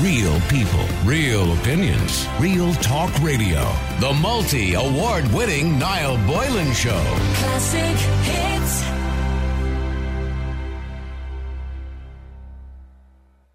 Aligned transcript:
Real 0.00 0.40
people, 0.48 0.84
real 1.04 1.52
opinions, 1.52 2.26
real 2.40 2.74
talk 2.74 3.16
radio. 3.22 3.60
The 4.00 4.12
multi 4.20 4.74
award 4.74 5.24
winning 5.32 5.78
Niall 5.78 6.16
Boylan 6.26 6.72
Show. 6.72 7.00
Classic 7.36 7.96
hits. 8.24 8.82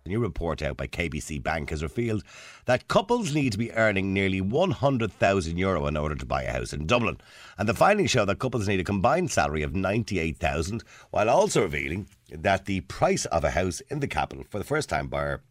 A 0.05 0.09
new 0.09 0.21
report 0.21 0.61
out 0.61 0.77
by 0.77 0.87
KBC 0.87 1.43
Bank 1.43 1.71
has 1.71 1.83
revealed 1.83 2.23
that 2.63 2.87
couples 2.87 3.35
need 3.35 3.51
to 3.51 3.57
be 3.57 3.73
earning 3.73 4.13
nearly 4.13 4.39
100,000 4.39 5.57
euro 5.57 5.87
in 5.87 5.97
order 5.97 6.15
to 6.15 6.25
buy 6.25 6.43
a 6.43 6.53
house 6.53 6.71
in 6.71 6.87
Dublin. 6.87 7.17
And 7.57 7.67
the 7.67 7.73
findings 7.73 8.11
show 8.11 8.23
that 8.23 8.39
couples 8.39 8.65
need 8.65 8.79
a 8.79 8.85
combined 8.85 9.29
salary 9.29 9.61
of 9.61 9.75
98,000, 9.75 10.85
while 11.11 11.29
also 11.29 11.63
revealing 11.63 12.07
that 12.31 12.63
the 12.63 12.79
price 12.81 13.25
of 13.25 13.43
a 13.43 13.51
house 13.51 13.81
in 13.89 13.99
the 13.99 14.07
capital 14.07 14.45
for 14.49 14.57
the 14.57 14.63
first 14.63 14.87
time 14.87 15.09
buyer 15.09 15.41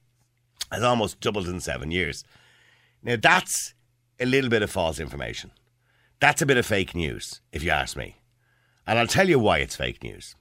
has 0.71 0.83
almost 0.83 1.21
doubled 1.21 1.49
in 1.49 1.61
seven 1.61 1.91
years. 1.91 2.25
Now, 3.03 3.17
that's 3.21 3.75
a 4.21 4.27
little 4.27 4.51
bit 4.51 4.63
of 4.63 4.71
false 4.71 4.99
information. 4.99 5.51
That's 6.21 6.43
a 6.43 6.47
bit 6.47 6.57
of 6.57 6.67
fake 6.67 6.95
news, 6.95 7.41
if 7.53 7.63
you 7.63 7.71
ask 7.71 7.97
me. 7.97 8.17
And 8.87 8.99
I'll 8.99 9.07
tell 9.07 9.29
you 9.29 9.39
why 9.39 9.59
it's 9.59 9.77
fake 9.77 10.03
news. 10.03 10.35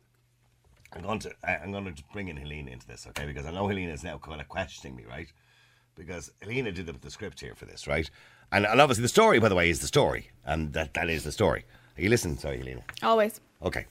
I'm 0.94 1.02
going 1.04 1.20
to 1.20 1.32
I'm 1.48 1.72
going 1.72 1.94
to 1.94 2.04
bring 2.14 2.30
in 2.30 2.38
Helena 2.38 2.72
into 2.72 2.88
this, 2.88 3.06
okay? 3.10 3.26
Because 3.26 3.46
I 3.46 3.52
know 3.52 3.68
Helena 3.68 3.92
is 3.92 4.04
now 4.04 4.18
kind 4.18 4.42
of 4.42 4.48
questioning 4.48 4.96
me, 4.96 5.06
right? 5.08 5.32
Because 5.96 6.32
Helena 6.42 6.72
did 6.72 6.86
the, 6.86 6.94
the 6.94 7.12
script 7.12 7.40
here 7.40 7.56
for 7.56 7.66
this, 7.66 7.88
right? 7.88 8.10
And, 8.52 8.66
and 8.66 8.80
obviously 8.80 9.02
the 9.02 9.10
story, 9.10 9.40
by 9.40 9.50
the 9.50 9.56
way, 9.56 9.70
is 9.70 9.80
the 9.80 9.88
story, 9.88 10.30
and 10.46 10.74
that, 10.74 10.94
that 10.94 11.10
is 11.10 11.24
the 11.24 11.32
story. 11.32 11.66
Are 11.98 12.02
you 12.02 12.10
listening? 12.10 12.38
Sorry, 12.38 12.58
Helena. 12.58 12.82
Always. 13.04 13.42
Okay, 13.62 13.86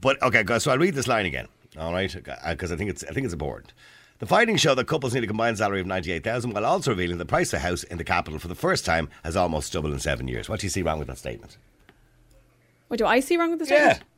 but 0.00 0.22
okay, 0.22 0.44
guys. 0.44 0.62
So 0.62 0.70
I'll 0.70 0.78
read 0.78 0.94
this 0.94 1.08
line 1.08 1.26
again. 1.26 1.48
All 1.78 1.92
right, 1.92 2.14
uh, 2.14 2.50
because 2.52 2.70
I 2.72 2.76
think 2.76 2.90
it's 2.90 3.04
I 3.04 3.12
think 3.12 3.24
it's 3.24 3.34
important. 3.34 3.72
The 4.18 4.26
findings 4.26 4.60
show 4.62 4.74
that 4.74 4.86
couples 4.86 5.14
need 5.14 5.24
a 5.24 5.26
combined 5.26 5.58
salary 5.58 5.80
of 5.80 5.86
ninety 5.86 6.12
eight 6.12 6.24
thousand, 6.24 6.52
while 6.52 6.64
also 6.64 6.90
revealing 6.90 7.18
the 7.18 7.26
price 7.26 7.52
of 7.52 7.58
a 7.58 7.62
house 7.62 7.82
in 7.84 7.98
the 7.98 8.04
capital 8.04 8.38
for 8.38 8.48
the 8.48 8.54
first 8.54 8.84
time 8.84 9.08
has 9.24 9.36
almost 9.36 9.72
doubled 9.72 9.92
in 9.92 10.00
seven 10.00 10.26
years. 10.28 10.48
What 10.48 10.60
do 10.60 10.66
you 10.66 10.70
see 10.70 10.82
wrong 10.82 10.98
with 10.98 11.08
that 11.08 11.18
statement? 11.18 11.58
What 12.88 12.98
do 12.98 13.06
I 13.06 13.20
see 13.20 13.36
wrong 13.36 13.50
with 13.50 13.58
the 13.60 13.66
Yeah. 13.66 13.78
statement? 13.94 14.10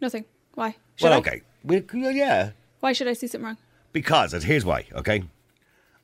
Nothing. 0.00 0.24
Why? 0.54 0.76
Should 0.96 1.04
well, 1.04 1.12
I? 1.14 1.18
okay. 1.18 1.42
We, 1.64 1.82
yeah, 1.92 2.50
Why 2.80 2.92
should 2.92 3.06
I 3.08 3.12
see 3.12 3.26
something 3.26 3.46
wrong? 3.46 3.56
because 3.92 4.34
and 4.34 4.42
here's 4.42 4.64
why. 4.64 4.86
Okay. 4.92 5.22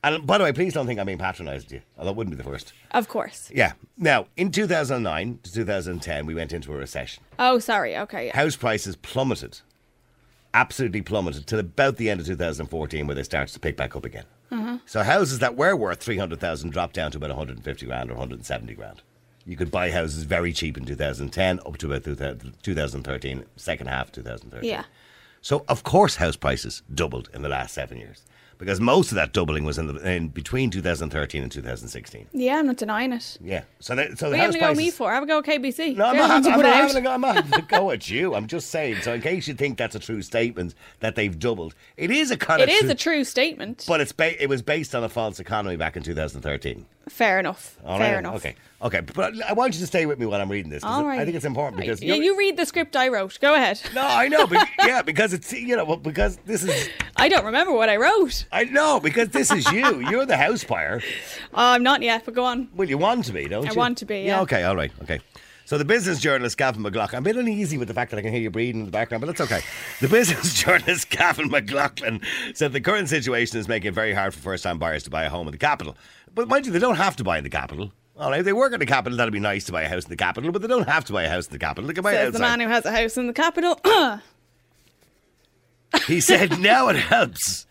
And 0.03 0.25
by 0.27 0.37
the 0.37 0.43
way, 0.43 0.53
please 0.53 0.73
don't 0.73 0.85
think 0.85 0.99
I'm 0.99 1.07
being 1.07 1.17
patronised 1.17 1.69
to 1.69 1.75
you, 1.75 1.81
although 1.97 2.11
it 2.11 2.15
wouldn't 2.17 2.35
be 2.37 2.41
the 2.41 2.47
first. 2.47 2.71
Of 2.91 3.07
course. 3.07 3.51
Yeah. 3.53 3.73
Now, 3.97 4.27
in 4.37 4.51
2009 4.51 5.39
to 5.43 5.51
2010, 5.53 6.25
we 6.27 6.35
went 6.35 6.53
into 6.53 6.71
a 6.71 6.77
recession. 6.77 7.23
Oh, 7.39 7.57
sorry. 7.59 7.97
Okay. 7.97 8.27
Yeah. 8.27 8.35
House 8.35 8.55
prices 8.55 8.95
plummeted, 8.95 9.59
absolutely 10.57 11.01
plummeted, 11.01 11.45
till 11.45 11.59
about 11.59 11.97
the 11.97 12.09
end 12.09 12.19
of 12.19 12.25
2014, 12.25 13.05
where 13.05 13.15
they 13.15 13.23
started 13.23 13.53
to 13.53 13.59
pick 13.59 13.77
back 13.77 13.95
up 13.95 14.05
again. 14.05 14.25
Mm-hmm. 14.51 14.77
So 14.85 15.03
houses 15.03 15.39
that 15.39 15.55
were 15.55 15.75
worth 15.75 16.01
300,000 16.01 16.71
dropped 16.71 16.95
down 16.95 17.11
to 17.11 17.17
about 17.17 17.29
150 17.29 17.85
grand 17.85 18.09
or 18.09 18.13
170 18.13 18.73
grand. 18.73 19.01
You 19.45 19.55
could 19.55 19.71
buy 19.71 19.91
houses 19.91 20.23
very 20.23 20.51
cheap 20.51 20.77
in 20.77 20.85
2010 20.85 21.59
up 21.65 21.77
to 21.77 21.93
about 21.93 22.41
2013, 22.63 23.45
second 23.55 23.87
half 23.87 24.11
2013. 24.11 24.69
Yeah. 24.69 24.83
So 25.41 25.63
of 25.69 25.83
course 25.83 26.15
house 26.15 26.35
prices 26.35 26.81
doubled 26.93 27.29
in 27.33 27.43
the 27.43 27.49
last 27.49 27.73
seven 27.73 27.97
years 27.97 28.25
because 28.57 28.79
most 28.79 29.11
of 29.11 29.15
that 29.15 29.33
doubling 29.33 29.63
was 29.65 29.77
in, 29.77 29.87
the, 29.87 30.09
in 30.11 30.29
between 30.29 30.69
2013 30.71 31.43
and 31.43 31.51
2016. 31.51 32.27
Yeah, 32.33 32.57
I'm 32.57 32.67
not 32.67 32.77
denying 32.77 33.13
it. 33.13 33.37
Yeah. 33.41 33.63
So 33.79 33.95
that, 33.95 34.17
so 34.17 34.27
What 34.29 34.31
the 34.31 34.37
house 34.39 34.53
to 34.53 34.59
go 34.59 34.65
prices. 34.67 34.83
me 34.83 34.91
for? 34.91 35.11
Have 35.11 35.23
a 35.23 35.25
go 35.27 35.39
at 35.39 35.45
KBC. 35.45 35.95
No, 35.95 36.05
I'm 36.05 36.17
not, 36.17 36.27
the 36.27 36.33
ones 36.33 36.45
who 36.47 36.51
I'm, 36.53 36.61
not 36.61 36.69
it 36.69 36.75
having 36.75 36.95
a 36.97 37.01
go, 37.01 37.11
I'm 37.11 37.21
not 37.21 37.35
having 37.35 37.53
a 37.53 37.61
go 37.61 37.91
at 37.91 38.09
you. 38.09 38.33
I'm 38.35 38.47
just 38.47 38.69
saying. 38.69 39.01
So 39.01 39.13
in 39.13 39.21
case 39.21 39.47
you 39.47 39.53
think 39.53 39.77
that's 39.77 39.95
a 39.95 39.99
true 39.99 40.21
statement 40.21 40.73
that 41.01 41.15
they've 41.15 41.37
doubled, 41.37 41.75
it 41.97 42.11
is 42.11 42.31
a 42.31 42.37
kind 42.37 42.61
It 42.61 42.69
of 42.69 42.75
is 42.75 42.81
true, 42.81 42.89
a 42.89 42.95
true 42.95 43.23
statement. 43.23 43.85
but 43.87 44.01
it's 44.01 44.11
ba- 44.11 44.41
it 44.41 44.47
was 44.47 44.61
based 44.61 44.95
on 44.95 45.03
a 45.03 45.09
false 45.09 45.39
economy 45.39 45.75
back 45.75 45.95
in 45.97 46.03
2013. 46.03 46.85
Fair 47.09 47.39
enough. 47.39 47.77
All 47.85 47.97
Fair 47.97 48.13
right? 48.13 48.19
enough. 48.19 48.35
Okay. 48.35 48.55
Okay. 48.81 48.99
But 49.01 49.33
I 49.43 49.53
want 49.53 49.73
you 49.73 49.79
to 49.79 49.87
stay 49.87 50.05
with 50.05 50.19
me 50.19 50.25
while 50.25 50.39
I'm 50.41 50.51
reading 50.51 50.69
this. 50.69 50.83
All 50.83 51.05
right. 51.05 51.19
I 51.19 51.25
think 51.25 51.35
it's 51.35 51.45
important 51.45 51.79
because 51.81 52.01
you're- 52.01 52.23
you 52.23 52.37
read 52.37 52.57
the 52.57 52.65
script 52.65 52.95
I 52.95 53.07
wrote. 53.07 53.39
Go 53.39 53.53
ahead. 53.55 53.81
No, 53.95 54.01
I 54.05 54.27
know, 54.27 54.45
but 54.45 54.67
yeah, 54.85 55.01
because 55.01 55.33
it's 55.33 55.51
you 55.53 55.75
know 55.75 55.95
because 55.97 56.37
this 56.45 56.63
is 56.63 56.89
I 57.15 57.29
don't 57.29 57.45
remember 57.45 57.71
what 57.73 57.89
I 57.89 57.97
wrote. 57.97 58.45
I 58.51 58.65
know 58.65 58.99
because 58.99 59.29
this 59.29 59.51
is 59.51 59.71
you. 59.71 59.99
You're 60.09 60.25
the 60.25 60.37
house 60.37 60.63
buyer. 60.63 61.01
Uh, 61.53 61.75
I'm 61.75 61.83
not 61.83 62.01
yet, 62.01 62.23
but 62.25 62.33
go 62.33 62.45
on. 62.45 62.69
Well, 62.75 62.87
you 62.89 62.97
want 62.97 63.25
to 63.25 63.33
be, 63.33 63.47
don't 63.47 63.65
I 63.65 63.71
you? 63.71 63.75
I 63.75 63.77
want 63.77 63.97
to 63.99 64.05
be, 64.05 64.21
yeah. 64.21 64.41
Okay. 64.41 64.63
All 64.63 64.75
right. 64.75 64.91
Okay. 65.03 65.19
So 65.65 65.77
the 65.77 65.83
business 65.83 66.21
journalist 66.21 66.57
Gavin 66.57 66.81
McLaughlin. 66.81 67.17
I'm 67.17 67.23
a 67.23 67.25
bit 67.25 67.35
uneasy 67.35 67.77
with 67.77 67.89
the 67.89 67.93
fact 67.93 68.11
that 68.11 68.17
I 68.17 68.21
can 68.21 68.31
hear 68.31 68.39
you 68.41 68.49
breathing 68.49 68.79
in 68.79 68.85
the 68.85 68.91
background, 68.91 69.19
but 69.19 69.27
that's 69.27 69.41
okay. 69.41 69.59
The 69.99 70.07
business 70.07 70.53
journalist 70.63 71.09
Gavin 71.09 71.49
McLaughlin 71.49 72.21
said 72.53 72.71
the 72.71 72.79
current 72.79 73.09
situation 73.09 73.59
is 73.59 73.67
making 73.67 73.89
it 73.89 73.93
very 73.93 74.13
hard 74.13 74.33
for 74.33 74.39
first-time 74.39 74.79
buyers 74.79 75.03
to 75.03 75.09
buy 75.09 75.23
a 75.23 75.29
home 75.29 75.45
in 75.45 75.51
the 75.51 75.57
capital. 75.57 75.97
But 76.37 76.47
mind 76.47 76.67
you, 76.67 76.71
they 76.71 76.77
don't 76.77 76.97
have 76.97 77.15
to 77.15 77.23
buy 77.23 77.39
in 77.39 77.43
the 77.43 77.49
capital. 77.49 77.91
All 78.15 78.29
right, 78.29 78.41
if 78.41 78.45
they 78.45 78.53
work 78.53 78.71
in 78.71 78.79
the 78.79 78.85
capital, 78.85 79.17
that'd 79.17 79.33
be 79.33 79.39
nice 79.39 79.65
to 79.65 79.71
buy 79.71 79.81
a 79.81 79.89
house 79.89 80.03
in 80.03 80.09
the 80.11 80.15
capital, 80.15 80.51
but 80.51 80.61
they 80.61 80.67
don't 80.67 80.87
have 80.87 81.03
to 81.05 81.13
buy 81.13 81.23
a 81.23 81.29
house 81.29 81.47
in 81.47 81.53
the 81.53 81.57
capital. 81.57 81.87
They 81.87 81.95
can 81.95 82.03
buy 82.03 82.13
it 82.13 82.25
Says 82.25 82.33
the 82.33 82.39
man 82.39 82.59
who 82.59 82.67
has 82.67 82.85
a 82.85 82.91
house 82.91 83.17
in 83.17 83.25
the 83.27 83.33
capital. 83.33 83.79
He 86.05 86.19
said, 86.19 86.59
now 86.59 86.89
it 86.89 86.97
helps. 86.97 87.65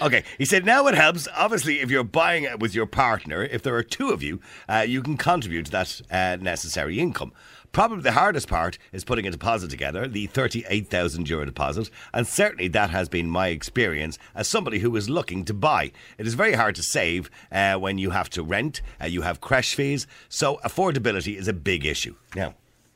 Okay, 0.00 0.22
he 0.38 0.44
said, 0.44 0.64
now 0.64 0.86
it 0.86 0.94
helps. 0.94 1.26
Obviously, 1.36 1.80
if 1.80 1.90
you're 1.90 2.04
buying 2.04 2.44
it 2.44 2.60
with 2.60 2.76
your 2.76 2.86
partner, 2.86 3.42
if 3.42 3.62
there 3.62 3.74
are 3.74 3.82
two 3.82 4.10
of 4.10 4.22
you, 4.22 4.40
uh, 4.68 4.84
you 4.86 5.02
can 5.02 5.16
contribute 5.16 5.66
to 5.66 5.72
that 5.72 6.00
uh, 6.10 6.36
necessary 6.40 7.00
income. 7.00 7.32
Probably 7.72 8.02
the 8.02 8.12
hardest 8.12 8.48
part 8.48 8.78
is 8.92 9.04
putting 9.04 9.26
a 9.28 9.30
deposit 9.30 9.70
together, 9.70 10.08
the 10.08 10.26
38,000 10.26 11.28
euro 11.28 11.44
deposit, 11.44 11.88
and 12.12 12.26
certainly 12.26 12.66
that 12.68 12.90
has 12.90 13.08
been 13.08 13.30
my 13.30 13.48
experience 13.48 14.18
as 14.34 14.48
somebody 14.48 14.80
who 14.80 14.94
is 14.96 15.08
looking 15.08 15.44
to 15.44 15.54
buy. 15.54 15.92
It 16.18 16.26
is 16.26 16.34
very 16.34 16.54
hard 16.54 16.74
to 16.74 16.82
save 16.82 17.30
uh, 17.52 17.76
when 17.76 17.96
you 17.96 18.10
have 18.10 18.28
to 18.30 18.42
rent, 18.42 18.80
uh, 19.00 19.06
you 19.06 19.22
have 19.22 19.40
crèche 19.40 19.74
fees, 19.74 20.08
so 20.28 20.58
affordability 20.64 21.36
is 21.38 21.46
a 21.46 21.52
big 21.52 21.86
issue. 21.86 22.16
Now, 22.34 22.54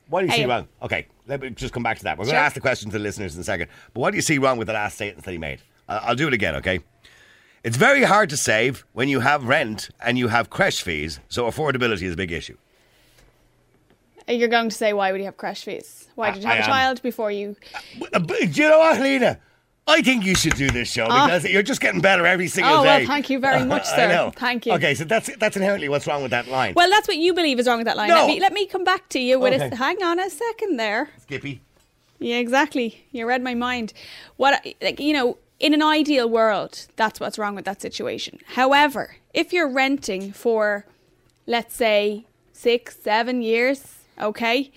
what 0.08 0.20
do 0.22 0.26
you 0.26 0.32
see 0.32 0.38
Hey. 0.40 0.46
wrong? 0.46 0.66
Okay, 0.82 1.06
let 1.28 1.40
me 1.40 1.50
just 1.50 1.72
come 1.72 1.84
back 1.84 1.98
to 1.98 2.04
that. 2.04 2.18
We're 2.18 2.24
going 2.24 2.32
Sure. 2.34 2.40
to 2.40 2.44
ask 2.44 2.54
the 2.54 2.60
question 2.60 2.90
to 2.90 2.98
the 2.98 3.02
listeners 3.04 3.36
in 3.36 3.40
a 3.40 3.44
second. 3.44 3.68
But 3.92 4.00
what 4.00 4.10
do 4.10 4.16
you 4.16 4.22
see 4.22 4.38
wrong 4.38 4.58
with 4.58 4.66
the 4.66 4.74
last 4.74 4.96
statement 4.96 5.24
that 5.24 5.30
he 5.30 5.38
made? 5.38 5.60
I- 5.88 5.98
I'll 5.98 6.16
do 6.16 6.26
it 6.26 6.34
again, 6.34 6.56
okay? 6.56 6.80
It's 7.62 7.76
very 7.76 8.02
hard 8.02 8.28
to 8.30 8.36
save 8.36 8.84
when 8.92 9.08
you 9.08 9.20
have 9.20 9.44
rent 9.44 9.88
and 10.04 10.18
you 10.18 10.28
have 10.28 10.50
crèche 10.50 10.82
fees, 10.82 11.20
so 11.28 11.44
affordability 11.48 12.02
is 12.02 12.12
a 12.14 12.16
big 12.16 12.32
issue. 12.32 12.56
You're 14.28 14.48
going 14.48 14.68
to 14.70 14.74
say, 14.74 14.92
why 14.92 15.12
would 15.12 15.18
you 15.20 15.26
have 15.26 15.36
crèche 15.36 15.64
fees? 15.64 16.08
Why 16.14 16.30
did 16.30 16.42
you 16.42 16.48
have 16.48 16.58
a 16.58 16.62
am. 16.62 16.66
child 16.66 17.02
before 17.02 17.30
you? 17.30 17.56
Uh, 18.12 18.18
Do 18.20 18.34
you 18.46 18.68
know 18.68 18.78
what, 18.78 19.00
Lena? 19.00 19.38
I 19.86 20.00
think 20.00 20.24
you 20.24 20.34
should 20.34 20.54
do 20.54 20.70
this 20.70 20.90
show 20.90 21.04
because 21.04 21.44
you're 21.44 21.62
just 21.62 21.82
getting 21.82 22.00
better 22.00 22.24
every 22.26 22.48
single 22.48 22.72
Ah. 22.72 22.80
Oh, 22.80 22.84
day. 22.84 22.98
well, 23.00 23.06
thank 23.06 23.28
you 23.28 23.38
very 23.38 23.64
much, 23.74 23.82
I 23.88 23.96
sir. 23.96 24.08
know. 24.08 24.30
Thank 24.34 24.64
you. 24.64 24.72
Okay, 24.72 24.94
so 24.94 25.04
that's 25.04 25.28
that's 25.36 25.56
inherently 25.58 25.90
what's 25.90 26.06
wrong 26.06 26.22
with 26.22 26.30
that 26.30 26.48
line. 26.48 26.72
Well, 26.74 26.88
that's 26.88 27.06
what 27.06 27.18
you 27.18 27.34
believe 27.34 27.58
is 27.58 27.66
wrong 27.66 27.76
with 27.78 27.86
that 27.86 27.98
line. 27.98 28.08
No. 28.08 28.14
Let 28.14 28.26
me 28.28 28.40
let 28.40 28.52
me 28.54 28.66
come 28.66 28.82
back 28.82 29.10
to 29.10 29.18
you 29.18 29.38
with 29.38 29.52
Okay. 29.60 29.68
a. 29.70 29.76
Hang 29.76 30.02
on 30.02 30.18
a 30.18 30.30
second 30.30 30.78
there. 30.78 31.10
Skippy. 31.20 31.60
Yeah, 32.18 32.36
exactly. 32.36 33.04
You 33.12 33.26
read 33.26 33.42
my 33.42 33.52
mind. 33.52 33.92
What 34.36 34.64
like 34.80 35.00
you 35.00 35.12
know, 35.12 35.36
in 35.60 35.74
an 35.74 35.82
ideal 35.82 36.30
world, 36.30 36.86
that's 36.96 37.20
what's 37.20 37.38
wrong 37.38 37.54
with 37.54 37.66
that 37.66 37.82
situation. 37.82 38.38
However, 38.54 39.16
if 39.34 39.52
you're 39.52 39.68
renting 39.68 40.32
for, 40.32 40.86
let's 41.46 41.74
say, 41.74 42.24
six, 42.54 42.96
seven 43.02 43.42
years, 43.42 43.98
okay, 44.20 44.70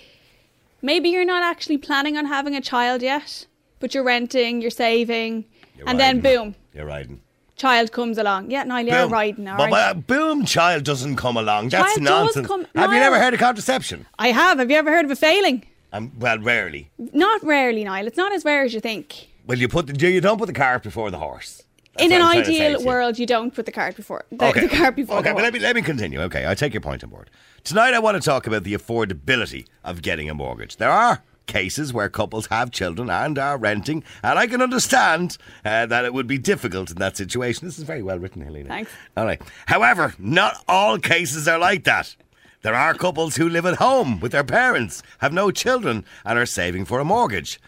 maybe 0.81 1.09
you're 1.09 1.25
not 1.25 1.43
actually 1.43 1.77
planning 1.77 2.17
on 2.17 2.25
having 2.25 2.55
a 2.55 2.61
child 2.61 3.01
yet, 3.01 3.45
but 3.79 3.93
you're 3.93 4.03
renting, 4.03 4.61
you're 4.61 4.71
saving, 4.71 5.45
You're 5.77 5.87
and 5.89 5.99
then 5.99 6.19
boom, 6.21 6.55
You're 6.73 6.85
riding. 6.85 7.21
child 7.55 7.91
comes 7.91 8.17
along. 8.17 8.51
Yeah, 8.51 8.63
Niall, 8.63 8.85
you're 8.85 9.03
Boom. 9.03 9.13
riding, 9.13 9.47
all 9.47 9.57
but, 9.57 9.71
right. 9.71 9.71
but, 9.71 9.79
uh, 9.79 9.93
boom, 10.19 10.45
child 10.45 10.83
doesn't 10.83 11.15
come 11.15 11.37
along. 11.37 11.69
That's 11.69 11.93
Child 11.95 12.01
nonsense. 12.03 12.47
come- 12.47 12.65
Have 12.75 12.91
you 12.91 12.99
Niall. 12.99 13.11
never 13.11 13.19
heard 13.19 13.33
of 13.33 13.39
contraception? 13.39 14.05
I 14.19 14.29
have. 14.31 14.59
Have 14.59 14.69
you 14.71 14.77
ever 14.77 14.91
heard 14.91 15.05
of 15.05 15.11
a 15.11 15.15
failing? 15.15 15.63
Um, 15.93 16.11
well, 16.19 16.37
rarely. 16.39 16.89
Not 16.97 17.43
rarely, 17.43 17.83
Niall. 17.83 18.07
It's 18.07 18.17
not 18.17 18.33
as 18.33 18.43
rare 18.43 18.63
as 18.63 18.73
you 18.73 18.79
think. 18.81 19.29
Well, 19.45 19.57
you 19.57 19.67
put 19.69 19.87
the, 19.87 20.09
you 20.11 20.19
don't 20.19 20.37
put 20.37 20.47
the 20.47 20.53
cart 20.53 20.83
before 20.83 21.09
the 21.11 21.17
horse. 21.19 21.63
In 21.99 22.11
an 22.11 22.21
I'm 22.21 22.31
trying 22.31 22.43
to 22.43 22.53
say 22.53 22.75
ideal 22.75 22.85
world, 22.85 23.17
you 23.19 23.25
don't 23.25 23.53
put 23.53 23.65
the 23.65 23.71
cart 23.71 23.95
before 23.95 24.25
the, 24.29 24.37
the 24.37 24.69
cart 24.69 24.95
before. 24.95 25.17
Okay, 25.17 25.29
the 25.29 25.35
but 25.35 25.43
let 25.43 25.53
me 25.53 25.59
let 25.59 25.75
me 25.75 25.81
continue. 25.81 26.21
Okay, 26.21 26.47
I 26.47 26.53
take 26.55 26.73
your 26.73 26.81
point 26.81 27.03
on 27.03 27.09
board. 27.09 27.29
Tonight, 27.63 27.93
I 27.93 27.99
want 27.99 28.21
to 28.21 28.25
talk 28.25 28.47
about 28.47 28.63
the 28.63 28.73
affordability 28.73 29.67
of 29.83 30.01
getting 30.01 30.29
a 30.29 30.33
mortgage. 30.33 30.77
There 30.77 30.91
are 30.91 31.23
cases 31.47 31.93
where 31.93 32.09
couples 32.09 32.47
have 32.47 32.71
children 32.71 33.09
and 33.09 33.39
are 33.39 33.57
renting, 33.57 34.03
and 34.21 34.37
I 34.37 34.47
can 34.47 34.61
understand 34.61 35.37
uh, 35.65 35.85
that 35.87 36.05
it 36.05 36.13
would 36.13 36.27
be 36.27 36.37
difficult 36.37 36.91
in 36.91 36.97
that 36.97 37.17
situation. 37.17 37.67
This 37.67 37.77
is 37.77 37.83
very 37.83 38.03
well 38.03 38.19
written, 38.19 38.41
Helena. 38.41 38.69
Thanks. 38.69 38.91
All 39.15 39.25
right. 39.25 39.41
However, 39.65 40.13
not 40.19 40.63
all 40.67 40.99
cases 40.99 41.47
are 41.47 41.57
like 41.57 41.83
that. 41.85 42.15
There 42.61 42.75
are 42.75 42.93
couples 42.93 43.37
who 43.37 43.47
live 43.47 43.65
at 43.65 43.75
home 43.75 44.19
with 44.19 44.33
their 44.33 44.43
parents, 44.43 45.01
have 45.19 45.31
no 45.31 45.51
children, 45.51 46.05
and 46.25 46.37
are 46.37 46.45
saving 46.45 46.85
for 46.85 46.99
a 46.99 47.05
mortgage. 47.05 47.59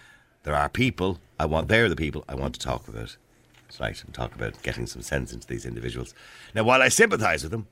There 0.44 0.56
are 0.56 0.70
people 0.70 1.20
I 1.40 1.46
want. 1.46 1.68
They're 1.68 1.90
the 1.90 1.96
people 1.96 2.26
I 2.28 2.36
want 2.36 2.54
to 2.56 2.60
talk 2.60 2.88
about 2.88 3.18
tonight 3.80 4.04
and 4.04 4.14
talk 4.14 4.36
about 4.36 4.62
getting 4.62 4.86
some 4.86 5.02
sense 5.02 5.32
into 5.34 5.48
these 5.48 5.66
individuals. 5.66 6.14
Now, 6.54 6.64
while 6.64 6.82
I 6.82 6.90
sympathise 6.90 7.44
with 7.44 7.52
them, 7.52 7.68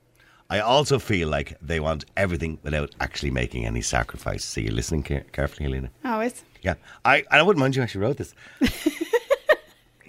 I 0.50 0.60
also 0.60 0.98
feel 0.98 1.28
like 1.28 1.58
they 1.62 1.80
want 1.80 2.06
everything 2.16 2.58
without 2.64 2.96
actually 3.02 3.32
making 3.32 3.66
any 3.66 3.82
sacrifice. 3.82 4.46
So 4.46 4.62
you're 4.62 4.72
listening 4.74 5.04
care- 5.04 5.26
carefully, 5.34 5.66
Helena. 5.66 5.90
It's 6.22 6.44
Yeah, 6.62 6.76
I 7.04 7.18
and 7.18 7.26
I 7.32 7.42
wouldn't 7.42 7.60
mind 7.60 7.76
you 7.76 7.84
actually 7.84 8.02
wrote 8.02 8.18
this. 8.18 8.34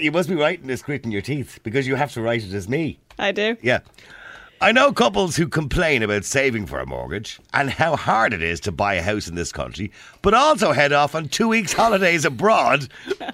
You 0.00 0.12
must 0.12 0.28
be 0.28 0.36
writing 0.36 0.68
this 0.68 0.80
gritting 0.80 1.10
your 1.10 1.22
teeth 1.22 1.58
because 1.64 1.88
you 1.88 1.96
have 1.96 2.12
to 2.12 2.22
write 2.22 2.44
it 2.44 2.52
as 2.54 2.68
me. 2.68 3.00
I 3.18 3.32
do. 3.32 3.56
Yeah. 3.62 3.80
I 4.60 4.70
know 4.70 4.92
couples 4.92 5.34
who 5.34 5.48
complain 5.48 6.04
about 6.04 6.24
saving 6.24 6.66
for 6.66 6.78
a 6.78 6.86
mortgage 6.86 7.40
and 7.52 7.68
how 7.68 7.96
hard 7.96 8.32
it 8.32 8.40
is 8.40 8.60
to 8.60 8.70
buy 8.70 8.94
a 8.94 9.02
house 9.02 9.26
in 9.26 9.34
this 9.34 9.50
country, 9.50 9.90
but 10.22 10.34
also 10.34 10.70
head 10.70 10.92
off 10.92 11.16
on 11.16 11.28
two 11.28 11.48
weeks' 11.48 11.72
holidays 11.72 12.24
abroad, 12.24 12.88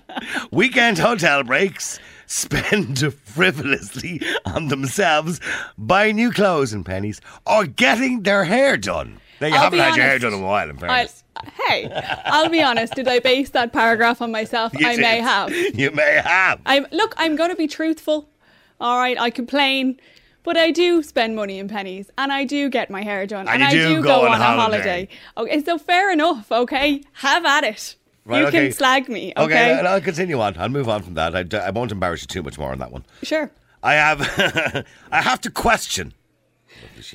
weekend 0.51 0.97
hotel 0.97 1.43
breaks, 1.43 1.99
spend 2.35 3.13
frivolously 3.25 4.21
on 4.45 4.69
themselves, 4.69 5.41
buy 5.79 6.13
new 6.13 6.31
clothes 6.31 6.73
and 6.73 6.85
Penneys, 6.85 7.21
or 7.47 7.67
getting 7.67 8.23
their 8.23 8.45
hair 8.45 8.77
done. 8.77 9.21
Now, 9.41 9.49
you 9.49 9.55
I'll 9.55 9.63
haven't 9.63 9.79
had 9.81 9.97
your 9.97 10.05
hair 10.07 10.19
done 10.19 10.33
in 10.35 10.41
a 10.41 10.45
while, 10.45 10.69
in 10.71 10.77
fairness. 10.79 11.25
hey, 11.69 11.91
I'll 12.25 12.49
be 12.49 12.63
honest. 12.63 12.95
Did 12.95 13.09
I 13.09 13.19
base 13.19 13.51
that 13.51 13.73
paragraph 13.73 14.23
on 14.23 14.31
myself? 14.33 14.73
You 14.79 14.87
I 14.87 14.97
may 14.97 15.21
have. 15.21 15.51
You 15.75 15.91
may 15.91 16.21
have. 16.25 16.61
I'm 16.67 16.87
look. 16.93 17.15
I'm 17.19 17.37
going 17.37 17.51
to 17.51 17.57
be 17.57 17.67
truthful. 17.67 18.29
All 18.81 18.97
right. 18.99 19.19
I 19.19 19.31
complain, 19.31 20.01
but 20.45 20.57
I 20.57 20.71
do 20.71 21.03
spend 21.03 21.35
money 21.37 21.59
in 21.59 21.69
Penneys, 21.69 22.11
and 22.17 22.33
I 22.33 22.45
do 22.45 22.69
get 22.71 22.91
my 22.91 23.03
hair 23.03 23.27
done, 23.27 23.49
And 23.49 23.55
and, 23.63 23.65
I 23.65 23.71
do 23.73 23.97
do 23.97 24.03
go 24.03 24.21
go, 24.21 24.21
on 24.27 24.33
on, 24.35 24.41
a 24.41 24.45
holiday. 24.45 24.59
holiday. 24.79 25.09
Okay. 25.37 25.65
So 25.65 25.79
fair 25.79 26.13
enough. 26.13 26.51
Okay. 26.53 27.03
Have 27.15 27.45
at 27.45 27.65
it. 27.65 27.97
Right, 28.27 28.41
you 28.41 28.47
okay. 28.47 28.65
can 28.69 28.73
slag 28.73 29.09
me. 29.09 29.33
Okay, 29.37 29.43
Okay. 29.45 29.79
and 29.79 29.87
I'll 29.87 30.01
continue 30.01 30.41
on. 30.41 30.57
I'll 30.59 30.69
move 30.71 30.89
on 30.89 31.03
from 31.03 31.15
that. 31.15 31.55
I 31.55 31.71
won't 31.71 31.93
embarrass 31.93 32.23
you 32.23 32.27
too 32.27 32.43
much 32.43 32.59
more 32.59 32.73
on 32.73 32.79
that 32.79 32.91
one. 32.91 33.05
Sure. 33.23 33.51
I 33.83 33.95
have, 33.95 34.85
I 35.13 35.21
have 35.21 35.41
to 35.43 35.51
question. 35.51 36.15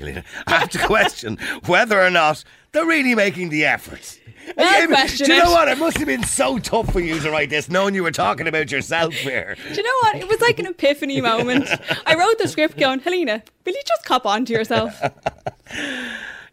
I 0.07 0.23
have 0.59 0.69
to 0.69 0.77
question 0.79 1.37
whether 1.65 1.99
or 1.99 2.09
not 2.11 2.43
they're 2.71 2.85
really 2.85 3.15
making 3.15 3.49
the 3.49 3.65
effort. 3.65 4.19
Well, 4.55 4.87
do 4.87 5.23
you 5.25 5.27
know 5.27 5.51
it. 5.51 5.53
what? 5.53 5.67
It 5.67 5.77
must 5.77 5.97
have 5.97 6.07
been 6.07 6.23
so 6.23 6.57
tough 6.59 6.91
for 6.91 6.99
you 6.99 7.19
to 7.19 7.29
write 7.31 7.49
this, 7.49 7.69
knowing 7.69 7.93
you 7.95 8.03
were 8.03 8.11
talking 8.11 8.47
about 8.47 8.71
yourself 8.71 9.13
here. 9.13 9.55
Do 9.67 9.73
you 9.75 9.83
know 9.83 9.93
what? 10.03 10.15
It 10.17 10.27
was 10.27 10.41
like 10.41 10.59
an 10.59 10.65
epiphany 10.67 11.21
moment. 11.33 11.69
I 12.05 12.15
wrote 12.15 12.37
the 12.39 12.47
script 12.47 12.77
going, 12.77 12.99
Helena, 12.99 13.43
will 13.65 13.73
you 13.73 13.81
just 13.87 14.05
cop 14.05 14.25
on 14.25 14.45
to 14.45 14.53
yourself? 14.53 14.99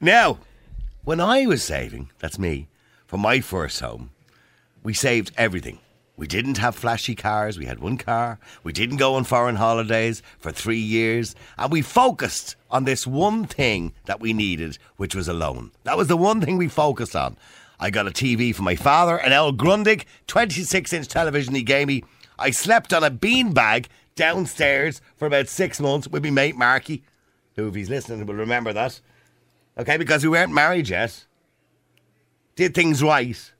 Now, 0.01 0.39
when 1.05 1.21
I 1.21 1.47
was 1.47 1.63
saving, 1.63 2.11
that's 2.19 2.39
me, 2.39 2.69
for 3.07 3.17
my 3.17 3.41
first 3.41 3.81
home, 3.81 4.11
we 4.87 4.95
saved 4.95 5.33
everything. 5.37 5.81
We 6.17 6.29
didn't 6.29 6.59
have 6.59 6.77
flashy 6.77 7.17
cars. 7.17 7.59
We 7.59 7.65
had 7.65 7.81
one 7.81 7.99
car. 7.99 8.39
We 8.63 8.73
didn't 8.73 8.99
go 8.99 9.17
on 9.17 9.25
foreign 9.25 9.57
holidays 9.57 10.23
for 10.39 10.53
three 10.53 10.79
years. 10.79 11.35
And 11.59 11.73
we 11.73 11.83
focused 11.83 12.55
on 12.71 12.85
this 12.85 13.05
one 13.05 13.47
thing 13.47 13.95
that 14.05 14.21
we 14.21 14.33
needed, 14.33 14.79
which 14.97 15.13
was 15.13 15.27
a 15.27 15.33
loan. 15.33 15.73
That 15.83 15.97
was 15.97 16.07
the 16.07 16.17
one 16.17 16.41
thing 16.41 16.57
we 16.57 16.69
focused 16.69 17.17
on. 17.17 17.37
I 17.81 17.91
got 17.91 18.07
a 18.07 18.13
TV 18.13 18.55
for 18.55 18.63
my 18.63 18.77
father, 18.77 19.17
an 19.17 19.33
El 19.33 19.53
Grundig 19.55 20.05
26 20.29 20.93
inch 20.93 21.09
television 21.09 21.57
he 21.57 21.65
gave 21.65 21.89
me. 21.89 22.05
I 22.39 22.53
slept 22.53 22.95
on 22.95 23.03
a 23.03 23.11
beanbag 23.11 23.87
downstairs 24.15 25.01
for 25.17 25.27
about 25.27 25.49
six 25.49 25.81
months 25.81 26.07
with 26.07 26.23
my 26.23 26.31
mate 26.31 26.55
Marky, 26.57 27.03
who, 27.57 27.67
if 27.67 27.75
he's 27.75 27.91
listening, 27.91 28.25
will 28.25 28.35
remember 28.35 28.73
that. 28.73 29.01
Okay, 29.77 29.97
because 29.97 30.23
we 30.23 30.31
weren't 30.31 30.55
married 30.55 30.89
yet. 30.89 31.25
Did 32.55 32.73
things 32.73 33.03
right. 33.03 33.51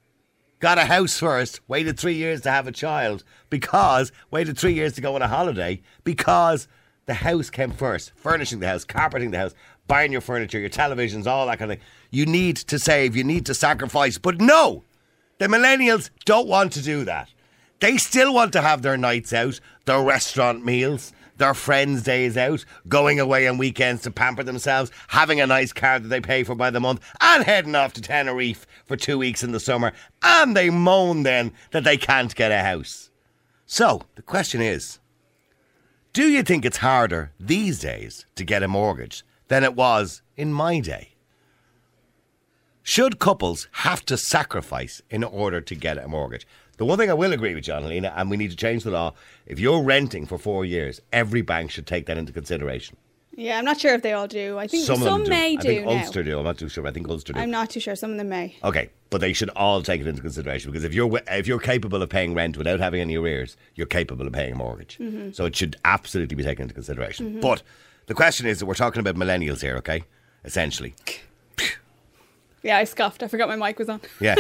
Got 0.67 0.79
a 0.79 0.85
house 0.87 1.17
first, 1.21 1.61
waited 1.69 1.97
three 1.97 2.17
years 2.17 2.41
to 2.41 2.51
have 2.51 2.67
a 2.67 2.73
child 2.73 3.23
because, 3.51 4.11
waited 4.33 4.59
three 4.59 4.73
years 4.73 4.95
to 4.95 5.01
go 5.01 5.15
on 5.15 5.23
a 5.23 5.29
holiday 5.29 5.81
because 6.03 6.67
the 7.05 7.15
house 7.15 7.51
came 7.51 7.71
first. 7.71 8.11
Furnishing 8.17 8.59
the 8.59 8.67
house, 8.67 8.85
carpeting 8.85 9.31
the 9.31 9.39
house, 9.39 9.55
buying 9.87 10.11
your 10.11 10.21
furniture, 10.21 10.59
your 10.59 10.69
televisions, 10.69 11.29
all 11.29 11.47
that 11.47 11.61
kind 11.61 11.71
of 11.71 11.79
thing. 11.79 11.87
You 12.11 12.27
need 12.27 12.57
to 12.57 12.81
save, 12.81 13.15
you 13.15 13.23
need 13.23 13.47
to 13.47 13.55
sacrifice. 13.55 14.19
But 14.19 14.41
no, 14.41 14.83
the 15.39 15.47
millennials 15.47 16.11
don't 16.25 16.49
want 16.49 16.73
to 16.73 16.83
do 16.83 17.05
that. 17.05 17.31
They 17.79 17.97
still 17.97 18.35
want 18.35 18.53
to 18.55 18.61
have 18.61 18.83
their 18.83 18.97
nights 18.97 19.33
out, 19.33 19.61
their 19.85 20.03
restaurant 20.03 20.65
meals, 20.65 21.13
their 21.37 21.55
friends' 21.55 22.03
days 22.03 22.37
out, 22.37 22.65
going 22.89 23.21
away 23.21 23.47
on 23.49 23.59
weekends 23.59 24.03
to 24.03 24.11
pamper 24.11 24.43
themselves, 24.43 24.91
having 25.09 25.41
a 25.41 25.47
nice 25.47 25.73
car 25.73 25.99
that 25.99 26.09
they 26.09 26.21
pay 26.21 26.45
for 26.45 26.55
by 26.55 26.71
the 26.71 26.81
month, 26.81 27.01
and 27.21 27.45
heading 27.45 27.75
off 27.75 27.93
to 27.95 28.01
Tenerife 28.01 28.67
for 28.85 28.97
two 28.97 29.19
weeks 29.19 29.43
in 29.43 29.53
the 29.53 29.61
summer. 29.61 29.93
And 30.23 30.57
they 30.57 30.71
moan 30.71 31.23
then 31.23 31.53
that 31.71 31.85
they 31.85 31.97
can't 31.97 32.35
get 32.35 32.53
a 32.53 32.63
house. 32.63 33.11
So, 33.67 34.03
the 34.15 34.23
question 34.23 34.61
is 34.61 34.99
do 36.13 36.29
you 36.31 36.43
think 36.43 36.65
it's 36.65 36.79
harder 36.79 37.33
these 37.39 37.79
days 37.81 38.25
to 38.37 38.45
get 38.45 38.63
a 38.63 38.69
mortgage 38.69 39.23
than 39.49 39.63
it 39.63 39.75
was 39.75 40.23
in 40.35 40.51
my 40.51 40.81
day? 40.81 41.17
Should 42.83 43.19
couples 43.19 43.69
have 43.73 44.03
to 44.07 44.17
sacrifice 44.17 45.03
in 45.11 45.25
order 45.25 45.61
to 45.61 45.75
get 45.75 45.99
a 45.99 46.09
mortgage? 46.09 46.47
The 46.77 46.85
one 46.85 46.99
thing 46.99 47.11
I 47.11 47.15
will 47.15 47.33
agree 47.33 47.55
with 47.55 47.65
John 47.65 47.83
Helena, 47.83 48.13
and 48.17 48.29
we 48.31 48.37
need 48.37 48.51
to 48.51 48.57
change 48.57 48.85
the 48.85 48.91
law, 48.91 49.15
if 49.47 49.59
you're 49.59 49.83
renting 49.83 50.27
for 50.27 50.37
four 50.39 50.65
years, 50.65 51.01
every 51.13 51.41
bank 51.43 51.71
should 51.71 51.87
take 51.87 52.07
that 52.07 52.19
into 52.19 52.33
consideration. 52.33 52.97
yeah, 53.35 53.59
I'm 53.59 53.65
not 53.65 53.79
sure 53.81 53.95
if 53.95 54.03
they 54.03 54.13
all 54.13 54.27
do. 54.29 54.59
I 54.59 54.67
think 54.67 54.85
Some 54.87 54.97
some, 55.01 55.05
them 55.21 55.25
do. 55.25 55.31
may 55.31 55.53
I 55.53 55.57
do 55.57 55.69
think 55.69 55.87
now. 55.87 55.93
Ulster 55.93 56.23
do. 56.23 56.39
I'm 56.39 56.45
not 56.45 56.59
too 56.59 56.69
sure. 56.69 56.87
I 56.87 56.91
think 56.93 57.09
Ulster 57.09 57.33
do. 57.33 57.41
I'm 57.41 57.51
not 57.51 57.71
too 57.71 57.81
sure. 57.81 57.95
Some 57.97 58.11
of 58.13 58.17
them 58.19 58.29
may. 58.29 58.57
Okay, 58.65 58.91
but 59.11 59.21
they 59.21 59.33
should 59.33 59.51
all 59.51 59.83
take 59.83 60.01
it 60.01 60.07
into 60.07 60.23
consideration 60.23 60.71
because 60.71 60.85
if 60.85 60.93
you're 60.95 61.21
if 61.29 61.47
you're 61.47 61.59
capable 61.59 62.03
of 62.03 62.09
paying 62.09 62.35
rent 62.35 62.57
without 62.57 62.81
having 62.81 63.01
any 63.01 63.17
arrears, 63.17 63.57
you're 63.75 63.87
capable 63.87 64.27
of 64.27 64.33
paying 64.33 64.53
a 64.53 64.57
mortgage. 64.57 64.99
Mm-hmm. 64.99 65.33
So 65.33 65.45
it 65.47 65.55
should 65.57 65.77
absolutely 65.85 66.35
be 66.37 66.43
taken 66.45 66.63
into 66.63 66.75
consideration. 66.75 67.41
But 67.41 67.63
the 68.07 68.15
question 68.15 68.47
is 68.47 68.59
that 68.61 68.67
we're 68.67 68.75
talking 68.75 69.01
about 69.01 69.17
millennials 69.17 69.61
here, 69.61 69.77
okay? 69.77 70.05
Essentially, 70.45 70.95
Yeah, 72.67 72.79
I 72.79 72.85
scoffed. 72.85 73.23
I 73.23 73.29
forgot 73.29 73.49
my 73.49 73.55
mic 73.55 73.79
was 73.79 73.89
on. 73.89 74.01
yeah. 74.21 74.35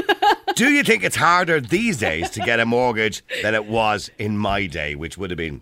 Do 0.56 0.68
you 0.68 0.82
think 0.82 1.04
it's 1.04 1.14
harder 1.14 1.60
these 1.60 1.96
days 1.98 2.28
to 2.30 2.40
get 2.40 2.58
a 2.58 2.66
mortgage 2.66 3.22
than 3.42 3.54
it 3.54 3.66
was 3.66 4.10
in 4.18 4.36
my 4.36 4.66
day, 4.66 4.96
which 4.96 5.16
would 5.16 5.30
have 5.30 5.36
been, 5.36 5.60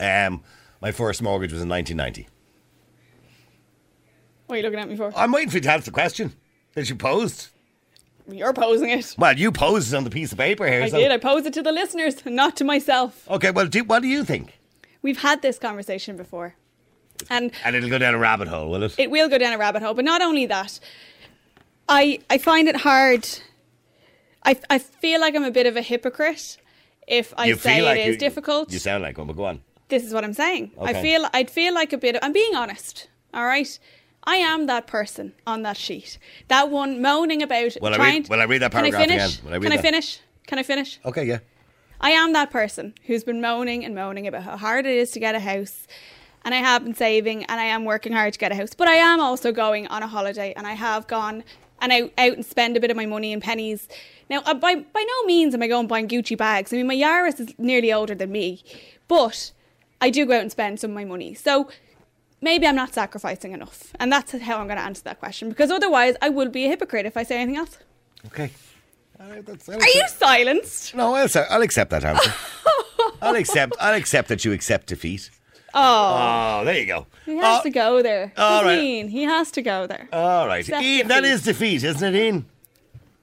um, 0.00 0.42
my 0.80 0.90
first 0.90 1.22
mortgage 1.22 1.52
was 1.52 1.62
in 1.62 1.68
1990. 1.68 2.28
What 4.46 4.54
are 4.54 4.58
you 4.58 4.64
looking 4.64 4.80
at 4.80 4.88
me 4.88 4.96
for? 4.96 5.12
I'm 5.16 5.30
waiting 5.30 5.50
for 5.50 5.58
you 5.58 5.60
to 5.62 5.70
answer 5.70 5.84
the 5.86 5.94
question 5.94 6.32
that 6.74 6.88
you 6.88 6.96
posed. 6.96 7.50
You're 8.28 8.52
posing 8.52 8.90
it. 8.90 9.14
Well, 9.16 9.38
you 9.38 9.52
posed 9.52 9.92
it 9.92 9.96
on 9.96 10.02
the 10.02 10.10
piece 10.10 10.32
of 10.32 10.38
paper 10.38 10.66
here. 10.66 10.82
I 10.82 10.88
so- 10.88 10.98
did. 10.98 11.12
I 11.12 11.16
posed 11.18 11.46
it 11.46 11.52
to 11.54 11.62
the 11.62 11.72
listeners, 11.72 12.24
not 12.26 12.56
to 12.56 12.64
myself. 12.64 13.28
Okay, 13.30 13.52
well, 13.52 13.66
do, 13.66 13.84
what 13.84 14.02
do 14.02 14.08
you 14.08 14.24
think? 14.24 14.58
We've 15.00 15.18
had 15.18 15.42
this 15.42 15.60
conversation 15.60 16.16
before. 16.16 16.56
And 17.30 17.52
And 17.64 17.76
it'll 17.76 17.88
go 17.88 17.98
down 17.98 18.14
a 18.14 18.18
rabbit 18.18 18.48
hole, 18.48 18.68
will 18.68 18.82
it? 18.82 18.94
it 18.98 19.10
will 19.10 19.28
go 19.28 19.38
down 19.38 19.52
a 19.52 19.58
rabbit 19.58 19.82
hole. 19.82 19.94
But 19.94 20.04
not 20.04 20.22
only 20.22 20.46
that, 20.46 20.80
I 21.88 22.20
I 22.30 22.38
find 22.38 22.68
it 22.68 22.76
hard. 22.76 23.26
I 24.44 24.56
I 24.70 24.78
feel 24.78 25.20
like 25.20 25.34
I'm 25.34 25.44
a 25.44 25.50
bit 25.50 25.66
of 25.66 25.76
a 25.76 25.82
hypocrite 25.82 26.58
if 27.06 27.32
I 27.36 27.46
You 27.46 27.56
say 27.56 27.82
like 27.82 27.98
it 27.98 28.08
is 28.08 28.14
you- 28.14 28.18
difficult. 28.18 28.72
You 28.72 28.78
sound 28.78 29.02
like 29.02 29.18
one, 29.18 29.26
but 29.26 29.36
go 29.36 29.44
on. 29.44 29.62
this 29.88 30.04
is 30.04 30.12
what 30.12 30.24
I'm 30.24 30.34
saying. 30.34 30.72
Okay. 30.78 30.98
I 30.98 31.02
feel 31.02 31.26
I'd 31.32 31.50
feel 31.50 31.74
like 31.74 31.92
a 31.92 31.98
bit. 31.98 32.16
Of, 32.16 32.20
I'm 32.24 32.32
being 32.32 32.54
honest. 32.54 33.08
All 33.34 33.44
right. 33.46 33.78
I 34.24 34.36
am 34.36 34.66
that 34.66 34.86
person 34.86 35.32
on 35.46 35.62
that 35.62 35.76
sheet. 35.78 36.18
That 36.48 36.70
one 36.70 37.00
moaning 37.00 37.42
about 37.42 37.76
Will 37.80 37.94
I 37.94 37.96
read- 37.96 38.28
will 38.28 38.40
I 38.40 38.44
read 38.44 38.60
that 38.62 38.72
Can 38.72 38.84
I 38.84 38.90
paragraph 38.90 39.08
finish? 39.08 39.38
again? 39.38 39.52
I 39.54 39.58
Can 39.58 39.72
I 39.72 39.78
finish? 39.78 40.20
Can 40.46 40.58
I 40.58 40.62
finish? 40.62 41.00
Okay, 41.04 41.24
yeah. 41.24 41.38
I 42.00 42.10
am 42.10 42.32
that 42.34 42.50
person 42.50 42.94
who's 43.06 43.24
been 43.24 43.40
moaning 43.40 43.84
and 43.84 43.94
moaning 43.94 44.26
about 44.26 44.42
how 44.42 44.56
hard 44.56 44.86
it 44.86 44.96
is 44.96 45.10
to 45.12 45.20
get 45.20 45.34
a 45.34 45.40
house. 45.40 45.86
And 46.44 46.54
I 46.54 46.58
have 46.58 46.84
been 46.84 46.94
saving 46.94 47.44
and 47.44 47.60
I 47.60 47.64
am 47.64 47.84
working 47.84 48.12
hard 48.12 48.32
to 48.34 48.38
get 48.38 48.52
a 48.52 48.54
house. 48.54 48.72
But 48.74 48.88
I 48.88 48.94
am 48.96 49.20
also 49.20 49.50
going 49.50 49.86
on 49.88 50.02
a 50.02 50.06
holiday 50.06 50.52
and 50.56 50.66
I 50.66 50.74
have 50.74 51.06
gone 51.06 51.42
and 51.80 51.92
I 51.92 52.10
out 52.18 52.34
and 52.34 52.44
spend 52.44 52.76
a 52.76 52.80
bit 52.80 52.90
of 52.90 52.96
my 52.96 53.06
money 53.06 53.32
in 53.32 53.40
Penneys. 53.40 53.86
Now, 54.30 54.42
uh, 54.44 54.54
by, 54.54 54.74
by 54.74 55.04
no 55.06 55.26
means 55.26 55.54
am 55.54 55.62
I 55.62 55.68
going 55.68 55.86
buying 55.86 56.08
Gucci 56.08 56.36
bags. 56.36 56.72
I 56.72 56.76
mean, 56.76 56.86
my 56.86 56.94
Yaris 56.94 57.40
is 57.40 57.54
nearly 57.58 57.92
older 57.92 58.14
than 58.14 58.30
me. 58.30 58.62
But 59.06 59.52
I 60.00 60.10
do 60.10 60.26
go 60.26 60.34
out 60.34 60.42
and 60.42 60.50
spend 60.50 60.80
some 60.80 60.90
of 60.90 60.94
my 60.94 61.04
money. 61.04 61.34
So 61.34 61.68
maybe 62.40 62.66
I'm 62.66 62.76
not 62.76 62.92
sacrificing 62.92 63.52
enough. 63.52 63.92
And 63.98 64.12
that's 64.12 64.32
how 64.32 64.58
I'm 64.58 64.66
going 64.66 64.78
to 64.78 64.84
answer 64.84 65.02
that 65.04 65.18
question. 65.18 65.48
Because 65.48 65.70
otherwise, 65.70 66.14
I 66.20 66.28
will 66.28 66.50
be 66.50 66.66
a 66.66 66.68
hypocrite 66.68 67.06
if 67.06 67.16
I 67.16 67.22
say 67.22 67.40
anything 67.40 67.56
else. 67.56 67.78
Okay. 68.26 68.50
All 69.20 69.28
right, 69.28 69.44
that's, 69.44 69.68
Are 69.68 69.74
you 69.74 70.04
silenced? 70.08 70.94
No, 70.94 71.14
I'll, 71.14 71.28
I'll 71.50 71.62
accept 71.62 71.90
that 71.90 72.04
answer. 72.04 72.32
I'll 73.22 73.34
accept. 73.34 73.74
I'll 73.80 73.94
accept 73.94 74.28
that 74.28 74.44
you 74.44 74.52
accept 74.52 74.86
defeat. 74.86 75.30
Oh. 75.80 76.60
Oh, 76.60 76.64
there 76.64 76.78
you 76.78 76.86
go. 76.86 77.06
He 77.24 77.36
has 77.36 77.60
Oh, 77.60 77.62
to 77.62 77.70
go 77.70 78.02
there. 78.02 78.32
all 78.36 78.64
right. 78.64 78.78
Ian, 78.78 79.08
He 79.08 79.22
has 79.24 79.50
to 79.52 79.62
go 79.62 79.86
there. 79.86 80.08
All 80.12 80.46
right, 80.46 80.60
Accept 80.60 80.82
Ian, 80.82 81.08
that 81.08 81.20
defeat. 81.20 81.32
is 81.34 81.42
defeat, 81.42 81.84
isn't 81.84 82.14
it, 82.14 82.18
Ian? 82.18 82.46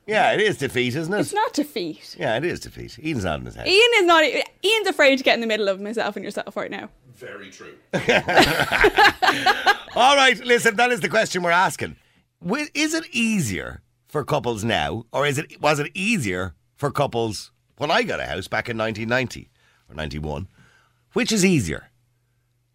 Yeah, 0.07 0.31
it 0.33 0.39
is 0.41 0.57
defeat, 0.57 0.95
isn't 0.95 1.13
it? 1.13 1.19
it's 1.19 1.33
not 1.33 1.51
defeat. 1.53 2.15
Yeah, 2.19 2.38
it 2.38 2.45
is 2.45 2.59
defeat. 2.59 2.97
Ian's 3.03 3.24
not 3.25 3.39
in 3.39 3.45
his 3.47 3.55
head. 3.55 3.67
Ian 3.67 3.89
is 3.95 4.05
not. 4.05 4.24
Ian's 4.24 4.88
afraid 4.88 5.17
to 5.17 5.24
get 5.24 5.33
in 5.33 5.41
the 5.41 5.47
middle 5.47 5.67
of 5.67 5.81
myself 5.81 6.15
and 6.15 6.24
yourself 6.24 6.55
right 6.55 6.69
now. 6.71 6.89
Very 7.15 7.50
true. 7.50 7.74
All 9.95 10.15
right, 10.15 10.38
listen, 10.45 10.75
that 10.75 10.91
is 10.91 11.00
the 11.01 11.09
question 11.09 11.41
we're 11.41 11.51
asking. 11.51 11.95
Is 12.74 12.93
it 12.93 13.05
easier 13.12 13.81
for 14.07 14.24
couples 14.24 14.63
now, 14.63 15.05
or 15.12 15.25
is 15.25 15.38
it 15.39 15.59
was 15.62 15.79
it 15.79 15.89
easier 15.95 16.53
for 16.77 16.91
couples 16.91 17.51
when 17.77 17.89
I 17.89 18.03
got 18.03 18.19
a 18.19 18.25
house 18.25 18.47
back 18.47 18.69
in 18.69 18.77
1990 18.77 19.50
or 19.89 19.95
91? 19.95 20.47
Which 21.13 21.31
is 21.31 21.43
easier? 21.45 21.89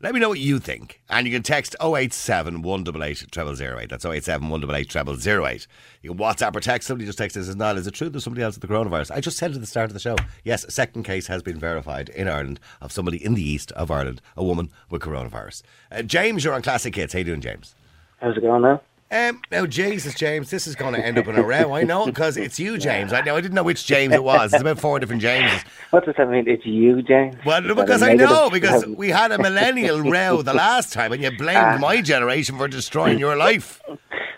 Let 0.03 0.15
me 0.15 0.21
know 0.21 0.31
what 0.31 0.39
you 0.39 0.59
think. 0.59 1.03
And 1.11 1.27
you 1.27 1.33
can 1.33 1.43
text 1.43 1.77
087 1.79 2.63
188 2.63 3.27
0008. 3.35 3.91
That's 3.91 4.07
087 4.07 4.49
188 4.49 5.21
0008. 5.23 5.67
You 6.01 6.11
can 6.11 6.19
WhatsApp 6.19 6.57
or 6.57 6.61
text 6.61 6.89
somebody 6.89 7.05
just 7.05 7.19
text 7.19 7.37
us 7.37 7.47
says, 7.47 7.57
Niall, 7.57 7.77
is 7.77 7.87
it 7.87 7.93
true 7.93 8.09
there's 8.09 8.25
somebody 8.25 8.43
else 8.43 8.59
with 8.59 8.63
the 8.63 8.75
coronavirus? 8.75 9.11
I 9.11 9.21
just 9.21 9.37
said 9.37 9.53
at 9.53 9.61
the 9.61 9.67
start 9.67 9.91
of 9.91 9.93
the 9.93 10.01
show, 10.01 10.17
yes, 10.43 10.65
a 10.65 10.71
second 10.71 11.03
case 11.03 11.27
has 11.27 11.43
been 11.43 11.59
verified 11.59 12.09
in 12.09 12.29
Ireland 12.29 12.61
of 12.81 12.93
somebody 12.93 13.23
in 13.23 13.35
the 13.35 13.43
east 13.43 13.73
of 13.73 13.91
Ireland, 13.91 14.23
a 14.39 14.45
woman 14.45 14.71
with 14.89 15.03
coronavirus. 15.03 15.63
Uh, 15.93 16.01
James, 16.01 16.45
you're 16.45 16.55
on 16.55 16.63
Classic 16.63 16.95
Hits. 16.95 17.13
How 17.13 17.19
you 17.19 17.27
doing, 17.27 17.43
James? 17.43 17.75
How's 18.23 18.39
it 18.39 18.41
going 18.41 18.63
now? 18.63 18.81
Um, 19.13 19.43
now, 19.51 19.67
Jesus, 19.67 20.15
James, 20.15 20.51
this 20.51 20.69
is 20.69 20.77
going 20.77 20.95
to 20.95 21.05
end 21.05 21.19
up 21.19 21.27
in 21.27 21.35
a 21.37 21.43
row. 21.43 21.75
I 21.75 21.83
know 21.83 22.07
because 22.07 22.37
it's 22.37 22.61
you, 22.61 22.79
James. 22.79 23.13
I 23.13 23.23
know. 23.23 23.35
I 23.35 23.41
didn't 23.41 23.55
know 23.55 23.65
which 23.65 23.85
James 23.85 24.15
it 24.15 24.23
was. 24.23 24.53
It's 24.53 24.61
about 24.61 24.79
four 24.79 25.01
different 25.01 25.21
Jameses. 25.21 25.65
What 25.91 26.05
does 26.05 26.15
that 26.17 26.31
mean? 26.31 26.47
It's 26.49 26.65
you, 26.65 27.03
James? 27.03 27.35
Well, 27.45 27.65
Is 27.69 27.75
because 27.75 28.03
I 28.03 28.15
know 28.15 28.51
because 28.51 28.87
we 28.87 29.09
had 29.09 29.33
a 29.33 29.39
millennial 29.39 30.01
row 30.11 30.43
the 30.43 30.55
last 30.55 30.93
time, 30.93 31.13
and 31.13 31.21
you 31.23 31.31
blamed 31.37 31.59
Ah. 31.59 31.79
my 31.81 32.01
generation 32.01 32.57
for 32.57 32.69
destroying 32.69 33.19
your 33.19 33.35
life. 33.37 33.83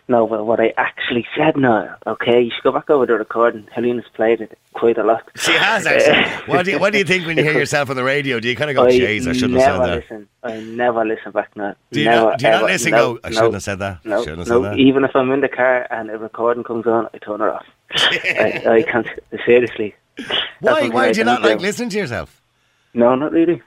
No, 0.08 0.26
but 0.26 0.44
what 0.46 0.58
I 0.60 0.74
actually 0.76 1.24
said 1.36 1.56
now, 1.56 1.94
okay? 2.06 2.40
You 2.42 2.50
should 2.50 2.64
go 2.64 2.72
back 2.72 2.90
over 2.90 3.06
the 3.06 3.14
recording. 3.14 3.66
Helena's 3.72 4.04
played 4.14 4.40
it 4.40 4.58
quite 4.74 4.98
a 4.98 5.04
lot. 5.04 5.22
She 5.36 5.52
has 5.52 5.86
actually. 5.86 6.24
What 6.52 6.64
do 6.64 6.72
you, 6.72 6.78
what 6.80 6.92
do 6.92 6.98
you 6.98 7.04
think 7.04 7.24
when 7.24 7.36
you 7.38 7.44
hear 7.44 7.52
yourself 7.56 7.88
on 7.88 7.96
the 7.96 8.02
radio? 8.04 8.40
Do 8.40 8.48
you 8.48 8.56
kind 8.56 8.68
of 8.70 8.76
go, 8.76 8.82
I 8.86 8.90
"Jeez, 8.90 9.28
I 9.28 9.32
shouldn't 9.32 9.60
have 9.60 9.62
said 9.62 9.78
that"? 9.86 9.96
listen. 10.00 10.28
I 10.42 10.58
never 10.60 11.04
listen 11.04 11.30
back 11.30 11.56
now. 11.56 11.76
Do 11.92 12.00
you 12.00 12.06
never, 12.06 12.30
not, 12.30 12.38
do 12.40 12.44
you 12.46 12.50
not 12.50 12.64
listen? 12.64 12.90
no, 12.90 13.14
go, 13.14 13.20
I 13.22 13.30
shouldn't 13.30 13.54
have 13.54 13.62
said 13.62 13.78
that. 13.78 14.04
No, 14.04 14.20
shouldn't 14.24 14.38
have 14.40 14.48
no. 14.48 14.61
That. 14.62 14.78
Even 14.78 15.04
if 15.04 15.14
I'm 15.14 15.30
in 15.32 15.40
the 15.40 15.48
car 15.48 15.86
and 15.90 16.10
a 16.10 16.18
recording 16.18 16.64
comes 16.64 16.86
on, 16.86 17.08
I 17.14 17.18
turn 17.18 17.40
it 17.40 17.48
off. 17.48 17.66
I, 17.92 18.62
I 18.78 18.82
can't. 18.90 19.06
Seriously. 19.44 19.94
Why? 20.60 20.88
Why 20.88 21.12
do 21.12 21.18
you 21.20 21.24
don't 21.24 21.42
like 21.42 21.58
do. 21.58 21.62
listening 21.62 21.90
to 21.90 21.98
yourself? 21.98 22.40
No, 22.94 23.14
not 23.14 23.32
really. 23.32 23.62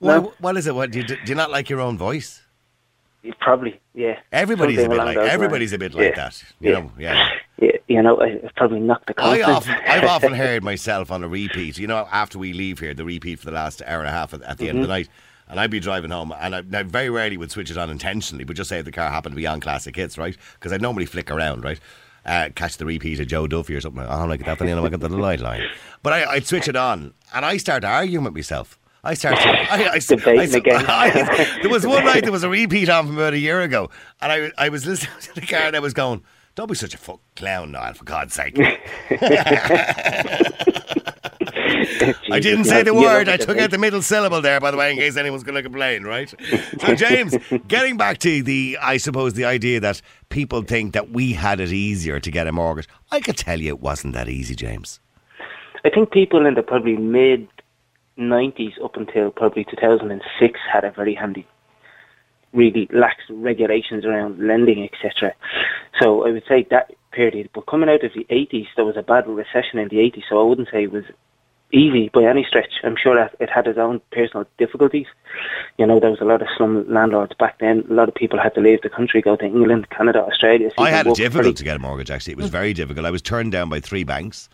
Why, 0.00 0.18
No. 0.18 0.32
What 0.38 0.56
is 0.56 0.66
it? 0.66 0.74
What 0.74 0.90
do 0.90 0.98
you, 1.00 1.04
do 1.04 1.16
you 1.26 1.34
not 1.34 1.50
like 1.50 1.70
your 1.70 1.80
own 1.80 1.96
voice? 1.98 2.42
Probably, 3.40 3.80
yeah. 3.94 4.18
Everybody's 4.32 4.82
a 4.82 4.88
bit 4.88 4.98
like 4.98 5.16
everybody's 5.16 5.72
lines. 5.72 5.76
a 5.76 5.78
bit 5.78 5.94
like 5.94 6.04
Yeah. 6.10 6.14
that. 6.14 6.44
You 6.60 6.70
Yeah. 6.72 6.78
know, 6.80 6.92
yeah. 6.98 7.28
Yeah, 7.56 7.70
you 7.86 8.02
know, 8.02 8.20
I 8.20 8.40
probably 8.56 8.80
knocked 8.80 9.06
the 9.06 9.14
I 9.16 9.40
often, 9.42 9.76
I've 9.86 10.02
often 10.02 10.32
heard 10.44 10.64
myself 10.64 11.12
on 11.12 11.22
a 11.22 11.28
repeat. 11.28 11.78
You 11.78 11.86
know, 11.86 12.08
after 12.10 12.36
we 12.36 12.52
leave 12.52 12.80
here, 12.80 12.94
the 12.94 13.04
repeat 13.04 13.38
for 13.38 13.44
the 13.46 13.52
last 13.52 13.80
hour 13.86 14.00
and 14.00 14.08
a 14.08 14.10
half 14.10 14.34
at, 14.34 14.42
at 14.42 14.58
the 14.58 14.68
end 14.68 14.78
Mm-hmm. 14.78 14.82
of 14.82 14.88
the 14.88 14.92
night, 14.92 15.08
and 15.48 15.60
I'd 15.60 15.70
be 15.70 15.80
driving 15.80 16.10
home, 16.10 16.32
and 16.38 16.54
I, 16.54 16.58
I 16.58 16.82
very 16.82 17.10
rarely 17.10 17.36
would 17.36 17.50
switch 17.50 17.70
it 17.70 17.76
on 17.76 17.90
intentionally, 17.90 18.44
but 18.44 18.56
just 18.56 18.68
say 18.68 18.78
if 18.78 18.84
the 18.84 18.92
car 18.92 19.10
happened 19.10 19.34
to 19.34 19.36
be 19.36 19.46
on 19.46 19.60
classic 19.60 19.96
hits, 19.96 20.16
right? 20.18 20.36
Because 20.54 20.72
I'd 20.72 20.82
normally 20.82 21.06
flick 21.06 21.30
around, 21.30 21.64
right? 21.64 21.80
Uh, 22.24 22.48
catch 22.54 22.78
the 22.78 22.86
repeat 22.86 23.20
of 23.20 23.26
Joe 23.26 23.46
Duffy 23.46 23.74
or 23.74 23.80
something. 23.82 24.02
Like, 24.02 24.10
oh, 24.10 24.22
I'm 24.22 24.28
like 24.28 24.44
that, 24.44 24.58
then 24.58 24.78
I 24.78 24.88
got 24.88 25.00
the 25.00 25.08
light 25.10 25.40
line. 25.40 25.62
But 26.02 26.14
I, 26.14 26.24
I'd 26.24 26.46
switch 26.46 26.68
it 26.68 26.76
on, 26.76 27.12
and 27.34 27.44
I 27.44 27.58
start 27.58 27.84
arguing 27.84 28.24
with 28.24 28.34
myself. 28.34 28.78
I 29.04 29.12
started. 29.12 29.38
I, 29.40 29.88
I, 29.90 29.98
Debating 29.98 30.54
again. 30.54 30.84
There 31.60 31.70
was 31.70 31.86
one 31.86 32.06
night 32.06 32.22
there 32.22 32.32
was 32.32 32.42
a 32.42 32.48
repeat 32.48 32.88
on 32.88 33.06
from 33.06 33.16
about 33.18 33.34
a 33.34 33.38
year 33.38 33.60
ago, 33.60 33.90
and 34.22 34.32
I, 34.32 34.50
I 34.56 34.70
was 34.70 34.86
listening 34.86 35.12
to 35.20 35.34
the 35.34 35.42
car 35.42 35.60
and 35.60 35.76
I 35.76 35.80
was 35.80 35.92
going, 35.92 36.24
"Don't 36.54 36.68
be 36.68 36.74
such 36.74 36.94
a 36.94 36.98
fuck 36.98 37.20
clown, 37.36 37.72
Niall, 37.72 37.92
for 37.92 38.04
God's 38.04 38.32
sake." 38.32 38.56
I 42.30 42.40
didn't 42.40 42.64
say 42.64 42.82
the 42.82 42.94
word. 42.94 43.28
I 43.28 43.36
took 43.36 43.58
out 43.58 43.70
the 43.70 43.78
middle 43.78 44.02
syllable 44.02 44.40
there, 44.40 44.60
by 44.60 44.70
the 44.70 44.76
way, 44.76 44.90
in 44.92 44.98
case 44.98 45.16
anyone's 45.16 45.42
going 45.42 45.56
to 45.56 45.62
complain, 45.62 46.04
right? 46.04 46.32
So, 46.80 46.94
James, 46.96 47.36
getting 47.68 47.96
back 47.96 48.18
to 48.18 48.42
the, 48.42 48.78
I 48.80 48.96
suppose, 48.96 49.34
the 49.34 49.44
idea 49.44 49.80
that 49.80 50.00
people 50.28 50.62
think 50.62 50.94
that 50.94 51.10
we 51.10 51.32
had 51.32 51.60
it 51.60 51.72
easier 51.72 52.20
to 52.20 52.30
get 52.30 52.46
a 52.46 52.52
mortgage. 52.52 52.88
I 53.10 53.20
could 53.20 53.36
tell 53.36 53.60
you 53.60 53.68
it 53.68 53.80
wasn't 53.80 54.14
that 54.14 54.28
easy, 54.28 54.54
James. 54.54 55.00
I 55.84 55.90
think 55.90 56.10
people 56.10 56.46
in 56.46 56.54
the 56.54 56.62
probably 56.62 56.96
mid 56.96 57.48
90s 58.18 58.82
up 58.82 58.96
until 58.96 59.30
probably 59.30 59.64
2006 59.64 60.60
had 60.72 60.84
a 60.84 60.90
very 60.90 61.14
handy, 61.14 61.46
really 62.52 62.88
lax 62.92 63.22
regulations 63.28 64.04
around 64.04 64.38
lending, 64.38 64.82
etc. 64.84 65.34
So 66.00 66.26
I 66.26 66.30
would 66.30 66.44
say 66.48 66.66
that 66.70 66.92
period. 67.14 67.50
But 67.54 67.66
coming 67.66 67.88
out 67.88 68.04
of 68.04 68.12
the 68.14 68.24
80s, 68.30 68.66
there 68.76 68.84
was 68.84 68.96
a 68.96 69.02
bad 69.02 69.26
recession 69.26 69.78
in 69.78 69.88
the 69.88 69.96
80s, 69.96 70.22
so 70.28 70.40
I 70.40 70.44
wouldn't 70.44 70.68
say 70.70 70.84
it 70.84 70.92
was 70.92 71.04
easy 71.74 72.08
by 72.08 72.24
any 72.24 72.44
stretch. 72.44 72.72
I'm 72.84 72.96
sure 72.96 73.16
that 73.16 73.34
it 73.40 73.50
had 73.50 73.66
its 73.66 73.78
own 73.78 74.00
personal 74.12 74.46
difficulties. 74.58 75.06
You 75.78 75.86
know, 75.86 75.98
there 75.98 76.10
was 76.10 76.20
a 76.20 76.24
lot 76.24 76.40
of 76.40 76.48
slum 76.56 76.86
landlords 76.88 77.32
back 77.38 77.58
then. 77.58 77.84
A 77.90 77.92
lot 77.92 78.08
of 78.08 78.14
people 78.14 78.38
had 78.38 78.54
to 78.54 78.60
leave 78.60 78.82
the 78.82 78.88
country, 78.88 79.20
go 79.20 79.36
to 79.36 79.44
England, 79.44 79.90
Canada, 79.90 80.20
Australia. 80.24 80.70
I 80.78 80.90
had 80.90 81.06
it 81.06 81.16
difficult 81.16 81.44
very- 81.44 81.54
to 81.54 81.64
get 81.64 81.76
a 81.76 81.80
mortgage, 81.80 82.10
actually. 82.10 82.32
It 82.32 82.38
was 82.38 82.48
mm. 82.48 82.52
very 82.52 82.72
difficult. 82.72 83.04
I 83.04 83.10
was 83.10 83.22
turned 83.22 83.52
down 83.52 83.68
by 83.68 83.80
three 83.80 84.04
banks. 84.04 84.48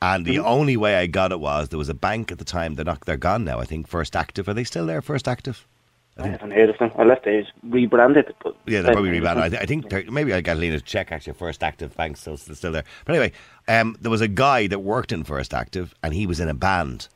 And 0.00 0.24
the 0.24 0.38
mm-hmm. 0.38 0.46
only 0.46 0.76
way 0.76 0.96
I 0.96 1.06
got 1.06 1.30
it 1.30 1.38
was 1.38 1.68
there 1.68 1.78
was 1.78 1.88
a 1.88 1.94
bank 1.94 2.32
at 2.32 2.38
the 2.38 2.44
time. 2.44 2.74
They're 2.74 2.84
not. 2.84 3.04
They're 3.04 3.16
gone 3.16 3.44
now. 3.44 3.60
I 3.60 3.64
think 3.64 3.86
First 3.86 4.16
Active. 4.16 4.48
Are 4.48 4.54
they 4.54 4.64
still 4.64 4.84
there? 4.84 5.00
First 5.00 5.28
Active. 5.28 5.64
I 6.18 6.26
haven't 6.28 6.50
heard 6.50 6.68
of 6.68 6.78
them. 6.78 6.90
I 6.98 7.04
left 7.04 7.24
there, 7.24 7.38
it's 7.38 7.48
rebranded. 7.62 8.34
But 8.42 8.54
Yeah, 8.66 8.82
they're 8.82 8.92
probably 8.92 9.10
rebranded. 9.10 9.44
I, 9.44 9.48
th- 9.48 9.62
I 9.62 9.64
think 9.64 10.10
maybe 10.10 10.34
I 10.34 10.42
got 10.42 10.58
Lena 10.58 10.78
to 10.78 10.84
check. 10.84 11.10
Actually, 11.10 11.32
First 11.34 11.62
Active 11.62 11.96
Bank 11.96 12.18
still 12.18 12.36
still 12.36 12.72
there. 12.72 12.84
But 13.06 13.14
anyway, 13.14 13.32
um, 13.68 13.96
there 14.00 14.10
was 14.10 14.20
a 14.20 14.28
guy 14.28 14.66
that 14.66 14.80
worked 14.80 15.12
in 15.12 15.24
First 15.24 15.54
Active, 15.54 15.94
and 16.02 16.12
he 16.14 16.26
was 16.26 16.40
in 16.40 16.48
a 16.48 16.54
band, 16.54 17.08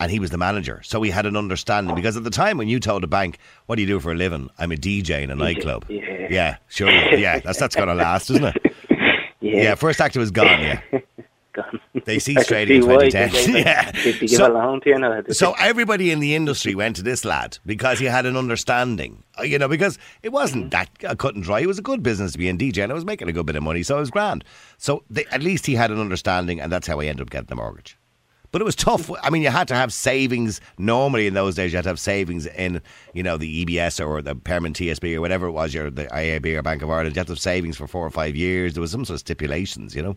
and 0.00 0.10
he 0.10 0.18
was 0.18 0.30
the 0.30 0.38
manager. 0.38 0.80
So 0.84 0.98
we 1.00 1.10
had 1.10 1.26
an 1.26 1.36
understanding 1.36 1.94
because 1.94 2.16
at 2.16 2.24
the 2.24 2.30
time 2.30 2.58
when 2.58 2.68
you 2.68 2.80
told 2.80 3.04
a 3.04 3.06
bank, 3.06 3.38
"What 3.66 3.76
do 3.76 3.82
you 3.82 3.88
do 3.88 4.00
for 4.00 4.12
a 4.12 4.14
living?" 4.14 4.50
I'm 4.58 4.72
a 4.72 4.76
DJ 4.76 5.22
in 5.22 5.30
a 5.30 5.34
nightclub. 5.34 5.86
yeah. 5.88 6.26
yeah, 6.30 6.56
sure. 6.68 6.90
Yeah, 6.90 7.38
that's 7.40 7.58
that's 7.58 7.76
going 7.76 7.88
to 7.88 7.94
last, 7.94 8.30
isn't 8.30 8.44
it? 8.44 8.56
Yeah, 9.40 9.62
Yeah, 9.62 9.74
First 9.74 10.00
Active 10.00 10.22
is 10.22 10.30
gone. 10.30 10.46
Yeah. 10.62 10.80
They 12.04 12.18
see 12.18 12.32
I 12.32 12.42
can 12.42 12.44
trading 12.44 12.76
in 12.76 12.82
see 12.82 13.10
2010. 13.10 13.56
Yeah. 13.64 13.90
Did 13.92 14.14
they 14.16 14.18
give 14.26 14.30
So- 14.30 14.50
a 14.50 14.52
loan 14.52 14.80
to 14.82 14.90
you? 14.90 14.98
No, 14.98 15.22
did 15.22 15.34
So 15.34 15.54
everybody 15.58 16.10
in 16.10 16.20
the 16.20 16.34
industry 16.34 16.74
went 16.74 16.96
to 16.96 17.02
this 17.02 17.24
lad 17.24 17.58
because 17.66 17.98
he 17.98 18.06
had 18.06 18.26
an 18.26 18.36
understanding, 18.36 19.22
Uh, 19.38 19.42
you 19.42 19.58
know, 19.58 19.68
because 19.68 19.98
it 20.22 20.32
wasn't 20.32 20.70
that 20.70 20.88
uh, 21.06 21.14
cut 21.14 21.34
and 21.34 21.42
dry. 21.44 21.60
It 21.60 21.66
was 21.66 21.78
a 21.78 21.82
good 21.82 22.02
business 22.02 22.32
to 22.32 22.38
be 22.38 22.48
in 22.48 22.58
DJ, 22.58 22.82
and 22.82 22.92
I 22.92 22.94
was 22.94 23.04
making 23.04 23.28
a 23.28 23.32
good 23.32 23.46
bit 23.46 23.56
of 23.56 23.62
money, 23.62 23.82
so 23.82 23.96
it 23.96 24.00
was 24.00 24.10
grand. 24.10 24.44
So 24.78 25.02
they, 25.10 25.24
at 25.26 25.42
least 25.42 25.66
he 25.66 25.74
had 25.74 25.90
an 25.90 26.00
understanding, 26.00 26.60
and 26.60 26.70
that's 26.72 26.86
how 26.86 27.00
I 27.00 27.06
ended 27.06 27.22
up 27.26 27.30
getting 27.30 27.46
the 27.46 27.56
mortgage. 27.56 27.96
But 28.52 28.60
it 28.60 28.64
was 28.66 28.76
tough. 28.76 29.10
I 29.20 29.30
mean, 29.30 29.42
you 29.42 29.50
had 29.50 29.66
to 29.66 29.74
have 29.74 29.92
savings. 29.92 30.60
Normally, 30.78 31.26
in 31.26 31.34
those 31.34 31.56
days, 31.56 31.72
you 31.72 31.76
had 31.78 31.82
to 31.82 31.88
have 31.88 31.98
savings 31.98 32.46
in, 32.46 32.80
you 33.12 33.20
know, 33.24 33.36
the 33.36 33.64
EBS 33.66 33.98
or 34.06 34.22
the 34.22 34.36
Permanent 34.36 34.76
TSB 34.76 35.16
or 35.16 35.20
whatever 35.20 35.46
it 35.48 35.50
was, 35.50 35.74
your 35.74 35.90
the 35.90 36.04
IAB 36.06 36.56
or 36.56 36.62
Bank 36.62 36.82
of 36.82 36.88
Ireland. 36.88 37.16
You 37.16 37.20
had 37.20 37.26
to 37.26 37.32
have 37.32 37.40
savings 37.40 37.76
for 37.76 37.88
four 37.88 38.06
or 38.06 38.10
five 38.10 38.36
years. 38.36 38.74
There 38.74 38.80
was 38.80 38.92
some 38.92 39.04
sort 39.04 39.14
of 39.16 39.20
stipulations, 39.20 39.96
you 39.96 40.02
know. 40.02 40.16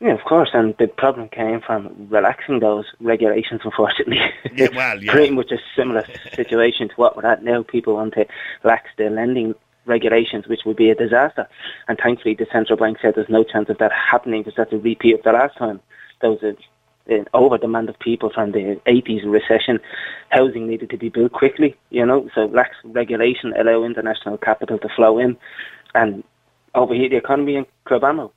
Yeah, 0.00 0.12
of 0.12 0.20
course. 0.24 0.50
And 0.52 0.74
the 0.78 0.88
problem 0.88 1.28
came 1.28 1.60
from 1.60 2.08
relaxing 2.10 2.60
those 2.60 2.84
regulations. 3.00 3.62
Unfortunately, 3.64 4.18
Yeah, 4.54 4.68
well, 4.74 5.02
yeah. 5.02 5.12
pretty 5.12 5.34
much 5.34 5.50
a 5.52 5.58
similar 5.76 6.04
situation 6.34 6.88
to 6.88 6.94
what 6.96 7.16
we're 7.16 7.26
at 7.26 7.42
now. 7.42 7.62
People 7.62 7.94
want 7.94 8.14
to 8.14 8.26
lax 8.64 8.88
the 8.98 9.10
lending 9.10 9.54
regulations, 9.86 10.46
which 10.48 10.60
would 10.66 10.76
be 10.76 10.90
a 10.90 10.94
disaster. 10.94 11.48
And 11.88 11.98
thankfully, 12.02 12.34
the 12.34 12.46
central 12.52 12.76
bank 12.76 12.98
said 13.00 13.14
there's 13.14 13.28
no 13.28 13.44
chance 13.44 13.68
of 13.68 13.78
that 13.78 13.92
happening 13.92 14.42
because 14.42 14.56
that's 14.56 14.72
a 14.72 14.78
repeat 14.78 15.14
of 15.14 15.22
the 15.22 15.32
last 15.32 15.56
time. 15.56 15.80
There 16.20 16.30
was 16.30 16.42
a 16.42 16.56
an 17.08 17.24
over 17.34 17.56
demand 17.56 17.88
of 17.88 17.96
people 18.00 18.30
from 18.34 18.50
the 18.50 18.80
80s 18.84 19.24
recession. 19.24 19.78
Housing 20.30 20.66
needed 20.66 20.90
to 20.90 20.96
be 20.98 21.08
built 21.08 21.30
quickly, 21.30 21.76
you 21.90 22.04
know, 22.04 22.28
so 22.34 22.46
lax 22.46 22.70
regulation 22.82 23.54
allow 23.56 23.84
international 23.84 24.36
capital 24.38 24.76
to 24.80 24.88
flow 24.88 25.16
in 25.16 25.36
and 25.94 26.24
over 26.74 26.94
here, 26.94 27.08
the 27.08 27.16
economy 27.16 27.56
in 27.56 27.66
Clubamo. 27.86 28.30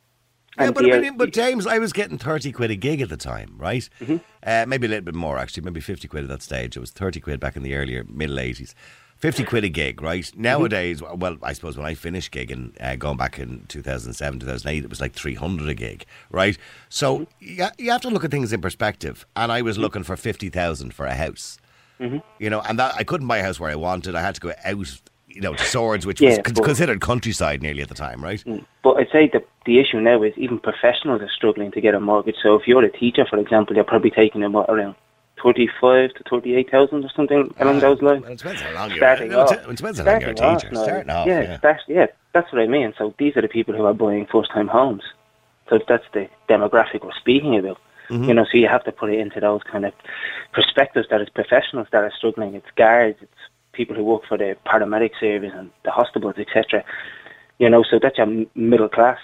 Yeah, 0.60 0.72
but, 0.72 0.94
I 0.94 1.00
mean, 1.00 1.18
but 1.18 1.32
James, 1.32 1.66
I 1.66 1.80
was 1.80 1.94
getting 1.94 2.18
30 2.18 2.52
quid 2.52 2.72
a 2.72 2.76
gig 2.76 3.02
at 3.02 3.10
the 3.10 3.18
time, 3.18 3.56
right? 3.58 3.88
Mm-hmm. 4.02 4.18
Uh, 4.44 4.66
maybe 4.68 4.88
a 4.88 4.90
little 4.90 5.06
bit 5.06 5.16
more, 5.16 5.38
actually. 5.38 5.64
Maybe 5.64 5.80
50 5.80 6.08
quid 6.08 6.24
at 6.24 6.30
that 6.30 6.42
stage. 6.42 6.76
It 6.76 6.80
was 6.80 6.92
30 6.92 7.20
quid 7.20 7.40
back 7.40 7.56
in 7.56 7.64
the 7.64 7.76
earlier, 7.76 8.04
middle 8.10 8.38
80s. 8.38 8.74
50 9.18 9.44
quid 9.44 9.66
a 9.66 9.70
gig, 9.70 10.02
right? 10.02 10.24
Mm-hmm. 10.24 10.42
Nowadays, 10.42 11.02
well, 11.02 11.38
I 11.44 11.52
suppose 11.54 11.76
when 11.78 11.86
I 11.86 11.94
finished 11.94 12.32
gigging, 12.32 12.72
uh, 12.82 12.96
going 12.96 13.18
back 13.18 13.38
in 13.38 13.66
2007, 13.68 14.40
2008, 14.40 14.84
it 14.84 14.90
was 14.90 15.02
like 15.02 15.14
300 15.14 15.68
a 15.68 15.74
gig, 15.74 16.06
right? 16.32 16.58
So 16.88 17.20
Mm-hmm. 17.20 17.24
you, 17.40 17.68
you 17.78 17.92
have 17.92 18.02
to 18.02 18.10
look 18.10 18.24
at 18.24 18.32
things 18.32 18.54
in 18.54 18.62
perspective. 18.62 19.26
And 19.36 19.52
I 19.52 19.62
was 19.62 19.78
looking 19.78 20.04
for 20.04 20.16
50,000 20.16 20.94
for 20.94 21.06
a 21.06 21.16
house. 21.16 21.58
Mm-hmm. 22.00 22.20
You 22.42 22.50
know, 22.50 22.62
and 22.62 22.80
that 22.80 22.96
I 22.96 23.04
couldn't 23.04 23.28
buy 23.28 23.40
a 23.40 23.44
house 23.44 23.60
where 23.60 23.70
I 23.70 23.76
wanted. 23.76 24.16
I 24.16 24.22
had 24.22 24.36
to 24.36 24.42
go 24.42 24.54
out, 24.64 25.02
you 25.30 25.42
know, 25.42 25.54
to 25.54 25.64
Swords, 25.64 26.06
which 26.06 26.20
Yeah, 26.22 26.30
was 26.30 26.40
con- 26.40 26.56
considered 26.66 27.02
countryside 27.02 27.62
nearly 27.62 27.82
at 27.82 27.88
the 27.90 27.96
time, 27.96 28.24
right? 28.24 28.44
But 28.84 28.98
I'd 28.98 29.10
say 29.12 29.28
the 29.28 29.44
the 29.66 29.80
issue 29.80 30.00
now 30.00 30.24
is 30.24 30.34
even 30.38 30.60
professionals 30.60 31.22
are 31.22 31.30
struggling 31.30 31.72
to 31.72 31.82
get 31.82 31.94
a 31.94 32.00
mortgage. 32.00 32.36
So 32.42 32.56
if 32.56 32.68
you're 32.68 32.84
a 32.84 32.92
teacher, 32.92 33.26
for 33.30 33.38
example, 33.40 33.76
you're 33.76 33.84
probably 33.86 34.10
taking 34.12 34.44
about 34.44 34.66
around 34.70 34.96
thirty-five 35.44 36.14
to 36.16 36.24
thirty-eight 36.30 36.70
thousand 36.72 37.06
or 37.06 37.10
something 37.16 37.54
along 37.60 37.80
those 37.80 38.02
lines. 38.02 38.24
Well, 38.24 38.32
it 38.32 38.38
depends 38.40 38.62
how 38.62 38.74
long 38.74 38.90
you're 38.90 38.98
Starting 38.98 39.32
it 39.32 39.36
off. 39.36 39.50
depends- 39.50 39.70
It 39.72 39.78
depends 39.78 40.00
how 40.00 40.06
long 40.06 40.22
you're 40.22 40.30
a 40.32 40.38
Starting 40.38 40.78
off 40.78 40.84
Starting 40.84 41.10
off, 41.10 41.28
yeah, 41.28 41.42
yeah. 41.42 41.58
That's, 41.62 41.84
yeah, 41.88 42.06
that's 42.34 42.52
what 42.52 42.62
I 42.62 42.68
mean. 42.68 42.94
So 42.98 43.14
these 43.18 43.38
are 43.38 43.42
the 43.42 43.48
people 43.48 43.74
who 43.76 43.86
are 43.86 43.94
buying 43.94 44.26
first-time 44.26 44.68
homes. 44.68 45.04
So 45.70 45.80
that's 45.88 46.04
the 46.14 46.28
demographic 46.50 47.04
we're 47.04 47.14
speaking 47.14 47.58
about. 47.58 47.78
Mm-hmm. 48.10 48.24
You 48.24 48.34
know, 48.34 48.44
so 48.52 48.58
you 48.58 48.68
have 48.68 48.84
to 48.86 48.92
put 48.92 49.12
it 49.12 49.20
into 49.20 49.40
those 49.40 49.62
kind 49.72 49.86
of 49.86 49.94
perspectives 50.52 51.08
that 51.10 51.22
it's 51.22 51.30
professionals 51.30 51.88
that 51.92 52.04
are 52.04 52.12
struggling. 52.18 52.56
It's 52.56 52.72
guards, 52.76 53.20
it's 53.22 53.32
people 53.80 53.96
who 53.96 54.04
work 54.04 54.24
for 54.28 54.38
the 54.38 54.58
paramedic 54.66 55.12
service 55.22 55.54
and 55.56 55.72
the 55.86 55.92
hospitals, 55.92 56.36
etc. 56.38 56.84
You 57.60 57.70
know, 57.70 57.82
so 57.90 57.98
that's 58.02 58.18
your 58.18 58.28
middle 58.56 58.90
class. 58.90 59.20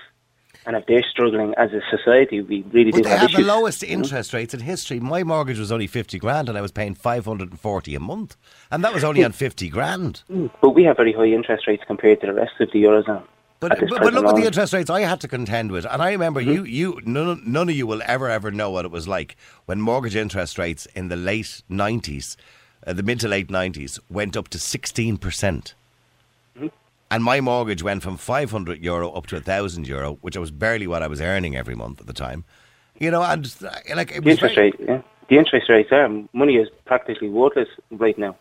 And 0.65 0.77
if 0.77 0.85
they're 0.88 1.03
struggling 1.03 1.53
as 1.57 1.71
a 1.74 1.81
society, 1.95 2.41
we 2.41 2.63
really 2.71 2.91
But 2.91 2.97
do 2.97 3.03
they 3.03 3.09
have 3.09 3.19
have 3.19 3.31
the 3.31 3.38
issues. 3.39 3.47
lowest 3.47 3.83
interest 3.83 4.33
rates 4.33 4.53
in 4.53 4.62
history. 4.62 5.00
My 5.01 5.24
mortgage 5.24 5.59
was 5.59 5.74
only 5.74 5.88
50 5.88 6.17
grand 6.19 6.47
and 6.47 6.57
I 6.57 6.62
was 6.62 6.71
paying 6.71 6.95
540 6.95 7.95
a 7.95 8.00
month. 8.00 8.38
And 8.71 8.83
that 8.83 8.93
was 8.93 9.03
only 9.03 9.21
hmm. 9.21 9.25
on 9.25 9.31
50 9.33 9.69
grand. 9.69 10.24
Hmm. 10.27 10.47
But 10.62 10.69
we 10.69 10.83
have 10.85 10.95
very 10.95 11.12
high 11.12 11.25
interest 11.25 11.67
rates 11.67 11.83
compared 11.85 12.21
to 12.21 12.27
the 12.27 12.33
rest 12.33 12.53
of 12.62 12.71
the 12.71 12.81
eurozone. 12.81 13.24
But, 13.59 13.79
but, 13.79 14.01
but 14.01 14.13
look 14.13 14.25
at 14.25 14.35
the 14.35 14.45
interest 14.45 14.74
rates 14.74 14.89
I 14.89 15.01
had 15.01 15.21
to 15.21 15.27
contend 15.27 15.71
with. 15.71 15.85
And 15.85 16.01
I 16.01 16.12
remember 16.12 16.41
mm-hmm. 16.41 16.51
you, 16.51 16.63
you 16.63 17.00
none, 17.05 17.41
none 17.45 17.69
of 17.69 17.75
you 17.75 17.85
will 17.85 18.01
ever, 18.05 18.29
ever 18.29 18.51
know 18.51 18.71
what 18.71 18.85
it 18.85 18.91
was 18.91 19.07
like 19.07 19.35
when 19.65 19.81
mortgage 19.81 20.15
interest 20.15 20.57
rates 20.57 20.88
in 20.95 21.09
the 21.09 21.15
late 21.15 21.62
90s, 21.69 22.35
uh, 22.86 22.94
the 22.94 23.04
mid 23.04 23.20
to 23.22 23.27
late 23.27 23.48
90s, 23.48 24.00
went 24.10 24.36
up 24.38 24.48
to 24.50 24.58
16%. 24.58 25.20
percent 25.20 25.74
And 27.12 27.24
my 27.24 27.39
mortgage 27.42 27.84
went 27.84 28.04
from 28.04 28.18
500 28.18 28.84
euro 28.84 29.12
up 29.12 29.27
to 29.27 29.36
1,000 29.36 29.88
euro, 29.88 30.18
which 30.22 30.38
was 30.38 30.51
barely 30.51 30.88
what 30.88 31.04
I 31.04 31.08
was 31.08 31.22
earning 31.22 31.56
every 31.56 31.75
month 31.75 32.01
at 32.01 32.08
the 32.08 32.13
time. 32.13 32.44
You 33.00 33.12
know, 33.12 33.22
and 33.24 33.46
uh, 33.63 33.70
like 33.96 34.12
it 34.15 34.24
The 34.24 34.32
interest 34.32 34.56
very- 34.56 34.72
rate, 34.72 34.80
yeah. 34.80 35.01
The 35.27 35.38
interest 35.39 35.70
rates 35.70 35.89
there, 35.89 36.08
money 36.34 36.56
is 36.58 36.68
practically 36.86 37.30
worthless 37.30 37.68
right 37.92 38.18
now. 38.18 38.36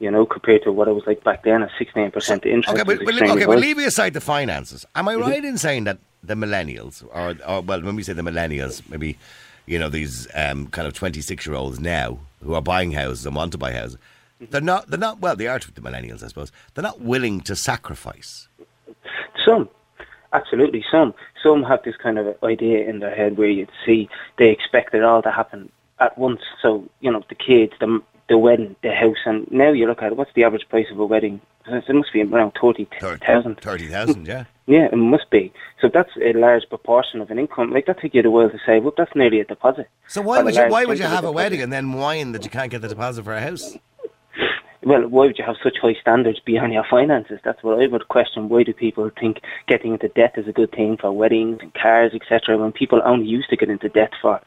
You 0.00 0.10
know, 0.10 0.26
compared 0.26 0.62
to 0.64 0.72
what 0.72 0.86
it 0.88 0.92
was 0.92 1.04
like 1.06 1.22
back 1.24 1.42
then, 1.44 1.62
a 1.62 1.68
16% 1.80 2.12
interest 2.46 2.68
Okay, 2.68 2.82
but, 2.84 3.04
but, 3.04 3.22
okay, 3.30 3.46
leave 3.46 3.78
aside 3.78 4.14
the 4.14 4.20
finances. 4.20 4.84
Am 4.94 5.08
I 5.08 5.14
Mm-hmm. 5.14 5.22
right 5.30 5.44
in 5.44 5.58
saying 5.58 5.84
that 5.84 5.98
the 6.22 6.34
millennials, 6.34 7.04
or, 7.12 7.36
or 7.48 7.62
well, 7.62 7.82
when 7.82 7.94
we 7.96 8.02
say 8.02 8.12
the 8.14 8.22
millennials, 8.22 8.82
maybe 8.90 9.16
you 9.68 9.78
know 9.78 9.88
these 9.88 10.26
um, 10.34 10.66
kind 10.68 10.86
of 10.88 10.94
twenty-six-year-olds 10.94 11.78
now 11.80 12.18
who 12.42 12.54
are 12.54 12.62
buying 12.62 12.92
houses 12.92 13.26
and 13.26 13.34
want 13.36 13.52
to 13.52 13.58
buy 13.58 13.72
houses, 13.72 13.98
Mm-hmm. 14.40 14.52
they're 14.52 14.60
not. 14.60 14.88
They're 14.88 14.98
not. 15.00 15.18
Well, 15.18 15.34
they 15.34 15.48
are 15.48 15.58
the 15.58 15.80
millennials, 15.80 16.22
I 16.22 16.28
suppose. 16.28 16.52
They're 16.74 16.82
not 16.84 17.00
willing 17.00 17.40
to 17.40 17.56
sacrifice. 17.56 18.46
Some, 19.44 19.68
absolutely 20.32 20.84
some. 20.92 21.12
Some 21.42 21.64
have 21.64 21.82
this 21.82 21.96
kind 21.96 22.18
of 22.20 22.36
idea 22.44 22.88
in 22.88 23.00
their 23.00 23.12
head 23.14 23.36
where 23.36 23.48
you 23.48 23.66
see 23.84 24.08
they 24.38 24.50
expect 24.50 24.94
it 24.94 25.02
all 25.02 25.22
to 25.22 25.32
happen 25.32 25.72
at 25.98 26.16
once. 26.16 26.40
So 26.62 26.88
you 27.00 27.10
know, 27.10 27.24
the 27.28 27.34
kids, 27.34 27.72
the 27.80 28.00
the 28.28 28.38
wedding, 28.38 28.76
the 28.84 28.94
house, 28.94 29.16
and 29.26 29.50
now 29.50 29.72
you 29.72 29.86
look 29.88 30.02
at 30.02 30.12
it. 30.12 30.16
What's 30.16 30.32
the 30.34 30.44
average 30.44 30.68
price 30.68 30.86
of 30.92 31.00
a 31.00 31.06
wedding? 31.06 31.40
It 31.70 31.94
must 31.94 32.12
be 32.12 32.22
around 32.22 32.52
thirty 32.60 32.88
thousand. 33.00 33.60
Thirty 33.60 33.88
thousand, 33.88 34.26
yeah. 34.26 34.44
Yeah, 34.68 34.84
it 34.92 34.96
must 34.96 35.30
be. 35.30 35.50
So 35.80 35.88
that's 35.88 36.10
a 36.22 36.34
large 36.34 36.68
proportion 36.68 37.22
of 37.22 37.30
an 37.30 37.38
income. 37.38 37.72
Like 37.72 37.86
that 37.86 38.02
take 38.02 38.12
you 38.12 38.20
a 38.20 38.30
while 38.30 38.50
to 38.50 38.58
say, 38.66 38.80
well, 38.80 38.92
That's 38.94 39.14
nearly 39.14 39.40
a 39.40 39.44
deposit. 39.46 39.88
So 40.08 40.20
why 40.20 40.42
would 40.42 40.54
you? 40.54 40.68
Why 40.68 40.84
would 40.84 40.98
you 40.98 41.06
a 41.06 41.08
have 41.08 41.24
a 41.24 41.32
wedding 41.32 41.62
and 41.62 41.72
then 41.72 41.94
whine 41.94 42.32
that 42.32 42.44
you 42.44 42.50
can't 42.50 42.70
get 42.70 42.82
the 42.82 42.88
deposit 42.88 43.24
for 43.24 43.32
a 43.34 43.40
house? 43.40 43.76
Well, 44.84 45.08
why 45.08 45.26
would 45.26 45.38
you 45.38 45.44
have 45.44 45.56
such 45.62 45.76
high 45.82 45.96
standards 46.00 46.38
beyond 46.38 46.72
your 46.72 46.86
finances? 46.88 47.40
That's 47.44 47.62
what 47.64 47.82
I 47.82 47.88
would 47.88 48.08
question. 48.08 48.48
Why 48.48 48.62
do 48.62 48.72
people 48.72 49.10
think 49.18 49.40
getting 49.66 49.94
into 49.94 50.08
debt 50.08 50.34
is 50.36 50.46
a 50.46 50.52
good 50.52 50.70
thing 50.70 50.96
for 50.96 51.10
weddings 51.10 51.58
and 51.60 51.74
cars, 51.74 52.12
etc., 52.14 52.56
when 52.56 52.72
people 52.72 53.02
only 53.04 53.26
used 53.26 53.50
to 53.50 53.56
get 53.56 53.68
into 53.68 53.88
debt 53.88 54.12
for 54.22 54.40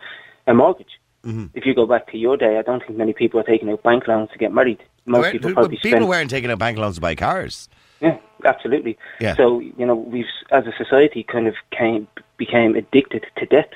a 0.48 0.54
mortgage? 0.54 1.00
Mm-hmm. 1.26 1.46
If 1.54 1.66
you 1.66 1.76
go 1.76 1.86
back 1.86 2.12
to 2.12 2.18
your 2.18 2.36
day, 2.36 2.58
I 2.58 2.62
don't 2.64 2.84
think 2.86 2.98
many 2.98 3.14
people 3.14 3.40
are 3.40 3.44
taking 3.44 3.70
out 3.70 3.84
bank 3.84 4.08
loans 4.08 4.30
to 4.32 4.38
get 4.38 4.52
married. 4.52 4.84
Most 5.06 5.32
people 5.32 5.54
probably 5.54 5.78
people 5.78 5.92
spend. 5.92 6.08
weren't 6.08 6.30
taking 6.30 6.50
out 6.50 6.60
bank 6.60 6.78
loans 6.78 6.96
to 6.96 7.02
buy 7.02 7.16
cars. 7.16 7.70
Yeah, 8.02 8.18
absolutely. 8.46 8.98
Yeah. 9.20 9.36
So 9.36 9.60
you 9.60 9.86
know, 9.86 9.96
we've 9.96 10.26
as 10.52 10.66
a 10.66 10.74
society 10.78 11.24
kind 11.24 11.48
of 11.48 11.56
came 11.78 12.08
became 12.38 12.76
addicted 12.76 13.26
to 13.38 13.46
debt. 13.46 13.72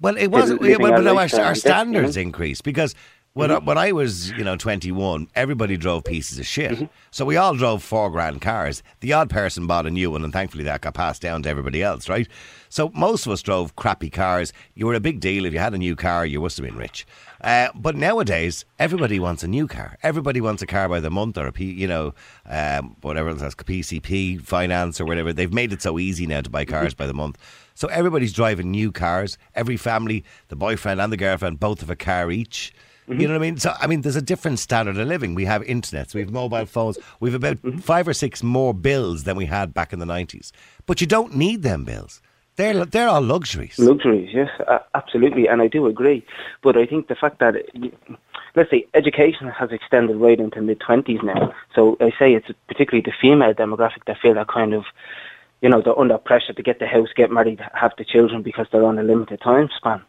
Well, 0.00 0.16
it 0.16 0.28
wasn't. 0.28 0.60
well, 0.60 0.72
our 0.72 0.98
but 0.98 1.02
no, 1.02 1.12
our, 1.12 1.16
our 1.16 1.22
and 1.22 1.30
debt, 1.30 1.40
you 1.40 1.44
know? 1.44 1.54
standards 1.54 2.16
increased 2.16 2.64
because 2.64 2.94
when, 3.34 3.50
I, 3.52 3.58
when 3.58 3.78
I 3.78 3.92
was, 3.92 4.30
you 4.32 4.42
know, 4.42 4.56
21, 4.56 5.28
everybody 5.36 5.76
drove 5.76 6.02
pieces 6.02 6.38
of 6.40 6.46
shit. 6.46 6.72
Mm-hmm. 6.72 6.84
So 7.12 7.24
we 7.24 7.36
all 7.36 7.54
drove 7.54 7.82
four 7.82 8.10
grand 8.10 8.40
cars. 8.40 8.82
The 9.00 9.12
odd 9.12 9.30
person 9.30 9.68
bought 9.68 9.86
a 9.86 9.90
new 9.90 10.10
one, 10.10 10.24
and 10.24 10.32
thankfully 10.32 10.64
that 10.64 10.80
got 10.80 10.94
passed 10.94 11.22
down 11.22 11.44
to 11.44 11.48
everybody 11.48 11.80
else, 11.80 12.08
right? 12.08 12.26
So 12.70 12.90
most 12.92 13.26
of 13.26 13.32
us 13.32 13.40
drove 13.42 13.76
crappy 13.76 14.10
cars. 14.10 14.52
You 14.74 14.86
were 14.86 14.94
a 14.94 15.00
big 15.00 15.20
deal. 15.20 15.44
If 15.44 15.52
you 15.52 15.60
had 15.60 15.74
a 15.74 15.78
new 15.78 15.94
car, 15.94 16.26
you 16.26 16.40
must 16.40 16.56
have 16.56 16.66
been 16.66 16.76
rich. 16.76 17.06
Uh, 17.40 17.68
but 17.74 17.94
nowadays, 17.94 18.64
everybody 18.78 19.20
wants 19.20 19.44
a 19.44 19.48
new 19.48 19.68
car. 19.68 19.96
Everybody 20.02 20.40
wants 20.40 20.60
a 20.62 20.66
car 20.66 20.88
by 20.88 20.98
the 20.98 21.10
month 21.10 21.38
or 21.38 21.46
a 21.46 21.52
P, 21.52 21.70
you 21.70 21.86
know, 21.86 22.14
um, 22.46 22.96
whatever 23.00 23.30
else, 23.30 23.40
PCP 23.54 24.42
finance 24.42 25.00
or 25.00 25.04
whatever. 25.04 25.32
They've 25.32 25.52
made 25.52 25.72
it 25.72 25.82
so 25.82 25.98
easy 26.00 26.26
now 26.26 26.40
to 26.40 26.50
buy 26.50 26.64
cars 26.64 26.94
by 26.94 27.06
the 27.06 27.14
month. 27.14 27.38
So 27.74 27.88
everybody's 27.88 28.32
driving 28.32 28.72
new 28.72 28.90
cars. 28.90 29.38
Every 29.54 29.76
family, 29.76 30.24
the 30.48 30.56
boyfriend 30.56 31.00
and 31.00 31.12
the 31.12 31.16
girlfriend, 31.16 31.60
both 31.60 31.80
have 31.80 31.90
a 31.90 31.96
car 31.96 32.30
each. 32.30 32.74
You 33.10 33.26
know 33.26 33.34
what 33.34 33.40
I 33.40 33.42
mean? 33.42 33.56
So 33.56 33.74
I 33.80 33.86
mean, 33.86 34.02
there's 34.02 34.16
a 34.16 34.22
different 34.22 34.58
standard 34.58 34.96
of 34.96 35.08
living. 35.08 35.34
We 35.34 35.44
have 35.44 35.62
internets, 35.62 36.14
we 36.14 36.20
have 36.20 36.30
mobile 36.30 36.66
phones, 36.66 36.98
we 37.18 37.30
have 37.30 37.42
about 37.42 37.58
five 37.82 38.06
or 38.06 38.14
six 38.14 38.42
more 38.42 38.72
bills 38.72 39.24
than 39.24 39.36
we 39.36 39.46
had 39.46 39.74
back 39.74 39.92
in 39.92 39.98
the 39.98 40.06
nineties. 40.06 40.52
But 40.86 41.00
you 41.00 41.06
don't 41.06 41.34
need 41.34 41.62
them 41.62 41.84
bills. 41.84 42.22
They're 42.56 42.84
they're 42.84 43.08
all 43.08 43.22
luxuries. 43.22 43.78
Luxuries, 43.78 44.30
yes, 44.32 44.50
uh, 44.68 44.80
absolutely, 44.94 45.48
and 45.48 45.62
I 45.62 45.66
do 45.66 45.86
agree. 45.86 46.24
But 46.62 46.76
I 46.76 46.84
think 46.84 47.08
the 47.08 47.14
fact 47.14 47.38
that, 47.38 47.54
let's 48.54 48.70
say, 48.70 48.86
education 48.92 49.48
has 49.48 49.72
extended 49.72 50.16
right 50.16 50.38
into 50.38 50.60
mid 50.60 50.78
twenties 50.80 51.20
now. 51.22 51.54
So 51.74 51.96
I 52.00 52.10
say 52.18 52.34
it's 52.34 52.50
particularly 52.68 53.02
the 53.02 53.14
female 53.20 53.54
demographic 53.54 54.04
that 54.06 54.18
feel 54.20 54.34
that 54.34 54.48
kind 54.48 54.74
of, 54.74 54.84
you 55.62 55.68
know, 55.68 55.80
they're 55.80 55.98
under 55.98 56.18
pressure 56.18 56.52
to 56.52 56.62
get 56.62 56.80
the 56.80 56.86
house, 56.86 57.08
get 57.16 57.30
married, 57.30 57.60
have 57.72 57.92
the 57.96 58.04
children 58.04 58.42
because 58.42 58.66
they're 58.70 58.84
on 58.84 58.98
a 58.98 59.02
limited 59.02 59.40
time 59.40 59.70
span. 59.76 60.02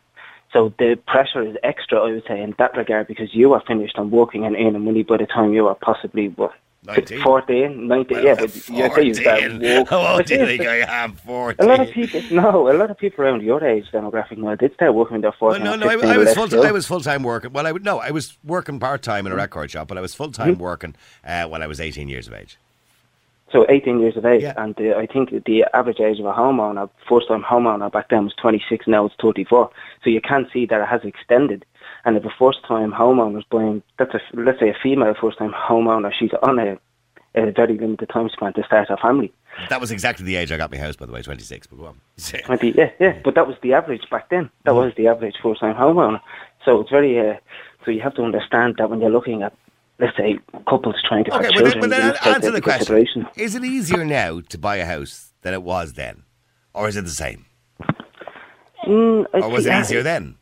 So 0.53 0.73
the 0.77 0.99
pressure 1.07 1.41
is 1.41 1.55
extra, 1.63 1.99
I 1.99 2.11
would 2.11 2.23
say, 2.27 2.41
in 2.41 2.53
that 2.57 2.75
regard 2.75 3.07
because 3.07 3.33
you 3.33 3.53
are 3.53 3.61
finished 3.65 3.97
on 3.97 4.11
working 4.11 4.45
and 4.45 4.55
earning 4.55 4.83
money 4.83 5.03
by 5.03 5.17
the 5.17 5.25
time 5.25 5.53
you 5.53 5.67
are 5.67 5.75
possibly 5.75 6.27
what. 6.29 6.51
19. 6.83 7.21
14, 7.21 7.87
19, 7.87 8.23
yeah, 8.23 8.33
but 8.33 8.41
you 8.55 8.89
say 8.95 9.03
you 9.03 9.13
start 9.13 9.39
14. 9.43 9.85
How 9.89 10.15
old 10.15 10.25
do 10.25 10.33
you 10.33 10.45
think 10.47 10.61
I 10.63 10.77
am? 11.03 11.15
a 11.27 11.63
lot 11.63 11.79
of 11.79 11.91
people, 11.91 12.21
no, 12.31 12.71
a 12.71 12.73
lot 12.73 12.89
of 12.89 12.97
people 12.97 13.23
around 13.23 13.43
your 13.43 13.63
age 13.63 13.85
demographic 13.93 14.39
now 14.39 14.55
did 14.55 14.73
start 14.73 14.95
working 14.95 15.13
when 15.13 15.21
they're 15.21 15.31
Well, 15.39 15.51
14 15.59 15.63
no, 15.63 15.75
no, 15.75 15.87
I, 15.87 16.13
I 16.13 16.17
was 16.17 16.33
full. 16.33 16.47
still. 16.47 16.63
I 16.65 16.71
was 16.71 16.87
full 16.87 17.01
time 17.01 17.21
working. 17.21 17.53
Well, 17.53 17.67
I 17.67 17.71
would 17.71 17.85
no, 17.85 17.99
I 17.99 18.09
was 18.09 18.35
working 18.43 18.79
part 18.79 19.03
time 19.03 19.27
in 19.27 19.31
a 19.31 19.35
record 19.35 19.69
shop, 19.69 19.89
but 19.89 19.99
I 19.99 20.01
was 20.01 20.15
full 20.15 20.31
time 20.31 20.57
working 20.57 20.95
uh, 21.23 21.45
when 21.47 21.61
I 21.61 21.67
was 21.67 21.79
eighteen 21.79 22.09
years 22.09 22.27
of 22.27 22.33
age. 22.33 22.57
So 23.51 23.65
18 23.69 23.99
years 23.99 24.15
of 24.15 24.25
age, 24.25 24.43
Yeah. 24.43 24.53
and 24.57 24.75
uh, 24.79 24.95
I 24.97 25.05
think 25.05 25.29
the 25.45 25.65
average 25.73 25.99
age 25.99 26.19
of 26.19 26.25
a 26.25 26.31
homeowner, 26.33 26.89
first-time 27.09 27.43
homeowner 27.43 27.91
back 27.91 28.07
then 28.09 28.23
was 28.23 28.33
26, 28.41 28.87
now 28.87 29.05
it's 29.05 29.15
34. 29.21 29.69
So 30.03 30.09
you 30.09 30.21
can 30.21 30.47
see 30.53 30.65
that 30.67 30.79
it 30.81 30.87
has 30.87 31.01
extended. 31.03 31.65
And 32.05 32.15
if 32.15 32.23
a 32.23 32.29
first-time 32.39 32.91
homeowner 32.93 33.39
is 33.39 33.43
buying, 33.51 33.83
that's 33.99 34.13
a, 34.13 34.21
let's 34.33 34.59
say 34.59 34.69
a 34.69 34.77
female 34.81 35.13
first-time 35.19 35.51
homeowner, 35.51 36.11
she's 36.17 36.31
on 36.41 36.59
a, 36.59 36.77
a 37.35 37.51
very 37.51 37.77
limited 37.77 38.09
time 38.09 38.29
span 38.29 38.53
to 38.53 38.63
start 38.63 38.89
a 38.89 38.97
family. 38.97 39.33
That 39.69 39.81
was 39.81 39.91
exactly 39.91 40.25
the 40.25 40.37
age 40.37 40.51
I 40.53 40.57
got 40.57 40.71
my 40.71 40.77
house, 40.77 40.95
by 40.95 41.05
the 41.05 41.11
way, 41.11 41.21
twenty 41.21 41.43
six. 41.43 41.67
But 41.67 41.77
go 41.77 41.85
on. 41.87 41.99
20, 42.45 42.71
yeah, 42.77 42.89
yeah, 43.01 43.19
but 43.21 43.35
that 43.35 43.47
was 43.47 43.57
the 43.61 43.73
average 43.73 44.09
back 44.09 44.29
then. 44.29 44.49
That 44.63 44.75
was 44.75 44.93
the 44.95 45.07
average 45.07 45.35
first-time 45.43 45.75
homeowner. 45.75 46.21
So 46.63 46.79
it's 46.79 46.89
very, 46.89 47.19
uh, 47.19 47.35
so 47.83 47.91
you 47.91 48.01
have 48.01 48.15
to 48.15 48.23
understand 48.23 48.75
that 48.77 48.89
when 48.89 49.01
you're 49.01 49.09
looking 49.11 49.43
at, 49.43 49.53
let's 50.01 50.17
say, 50.17 50.39
couples 50.67 50.95
trying 51.07 51.23
to 51.25 51.31
have 51.31 51.41
Okay, 51.41 51.49
well 51.55 51.71
children, 51.71 51.89
then, 51.91 52.07
you 52.07 52.13
then 52.23 52.33
answer 52.33 52.51
the 52.51 52.61
question: 52.61 53.27
Is 53.37 53.55
it 53.55 53.63
easier 53.63 54.03
now 54.03 54.41
to 54.49 54.57
buy 54.57 54.77
a 54.77 54.85
house 54.85 55.33
than 55.43 55.53
it 55.53 55.63
was 55.63 55.93
then, 55.93 56.23
or 56.73 56.89
is 56.89 56.97
it 56.97 57.03
the 57.03 57.11
same, 57.11 57.45
Mm, 58.85 59.25
or 59.33 59.49
was 59.49 59.65
it 59.67 59.73
easier 59.79 60.01
then? 60.03 60.35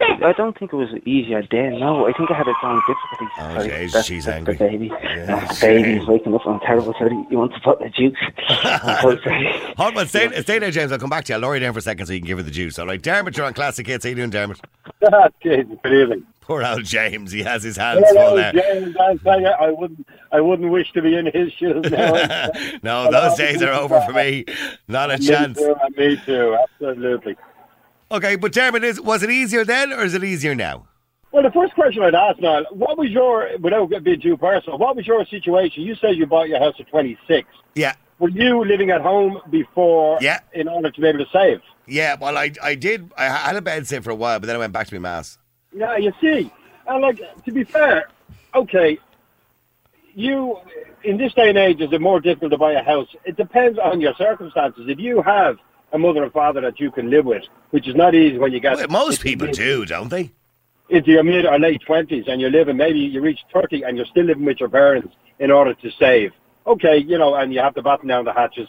I 0.22 0.32
don't 0.36 0.58
think 0.58 0.72
it 0.72 0.76
was 0.76 0.88
easier 1.04 1.42
then. 1.50 1.78
No, 1.78 2.06
I 2.06 2.12
think 2.12 2.30
I 2.30 2.34
had 2.34 2.48
its 2.48 2.58
own 2.62 2.80
difficulties. 2.86 3.28
Oh, 3.38 3.54
Sorry, 3.54 3.68
jeez, 3.68 3.92
that's- 3.92 4.04
she's 4.06 4.24
that's 4.24 4.36
angry. 4.36 4.54
The 4.56 4.64
baby, 4.68 4.86
Yeah, 4.86 5.48
oh, 5.50 5.56
baby's 5.60 6.06
waking 6.06 6.34
up. 6.34 6.46
I'm 6.46 6.60
terrible. 6.60 6.94
Sorry, 6.98 7.14
you 7.30 7.38
want 7.38 7.52
to 7.54 7.60
put 7.60 7.78
the 7.80 7.88
juice? 7.90 8.16
I'm 8.48 9.00
so 9.02 9.18
sorry. 9.22 9.52
Hold 9.76 9.96
on, 9.98 10.06
stay, 10.08 10.28
stay 10.42 10.58
there, 10.58 10.70
James. 10.70 10.92
I'll 10.92 10.98
come 10.98 11.10
back 11.10 11.24
to 11.26 11.32
you. 11.32 11.34
I'll 11.36 11.40
lower 11.42 11.54
you 11.54 11.60
down 11.60 11.72
for 11.72 11.78
a 11.78 11.82
second 11.82 12.06
so 12.06 12.12
you 12.12 12.20
can 12.20 12.26
give 12.26 12.38
her 12.38 12.44
the 12.44 12.50
juice. 12.50 12.78
All 12.78 12.86
right, 12.86 13.00
Dermot, 13.00 13.36
you're 13.36 13.46
on 13.46 13.54
Classic 13.54 13.86
Hits. 13.86 14.04
How 14.04 14.08
you 14.10 14.16
doing, 14.16 14.30
Dermot? 14.30 14.60
Jesus, 15.42 15.66
good 15.82 15.92
evening. 15.92 16.26
Poor 16.42 16.64
old 16.64 16.84
James. 16.84 17.30
He 17.30 17.42
has 17.44 17.62
his 17.62 17.76
hands 17.76 18.02
Hello, 18.08 18.28
full 18.28 18.36
there. 18.36 18.52
James. 18.52 18.96
I'll 18.98 19.16
tell 19.18 19.40
you, 19.40 19.46
I 19.46 19.70
wouldn't, 19.70 20.04
I 20.32 20.40
wouldn't 20.40 20.70
wish 20.72 20.90
to 20.92 21.02
be 21.02 21.14
in 21.16 21.26
his 21.26 21.52
shoes 21.52 21.88
now. 21.90 22.48
no, 22.82 23.08
those 23.10 23.36
days 23.38 23.62
are 23.62 23.72
over 23.72 24.00
for 24.00 24.12
me. 24.12 24.44
Not 24.88 25.12
a 25.12 25.18
me 25.18 25.26
chance. 25.26 25.58
too. 25.58 25.76
Me 25.96 26.16
too. 26.26 26.56
Absolutely. 26.80 27.36
Okay, 28.12 28.36
but 28.36 28.52
Dermot, 28.52 28.82
is 28.84 29.00
was 29.00 29.22
it 29.22 29.30
easier 29.30 29.64
then 29.64 29.92
or 29.92 30.02
is 30.04 30.14
it 30.14 30.24
easier 30.24 30.54
now? 30.54 30.86
Well, 31.32 31.44
the 31.44 31.50
first 31.52 31.74
question 31.74 32.02
I'd 32.02 32.14
ask 32.14 32.40
now, 32.40 32.64
what 32.70 32.98
was 32.98 33.08
your, 33.10 33.48
without 33.60 33.88
being 34.02 34.20
too 34.20 34.36
personal, 34.36 34.78
what 34.78 34.96
was 34.96 35.06
your 35.06 35.24
situation? 35.26 35.84
You 35.84 35.94
said 35.94 36.16
you 36.16 36.26
bought 36.26 36.48
your 36.48 36.58
house 36.58 36.74
at 36.80 36.88
26. 36.88 37.46
Yeah, 37.76 37.94
Were 38.18 38.30
you 38.30 38.64
living 38.64 38.90
at 38.90 39.00
home 39.00 39.38
before 39.48 40.18
Yeah. 40.20 40.40
in 40.52 40.66
order 40.66 40.90
to 40.90 41.00
be 41.00 41.06
able 41.06 41.24
to 41.24 41.30
save? 41.32 41.60
yeah. 41.86 42.16
Well, 42.20 42.36
I 42.36 42.50
I 42.62 42.74
did. 42.74 43.12
I 43.16 43.24
had 43.26 43.54
a 43.56 43.62
bed 43.62 43.86
sit 43.86 44.02
for 44.02 44.10
a 44.10 44.14
while, 44.14 44.40
but 44.40 44.46
then 44.48 44.56
I 44.56 44.58
went 44.58 44.72
back 44.72 44.88
to 44.88 44.94
my 44.94 45.00
mass. 45.00 45.38
Yeah, 45.72 45.96
you 45.96 46.12
see, 46.20 46.50
and 46.88 47.00
like 47.00 47.20
to 47.44 47.52
be 47.52 47.62
fair, 47.62 48.08
okay, 48.56 48.98
you 50.14 50.58
in 51.04 51.16
this 51.16 51.32
day 51.34 51.48
and 51.48 51.56
age 51.58 51.80
is 51.80 51.92
it 51.92 52.00
more 52.00 52.20
difficult 52.20 52.50
to 52.50 52.58
buy 52.58 52.72
a 52.72 52.82
house? 52.82 53.08
It 53.24 53.36
depends 53.36 53.78
on 53.78 54.00
your 54.00 54.14
circumstances. 54.14 54.86
If 54.88 54.98
you 54.98 55.22
have 55.22 55.58
a 55.92 55.98
mother 55.98 56.22
and 56.22 56.32
father 56.32 56.60
that 56.60 56.78
you 56.80 56.90
can 56.90 57.10
live 57.10 57.24
with, 57.26 57.44
which 57.70 57.88
is 57.88 57.94
not 57.94 58.14
easy 58.14 58.38
when 58.38 58.52
you 58.52 58.60
get 58.60 58.76
Well, 58.76 58.88
most 58.88 59.20
people 59.22 59.46
mid- 59.46 59.56
do, 59.56 59.84
don't 59.86 60.08
they? 60.08 60.30
into 60.88 61.12
your 61.12 61.22
mid 61.22 61.46
or 61.46 61.56
late 61.58 61.80
twenties, 61.86 62.24
and 62.26 62.40
you're 62.40 62.50
living 62.50 62.76
maybe 62.76 62.98
you 62.98 63.20
reach 63.20 63.40
thirty 63.52 63.82
and 63.82 63.96
you're 63.96 64.06
still 64.06 64.24
living 64.24 64.44
with 64.44 64.58
your 64.58 64.68
parents 64.68 65.14
in 65.38 65.50
order 65.50 65.72
to 65.74 65.90
save. 65.92 66.32
Okay, 66.66 66.98
you 66.98 67.16
know, 67.16 67.34
and 67.36 67.54
you 67.54 67.60
have 67.60 67.74
to 67.74 67.82
batten 67.82 68.08
down 68.08 68.24
the 68.24 68.32
hatches. 68.32 68.68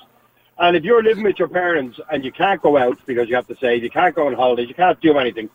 And 0.60 0.78
if 0.78 0.84
you're 0.84 1.02
living 1.02 1.24
with 1.24 1.40
your 1.40 1.48
parents 1.48 2.00
and 2.12 2.24
you 2.24 2.32
can't 2.32 2.62
go 2.62 2.78
out 2.78 3.00
because 3.08 3.28
you 3.28 3.36
have 3.36 3.48
to 3.48 3.56
save, 3.58 3.84
you 3.84 3.90
can't 3.90 4.14
go 4.16 4.28
on 4.28 4.34
holidays, 4.34 4.70
you 4.70 4.76
can't 4.76 5.00
do 5.02 5.18
anything, 5.18 5.50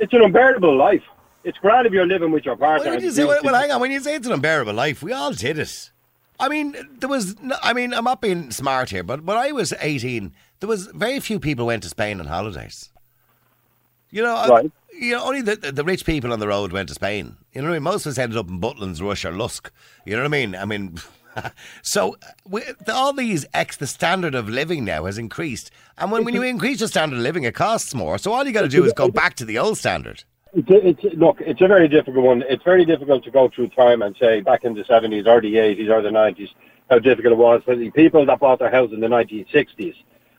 it's 0.00 0.12
an 0.12 0.22
unbearable 0.22 0.76
life. 0.76 1.04
It's 1.44 1.56
grand 1.58 1.86
if 1.86 1.92
you're 1.92 2.06
living 2.06 2.32
with 2.32 2.44
your 2.44 2.56
partner. 2.56 2.90
Well, 2.90 3.00
you 3.02 3.10
say, 3.12 3.24
well, 3.24 3.40
well, 3.44 3.54
hang 3.54 3.70
on. 3.70 3.80
When 3.80 3.90
you 3.92 4.00
say 4.00 4.16
it's 4.16 4.26
an 4.26 4.32
unbearable 4.32 4.74
life, 4.74 5.02
we 5.02 5.12
all 5.12 5.32
did 5.32 5.58
it. 5.58 5.90
I 6.44 6.48
mean, 6.48 6.74
there 6.98 7.08
was. 7.08 7.40
No, 7.40 7.56
I 7.62 7.72
mean, 7.72 7.94
I'm 7.94 8.04
not 8.04 8.20
being 8.20 8.50
smart 8.50 8.90
here, 8.90 9.02
but 9.04 9.22
when 9.24 9.36
I 9.36 9.52
was 9.52 9.72
18, 9.80 10.32
there 10.60 10.68
was 10.68 10.86
very 10.88 11.20
few 11.20 11.38
people 11.40 11.66
went 11.66 11.82
to 11.84 11.88
Spain 11.88 12.20
on 12.20 12.26
holidays. 12.26 12.90
You 14.10 14.22
know, 14.22 14.34
I- 14.34 14.48
Right. 14.48 14.72
you 14.92 15.12
know, 15.12 15.24
only 15.24 15.40
the, 15.42 15.56
the 15.56 15.72
the 15.72 15.84
rich 15.84 16.04
people 16.04 16.32
on 16.32 16.40
the 16.40 16.48
road 16.48 16.72
went 16.72 16.88
to 16.88 16.94
Spain. 16.94 17.36
You 17.54 17.62
know 17.62 17.68
what 17.68 17.74
I 17.74 17.78
mean? 17.78 17.84
Most 17.84 18.06
of 18.06 18.10
us 18.10 18.18
ended 18.18 18.36
up 18.38 18.48
in 18.48 18.60
Butlins, 18.60 19.00
Rush, 19.00 19.24
or 19.24 19.32
Lusk. 19.32 19.70
You 20.04 20.14
know 20.16 20.22
what 20.22 20.26
I 20.34 20.38
mean? 20.40 20.54
I 20.56 20.64
mean, 20.64 20.98
so 21.82 22.16
we, 22.46 22.62
all 22.92 23.12
these 23.12 23.46
ex 23.54 23.76
the 23.76 23.86
standard 23.86 24.34
of 24.34 24.48
living 24.48 24.84
now 24.84 25.04
has 25.06 25.18
increased, 25.18 25.70
and 25.96 26.10
when, 26.10 26.24
when 26.24 26.34
you 26.34 26.42
increase 26.54 26.80
your 26.80 26.88
standard 26.88 27.16
of 27.16 27.22
living, 27.22 27.44
it 27.44 27.54
costs 27.54 27.94
more. 27.94 28.18
So 28.18 28.32
all 28.32 28.44
you 28.44 28.52
got 28.52 28.62
to 28.62 28.68
do 28.68 28.84
is 28.84 28.92
go 28.92 29.08
back 29.08 29.34
to 29.36 29.44
the 29.44 29.58
old 29.58 29.78
standard. 29.78 30.24
It's, 30.54 31.02
it's, 31.02 31.16
look, 31.16 31.38
it's 31.40 31.60
a 31.62 31.68
very 31.68 31.88
difficult 31.88 32.24
one. 32.24 32.44
It's 32.48 32.62
very 32.62 32.84
difficult 32.84 33.24
to 33.24 33.30
go 33.30 33.48
through 33.48 33.68
time 33.68 34.02
and 34.02 34.14
say 34.20 34.40
back 34.40 34.64
in 34.64 34.74
the 34.74 34.84
70s 34.84 35.26
or 35.26 35.40
the 35.40 35.54
80s 35.54 35.88
or 35.88 36.02
the 36.02 36.10
90s 36.10 36.48
how 36.90 36.98
difficult 36.98 37.32
it 37.32 37.38
was. 37.38 37.62
But 37.64 37.78
the 37.78 37.90
people 37.90 38.26
that 38.26 38.38
bought 38.38 38.58
their 38.58 38.70
house 38.70 38.90
in 38.92 39.00
the 39.00 39.06
1960s 39.06 39.94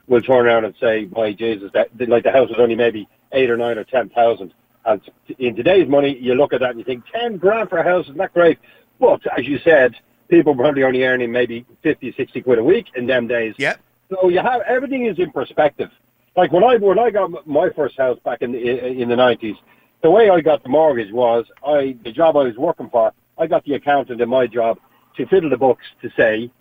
will 0.08 0.22
turn 0.22 0.46
around 0.46 0.66
and 0.66 0.76
say, 0.80 1.08
"My 1.12 1.32
Jesus, 1.32 1.72
that 1.74 1.90
like 2.08 2.24
the 2.24 2.32
house 2.32 2.50
was 2.50 2.60
only 2.60 2.76
maybe 2.76 3.08
eight 3.32 3.50
or 3.50 3.58
nine 3.58 3.78
or 3.78 3.86
ten 3.86 4.10
thousand." 4.10 4.54
And 4.86 5.02
in 5.40 5.56
today's 5.56 5.88
money, 5.88 6.18
you 6.18 6.36
look 6.36 6.54
at 6.54 6.60
that 6.60 6.72
and 6.72 6.80
you 6.80 6.86
think, 6.86 7.06
10 7.14 7.38
grand 7.38 7.70
for 7.70 7.78
a 7.78 7.84
house 7.84 8.06
isn't 8.06 8.18
that 8.18 8.34
great? 8.34 8.60
But 9.00 9.22
as 9.38 9.48
you 9.48 9.58
said, 9.60 9.96
people 10.28 10.54
were 10.54 10.64
probably 10.64 10.84
only 10.84 11.04
earning 11.04 11.32
maybe 11.32 11.66
50, 11.84 12.14
60 12.18 12.42
quid 12.42 12.60
a 12.60 12.64
week 12.64 12.88
in 12.96 13.08
them 13.08 13.28
days. 13.28 13.56
Yeah. 13.58 13.76
So 14.10 14.30
you 14.30 14.40
have 14.40 14.62
everything 14.62 15.06
is 15.06 15.18
in 15.20 15.32
perspective. 15.32 15.90
Like 16.36 16.52
when 16.52 16.64
I 16.64 16.78
when 16.78 17.00
I 17.00 17.12
got 17.12 17.48
my 17.48 17.70
first 17.70 17.98
house 17.98 18.20
back 18.26 18.42
in 18.42 18.52
the 18.52 19.02
in 19.02 19.10
the 19.10 19.16
nineties, 19.16 19.56
the 20.04 20.12
way 20.12 20.30
I 20.30 20.42
got 20.42 20.62
the 20.62 20.70
mortgage 20.70 21.12
was 21.12 21.46
I 21.66 21.96
the 22.04 22.12
job 22.12 22.38
I 22.38 22.44
was 22.44 22.58
working 22.58 22.90
for. 22.90 23.12
I 23.38 23.48
got 23.48 23.64
the 23.66 23.74
accountant 23.74 24.22
in 24.22 24.30
my 24.30 24.46
job 24.46 24.78
to 25.18 25.26
fiddle 25.26 25.50
the 25.50 25.58
books 25.58 25.86
to 26.04 26.12
say 26.16 26.52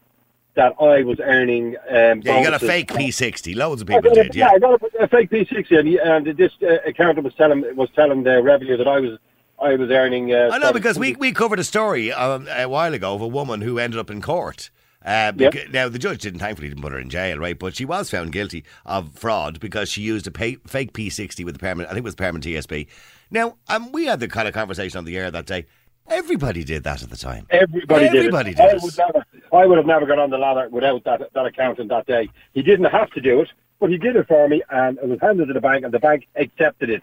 that 0.54 0.74
I 0.80 1.02
was 1.02 1.18
earning. 1.20 1.76
Um, 1.88 2.22
Yeah, 2.22 2.38
you 2.38 2.44
got 2.44 2.54
a 2.54 2.58
fake 2.58 2.88
P60. 2.88 3.54
Loads 3.56 3.82
of 3.82 3.88
people 3.88 4.10
a- 4.10 4.14
did. 4.14 4.34
Yeah. 4.34 4.48
I 4.50 4.58
got 4.58 4.80
a, 4.80 5.02
a 5.04 5.08
fake 5.08 5.30
P60, 5.30 5.78
and, 5.78 5.88
he- 5.88 5.98
and 5.98 6.26
this 6.26 6.52
uh, 6.62 6.76
accountant 6.86 7.24
was 7.24 7.34
telling 7.34 7.64
was 7.76 7.90
telling 7.94 8.22
the 8.22 8.42
revenue 8.42 8.76
that 8.76 8.88
I 8.88 9.00
was 9.00 9.18
I 9.60 9.74
was 9.74 9.90
earning. 9.90 10.32
Uh, 10.32 10.50
I 10.52 10.58
know 10.58 10.72
because 10.72 10.98
we, 10.98 11.14
we 11.16 11.32
covered 11.32 11.58
a 11.58 11.64
story 11.64 12.12
um, 12.12 12.48
a 12.48 12.66
while 12.66 12.94
ago 12.94 13.14
of 13.14 13.20
a 13.20 13.28
woman 13.28 13.60
who 13.60 13.78
ended 13.78 13.98
up 13.98 14.10
in 14.10 14.20
court. 14.22 14.70
Uh, 15.04 15.32
Yep. 15.36 15.54
Now 15.72 15.88
the 15.88 15.98
judge 15.98 16.22
didn't 16.22 16.40
thankfully 16.40 16.68
didn't 16.68 16.82
put 16.82 16.92
her 16.92 16.98
in 16.98 17.10
jail, 17.10 17.38
right? 17.38 17.58
But 17.58 17.74
she 17.76 17.84
was 17.84 18.10
found 18.10 18.32
guilty 18.32 18.64
of 18.86 19.14
fraud 19.14 19.60
because 19.60 19.88
she 19.88 20.02
used 20.02 20.26
a 20.26 20.30
pay, 20.30 20.56
fake 20.66 20.92
P60 20.92 21.44
with 21.44 21.54
the 21.54 21.58
permanent. 21.58 21.90
I 21.90 21.94
think 21.94 22.04
it 22.04 22.04
was 22.04 22.14
permanent 22.14 22.44
TSB. 22.44 22.86
Now, 23.30 23.56
um, 23.68 23.92
we 23.92 24.06
had 24.06 24.20
the 24.20 24.28
kind 24.28 24.46
of 24.46 24.54
conversation 24.54 24.98
on 24.98 25.04
the 25.04 25.16
air 25.16 25.30
that 25.30 25.46
day. 25.46 25.66
Everybody 26.08 26.64
did 26.64 26.84
that 26.84 27.02
at 27.02 27.10
the 27.10 27.16
time. 27.16 27.46
Everybody, 27.50 28.06
Everybody 28.06 28.54
did. 28.54 28.60
It. 28.60 28.80
did 28.80 28.80
I 28.80 28.84
would 28.84 28.98
never. 28.98 29.26
I 29.52 29.66
would 29.66 29.78
have 29.78 29.86
never 29.86 30.06
got 30.06 30.18
on 30.18 30.30
the 30.30 30.38
ladder 30.38 30.68
without 30.68 31.04
that 31.04 31.32
that 31.32 31.46
accountant 31.46 31.88
that 31.90 32.06
day. 32.06 32.28
He 32.54 32.62
didn't 32.62 32.86
have 32.86 33.10
to 33.12 33.20
do 33.20 33.40
it, 33.40 33.48
but 33.80 33.90
he 33.90 33.98
did 33.98 34.16
it 34.16 34.26
for 34.26 34.48
me, 34.48 34.62
and 34.70 34.98
it 34.98 35.08
was 35.08 35.20
handed 35.20 35.46
to 35.46 35.52
the 35.54 35.60
bank, 35.60 35.84
and 35.84 35.94
the 35.94 36.00
bank 36.00 36.26
accepted 36.36 36.90
it 36.90 37.02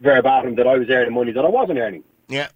verbatim 0.00 0.54
that 0.56 0.66
I 0.66 0.76
was 0.78 0.88
earning 0.88 1.12
money 1.14 1.32
that 1.32 1.44
I 1.44 1.48
wasn't 1.48 1.78
earning, 1.78 2.04
Yeah. 2.28 2.48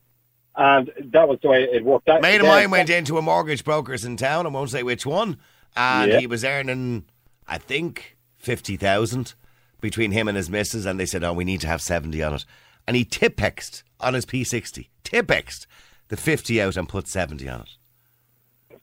And 0.56 0.90
that 1.12 1.28
was 1.28 1.38
the 1.42 1.48
way 1.48 1.62
it 1.64 1.84
worked. 1.84 2.06
That, 2.06 2.22
Mate 2.22 2.40
of 2.40 2.46
mine 2.46 2.70
went 2.70 2.90
into 2.90 3.18
a 3.18 3.22
mortgage 3.22 3.64
broker's 3.64 4.04
in 4.04 4.16
town. 4.16 4.46
I 4.46 4.50
won't 4.50 4.70
say 4.70 4.82
which 4.82 5.06
one, 5.06 5.38
and 5.76 6.12
Yeah. 6.12 6.18
he 6.20 6.26
was 6.26 6.44
earning, 6.44 7.04
I 7.48 7.58
think, 7.58 8.16
fifty 8.36 8.76
thousand 8.76 9.34
between 9.80 10.12
him 10.12 10.28
and 10.28 10.36
his 10.36 10.50
missus. 10.50 10.84
And 10.86 10.98
they 11.00 11.06
said, 11.06 11.24
"Oh, 11.24 11.32
we 11.32 11.44
need 11.44 11.60
to 11.62 11.68
have 11.68 11.80
seventy 11.82 12.22
on 12.22 12.34
it." 12.34 12.44
And 12.86 12.96
he 12.96 13.04
tipexed 13.04 13.82
on 14.00 14.14
his 14.14 14.26
P60, 14.26 14.88
tipexed 15.04 15.66
the 16.08 16.16
fifty 16.16 16.60
out 16.60 16.76
and 16.76 16.88
put 16.88 17.06
seventy 17.08 17.48
on 17.48 17.60
it. 17.62 17.70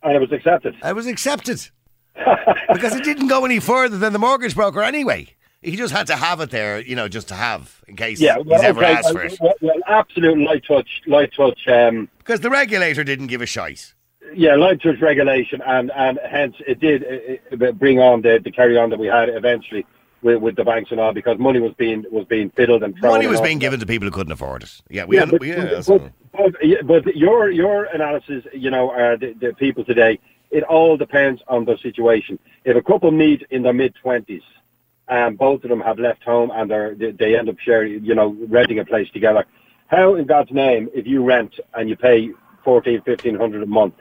and 0.02 0.16
it 0.16 0.20
was 0.20 0.32
accepted. 0.32 0.76
It 0.84 0.96
was 0.96 1.08
accepted 1.08 1.70
because 2.74 2.96
it 2.96 3.04
didn't 3.04 3.28
go 3.28 3.46
any 3.46 3.60
further 3.60 3.98
than 3.98 4.14
the 4.14 4.20
mortgage 4.20 4.56
broker 4.56 4.82
anyway. 4.82 5.28
He 5.62 5.76
just 5.76 5.93
had 5.93 6.08
to 6.08 6.15
have 6.15 6.39
it 6.39 6.52
there, 6.52 6.80
you 6.80 6.95
know, 6.95 7.10
just 7.10 7.28
to 7.30 7.36
have 7.36 7.82
in 7.88 7.95
case 7.98 8.22
Yeah, 8.22 8.38
well, 8.38 8.60
he's 8.60 8.69
ever 8.69 8.80
okay, 8.84 8.93
asked 8.93 9.12
for 9.12 9.24
it. 9.24 9.38
Well, 9.41 9.54
well, 9.62 9.76
absolute 9.88 10.38
light 10.39 10.63
touch, 10.65 11.02
light 11.06 11.32
touch. 11.36 11.67
Um, 11.67 12.08
Because 12.19 12.39
the 12.39 12.50
regulator 12.50 13.04
didn't 13.04 13.28
give 13.28 13.41
a 13.41 13.45
shite. 13.45 13.93
yeah, 14.34 14.56
light 14.56 14.82
touch 14.82 15.02
regulation, 15.02 15.62
and 15.65 15.91
and 15.95 16.17
hence 16.30 16.56
it 16.65 16.80
did 16.80 17.04
uh, 17.04 17.65
uh, 17.65 17.72
bring 17.74 18.00
on 18.00 18.22
the, 18.22 18.39
the 18.41 18.52
carry 18.52 18.78
on 18.78 18.89
that 18.91 19.00
we 19.00 19.08
had 19.08 19.28
eventually 19.28 19.86
with, 20.22 20.41
with 20.41 20.56
the 20.56 20.63
banks 20.63 20.91
and 20.91 21.00
all, 21.02 21.12
because 21.13 21.38
money 21.39 21.60
was 21.60 21.74
being 21.74 22.06
was 22.10 22.26
being 22.26 22.50
fiddled 22.52 22.82
and 22.84 22.95
thrown 22.98 23.12
Money 23.13 23.28
was 23.28 23.41
being 23.41 23.60
given 23.60 23.82
to 23.82 23.86
people 23.86 24.06
who 24.08 24.12
couldn't 24.12 24.32
afford 24.32 24.63
it. 24.63 24.82
Yeah, 24.89 25.06
we 25.06 25.17
Yeah, 25.17 25.24
un- 25.24 25.30
but, 25.32 25.41
we- 25.41 25.50
yeah, 25.50 25.65
but, 25.65 25.86
but, 25.86 25.89
all. 25.89 26.10
but, 26.52 26.65
yeah, 26.65 26.82
but 26.84 27.15
your 27.17 27.50
your 27.52 27.84
analysis, 27.86 28.45
you 28.54 28.69
know, 28.69 28.91
uh, 28.91 29.17
the, 29.17 29.34
the 29.34 29.54
people 29.56 29.84
today, 29.84 30.19
it 30.52 30.63
all 30.63 30.95
depends 30.95 31.41
on 31.50 31.65
the 31.65 31.78
situation. 31.80 32.39
If 32.63 32.78
a 32.78 32.82
couple 32.82 33.12
meet 33.12 33.45
in 33.50 33.63
their 33.63 33.74
mid 33.74 33.93
twenties, 34.02 34.43
and 35.10 35.38
both 35.38 35.63
of 35.63 35.69
them 35.69 35.82
have 35.82 36.00
left 36.00 36.24
home 36.24 36.52
and 36.54 36.69
they're, 36.69 36.93
they, 36.95 37.12
they 37.12 37.38
end 37.38 37.50
up 37.50 37.60
sharing, 37.60 38.04
you 38.06 38.13
know, 38.15 38.36
renting 38.48 38.80
a 38.80 38.86
place 38.86 39.10
together, 39.12 39.45
how 39.88 40.15
in 40.15 40.26
God's 40.26 40.52
name, 40.52 40.89
if 40.93 41.08
you 41.08 41.24
rent 41.24 41.60
and 41.74 41.89
you 41.89 41.95
pay 41.95 42.30
fourteen, 42.63 43.02
fifteen 43.02 43.36
hundred 43.36 43.63
a 43.63 43.65
month, 43.65 43.95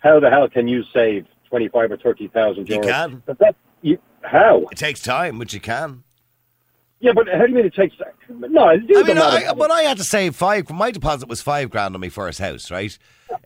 how 0.00 0.18
the 0.20 0.30
hell 0.30 0.48
can 0.48 0.66
you 0.68 0.82
save 0.94 1.26
twenty 1.48 1.68
five 1.68 1.90
or 1.92 1.96
thirty 1.96 2.28
thousand 2.28 2.68
You 2.68 2.80
can. 2.80 3.22
But 3.26 3.38
that, 3.38 3.54
you, 3.82 3.98
how? 4.22 4.64
It 4.72 4.78
takes 4.78 5.02
time, 5.02 5.38
which 5.38 5.52
you 5.54 5.60
can. 5.60 6.02
Yeah, 6.98 7.12
but 7.12 7.28
how 7.28 7.42
do 7.44 7.50
you 7.50 7.54
mean 7.56 7.66
it 7.66 7.74
takes? 7.74 7.94
No, 8.30 8.70
it 8.70 8.82
I 8.96 9.02
mean. 9.02 9.18
I, 9.18 9.52
but 9.52 9.70
I 9.70 9.82
had 9.82 9.98
to 9.98 10.04
save 10.04 10.34
five. 10.34 10.70
My 10.70 10.90
deposit 10.90 11.28
was 11.28 11.42
five 11.42 11.68
grand 11.68 11.94
on 11.94 12.00
my 12.00 12.08
first 12.08 12.38
house, 12.38 12.70
right? 12.70 12.96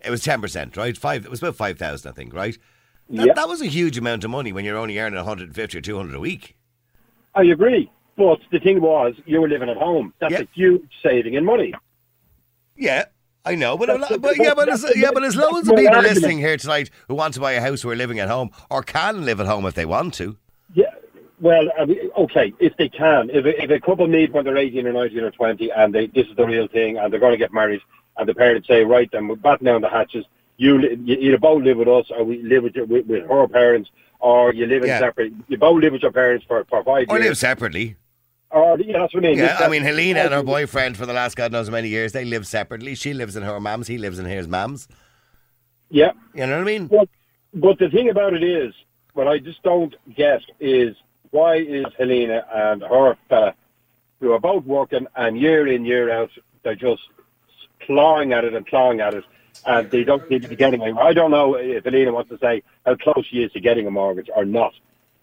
It 0.04 0.10
was 0.10 0.22
ten 0.22 0.40
percent, 0.40 0.76
right? 0.76 0.96
Five. 0.96 1.24
It 1.24 1.30
was 1.30 1.42
about 1.42 1.56
five 1.56 1.76
thousand, 1.76 2.12
I 2.12 2.14
think, 2.14 2.32
right? 2.32 2.56
That, 3.08 3.26
Yeah. 3.26 3.32
that 3.34 3.48
was 3.48 3.60
a 3.60 3.66
huge 3.66 3.98
amount 3.98 4.22
of 4.22 4.30
money 4.30 4.52
when 4.52 4.64
you're 4.64 4.76
only 4.78 4.96
earning 5.00 5.16
150 5.16 5.76
or 5.76 5.80
200 5.80 6.14
a 6.14 6.20
week. 6.20 6.54
I 7.34 7.44
agree. 7.44 7.90
But 8.16 8.40
the 8.50 8.58
thing 8.60 8.80
was, 8.80 9.14
you 9.26 9.40
were 9.40 9.48
living 9.48 9.68
at 9.68 9.76
home. 9.76 10.12
That's 10.18 10.32
Yeah. 10.32 10.40
a 10.40 10.46
huge 10.54 10.82
saving 11.02 11.34
in 11.34 11.44
money. 11.44 11.72
Yeah, 12.76 13.04
I 13.44 13.54
know, 13.54 13.76
but, 13.76 13.86
That's- 13.86 14.18
but 14.18 14.36
yeah, 14.38 14.54
but 14.54 14.66
there's, 14.66 14.84
yeah, 14.96 15.10
but 15.12 15.20
there's 15.20 15.36
loads 15.36 15.68
of 15.68 15.76
people 15.76 15.94
argument. 15.94 16.14
listening 16.14 16.38
here 16.38 16.56
tonight 16.56 16.90
who 17.08 17.14
want 17.14 17.34
to 17.34 17.40
buy 17.40 17.52
a 17.52 17.60
house 17.60 17.82
who 17.82 17.90
are 17.90 17.96
living 17.96 18.18
at 18.18 18.28
home 18.28 18.50
or 18.70 18.82
can 18.82 19.24
live 19.24 19.40
at 19.40 19.46
home 19.46 19.64
if 19.66 19.74
they 19.74 19.86
want 19.86 20.14
to. 20.14 20.36
Yeah. 20.74 20.94
Well, 21.40 21.68
I 21.78 21.86
mean, 21.86 22.10
okay, 22.16 22.52
if 22.58 22.76
they 22.76 22.88
can, 22.90 23.30
if 23.30 23.44
a, 23.46 23.62
if 23.62 23.70
a 23.70 23.80
couple 23.80 24.06
meet 24.06 24.32
when 24.32 24.44
they're 24.44 24.56
18 24.58 24.86
or 24.86 24.92
19 24.92 25.20
or 25.20 25.30
20 25.30 25.70
and 25.72 25.94
they, 25.94 26.06
this 26.08 26.26
is 26.26 26.36
the 26.36 26.44
real 26.44 26.68
thing 26.68 26.98
and 26.98 27.10
they're 27.12 27.20
going 27.20 27.32
to 27.32 27.38
get 27.38 27.52
married 27.52 27.80
and 28.18 28.28
the 28.28 28.34
parents 28.34 28.68
say, 28.68 28.84
right, 28.84 29.10
then 29.10 29.26
we're 29.28 29.36
batting 29.36 29.64
down 29.64 29.80
the 29.80 29.88
hatches, 29.88 30.26
you, 30.58 30.78
you 31.04 31.16
either 31.16 31.38
both 31.38 31.62
live 31.62 31.78
with 31.78 31.88
us 31.88 32.10
or 32.10 32.24
we 32.24 32.42
live 32.42 32.64
with, 32.64 32.76
with, 32.76 33.06
with 33.06 33.26
her 33.26 33.48
parents 33.48 33.90
or 34.20 34.52
you 34.54 34.66
live 34.66 34.82
in 34.82 34.88
Yeah. 34.88 34.98
separate, 35.00 35.32
you 35.48 35.56
both 35.58 35.80
live 35.82 35.92
with 35.92 36.02
your 36.02 36.12
parents 36.12 36.44
for, 36.46 36.64
for 36.64 36.84
five 36.84 37.06
Or 37.08 37.16
live 37.16 37.24
years. 37.24 37.38
separely. 37.40 37.96
Or, 38.50 38.78
yeah, 38.80 38.98
that's 38.98 39.14
what 39.14 39.24
I 39.24 39.28
mean. 39.28 39.38
Yeah, 39.38 39.58
Live 39.58 39.62
I 39.62 39.68
mean, 39.68 39.82
Helena 39.82 40.20
and 40.20 40.34
her 40.34 40.42
boyfriend 40.42 40.96
for 40.96 41.06
the 41.06 41.12
last 41.12 41.36
God 41.36 41.52
knows 41.52 41.68
how 41.68 41.72
many 41.72 41.88
years, 41.88 42.12
they 42.12 42.24
live 42.24 42.46
separately. 42.46 42.94
She 42.96 43.14
lives 43.14 43.36
in 43.36 43.42
her 43.44 43.60
mum's, 43.60 43.86
he 43.86 43.96
lives 43.96 44.18
in 44.18 44.26
his 44.26 44.48
mum's. 44.48 44.88
Yeah. 45.88 46.12
You 46.34 46.46
know 46.46 46.58
what 46.58 46.62
I 46.62 46.64
mean? 46.64 46.86
But, 46.88 47.08
but 47.54 47.78
the 47.78 47.88
thing 47.88 48.10
about 48.10 48.34
it 48.34 48.42
is, 48.42 48.74
what 49.14 49.26
I 49.28 49.38
just 49.38 49.62
don't 49.62 49.94
get 50.14 50.40
is 50.58 50.96
why 51.30 51.56
is 51.56 51.84
Helena 51.98 52.44
and 52.52 52.82
her 52.82 53.16
fella, 53.28 53.54
who 54.20 54.32
are 54.32 54.40
both 54.40 54.64
working 54.64 55.06
and 55.16 55.38
year 55.38 55.66
in, 55.66 55.84
year 55.84 56.10
out, 56.12 56.30
they're 56.62 56.74
just 56.74 57.02
clawing 57.86 58.32
at 58.32 58.44
it 58.44 58.54
and 58.54 58.66
clawing 58.66 59.00
at 59.00 59.14
it, 59.14 59.24
and 59.66 59.90
they 59.90 60.04
don't 60.04 60.26
seem 60.28 60.40
to 60.40 60.48
be 60.48 60.56
getting 60.56 60.82
anywhere. 60.82 61.04
I 61.04 61.12
don't 61.12 61.30
know 61.30 61.54
if 61.54 61.84
Helena 61.84 62.12
wants 62.12 62.30
to 62.30 62.38
say 62.38 62.62
how 62.86 62.94
close 62.96 63.26
she 63.26 63.42
is 63.42 63.52
to 63.52 63.60
getting 63.60 63.86
a 63.86 63.90
mortgage 63.90 64.28
or 64.34 64.44
not. 64.44 64.72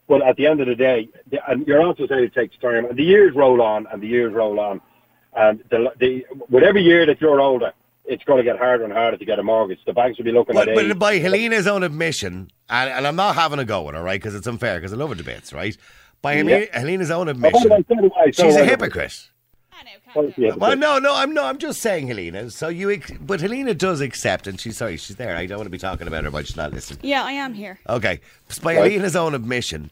But 0.07 0.21
at 0.21 0.37
the 0.37 0.47
end 0.47 0.61
of 0.61 0.67
the 0.67 0.75
day, 0.75 1.09
and 1.47 1.67
you're 1.67 1.81
also 1.83 2.07
saying 2.07 2.23
it 2.23 2.33
takes 2.33 2.55
time, 2.57 2.85
and 2.85 2.97
the 2.97 3.03
years 3.03 3.35
roll 3.35 3.61
on, 3.61 3.87
and 3.91 4.01
the 4.01 4.07
years 4.07 4.33
roll 4.33 4.59
on, 4.59 4.79
and 5.35 5.61
the, 5.69 5.91
the 5.99 6.25
with 6.49 6.63
every 6.63 6.81
year 6.81 7.05
that 7.05 7.19
you're 7.19 7.41
older, 7.41 7.73
it's 8.05 8.23
going 8.23 8.37
to 8.37 8.43
get 8.43 8.57
harder 8.57 8.85
and 8.85 8.93
harder 8.93 9.17
to 9.17 9.25
get 9.25 9.37
a 9.37 9.43
mortgage. 9.43 9.79
The 9.85 9.91
banks 9.91 10.17
will 10.17 10.23
be 10.23 10.31
looking 10.31 10.55
But, 10.55 10.69
at 10.69 10.75
but 10.75 10.85
age. 10.85 10.97
by 10.99 11.17
Helena's 11.17 11.67
own 11.67 11.83
admission, 11.83 12.49
and, 12.69 12.89
and 12.89 13.05
I'm 13.05 13.17
not 13.17 13.35
having 13.35 13.59
a 13.59 13.65
go 13.65 13.89
at 13.89 13.95
her, 13.95 14.01
right? 14.01 14.19
Because 14.19 14.33
it's 14.33 14.47
unfair, 14.47 14.77
because 14.79 14.93
I 14.93 14.95
love 14.95 15.09
her 15.09 15.15
debates, 15.15 15.51
right? 15.51 15.75
By 16.21 16.35
Hele- 16.35 16.67
Helena's 16.71 17.11
own 17.11 17.27
Oh, 17.27 17.31
admission, 17.31 17.69
way, 17.69 17.83
so 17.87 17.95
do 17.95 18.11
so 18.31 18.43
she's 18.45 18.55
a 18.55 18.65
hypocrite. 18.65 19.27
Well, 20.15 20.75
no, 20.75 20.99
no, 20.99 21.13
I'm 21.15 21.33
no, 21.33 21.43
I'm 21.45 21.57
just 21.57 21.81
saying, 21.81 22.07
Helena. 22.07 22.49
So 22.49 22.69
you, 22.69 22.91
ex- 22.91 23.11
but 23.19 23.41
Helena 23.41 23.73
does 23.73 24.01
accept, 24.01 24.47
and 24.47 24.59
she's 24.59 24.77
sorry, 24.77 24.97
she's 24.97 25.15
there. 25.17 25.35
I 25.35 25.45
don't 25.45 25.57
want 25.57 25.65
to 25.67 25.71
be 25.71 25.77
talking 25.77 26.07
about 26.07 26.23
her, 26.23 26.31
but 26.31 26.47
she's 26.47 26.55
not 26.57 26.73
listening. 26.73 26.99
Yeah, 27.03 27.23
I 27.23 27.33
am 27.33 27.53
here. 27.53 27.79
Okay, 27.89 28.19
So 28.49 28.61
by 28.61 28.75
Right. 28.75 28.91
Helena's 28.91 29.15
own 29.15 29.35
admission, 29.35 29.91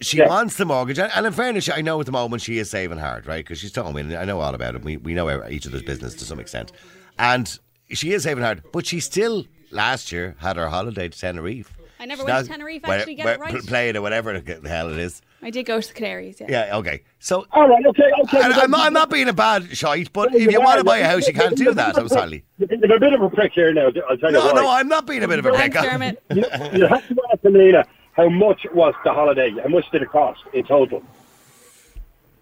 she 0.00 0.18
Yeah. 0.18 0.28
wants 0.28 0.56
the 0.56 0.64
mortgage, 0.66 0.98
and, 0.98 1.10
and 1.14 1.26
in 1.26 1.32
fairness, 1.32 1.68
I 1.70 1.80
know 1.80 1.98
at 2.00 2.06
the 2.06 2.12
moment 2.12 2.42
she 2.42 2.58
is 2.58 2.68
saving 2.70 2.98
hard, 2.98 3.26
right? 3.26 3.44
Because 3.44 3.58
she's 3.58 3.72
told 3.72 3.94
me, 3.94 4.02
and 4.02 4.14
I 4.14 4.24
know 4.24 4.40
all 4.40 4.54
about 4.54 4.74
it. 4.74 4.82
We 4.84 4.98
we 4.98 5.14
know 5.14 5.46
each 5.48 5.66
other's 5.66 5.82
business 5.82 6.14
to 6.16 6.24
some 6.24 6.38
extent, 6.38 6.72
and 7.18 7.58
she 7.90 8.12
is 8.12 8.24
saving 8.24 8.44
hard, 8.44 8.62
but 8.72 8.86
she 8.86 9.00
still 9.00 9.46
last 9.70 10.12
year 10.12 10.36
had 10.38 10.56
her 10.56 10.68
holiday 10.68 11.08
to 11.08 11.18
Tenerife. 11.18 11.75
I 11.98 12.02
I 12.02 12.06
never 12.06 12.20
She's 12.20 12.26
went 12.26 12.36
not- 12.38 12.42
to 12.44 12.48
Tenerife. 12.50 12.82
where- 12.82 12.98
Actually, 12.98 13.14
get 13.14 13.24
where- 13.24 13.34
it 13.34 13.40
right. 13.40 13.66
Playing 13.66 13.96
or 13.96 14.02
whatever 14.02 14.38
the 14.40 14.68
hell 14.68 14.90
it 14.90 14.98
is. 14.98 15.22
I 15.42 15.50
did 15.50 15.64
go 15.66 15.80
to 15.80 15.86
the 15.88 15.94
Canaries. 15.94 16.40
Yeah. 16.40 16.46
Yeah, 16.66 16.76
okay. 16.78 17.02
So 17.20 17.46
All 17.52 17.68
right, 17.68 17.84
okay, 17.86 18.10
okay. 18.24 18.40
I, 18.40 18.62
I'm, 18.62 18.70
not, 18.70 18.80
I'm 18.86 18.92
not 18.92 19.10
being 19.10 19.28
a 19.28 19.32
bad 19.32 19.76
shite, 19.76 20.12
but 20.12 20.34
if 20.34 20.50
you 20.50 20.60
want 20.60 20.78
to 20.78 20.84
buy 20.84 20.98
a 20.98 21.04
house, 21.06 21.26
you 21.28 21.34
can't 21.34 21.56
do 21.56 21.72
that. 21.74 21.96
I'm 21.98 22.08
sorry. 22.08 22.44
You're 22.58 22.96
a 22.96 23.00
bit 23.00 23.12
of 23.12 23.20
a 23.22 23.30
prick 23.30 23.52
here 23.52 23.72
now. 23.72 23.86
I'll 24.08 24.16
tell 24.16 24.30
you 24.30 24.38
No, 24.38 24.46
why. 24.46 24.52
no, 24.62 24.70
I'm 24.70 24.88
not 24.88 25.06
being 25.06 25.22
a 25.22 25.28
bit 25.28 25.38
of 25.38 25.46
a 25.46 25.52
prick. 25.52 25.72
Dermot. 25.72 26.22
you, 26.34 26.44
you 26.72 26.86
have 26.86 27.06
to 27.08 27.16
ask 27.32 27.44
Melina 27.44 27.84
how 28.12 28.28
much 28.28 28.66
was 28.72 28.94
the 29.04 29.12
holiday? 29.12 29.50
How 29.62 29.68
much 29.68 29.90
did 29.90 30.02
it 30.02 30.10
cost 30.10 30.40
in 30.52 30.64
total? 30.64 31.02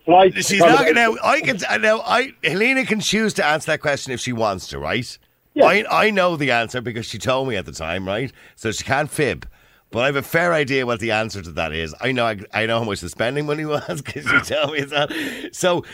Flights. 0.04 0.46
She's 0.46 0.60
not 0.60 0.70
accommodation. 0.70 0.98
Uh, 0.98 1.10
now. 1.14 1.16
I 1.22 1.40
can 1.40 1.58
I 1.68 1.76
know. 1.78 2.00
I 2.04 2.32
Helena 2.44 2.84
can 2.84 3.00
choose 3.00 3.32
to 3.34 3.44
answer 3.44 3.72
that 3.72 3.80
question 3.80 4.12
if 4.12 4.20
she 4.20 4.32
wants 4.32 4.68
to, 4.68 4.78
right? 4.78 5.18
Yeah. 5.54 5.66
I 5.66 6.06
I 6.06 6.10
know 6.10 6.36
the 6.36 6.50
answer 6.50 6.80
because 6.80 7.06
she 7.06 7.18
told 7.18 7.48
me 7.48 7.56
at 7.56 7.64
the 7.64 7.72
time, 7.72 8.06
right? 8.06 8.32
So 8.56 8.72
she 8.72 8.84
can't 8.84 9.10
fib. 9.10 9.48
But 9.90 10.00
I 10.00 10.06
have 10.06 10.16
a 10.16 10.22
fair 10.22 10.52
idea 10.52 10.86
what 10.86 10.98
the 10.98 11.12
answer 11.12 11.40
to 11.40 11.52
that 11.52 11.72
is. 11.72 11.94
I 12.00 12.10
know 12.10 12.26
I, 12.26 12.40
I 12.52 12.66
know 12.66 12.80
how 12.80 12.84
much 12.84 13.00
the 13.00 13.08
spending 13.08 13.46
money 13.46 13.64
was 13.76 14.02
because 14.02 14.26
she 14.26 14.40
told 14.54 14.72
me 14.72 14.80
that. 14.82 15.50
So 15.52 15.84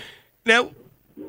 now 0.47 0.71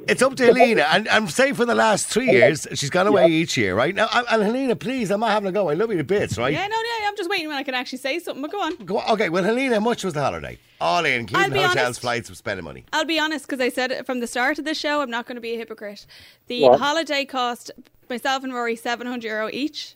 it's 0.08 0.22
up 0.22 0.36
to 0.36 0.46
Helena, 0.46 0.88
and 0.92 1.08
I'm 1.10 1.28
saying 1.28 1.56
for 1.56 1.66
the 1.66 1.76
last 1.76 2.08
three 2.08 2.30
oh, 2.30 2.34
years 2.34 2.68
she's 2.74 2.90
gone 2.90 3.08
away 3.08 3.28
each 3.28 3.56
year, 3.58 3.76
right? 3.76 3.94
Now, 3.94 4.08
and 4.14 4.26
and 4.30 4.44
Helena, 4.44 4.76
please, 4.76 5.12
I'm 5.12 5.20
not 5.20 5.32
having 5.32 5.50
a 5.50 5.52
go. 5.52 5.70
I 5.70 5.74
love 5.74 5.92
you 5.92 5.98
to 5.98 6.04
bits, 6.04 6.38
right? 6.38 6.52
Yeah, 6.54 6.68
no, 6.68 6.76
no, 6.76 7.08
I'm 7.08 7.16
just 7.16 7.30
waiting 7.30 7.48
when 7.48 7.58
I 7.58 7.64
can 7.64 7.74
actually 7.76 8.00
say 8.00 8.20
something. 8.20 8.42
But 8.42 8.52
go 8.52 8.62
on. 8.62 8.76
Go, 8.78 8.98
on. 9.00 9.12
okay, 9.12 9.30
well, 9.30 9.44
Helena, 9.44 9.76
how 9.76 9.82
much 9.82 10.04
was 10.04 10.14
the 10.14 10.22
holiday? 10.22 10.58
All 10.80 11.06
in, 11.06 11.12
I'll 11.14 11.20
including 11.20 11.54
be 11.54 11.60
hotels, 11.60 11.78
honest. 11.86 12.02
flights, 12.02 12.38
spending 12.38 12.64
money. 12.66 12.86
I'll 12.94 13.06
be 13.06 13.20
honest 13.20 13.46
because 13.48 13.62
I 13.62 13.70
said 13.70 13.92
it 13.92 14.06
from 14.06 14.20
the 14.20 14.28
start 14.28 14.58
of 14.60 14.66
the 14.66 14.74
show. 14.74 15.02
I'm 15.02 15.12
not 15.12 15.26
going 15.28 15.36
to 15.36 15.42
be 15.42 15.54
a 15.54 15.58
hypocrite. 15.58 16.06
The 16.48 16.64
What? 16.64 16.80
holiday 16.80 17.26
cost 17.26 17.72
myself 18.10 18.44
and 18.44 18.54
Rory 18.54 18.76
700 18.76 19.24
euro 19.24 19.50
each 19.54 19.96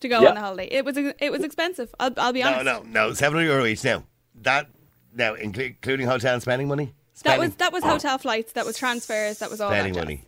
to 0.00 0.08
go 0.08 0.22
Yeah. 0.22 0.30
on 0.30 0.34
the 0.36 0.40
holiday. 0.40 0.68
It 0.70 0.84
was 0.84 0.96
it 0.96 1.30
was 1.30 1.44
expensive. 1.44 1.94
I'll, 2.00 2.12
I'll 2.16 2.32
be 2.32 2.42
honest 2.42 2.64
No, 2.64 2.80
no, 2.82 3.08
no. 3.08 3.12
Seven 3.12 3.36
hundred 3.38 3.48
euro 3.52 3.66
each. 3.66 3.84
Now 3.84 4.04
that 4.42 4.68
now 5.14 5.34
including 5.34 6.06
hotel 6.06 6.32
and 6.34 6.42
spending 6.42 6.68
money. 6.68 6.94
That 7.22 7.38
was 7.38 7.54
that 7.56 7.72
was 7.72 7.84
hotel 7.84 8.18
flights. 8.18 8.52
That 8.52 8.66
was 8.66 8.78
transfers. 8.78 9.38
That 9.38 9.50
was 9.50 9.60
all 9.60 9.70
spending 9.70 9.94
that 9.94 10.00
money. 10.00 10.24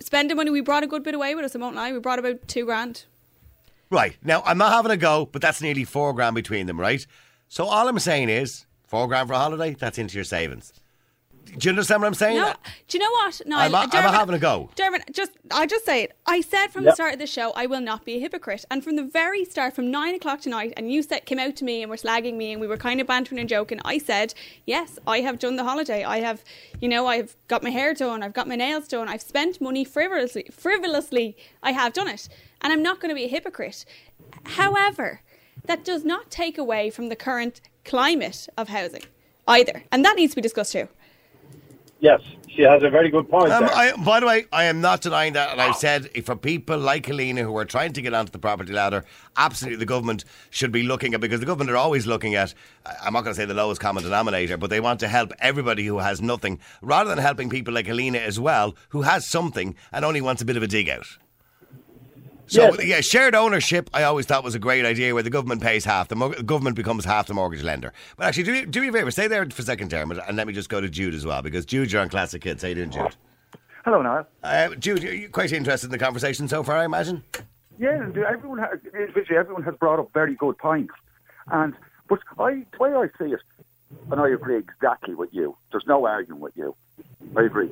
Spending 0.00 0.36
money. 0.36 0.50
We 0.50 0.60
brought 0.60 0.84
a 0.84 0.86
good 0.86 1.02
bit 1.02 1.14
away 1.14 1.34
with 1.34 1.44
us. 1.44 1.56
I 1.56 1.58
won't 1.58 1.76
lie. 1.76 1.92
We 1.92 1.98
brought 1.98 2.18
about 2.18 2.46
two 2.46 2.64
grand. 2.64 3.04
Right 3.90 4.16
now, 4.22 4.42
I'm 4.44 4.58
not 4.58 4.72
having 4.72 4.92
a 4.92 4.96
go, 4.96 5.26
but 5.30 5.40
that's 5.40 5.62
nearly 5.62 5.84
four 5.84 6.12
grand 6.12 6.34
between 6.34 6.66
them, 6.66 6.78
right? 6.78 7.06
So 7.48 7.64
all 7.64 7.88
I'm 7.88 7.98
saying 7.98 8.28
is 8.28 8.66
four 8.86 9.08
grand 9.08 9.28
for 9.28 9.34
a 9.34 9.38
holiday. 9.38 9.74
That's 9.74 9.98
into 9.98 10.14
your 10.16 10.24
savings. 10.24 10.72
Do 11.56 11.66
you 11.68 11.70
understand 11.70 12.02
what 12.02 12.08
I'm 12.08 12.14
saying? 12.14 12.36
No, 12.36 12.52
do 12.88 12.98
you 12.98 13.04
know 13.04 13.10
what? 13.10 13.40
No, 13.46 13.56
I'm 13.56 13.72
not- 13.72 13.94
I'm 13.94 14.04
not 14.04 14.14
having 14.14 14.34
a 14.34 14.38
go. 14.38 14.70
Dermot, 14.76 15.12
just 15.12 15.32
I 15.50 15.66
just 15.66 15.84
say 15.84 16.02
it. 16.04 16.16
I 16.26 16.40
said 16.40 16.68
from 16.68 16.84
Yep. 16.84 16.92
the 16.92 16.94
start 16.94 17.12
of 17.14 17.18
the 17.18 17.26
show 17.26 17.52
I 17.56 17.66
will 17.66 17.80
not 17.80 18.04
be 18.04 18.16
a 18.16 18.20
hypocrite, 18.20 18.64
and 18.70 18.84
from 18.84 18.96
the 18.96 19.02
very 19.02 19.44
start, 19.44 19.74
from 19.74 19.90
nine 19.90 20.14
o'clock 20.14 20.40
tonight, 20.40 20.74
and 20.76 20.92
you 20.92 21.02
said 21.02 21.24
came 21.26 21.38
out 21.38 21.56
to 21.56 21.64
me 21.64 21.82
and 21.82 21.90
were 21.90 21.96
slagging 21.96 22.34
me, 22.34 22.52
and 22.52 22.60
we 22.60 22.66
were 22.66 22.76
kind 22.76 23.00
of 23.00 23.06
bantering 23.06 23.38
and 23.40 23.48
joking. 23.48 23.80
I 23.84 23.98
said, 23.98 24.34
yes, 24.66 24.98
I 25.06 25.20
have 25.20 25.38
done 25.38 25.56
the 25.56 25.64
holiday. 25.64 26.04
I 26.04 26.20
have, 26.20 26.44
you 26.80 26.88
know, 26.88 27.06
I've 27.06 27.36
got 27.48 27.62
my 27.62 27.70
hair 27.70 27.94
done, 27.94 28.22
I've 28.22 28.34
got 28.34 28.46
my 28.48 28.56
nails 28.56 28.88
done, 28.88 29.08
I've 29.08 29.22
spent 29.22 29.60
money 29.60 29.84
frivolously. 29.84 30.46
Frivolously, 30.52 31.36
I 31.62 31.72
have 31.72 31.92
done 31.92 32.08
it, 32.08 32.28
and 32.60 32.72
I'm 32.72 32.82
not 32.82 33.00
going 33.00 33.08
to 33.10 33.14
be 33.14 33.24
a 33.24 33.28
hypocrite. 33.28 33.84
However, 34.44 35.20
that 35.64 35.84
does 35.84 36.04
not 36.04 36.30
take 36.30 36.58
away 36.58 36.90
from 36.90 37.08
the 37.08 37.16
current 37.16 37.60
climate 37.84 38.48
of 38.56 38.68
housing 38.68 39.02
either, 39.46 39.82
and 39.90 40.04
that 40.04 40.16
needs 40.16 40.32
to 40.32 40.36
be 40.36 40.42
discussed 40.42 40.72
too. 40.72 40.88
Yes, 42.00 42.20
she 42.48 42.62
has 42.62 42.82
a 42.84 42.90
very 42.90 43.10
good 43.10 43.28
point. 43.28 43.50
Um. 43.50 43.64
I, 43.64 43.92
by 43.96 44.20
the 44.20 44.26
way, 44.26 44.46
I 44.52 44.64
am 44.64 44.80
not 44.80 45.00
denying 45.00 45.32
that, 45.32 45.50
and 45.50 45.60
I've 45.60 45.76
said 45.76 46.08
for 46.24 46.36
people 46.36 46.78
like 46.78 47.06
Helena 47.06 47.42
who 47.42 47.56
are 47.56 47.64
trying 47.64 47.92
to 47.94 48.02
get 48.02 48.14
onto 48.14 48.30
the 48.30 48.38
property 48.38 48.72
ladder, 48.72 49.04
absolutely 49.36 49.78
the 49.78 49.86
government 49.86 50.24
should 50.50 50.70
be 50.70 50.84
looking 50.84 51.14
at 51.14 51.20
because 51.20 51.40
the 51.40 51.46
government 51.46 51.70
are 51.70 51.76
always 51.76 52.06
looking 52.06 52.36
at. 52.36 52.54
I'm 53.02 53.14
not 53.14 53.24
going 53.24 53.34
to 53.34 53.40
say 53.40 53.46
the 53.46 53.54
lowest 53.54 53.80
common 53.80 54.04
denominator, 54.04 54.56
but 54.56 54.70
they 54.70 54.80
want 54.80 55.00
to 55.00 55.08
help 55.08 55.32
everybody 55.40 55.84
who 55.86 55.98
has 55.98 56.20
nothing, 56.22 56.60
rather 56.82 57.10
than 57.10 57.18
helping 57.18 57.50
people 57.50 57.74
like 57.74 57.86
Helena 57.86 58.18
as 58.18 58.38
well, 58.38 58.76
who 58.90 59.02
has 59.02 59.26
something 59.26 59.74
and 59.92 60.04
only 60.04 60.20
wants 60.20 60.40
a 60.40 60.44
bit 60.44 60.56
of 60.56 60.62
a 60.62 60.68
dig 60.68 60.88
out. 60.88 61.18
So 62.48 62.62
Yes. 62.74 62.84
yeah, 62.84 63.00
shared 63.00 63.34
ownership. 63.34 63.90
I 63.92 64.04
always 64.04 64.24
thought 64.26 64.42
was 64.42 64.54
a 64.54 64.58
great 64.58 64.84
idea, 64.84 65.12
where 65.14 65.22
the 65.22 65.30
government 65.30 65.62
pays 65.62 65.84
half, 65.84 66.08
the 66.08 66.16
mo- 66.16 66.30
government 66.30 66.76
becomes 66.76 67.04
half 67.04 67.26
the 67.26 67.34
mortgage 67.34 67.62
lender. 67.62 67.92
But 68.16 68.26
actually, 68.26 68.44
do 68.44 68.52
me, 68.52 68.64
do 68.64 68.80
me 68.80 68.88
a 68.88 68.92
favour, 68.92 69.10
stay 69.10 69.26
there 69.28 69.44
for 69.46 69.62
a 69.62 69.64
second, 69.64 69.90
Dermot, 69.90 70.18
and 70.26 70.36
let 70.36 70.46
me 70.46 70.52
just 70.52 70.68
go 70.68 70.80
to 70.80 70.88
Jude 70.88 71.14
as 71.14 71.26
well, 71.26 71.42
because 71.42 71.66
Jude, 71.66 71.92
you're 71.92 72.00
on 72.02 72.08
Classic 72.08 72.42
Hits. 72.42 72.62
How 72.62 72.68
you 72.68 72.74
doing, 72.76 72.90
Jude? 72.90 73.14
Hello, 73.84 74.02
Niall. 74.02 74.26
Uh, 74.42 74.74
Jude, 74.76 75.02
you're 75.02 75.12
you're 75.14 75.28
quite 75.30 75.52
interested 75.52 75.86
in 75.86 75.90
the 75.92 75.98
conversation 75.98 76.48
so 76.48 76.62
far, 76.62 76.76
I 76.78 76.84
imagine. 76.84 77.22
Yeah, 77.78 78.02
and 78.02 78.16
everyone 78.18 78.58
has, 78.58 78.80
individually, 78.92 79.38
everyone 79.38 79.62
has 79.62 79.76
brought 79.76 79.98
up 80.00 80.12
very 80.12 80.34
good 80.34 80.58
points. 80.58 80.92
And 81.50 81.74
but 82.08 82.18
I, 82.38 82.64
the 82.72 82.78
way 82.80 82.92
I 82.94 83.06
see 83.18 83.32
it, 83.32 83.40
and 84.10 84.20
I 84.20 84.28
agree 84.28 84.56
exactly 84.56 85.14
with 85.14 85.32
you. 85.32 85.56
There's 85.70 85.86
no 85.86 86.06
arguing 86.06 86.40
with 86.40 86.56
you. 86.56 86.74
I 87.36 87.42
agree. 87.42 87.70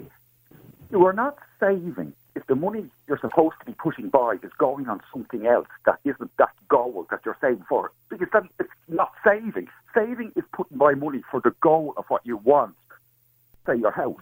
You 0.91 1.05
are 1.07 1.13
not 1.13 1.39
saving 1.59 2.13
if 2.37 2.47
the 2.47 2.55
money 2.55 2.85
you're 3.09 3.19
supposed 3.19 3.57
to 3.59 3.67
be 3.67 3.73
putting 3.73 4.11
by 4.11 4.35
is 4.43 4.53
going 4.59 4.89
on 4.89 5.01
something 5.13 5.47
else 5.47 5.67
that 5.87 5.99
isn't 6.05 6.31
that 6.37 6.53
goal 6.69 7.07
that 7.11 7.21
you're 7.25 7.39
saving 7.41 7.65
for. 7.69 7.91
Because 8.11 8.29
then 8.33 8.49
it's 8.61 8.71
not 8.89 9.13
saving. 9.25 9.69
Saving 9.95 10.33
is 10.37 10.45
putting 10.53 10.77
by 10.77 10.95
money 10.95 11.23
for 11.31 11.41
the 11.41 11.55
goal 11.63 11.95
of 11.97 12.05
what 12.09 12.21
you 12.25 12.37
want. 12.37 12.77
Say 13.67 13.77
your 13.77 13.91
house. 13.91 14.21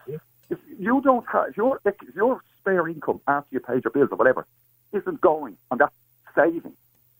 If 0.48 0.60
you 0.78 1.00
don't 1.02 1.26
have 1.28 1.48
if 1.48 1.56
your 1.56 1.80
if 1.84 1.96
your 2.14 2.40
spare 2.60 2.86
income 2.88 3.20
after 3.26 3.48
you 3.50 3.60
paid 3.60 3.82
your 3.82 3.90
bills 3.90 4.10
or 4.12 4.16
whatever 4.16 4.46
isn't 4.92 5.20
going 5.20 5.56
on 5.72 5.78
that 5.78 5.92
saving, 6.36 6.76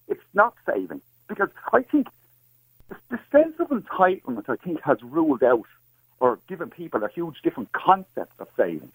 it's 0.07 0.25
not 0.33 0.55
saving 0.65 1.01
because 1.29 1.49
I 1.73 1.83
think 1.83 2.07
the 3.11 3.19
sense 3.33 3.59
of 3.59 3.69
entitlement 3.69 4.49
I 4.49 4.57
think 4.57 4.81
has 4.83 5.03
ruled 5.03 5.43
out 5.43 5.67
or 6.21 6.39
given 6.47 6.71
people 6.71 7.03
a 7.03 7.09
huge 7.09 7.43
different 7.43 7.73
concept 7.73 8.33
of 8.39 8.49
saving. 8.57 8.93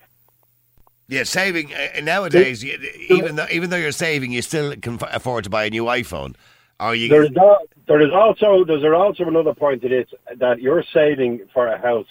Yeah, 1.10 1.24
saving 1.24 1.74
uh, 1.74 2.02
nowadays, 2.02 2.64
you- 2.64 2.78
even 3.10 3.36
though 3.36 3.48
even 3.52 3.70
though 3.72 3.78
you're 3.78 3.92
saving, 3.92 4.32
you 4.32 4.42
still 4.42 4.76
can 4.76 4.94
f- 4.94 5.10
afford 5.12 5.44
to 5.46 5.50
buy 5.50 5.66
a 5.66 5.70
new 5.70 5.86
iPhone. 5.86 6.36
Are 6.80 6.96
you 6.96 7.10
There 7.10 7.24
is, 7.24 7.36
al- 7.36 7.64
there 7.88 8.00
is 8.00 8.12
also 8.14 8.64
there's 8.64 8.84
also 8.84 9.26
another 9.26 9.54
point 9.54 9.82
to 9.82 9.90
this 9.90 10.08
that 10.36 10.62
you're 10.62 10.84
saving 10.84 11.42
for 11.54 11.68
a 11.68 11.78
house, 11.78 12.08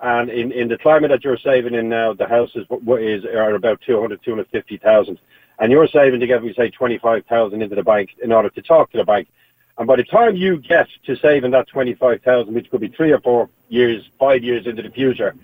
and 0.00 0.30
in, 0.30 0.52
in 0.52 0.68
the 0.68 0.78
climate 0.78 1.10
that 1.10 1.24
you're 1.24 1.36
saving 1.36 1.74
in 1.74 1.88
now, 1.88 2.12
the 2.12 2.28
houses 2.28 2.66
w- 2.68 2.96
is 2.96 3.24
are 3.24 3.54
about 3.54 3.80
200, 3.82 4.22
250,000, 4.22 5.18
and 5.58 5.72
you're 5.72 5.88
saving 5.88 6.20
to 6.20 6.26
get, 6.26 6.40
we 6.42 6.54
say, 6.54 6.70
25,000 6.70 7.60
into 7.62 7.74
the 7.74 7.82
bank 7.82 8.14
in 8.22 8.30
order 8.32 8.48
to 8.50 8.62
talk 8.62 8.90
to 8.92 8.96
the 8.98 9.04
bank. 9.04 9.26
And 9.76 9.86
by 9.86 9.96
the 9.96 10.04
time 10.04 10.36
you 10.36 10.56
get 10.58 10.88
to 11.04 11.16
saving 11.16 11.50
that 11.50 11.66
25,000, 11.68 12.54
which 12.54 12.70
could 12.70 12.80
be 12.80 12.88
three 12.88 13.10
or 13.12 13.18
four 13.20 13.50
years, 13.68 14.08
five 14.18 14.42
years 14.44 14.66
into 14.66 14.80
the 14.82 14.90
future, 14.90 15.34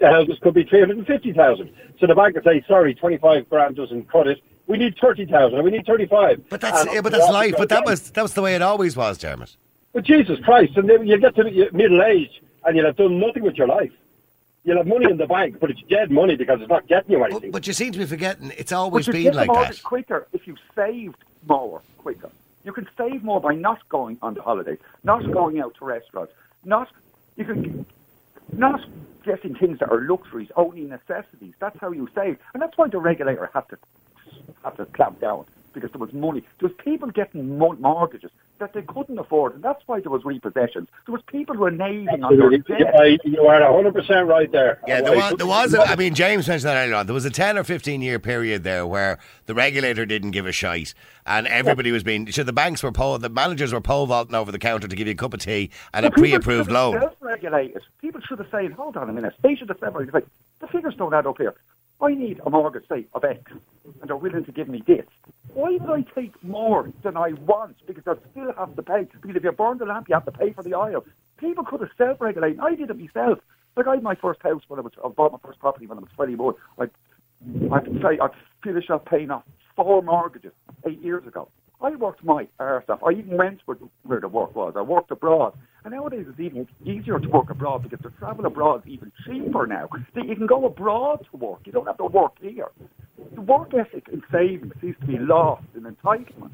the 0.00 0.08
houses 0.10 0.38
could 0.40 0.54
be 0.54 0.64
350,000. 0.64 1.70
So 2.00 2.06
the 2.06 2.14
bank 2.14 2.34
would 2.34 2.44
say, 2.44 2.64
sorry, 2.66 2.94
25 2.94 3.48
grand 3.48 3.76
doesn't 3.76 4.08
cut 4.10 4.26
it. 4.26 4.42
We 4.66 4.78
need 4.78 4.96
30,000 4.98 5.54
and 5.54 5.64
we 5.64 5.70
need 5.70 5.86
35. 5.86 6.48
but 6.48 6.60
that's 6.60 6.82
And 6.82 6.92
yeah, 6.94 7.00
but 7.02 7.12
that's 7.12 7.28
life. 7.30 7.54
But 7.58 7.68
that 7.68 7.84
was 7.84 8.10
that 8.12 8.22
was 8.22 8.34
the 8.34 8.42
way 8.42 8.54
it 8.54 8.62
always 8.62 8.96
was, 8.96 9.18
Dermot. 9.18 9.54
but 9.92 10.04
Jesus 10.04 10.38
Christ, 10.40 10.76
and 10.76 10.88
then 10.88 11.06
you 11.06 11.18
get 11.18 11.34
to 11.36 11.44
middle 11.72 12.02
age 12.02 12.40
and 12.64 12.76
you'll 12.76 12.86
have 12.86 12.96
done 12.96 13.18
nothing 13.18 13.42
with 13.42 13.56
your 13.56 13.66
life. 13.66 13.92
You'll 14.64 14.76
have 14.76 14.86
money 14.86 15.10
in 15.10 15.16
the 15.16 15.26
bank, 15.26 15.58
but 15.58 15.70
it's 15.70 15.80
dead 15.88 16.10
money 16.10 16.36
because 16.36 16.60
it's 16.60 16.68
not 16.68 16.86
getting 16.86 17.12
you 17.12 17.24
anything. 17.24 17.50
But, 17.50 17.62
but 17.62 17.66
you 17.66 17.72
seem 17.72 17.92
to 17.92 17.98
be 17.98 18.06
forgetting 18.06 18.52
it's 18.56 18.72
always 18.72 19.06
But 19.06 19.12
been 19.12 19.22
get 19.24 19.34
like 19.34 19.48
the 19.48 19.52
that. 19.54 19.58
mortgage 19.60 19.82
quicker 19.82 20.26
if 20.32 20.46
you 20.46 20.56
saved 20.76 21.16
more 21.46 21.82
quicker. 21.98 22.30
You 22.64 22.72
can 22.72 22.86
save 22.96 23.24
more 23.24 23.40
by 23.40 23.54
not 23.54 23.86
going 23.88 24.18
on 24.22 24.34
the 24.34 24.42
holidays, 24.42 24.78
not 25.02 25.28
going 25.32 25.60
out 25.60 25.74
to 25.76 25.84
restaurants, 25.84 26.32
not 26.64 26.88
you 27.36 27.44
can 27.44 27.86
not 28.52 28.80
getting 29.24 29.54
things 29.54 29.78
that 29.80 29.90
are 29.90 30.00
luxuries, 30.00 30.50
only 30.56 30.82
necessities. 30.82 31.54
That's 31.58 31.78
how 31.78 31.92
you 31.92 32.08
save, 32.14 32.38
and 32.52 32.62
that's 32.62 32.76
why 32.76 32.88
the 32.88 32.98
regulator 32.98 33.50
had 33.52 33.68
to 33.70 33.78
had 34.64 34.76
to 34.76 34.86
clamp 34.86 35.20
down 35.20 35.44
because 35.72 35.90
there 35.92 36.00
was 36.00 36.12
money. 36.12 36.40
There 36.58 36.68
was 36.68 36.76
people 36.84 37.10
getting 37.10 37.56
mortgages 37.58 38.30
that 38.58 38.72
they 38.74 38.82
couldn't 38.82 39.18
afford, 39.18 39.54
and 39.54 39.62
that's 39.62 39.82
why 39.86 40.00
there 40.00 40.10
was 40.10 40.22
repossessions. 40.22 40.86
There 41.06 41.12
was 41.12 41.22
people 41.22 41.54
reneging 41.56 42.22
on 42.24 42.36
their 42.36 42.52
Absolutely. 42.52 42.76
debt. 42.76 42.94
Yeah, 42.94 43.16
you 43.24 43.46
are 43.46 43.60
100% 43.60 44.28
right 44.28 44.50
there. 44.52 44.80
Yeah, 44.86 45.00
there 45.00 45.12
I- 45.12 45.30
was, 45.30 45.38
there 45.38 45.46
was 45.46 45.72
a, 45.74 45.80
I 45.82 45.96
mean, 45.96 46.14
James 46.14 46.46
mentioned 46.46 46.68
that 46.68 46.76
earlier 46.76 46.94
on. 46.96 47.06
There 47.06 47.14
was 47.14 47.24
a 47.24 47.30
10 47.30 47.56
or 47.56 47.64
15 47.64 48.02
year 48.02 48.18
period 48.18 48.62
there 48.62 48.86
where 48.86 49.18
the 49.46 49.54
regulator 49.54 50.04
didn't 50.04 50.32
give 50.32 50.44
a 50.44 50.52
shite 50.52 50.92
and 51.24 51.46
everybody 51.46 51.90
was 51.90 52.02
being, 52.02 52.30
So 52.32 52.42
the 52.42 52.52
banks 52.52 52.82
were 52.82 52.92
pole, 52.92 53.16
the 53.18 53.30
managers 53.30 53.72
were 53.72 53.80
pole 53.80 54.06
vaulting 54.06 54.34
over 54.34 54.52
the 54.52 54.58
counter 54.58 54.88
to 54.88 54.96
give 54.96 55.06
you 55.06 55.12
a 55.12 55.16
cup 55.16 55.32
of 55.32 55.40
tea 55.40 55.70
and 55.94 56.04
a 56.04 56.10
But 56.10 56.16
people 56.22 56.40
pre 56.40 56.62
Self-regulated. 57.30 57.82
People 58.00 58.20
should 58.22 58.40
have 58.40 58.48
said, 58.50 58.72
"Hold 58.72 58.96
on 58.96 59.08
a 59.08 59.12
minute." 59.12 59.34
They 59.40 59.54
should 59.54 59.68
have 59.68 59.78
self-regulated. 59.78 60.14
Like, 60.14 60.26
the 60.58 60.66
figures 60.66 60.96
don't 60.96 61.14
add 61.14 61.26
up 61.26 61.38
here. 61.38 61.54
I 62.02 62.14
need 62.14 62.40
a 62.44 62.50
mortgage, 62.50 62.88
say, 62.88 63.06
of 63.14 63.24
X, 63.24 63.52
and 63.84 64.08
they're 64.08 64.16
willing 64.16 64.44
to 64.44 64.52
give 64.52 64.68
me 64.68 64.82
this. 64.84 65.06
Why 65.54 65.76
would 65.76 65.90
I 65.90 66.02
take 66.12 66.42
more 66.42 66.90
than 67.02 67.16
I 67.16 67.34
want? 67.34 67.76
Because 67.86 68.08
I 68.08 68.30
still 68.30 68.52
have 68.54 68.74
to 68.74 68.82
pay. 68.82 69.06
Because 69.20 69.36
if 69.36 69.44
you 69.44 69.52
burn 69.52 69.78
the 69.78 69.84
lamp, 69.84 70.08
you 70.08 70.14
have 70.14 70.24
to 70.24 70.32
pay 70.32 70.52
for 70.52 70.64
the 70.64 70.74
oil. 70.74 71.04
People 71.36 71.62
could 71.64 71.80
have 71.82 71.90
self-regulated. 71.96 72.58
I 72.58 72.74
did 72.74 72.90
it 72.90 72.98
myself. 72.98 73.38
Like 73.76 73.86
I 73.86 73.94
had 73.94 74.02
my 74.02 74.16
first 74.16 74.42
house 74.42 74.62
when 74.66 74.80
I 74.80 74.82
was, 74.82 74.92
I 75.04 75.08
bought 75.08 75.32
my 75.32 75.38
first 75.38 75.60
property 75.60 75.86
when 75.86 75.98
I 75.98 76.00
was 76.00 76.10
21. 76.16 76.54
I, 76.78 76.84
I 77.72 77.80
could 77.80 78.02
say 78.02 78.18
I 78.20 78.28
finished 78.64 78.90
off 78.90 79.04
paying 79.04 79.30
off 79.30 79.44
four 79.76 80.02
mortgages 80.02 80.52
eight 80.84 81.00
years 81.00 81.24
ago. 81.26 81.48
I 81.82 81.90
worked 81.96 82.22
my 82.24 82.46
arse 82.58 82.84
off. 82.88 83.02
I 83.02 83.12
even 83.12 83.36
went 83.36 83.60
where, 83.64 83.78
where 84.02 84.20
the 84.20 84.28
work 84.28 84.54
was. 84.54 84.74
I 84.76 84.82
worked 84.82 85.10
abroad. 85.10 85.54
And 85.84 85.94
nowadays 85.94 86.26
it's 86.28 86.38
even 86.38 86.68
easier 86.84 87.18
to 87.18 87.28
work 87.28 87.48
abroad 87.48 87.82
because 87.82 88.00
the 88.00 88.10
travel 88.10 88.44
abroad 88.46 88.82
is 88.86 88.92
even 88.92 89.12
cheaper 89.24 89.66
now. 89.66 89.88
You 90.14 90.36
can 90.36 90.46
go 90.46 90.66
abroad 90.66 91.26
to 91.30 91.36
work. 91.38 91.60
You 91.64 91.72
don't 91.72 91.86
have 91.86 91.96
to 91.96 92.04
work 92.04 92.32
here. 92.40 92.68
The 93.34 93.40
work 93.40 93.72
ethic 93.72 94.08
and 94.12 94.22
savings 94.30 94.74
seems 94.80 94.96
to 95.00 95.06
be 95.06 95.18
lost 95.18 95.64
in 95.74 95.82
entitlement. 95.82 96.50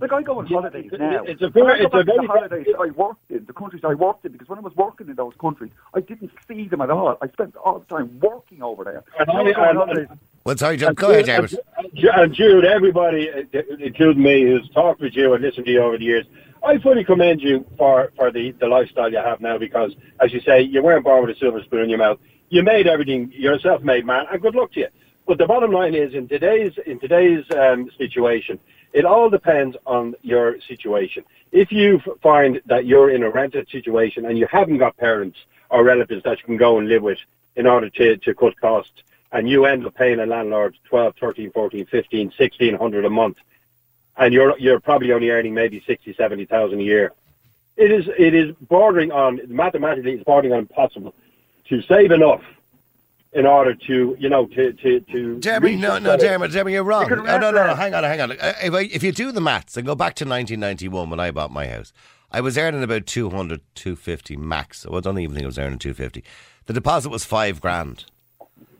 Like 0.00 0.12
I 0.12 0.22
go 0.22 0.38
on 0.38 0.46
holidays 0.46 0.90
now. 0.92 1.22
it's 1.24 1.42
a 1.42 1.48
very- 1.48 1.80
I 1.80 1.84
it's 1.86 1.94
a 1.94 2.04
very- 2.04 2.26
the 2.26 2.32
holidays 2.32 2.66
I 2.78 2.90
worked 2.90 3.30
in, 3.30 3.46
the 3.46 3.52
countries 3.52 3.82
I 3.82 3.94
worked 3.94 4.24
in, 4.26 4.32
because 4.32 4.48
when 4.48 4.58
I 4.58 4.62
was 4.62 4.76
working 4.76 5.08
in 5.08 5.14
those 5.16 5.32
countries, 5.40 5.70
I 5.94 6.00
didn't 6.00 6.30
see 6.46 6.68
them 6.68 6.82
at 6.82 6.90
all. 6.90 7.16
I 7.20 7.28
spent 7.28 7.56
all 7.56 7.78
the 7.80 7.86
time 7.86 8.20
working 8.20 8.62
over 8.62 8.84
there. 8.84 9.02
And 9.18 9.30
I- 9.30 9.40
I 9.70 9.72
go 9.72 10.06
on 10.46 10.52
and- 10.52 10.56
holidays- 10.56 10.56
Well, 10.56 10.56
sorry, 10.56 10.76
John. 10.76 10.94
Go 10.94 11.10
ahead, 11.10 11.26
James. 11.26 11.54
And, 11.78 12.04
and 12.04 12.34
Jude, 12.34 12.64
everybody, 12.64 13.30
uh, 13.30 13.42
including 13.80 14.22
me, 14.22 14.42
who's 14.42 14.68
talked 14.70 15.00
with 15.00 15.16
you 15.16 15.34
and 15.34 15.42
listened 15.42 15.66
to 15.66 15.72
you 15.72 15.82
over 15.82 15.98
the 15.98 16.04
years, 16.04 16.26
I 16.64 16.78
fully 16.78 17.04
commend 17.04 17.42
you 17.42 17.64
for, 17.76 18.12
for 18.16 18.30
the, 18.30 18.52
the 18.52 18.66
lifestyle 18.66 19.10
you 19.10 19.18
have 19.18 19.40
now 19.40 19.58
because, 19.58 19.94
as 20.20 20.32
you 20.32 20.40
say, 20.40 20.62
you 20.62 20.82
weren't 20.82 21.04
born 21.04 21.26
with 21.26 21.36
a 21.36 21.38
silver 21.38 21.62
spoon 21.62 21.82
in 21.82 21.88
your 21.90 21.98
mouth. 21.98 22.18
You 22.48 22.62
made 22.62 22.86
everything. 22.86 23.32
You're 23.34 23.54
a 23.54 23.60
self-made 23.60 24.06
man, 24.06 24.26
and 24.30 24.40
good 24.40 24.54
luck 24.54 24.72
to 24.72 24.80
you. 24.80 24.88
But 25.26 25.38
the 25.38 25.46
bottom 25.46 25.72
line 25.72 25.94
is, 25.94 26.14
in 26.14 26.28
today's 26.28 26.78
in 26.86 27.00
today's 27.00 27.44
um, 27.50 27.90
situation, 27.98 28.60
it 28.92 29.04
all 29.04 29.28
depends 29.28 29.76
on 29.84 30.14
your 30.22 30.60
situation. 30.60 31.24
If 31.50 31.72
you 31.72 32.00
find 32.22 32.60
that 32.66 32.86
you're 32.86 33.10
in 33.10 33.24
a 33.24 33.30
rented 33.30 33.68
situation 33.68 34.24
and 34.24 34.38
you 34.38 34.46
haven't 34.46 34.78
got 34.78 34.96
parents 34.96 35.38
or 35.70 35.82
relatives 35.82 36.22
that 36.22 36.38
you 36.38 36.44
can 36.44 36.56
go 36.56 36.78
and 36.78 36.88
live 36.88 37.02
with 37.02 37.18
in 37.56 37.66
order 37.66 37.90
to, 37.90 38.16
to 38.18 38.34
cut 38.34 38.58
costs, 38.60 39.02
and 39.32 39.48
you 39.48 39.66
end 39.66 39.86
up 39.86 39.94
paying 39.94 40.20
a 40.20 40.26
landlord 40.26 40.76
12, 40.84 41.14
13, 41.18 41.50
14, 41.52 41.86
15, 41.86 42.26
1600 42.26 43.04
a 43.04 43.10
month, 43.10 43.38
and 44.16 44.32
you're 44.32 44.56
you're 44.58 44.80
probably 44.80 45.12
only 45.12 45.30
earning 45.30 45.54
maybe 45.54 45.82
60, 45.86 46.14
70,000 46.14 46.80
a 46.80 46.82
year. 46.82 47.12
It 47.76 47.90
is 47.92 48.08
it 48.18 48.34
is 48.34 48.54
bordering 48.68 49.12
on 49.12 49.40
mathematically 49.48 50.12
it's 50.12 50.24
bordering 50.24 50.52
on 50.52 50.60
impossible 50.60 51.14
to 51.68 51.82
save 51.82 52.10
enough 52.10 52.42
in 53.32 53.44
order 53.44 53.74
to 53.74 54.16
you 54.18 54.28
know 54.30 54.46
to 54.46 54.72
to 54.72 55.00
to 55.00 55.38
Jeremy, 55.40 55.76
no, 55.76 55.98
no, 55.98 56.16
Jeremy, 56.16 56.48
Jeremy, 56.48 56.72
you're 56.72 56.84
wrong. 56.84 57.08
You 57.10 57.16
No, 57.16 57.38
no, 57.38 57.50
no, 57.50 57.66
no, 57.66 57.74
hang 57.74 57.94
on, 57.94 58.02
hang 58.04 58.20
on. 58.20 58.32
Uh, 58.32 58.54
If, 58.62 58.72
I, 58.72 58.80
if 58.82 59.02
you 59.02 59.12
do 59.12 59.30
the 59.30 59.42
maths 59.42 59.76
and 59.76 59.86
go 59.86 59.94
back 59.94 60.14
to 60.16 60.24
1991 60.24 61.10
when 61.10 61.20
I 61.20 61.30
bought 61.30 61.50
my 61.50 61.66
house, 61.66 61.92
I 62.30 62.40
was 62.40 62.56
earning 62.56 62.82
about 62.82 63.06
200, 63.06 63.60
250 63.74 64.36
max. 64.36 64.86
I 64.90 65.00
don't 65.00 65.18
even 65.18 65.34
think 65.34 65.44
I 65.44 65.46
was 65.46 65.58
earning 65.58 65.78
250. 65.78 66.24
The 66.64 66.72
deposit 66.72 67.10
was 67.10 67.24
five 67.24 67.60
grand. 67.60 68.06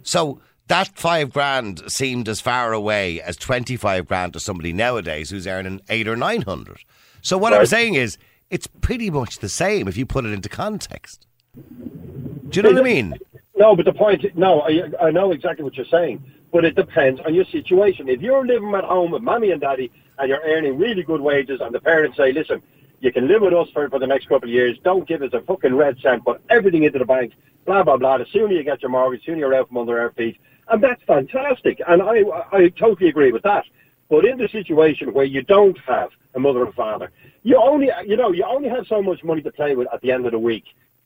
So 0.06 0.40
that 0.68 0.88
five 0.96 1.32
grand 1.32 1.82
seemed 1.88 2.28
as 2.28 2.40
far 2.40 2.72
away 2.72 3.20
as 3.20 3.36
25 3.36 4.06
grand 4.06 4.32
to 4.34 4.40
somebody 4.40 4.72
nowadays 4.72 5.30
who's 5.30 5.46
earning 5.46 5.80
eight 5.88 6.08
or 6.08 6.16
900. 6.16 6.78
So 7.22 7.36
what 7.36 7.52
I'm 7.52 7.66
saying 7.66 7.94
is, 7.94 8.18
it's 8.48 8.68
pretty 8.68 9.10
much 9.10 9.40
the 9.40 9.48
same 9.48 9.88
if 9.88 9.96
you 9.96 10.06
put 10.06 10.24
it 10.24 10.30
into 10.32 10.48
context. 10.48 11.26
Do 11.54 12.50
you 12.52 12.62
know 12.62 12.70
what 12.70 12.78
I 12.78 12.82
mean? 12.82 13.18
No, 13.56 13.74
but 13.74 13.84
the 13.84 13.92
point, 13.92 14.24
no, 14.36 14.60
I, 14.60 14.84
I 15.02 15.10
know 15.10 15.32
exactly 15.32 15.64
what 15.64 15.76
you're 15.76 15.86
saying, 15.86 16.22
but 16.52 16.64
it 16.64 16.76
depends 16.76 17.20
on 17.22 17.34
your 17.34 17.46
situation. 17.46 18.08
If 18.08 18.20
you're 18.20 18.46
living 18.46 18.72
at 18.74 18.84
home 18.84 19.10
with 19.10 19.22
mommy 19.22 19.50
and 19.50 19.60
daddy 19.60 19.90
and 20.18 20.28
you're 20.28 20.42
earning 20.44 20.78
really 20.78 21.02
good 21.02 21.20
wages 21.20 21.60
and 21.60 21.74
the 21.74 21.80
parents 21.80 22.16
say, 22.16 22.30
listen, 22.30 22.62
you 23.00 23.12
can 23.12 23.28
live 23.28 23.42
with 23.42 23.52
us 23.52 23.68
for, 23.70 23.88
for 23.88 23.98
the 23.98 24.06
next 24.06 24.28
couple 24.28 24.48
of 24.48 24.52
years, 24.52 24.78
don't 24.82 25.06
give 25.06 25.22
us 25.22 25.32
a 25.32 25.40
fucking 25.40 25.74
red 25.74 25.98
cent, 26.00 26.24
put 26.24 26.40
everything 26.48 26.84
into 26.84 26.98
the 26.98 27.04
bank, 27.04 27.32
blah, 27.64 27.82
blah, 27.82 27.96
blah. 27.96 28.18
The 28.18 28.26
sooner 28.26 28.54
you 28.54 28.62
get 28.62 28.82
your 28.82 28.90
mortgage, 28.90 29.20
the 29.20 29.26
sooner 29.26 29.38
you're 29.38 29.54
out 29.54 29.68
from 29.68 29.78
under 29.78 29.98
our 30.00 30.10
feet. 30.10 30.38
And 30.68 30.82
that's 30.82 31.02
fantastic. 31.02 31.80
And 31.86 32.02
I, 32.02 32.24
I 32.52 32.68
totally 32.70 33.08
agree 33.08 33.32
with 33.32 33.42
that. 33.42 33.64
But 34.08 34.24
in 34.24 34.38
the 34.38 34.48
situation 34.48 35.12
where 35.12 35.24
you 35.24 35.42
don't 35.42 35.78
have 35.80 36.10
a 36.34 36.40
mother 36.40 36.64
and 36.64 36.74
father, 36.74 37.10
you 37.42 37.56
only, 37.56 37.90
you 38.06 38.16
know, 38.16 38.32
you 38.32 38.44
only 38.44 38.68
have 38.68 38.86
so 38.86 39.02
much 39.02 39.22
money 39.22 39.42
to 39.42 39.52
play 39.52 39.74
with 39.76 39.88
at 39.92 40.00
the 40.00 40.12
end 40.12 40.26
of 40.26 40.32
the 40.32 40.38
week. 40.38 40.64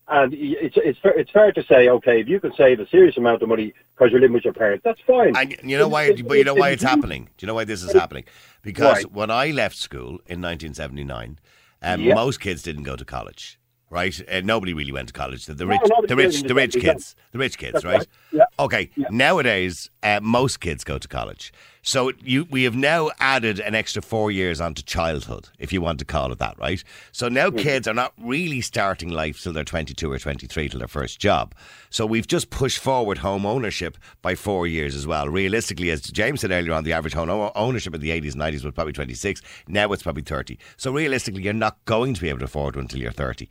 And 0.09 0.35
it's 0.35 0.77
it's 0.77 0.99
fair, 0.99 1.13
it's 1.13 1.31
fair 1.31 1.53
to 1.53 1.63
say, 1.63 1.89
okay, 1.89 2.21
if 2.21 2.29
you 2.29 2.41
can 2.41 2.53
save 2.55 2.81
a 2.81 2.89
serious 2.89 3.17
amount 3.17 3.43
of 3.43 3.49
money 3.49 3.73
because 3.95 4.11
you're 4.11 4.21
living 4.21 4.35
with 4.35 4.45
your 4.45 4.55
parents, 4.55 4.83
that's 4.83 5.01
fine. 5.03 5.37
And 5.37 5.57
you 5.63 5.79
know 5.79 5.87
why? 5.87 6.11
But 6.11 6.37
you 6.37 6.43
know 6.43 6.55
why 6.55 6.71
it's 6.71 6.83
happening. 6.83 7.29
Do 7.37 7.45
you 7.45 7.47
know 7.47 7.55
why 7.55 7.65
this 7.65 7.85
is 7.85 7.93
happening? 7.93 8.25
Because 8.63 9.05
Why? 9.05 9.11
when 9.13 9.31
I 9.31 9.51
left 9.53 9.77
school 9.77 10.19
in 10.27 10.43
1979, 10.43 11.39
um, 11.83 12.01
Yeah. 12.01 12.15
most 12.15 12.41
kids 12.41 12.63
didn't 12.63 12.85
go 12.85 12.97
to 12.97 13.05
college. 13.05 13.59
Right? 13.93 14.21
Uh, 14.31 14.41
nobody 14.45 14.73
really 14.73 14.93
went 14.93 15.09
to 15.09 15.13
college. 15.13 15.47
The, 15.47 15.55
the 15.55 15.65
No, 15.65 15.71
rich, 15.73 15.81
the 16.07 16.15
rich, 16.15 16.43
the 16.45 16.55
rich 16.55 16.75
kids, 16.75 17.17
the 17.33 17.39
rich 17.39 17.59
kids, 17.59 17.73
That's 17.73 17.85
right? 17.85 17.99
right. 17.99 18.09
Yeah. 18.31 18.45
Okay. 18.61 18.91
Nowadays, 19.11 19.89
uh, 20.03 20.21
most 20.23 20.61
kids 20.61 20.85
go 20.85 20.99
to 20.99 21.09
college. 21.09 21.53
So 21.83 22.13
you, 22.23 22.47
we 22.51 22.65
have 22.65 22.77
now 22.77 23.11
added 23.19 23.59
an 23.59 23.75
extra 23.75 24.03
four 24.03 24.31
years 24.31 24.61
onto 24.61 24.83
childhood, 24.83 25.49
if 25.59 25.73
you 25.73 25.81
want 25.81 25.99
to 26.01 26.05
call 26.05 26.31
it 26.31 26.39
that, 26.39 26.59
right? 26.59 26.85
So 27.11 27.31
now 27.31 27.51
kids 27.51 27.89
are 27.89 27.95
not 27.95 28.13
really 28.19 28.61
starting 28.61 29.09
life 29.09 29.43
till 29.43 29.55
they're 29.55 29.65
22 29.65 30.13
or 30.13 30.19
23 30.19 30.69
till 30.69 30.79
their 30.79 30.89
first 30.89 31.19
job. 31.19 31.55
So 31.89 32.05
we've 32.05 32.27
just 32.27 32.51
pushed 32.51 32.81
forward 32.81 33.19
home 33.19 33.47
ownership 33.47 33.97
by 34.21 34.35
four 34.35 34.67
years 34.67 34.95
as 34.95 35.07
well. 35.07 35.31
Realistically, 35.31 35.91
as 35.91 36.03
James 36.03 36.43
said 36.43 36.51
earlier 36.51 36.75
on, 36.75 36.85
the 36.85 36.93
average 36.93 37.15
home 37.15 37.51
ownership 37.55 37.95
in 37.95 38.03
the 38.03 38.11
80s 38.11 38.33
and 38.33 38.43
90s 38.43 38.63
was 38.63 38.75
probably 38.75 38.93
26. 38.93 39.41
Now 39.67 39.91
it's 39.93 40.03
probably 40.03 40.23
30. 40.23 40.59
So 40.77 40.93
realistically, 40.93 41.43
you're 41.43 41.55
not 41.55 41.83
going 41.87 42.13
to 42.13 42.21
be 42.21 42.29
able 42.29 42.41
to 42.41 42.45
afford 42.45 42.77
one 42.77 42.85
until 42.85 43.01
you're 43.01 43.11
30. 43.11 43.49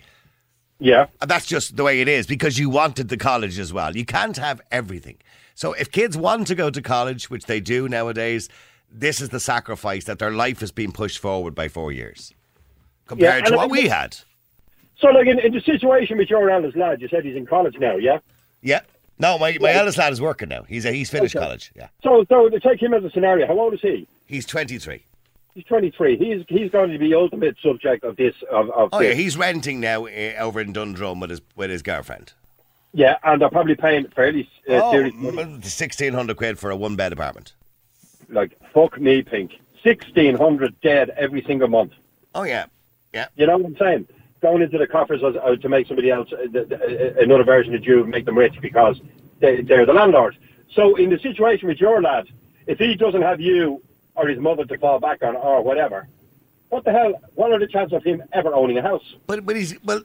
Yeah, 0.79 1.07
And 1.21 1.29
that's 1.29 1.45
just 1.45 1.75
the 1.75 1.83
way 1.83 2.01
it 2.01 2.07
is 2.07 2.25
because 2.27 2.57
you 2.57 2.69
wanted 2.69 3.09
the 3.09 3.17
college 3.17 3.59
as 3.59 3.73
well. 3.73 3.95
You 3.95 4.05
can't 4.05 4.37
have 4.37 4.61
everything. 4.71 5.17
So 5.55 5.73
if 5.73 5.91
kids 5.91 6.17
want 6.17 6.47
to 6.47 6.55
go 6.55 6.69
to 6.69 6.81
college, 6.81 7.29
which 7.29 7.45
they 7.45 7.59
do 7.59 7.89
nowadays, 7.89 8.47
this 8.91 9.19
is 9.21 9.29
the 9.29 9.39
sacrifice 9.39 10.05
that 10.05 10.19
their 10.19 10.31
life 10.31 10.63
is 10.63 10.71
being 10.71 10.91
pushed 10.91 11.19
forward 11.19 11.53
by 11.53 11.67
four 11.67 11.91
years 11.91 12.33
compared 13.07 13.39
and 13.39 13.47
to 13.47 13.53
I 13.53 13.57
what 13.57 13.69
we 13.69 13.87
had. 13.89 14.17
So, 14.99 15.07
like 15.09 15.27
in, 15.27 15.39
in 15.39 15.53
the 15.53 15.61
situation 15.61 16.17
with 16.17 16.29
your 16.29 16.49
eldest 16.49 16.75
lad, 16.77 17.01
you 17.01 17.07
said 17.07 17.23
he's 17.25 17.35
in 17.35 17.45
college 17.45 17.75
now, 17.79 17.95
yeah. 17.97 18.19
Yeah. 18.61 18.81
No, 19.17 19.37
my, 19.37 19.57
my 19.59 19.73
eldest 19.73 19.97
lad 19.97 20.13
is 20.13 20.21
working 20.21 20.47
now. 20.49 20.63
He's 20.63 20.85
he's 20.85 21.09
finished 21.09 21.35
Okay. 21.35 21.43
college. 21.45 21.71
Yeah. 21.75 21.87
So, 22.03 22.25
so 22.29 22.47
to 22.49 22.59
take 22.59 22.81
him 22.81 22.93
as 22.93 23.03
a 23.03 23.09
scenario, 23.09 23.47
how 23.47 23.59
old 23.59 23.73
is 23.73 23.81
he? 23.81 24.07
He's 24.27 24.45
23. 24.45 25.03
He's 25.59 25.65
23. 25.67 26.15
He's 26.15 26.45
he's 26.47 26.71
going 26.71 26.89
to 26.91 26.97
be 26.97 27.09
the 27.09 27.15
ultimate 27.15 27.57
subject 27.61 28.05
of 28.05 28.15
this 28.15 28.33
of, 28.49 28.69
of 28.69 28.89
Oh 28.93 28.99
this. 28.99 29.09
yeah, 29.09 29.13
he's 29.13 29.35
renting 29.35 29.81
now 29.81 30.05
uh, 30.05 30.33
over 30.39 30.61
in 30.61 30.71
Dundrum 30.71 31.19
with 31.19 31.31
his 31.31 31.41
with 31.57 31.69
his 31.69 31.81
girlfriend. 31.81 32.31
yeah, 32.93 33.17
and 33.25 33.41
they're 33.41 33.49
probably 33.49 33.75
paying 33.75 34.07
fairly 34.07 34.49
uh, 34.69 34.79
Oh, 34.81 35.59
sixteen 35.63 36.13
hundred 36.13 36.37
quid 36.37 36.57
for 36.57 36.69
a 36.71 36.77
one 36.77 36.95
bed 36.95 37.11
apartment. 37.11 37.51
Like 38.29 38.57
fuck 38.73 38.97
me, 39.01 39.21
pink. 39.21 39.51
Sixteen 39.83 40.35
hundred 40.37 40.79
dead 40.79 41.09
every 41.17 41.41
single 41.41 41.67
month. 41.67 41.91
Oh 42.33 42.43
yeah, 42.43 42.67
yeah. 43.13 43.27
You 43.35 43.45
know 43.47 43.57
what 43.57 43.65
I'm 43.65 43.75
saying? 43.77 44.07
Going 44.41 44.61
into 44.61 44.77
the 44.77 44.87
coffers 44.87 45.21
as, 45.21 45.35
uh, 45.35 45.57
to 45.57 45.67
make 45.67 45.87
somebody 45.87 46.09
else 46.09 46.31
uh, 46.31 46.37
th- 46.53 46.69
th- 46.69 46.71
uh, 46.71 47.19
another 47.21 47.43
version 47.43 47.75
of 47.75 47.85
you 47.85 48.05
make 48.05 48.23
them 48.23 48.37
rich 48.37 48.55
because 48.61 49.01
they, 49.41 49.61
they're 49.61 49.85
the 49.85 49.91
landlord. 49.91 50.37
So 50.73 50.95
in 50.95 51.09
the 51.09 51.19
situation 51.19 51.67
with 51.67 51.81
your 51.81 52.01
lad, 52.01 52.27
if 52.65 52.77
he 52.79 52.95
doesn't 52.95 53.23
have 53.23 53.41
you 53.41 53.81
or 54.19 54.27
his 54.27 54.39
mother 54.39 54.65
to 54.65 54.77
fall 54.77 54.99
back 54.99 55.23
on 55.23 55.35
or 55.35 55.61
whatever, 55.61 56.07
what 56.69 56.83
the 56.83 56.91
hell? 56.91 57.13
What 57.35 57.51
are 57.51 57.59
the 57.59 57.67
chances 57.67 57.93
of 57.93 58.03
him 58.03 58.21
ever 58.33 58.53
owning 58.53 58.77
a 58.77 58.81
house? 58.81 59.15
But 59.27 59.45
but 59.45 59.55
he's 59.55 59.81
well. 59.83 60.03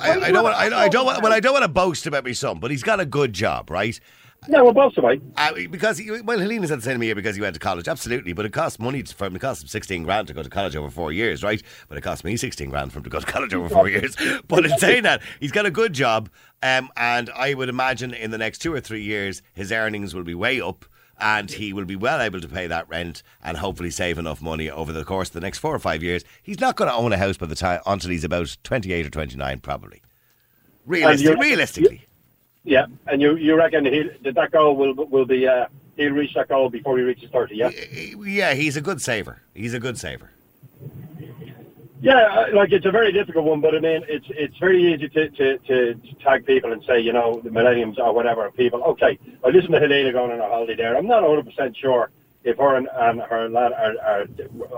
I, 0.00 0.12
I 0.12 0.30
don't 0.32 0.42
want. 0.42 0.56
I, 0.56 0.84
I 0.84 0.88
don't 0.88 1.04
want. 1.06 1.22
Well, 1.22 1.32
I 1.32 1.40
don't 1.40 1.52
want 1.52 1.64
to 1.64 1.68
boast 1.68 2.06
about 2.06 2.24
my 2.24 2.32
son, 2.32 2.58
but 2.58 2.70
he's 2.70 2.82
got 2.82 2.98
a 2.98 3.06
good 3.06 3.32
job, 3.32 3.70
right? 3.70 3.98
No, 4.48 4.64
well, 4.64 4.72
both 4.72 4.96
of 4.96 5.02
them. 5.02 5.32
Uh, 5.36 5.52
because 5.70 5.98
he, 5.98 6.10
well, 6.20 6.38
Helena's 6.38 6.70
had 6.70 6.78
the 6.78 6.82
same 6.82 7.02
year 7.02 7.14
because 7.14 7.34
he 7.34 7.42
went 7.42 7.54
to 7.54 7.60
college, 7.60 7.88
absolutely. 7.88 8.32
But 8.32 8.46
it 8.46 8.52
costs 8.52 8.78
money 8.78 9.02
to, 9.02 9.14
for 9.14 9.26
him. 9.26 9.36
It 9.36 9.40
costs 9.40 9.62
him 9.62 9.68
sixteen 9.68 10.04
grand 10.04 10.28
to 10.28 10.34
go 10.34 10.42
to 10.42 10.48
college 10.48 10.76
over 10.76 10.90
four 10.90 11.12
years, 11.12 11.42
right? 11.42 11.62
But 11.88 11.98
it 11.98 12.02
cost 12.02 12.24
me 12.24 12.36
sixteen 12.36 12.70
grand 12.70 12.92
for 12.92 12.98
him 12.98 13.04
to 13.04 13.10
go 13.10 13.20
to 13.20 13.26
college 13.26 13.54
over 13.54 13.68
four 13.68 13.88
years. 13.88 14.16
But 14.48 14.64
in 14.64 14.78
saying 14.78 15.02
that, 15.02 15.22
he's 15.40 15.52
got 15.52 15.66
a 15.66 15.70
good 15.70 15.92
job, 15.92 16.28
um, 16.62 16.90
and 16.96 17.30
I 17.30 17.54
would 17.54 17.68
imagine 17.68 18.14
in 18.14 18.30
the 18.30 18.38
next 18.38 18.58
two 18.58 18.72
or 18.72 18.80
three 18.80 19.02
years, 19.02 19.42
his 19.54 19.72
earnings 19.72 20.14
will 20.14 20.24
be 20.24 20.34
way 20.34 20.60
up. 20.60 20.84
And 21.18 21.50
he 21.50 21.72
will 21.72 21.86
be 21.86 21.96
well 21.96 22.20
able 22.20 22.40
to 22.40 22.48
pay 22.48 22.66
that 22.66 22.88
rent 22.88 23.22
and 23.42 23.56
hopefully 23.56 23.90
save 23.90 24.18
enough 24.18 24.42
money 24.42 24.70
over 24.70 24.92
the 24.92 25.04
course 25.04 25.28
of 25.28 25.34
the 25.34 25.40
next 25.40 25.58
four 25.58 25.74
or 25.74 25.78
five 25.78 26.02
years. 26.02 26.24
He's 26.42 26.60
not 26.60 26.76
going 26.76 26.90
to 26.90 26.96
own 26.96 27.12
a 27.12 27.16
house 27.16 27.38
by 27.38 27.46
the 27.46 27.54
time 27.54 27.80
until 27.86 28.10
he's 28.10 28.24
about 28.24 28.54
twenty 28.64 28.92
eight 28.92 29.06
or 29.06 29.10
twenty 29.10 29.36
nine, 29.36 29.60
probably. 29.60 30.02
Realistic, 30.84 31.38
realistically. 31.38 32.06
Yeah, 32.64 32.86
and 33.06 33.22
you 33.22 33.36
you 33.36 33.56
reckon 33.56 33.86
he 33.86 34.10
that 34.22 34.34
that 34.34 34.50
goal 34.50 34.76
will 34.76 34.92
will 34.94 35.24
be 35.24 35.46
uh, 35.46 35.66
he'll 35.96 36.12
reach 36.12 36.34
that 36.34 36.48
goal 36.48 36.68
before 36.68 36.98
he 36.98 37.04
reaches 37.04 37.30
thirty? 37.30 37.56
Yeah. 37.56 37.70
Yeah, 38.18 38.54
he's 38.54 38.76
a 38.76 38.80
good 38.80 39.00
saver. 39.00 39.40
He's 39.54 39.72
a 39.72 39.80
good 39.80 39.98
saver. 39.98 40.30
Yeah, 42.00 42.16
uh, 42.16 42.46
like 42.54 42.72
it's 42.72 42.84
a 42.84 42.90
very 42.90 43.10
difficult 43.10 43.46
one, 43.46 43.60
but 43.60 43.74
I 43.74 43.80
mean, 43.80 44.04
it's 44.06 44.26
it's 44.28 44.56
very 44.58 44.92
easy 44.92 45.08
to, 45.08 45.30
to, 45.30 45.58
to, 45.58 45.94
to 45.94 46.14
tag 46.16 46.44
people 46.44 46.72
and 46.72 46.82
say, 46.84 47.00
you 47.00 47.12
know, 47.12 47.40
the 47.42 47.50
millenniums 47.50 47.98
or 47.98 48.12
whatever 48.12 48.50
people. 48.50 48.82
Okay, 48.84 49.18
I 49.42 49.48
listen 49.48 49.72
to 49.72 49.80
Helena 49.80 50.12
going 50.12 50.30
on 50.32 50.40
a 50.40 50.48
holiday 50.48 50.76
there. 50.76 50.96
I'm 50.96 51.06
not 51.06 51.22
100 51.22 51.46
percent 51.46 51.76
sure 51.76 52.10
if 52.44 52.58
her 52.58 52.76
and, 52.76 52.88
and 52.94 53.20
her 53.22 53.48
lad 53.48 53.72
are, 53.72 53.94
are 54.04 54.26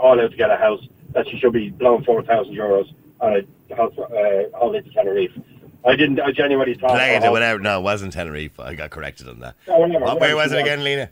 all 0.00 0.20
out 0.20 0.30
to 0.30 0.36
get 0.36 0.50
a 0.50 0.56
house 0.56 0.86
that 1.12 1.28
she 1.28 1.38
should 1.38 1.52
be 1.52 1.70
blowing 1.70 2.04
four 2.04 2.22
thousand 2.22 2.54
euros 2.54 2.92
on 3.20 3.36
a 3.36 3.74
house 3.74 3.98
uh, 3.98 4.56
holiday 4.56 4.86
to 4.86 4.94
Tenerife. 4.94 5.32
I 5.84 5.96
didn't. 5.96 6.20
I 6.20 6.30
genuinely 6.30 6.74
thought. 6.74 6.90
Played 6.90 7.24
oh, 7.24 7.28
or 7.28 7.32
whatever. 7.32 7.60
No, 7.60 7.80
it 7.80 7.82
wasn't 7.82 8.12
Tenerife. 8.12 8.58
I 8.60 8.74
got 8.74 8.90
corrected 8.90 9.28
on 9.28 9.40
that. 9.40 9.56
Oh, 9.66 9.80
whatever, 9.80 10.04
What, 10.04 10.20
where 10.20 10.36
whatever 10.36 10.36
was 10.36 10.52
it 10.52 10.60
again, 10.60 10.84
Lena? 10.84 11.10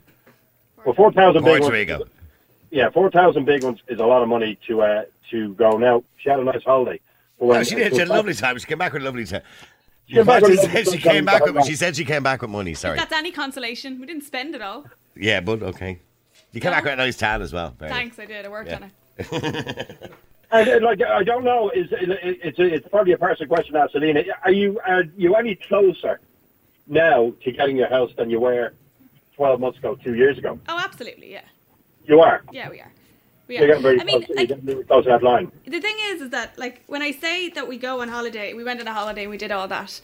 Well, 0.85 0.95
four 0.95 1.11
thousand. 1.11 1.43
Puerto 1.43 1.69
Rico. 1.69 2.05
Yeah, 2.69 2.89
four 2.89 3.09
thousand 3.09 3.45
big 3.45 3.63
ones 3.63 3.79
is 3.87 3.99
a 3.99 4.05
lot 4.05 4.21
of 4.21 4.29
money 4.29 4.57
to 4.67 4.81
uh, 4.81 5.05
to 5.31 5.53
go. 5.53 5.77
Now 5.77 6.03
she 6.17 6.29
had 6.29 6.39
a 6.39 6.43
nice 6.43 6.63
holiday. 6.63 6.99
But 7.39 7.45
Oh, 7.45 7.63
she 7.63 7.75
did. 7.75 7.93
She 7.93 7.99
had 7.99 8.07
a 8.07 8.13
lovely 8.13 8.33
time. 8.33 8.57
She 8.57 8.65
came 8.65 8.77
back 8.77 8.93
with 8.93 9.01
a 9.03 9.05
lovely 9.05 9.25
time. 9.25 9.41
She, 10.07 10.15
came 10.15 10.25
back 10.25 10.41
with 10.41 10.51
a 10.63 10.91
she 10.91 10.97
came 10.97 11.25
back 11.25 11.45
with. 11.45 11.65
She 11.65 11.75
said 11.75 11.95
she 11.95 12.05
came 12.05 12.23
back 12.23 12.41
with 12.41 12.49
money. 12.49 12.73
Sorry. 12.73 12.97
That's 12.97 13.11
any 13.11 13.31
consolation, 13.31 13.99
we 13.99 14.05
didn't 14.07 14.23
spend 14.23 14.55
it 14.55 14.61
all. 14.61 14.85
Yeah, 15.15 15.41
but 15.41 15.61
okay. 15.63 15.99
You 16.53 16.61
came 16.61 16.71
back 16.71 16.85
with 16.85 16.93
a 16.93 16.95
nice 16.95 17.17
tan 17.17 17.41
as 17.41 17.51
well. 17.51 17.75
Very 17.77 17.91
Thanks, 17.91 18.17
I 18.17 18.25
did. 18.25 18.45
I 18.45 18.49
worked 18.49 18.69
Yeah. 18.69 18.75
on 18.77 18.91
it. 19.19 20.11
And, 20.49 20.81
like 20.81 21.01
I 21.01 21.23
don't 21.23 21.43
know, 21.43 21.69
is 21.71 21.91
it, 21.91 22.09
it, 22.09 22.39
it's 22.41 22.57
it's 22.57 22.87
probably 22.87 23.11
a 23.11 23.17
personal 23.17 23.49
question 23.49 23.73
to 23.73 23.81
ask 23.81 23.91
Helena. 23.91 24.23
Are 24.45 24.51
you 24.51 24.79
are 24.85 25.03
you 25.17 25.35
any 25.35 25.55
closer 25.55 26.21
now 26.87 27.33
to 27.43 27.51
getting 27.51 27.75
your 27.75 27.89
house 27.89 28.11
than 28.15 28.29
you 28.29 28.39
were 28.39 28.71
twelve 29.35 29.59
months 29.59 29.77
ago, 29.77 29.95
two 29.95 30.15
years 30.15 30.37
ago? 30.37 30.57
Oh, 30.69 30.79
absolutely, 30.81 31.33
yeah. 31.33 31.41
You 32.07 32.21
are. 32.21 32.41
Yeah, 32.51 32.69
we 32.69 32.79
are. 32.79 32.91
We 33.47 33.57
You're 33.57 33.67
getting 33.67 33.83
very 33.83 34.01
I 34.01 34.03
mean, 34.03 34.23
close. 34.23 34.29
You're 34.29 34.57
like, 34.57 34.63
very 34.63 34.83
close 34.85 35.03
to 35.03 35.09
that 35.11 35.23
line. 35.23 35.51
the 35.65 35.79
thing 35.79 35.95
is, 36.05 36.21
is 36.21 36.29
that 36.31 36.57
like 36.57 36.83
when 36.87 37.01
I 37.01 37.11
say 37.11 37.49
that 37.49 37.67
we 37.67 37.77
go 37.77 38.01
on 38.01 38.09
holiday, 38.09 38.53
we 38.53 38.63
went 38.63 38.79
on 38.81 38.87
a 38.87 38.93
holiday, 38.93 39.23
and 39.23 39.31
we 39.31 39.37
did 39.37 39.51
all 39.51 39.67
that. 39.67 40.01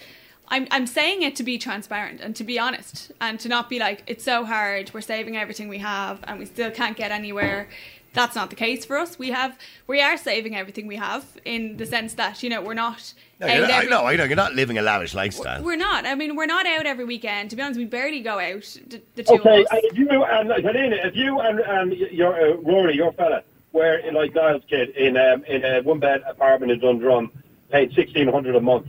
I'm 0.49 0.67
I'm 0.71 0.85
saying 0.85 1.21
it 1.23 1.35
to 1.37 1.43
be 1.43 1.57
transparent 1.57 2.19
and 2.21 2.35
to 2.35 2.43
be 2.43 2.59
honest 2.59 3.11
and 3.21 3.39
to 3.39 3.49
not 3.49 3.69
be 3.69 3.79
like 3.79 4.03
it's 4.07 4.23
so 4.23 4.45
hard. 4.45 4.91
We're 4.93 5.01
saving 5.01 5.37
everything 5.37 5.67
we 5.69 5.79
have 5.79 6.19
and 6.25 6.39
we 6.39 6.45
still 6.45 6.71
can't 6.71 6.97
get 6.97 7.11
anywhere. 7.11 7.69
That's 8.13 8.35
not 8.35 8.49
the 8.49 8.55
case 8.55 8.85
for 8.85 8.97
us. 8.97 9.17
We 9.17 9.31
have 9.31 9.57
we 9.87 10.01
are 10.01 10.17
saving 10.17 10.55
everything 10.55 10.85
we 10.87 10.95
have 10.97 11.25
in 11.45 11.77
the 11.77 11.85
sense 11.85 12.13
that 12.15 12.43
you 12.43 12.49
know 12.49 12.61
we're 12.61 12.73
not. 12.75 13.13
No, 13.39 13.47
out 13.47 13.53
you're 13.57 13.61
not, 13.61 13.71
I 13.71 13.77
every- 13.77 13.89
know, 13.89 14.05
I 14.05 14.15
know. 14.15 14.23
You're 14.25 14.35
not 14.35 14.53
living 14.53 14.77
a 14.77 14.81
lavish 14.81 15.13
lifestyle. 15.15 15.63
We're 15.63 15.75
not. 15.75 16.05
I 16.05 16.13
mean, 16.15 16.35
we're 16.35 16.45
not 16.45 16.65
out 16.65 16.85
every 16.85 17.05
weekend. 17.05 17.49
To 17.49 17.55
be 17.55 17.61
honest, 17.61 17.79
we 17.79 17.85
barely 17.85 18.21
go 18.21 18.39
out. 18.39 18.77
The, 18.87 19.01
the 19.15 19.23
two 19.23 19.33
Okay, 19.35 19.61
of 19.61 19.65
us. 19.65 19.71
and 19.71 19.81
if 19.85 19.97
you 19.97 20.23
and 20.23 20.49
Helena, 20.51 20.95
if 21.03 21.15
you 21.15 21.39
and, 21.39 21.59
and 21.59 21.93
your 22.11 22.33
uh, 22.39 22.53
Rory, 22.57 22.95
your 22.95 23.11
fella, 23.13 23.41
were 23.71 23.95
in, 23.95 24.13
like 24.13 24.33
Niall's 24.35 24.63
kid 24.69 24.89
in 24.89 25.17
um, 25.17 25.43
in 25.45 25.65
a 25.65 25.81
one 25.81 25.99
bed 25.99 26.23
apartment 26.27 26.71
in 26.71 26.79
Dundrum, 26.79 27.31
paying 27.71 27.91
sixteen 27.93 28.27
hundred 28.27 28.55
a 28.55 28.61
month, 28.61 28.85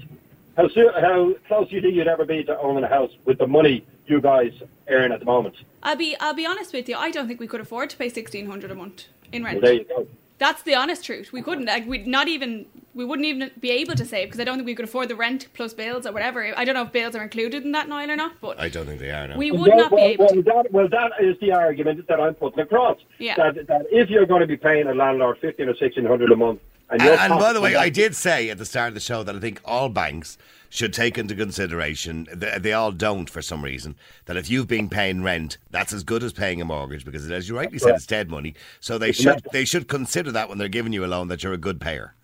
how 0.58 0.68
soon, 0.68 0.92
how 0.92 1.32
close 1.48 1.70
do 1.70 1.76
you 1.76 1.80
think 1.80 1.94
you'd 1.94 2.06
ever 2.08 2.26
be 2.26 2.44
to 2.44 2.58
owning 2.60 2.84
a 2.84 2.88
house 2.88 3.10
with 3.24 3.38
the 3.38 3.46
money 3.46 3.84
you 4.06 4.20
guys 4.20 4.52
earn 4.88 5.10
at 5.12 5.18
the 5.20 5.24
moment? 5.26 5.54
I'll 5.82 5.96
be 5.96 6.14
I'll 6.20 6.34
be 6.34 6.46
honest 6.46 6.72
with 6.74 6.88
you. 6.88 6.96
I 6.96 7.10
don't 7.10 7.26
think 7.26 7.40
we 7.40 7.46
could 7.46 7.60
afford 7.60 7.90
to 7.90 7.96
pay 7.96 8.08
sixteen 8.10 8.46
hundred 8.46 8.70
a 8.70 8.74
month 8.74 9.06
in 9.32 9.42
Well, 9.42 9.52
rent. 9.52 9.64
there 9.64 9.74
you 9.74 9.84
go. 9.84 10.06
That's 10.38 10.62
the 10.62 10.74
honest 10.74 11.04
truth. 11.04 11.32
We 11.32 11.42
couldn't. 11.42 11.66
Like, 11.66 11.86
we'd 11.86 12.06
not 12.06 12.28
even. 12.28 12.66
We 12.92 13.04
wouldn't 13.04 13.26
even 13.26 13.50
be 13.58 13.70
able 13.70 13.94
to 13.96 14.04
save 14.04 14.28
because 14.28 14.38
I 14.40 14.44
don't 14.44 14.56
think 14.56 14.66
we 14.66 14.74
could 14.76 14.84
afford 14.84 15.08
the 15.08 15.16
rent 15.16 15.48
plus 15.54 15.74
bills 15.74 16.06
or 16.06 16.12
whatever. 16.12 16.52
I 16.56 16.64
don't 16.64 16.74
know 16.76 16.82
if 16.82 16.92
bills 16.92 17.16
are 17.16 17.22
included 17.24 17.64
in 17.64 17.72
that 17.72 17.88
Niall 17.88 18.10
or 18.10 18.14
not, 18.16 18.40
but 18.40 18.60
I 18.60 18.68
don't 18.68 18.86
think 18.86 19.00
they 19.00 19.10
are 19.10 19.26
now. 19.26 19.36
we 19.36 19.50
Well, 19.50 19.62
would 19.62 19.74
not 19.76 19.90
be 19.90 20.02
able. 20.02 20.26
well, 20.26 20.34
to. 20.34 20.42
that, 20.42 20.66
well, 20.72 20.88
that 20.88 21.10
is 21.20 21.36
the 21.40 21.52
argument 21.52 22.06
that 22.06 22.20
I'm 22.20 22.34
putting 22.34 22.60
across. 22.60 22.98
Yeah. 23.18 23.34
That, 23.36 23.66
that 23.66 23.86
if 23.90 24.10
you're 24.10 24.26
going 24.26 24.42
to 24.42 24.46
be 24.46 24.56
paying 24.56 24.86
a 24.86 24.94
landlord 24.94 25.38
fifteen 25.38 25.68
or 25.68 25.74
sixteen 25.76 26.04
hundred 26.04 26.30
a 26.30 26.36
month, 26.36 26.60
and, 26.90 27.00
And, 27.02 27.18
and 27.18 27.40
by 27.40 27.52
the 27.52 27.60
way, 27.60 27.74
I 27.74 27.88
did 27.88 28.14
say 28.14 28.48
at 28.50 28.58
the 28.58 28.64
start 28.66 28.88
of 28.88 28.94
the 28.94 29.00
show 29.00 29.22
that 29.24 29.34
I 29.34 29.40
think 29.40 29.60
all 29.64 29.88
banks 29.88 30.38
should 30.74 30.92
take 30.92 31.16
into 31.16 31.36
consideration, 31.36 32.26
they, 32.32 32.58
they 32.58 32.72
all 32.72 32.90
don't 32.90 33.30
for 33.30 33.40
some 33.40 33.62
reason, 33.62 33.94
that 34.24 34.36
if 34.36 34.50
you've 34.50 34.66
been 34.66 34.88
paying 34.88 35.22
rent, 35.22 35.56
that's 35.70 35.92
as 35.92 36.02
good 36.02 36.24
as 36.24 36.32
paying 36.32 36.60
a 36.60 36.64
mortgage 36.64 37.04
because, 37.04 37.30
as 37.30 37.48
you 37.48 37.56
rightly 37.56 37.78
said, 37.78 37.94
it's 37.94 38.06
dead 38.06 38.28
money. 38.28 38.54
So 38.80 38.98
they 38.98 39.12
should 39.12 39.40
they 39.52 39.64
should 39.64 39.86
consider 39.86 40.32
that 40.32 40.48
when 40.48 40.58
they're 40.58 40.66
giving 40.68 40.92
you 40.92 41.04
a 41.04 41.06
loan 41.06 41.28
that 41.28 41.44
you're 41.44 41.52
a 41.52 41.58
good 41.58 41.80
payer. 41.80 42.14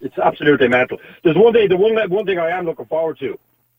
It's 0.00 0.16
absolutely 0.18 0.68
mental. 0.68 0.98
There's 1.22 1.36
one 1.36 1.52
thing. 1.52 1.68
The 1.68 1.76
one 1.76 1.94
one 2.08 2.24
thing 2.24 2.38
I 2.38 2.48
am 2.48 2.64
looking 2.64 2.86
forward 2.86 3.18
to, 3.18 3.38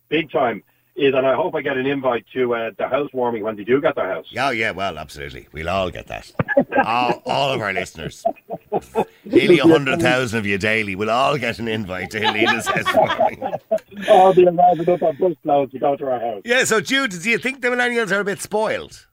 big 0.09 0.31
time, 0.31 0.63
is, 0.95 1.13
and 1.15 1.25
I 1.25 1.33
hope 1.35 1.55
I 1.55 1.61
get 1.61 1.75
an 1.77 1.85
invite 1.85 2.25
to 2.33 2.53
uh, 2.53 2.71
the 2.77 2.87
housewarming 2.87 3.43
when 3.43 3.55
they 3.55 3.63
do 3.63 3.81
get 3.81 3.95
their 3.95 4.07
house. 4.13 4.27
Yeah, 4.29 4.47
oh, 4.47 4.51
yeah, 4.51 4.71
well, 4.71 4.97
absolutely. 4.97 5.47
We'll 5.51 5.69
all 5.69 5.89
get 5.89 6.07
that. 6.07 6.31
all, 6.85 7.21
all 7.25 7.51
of 7.53 7.61
our 7.61 7.73
listeners. 7.73 8.23
Nearly 9.25 9.59
100,000 9.59 10.37
of 10.39 10.45
you 10.45 10.57
daily 10.57 10.95
we'll 10.95 11.09
all 11.09 11.37
get 11.37 11.59
an 11.59 11.67
invite 11.67 12.11
to 12.11 12.19
Helena's 12.19 12.67
housewarming. 12.67 13.43
All 14.09 14.33
the 14.33 14.47
arriving 14.47 14.89
up 14.89 15.01
on 15.01 15.15
bus 15.17 15.37
loads 15.43 15.71
to 15.71 15.79
go 15.79 15.95
to 15.95 16.05
our 16.11 16.19
house. 16.19 16.41
Yeah, 16.45 16.63
so 16.63 16.81
Jude, 16.81 17.11
do 17.11 17.29
you 17.29 17.37
think 17.37 17.61
the 17.61 17.69
millennials 17.69 18.11
are 18.11 18.19
a 18.19 18.23
bit 18.25 18.39
spoiled? 18.41 19.07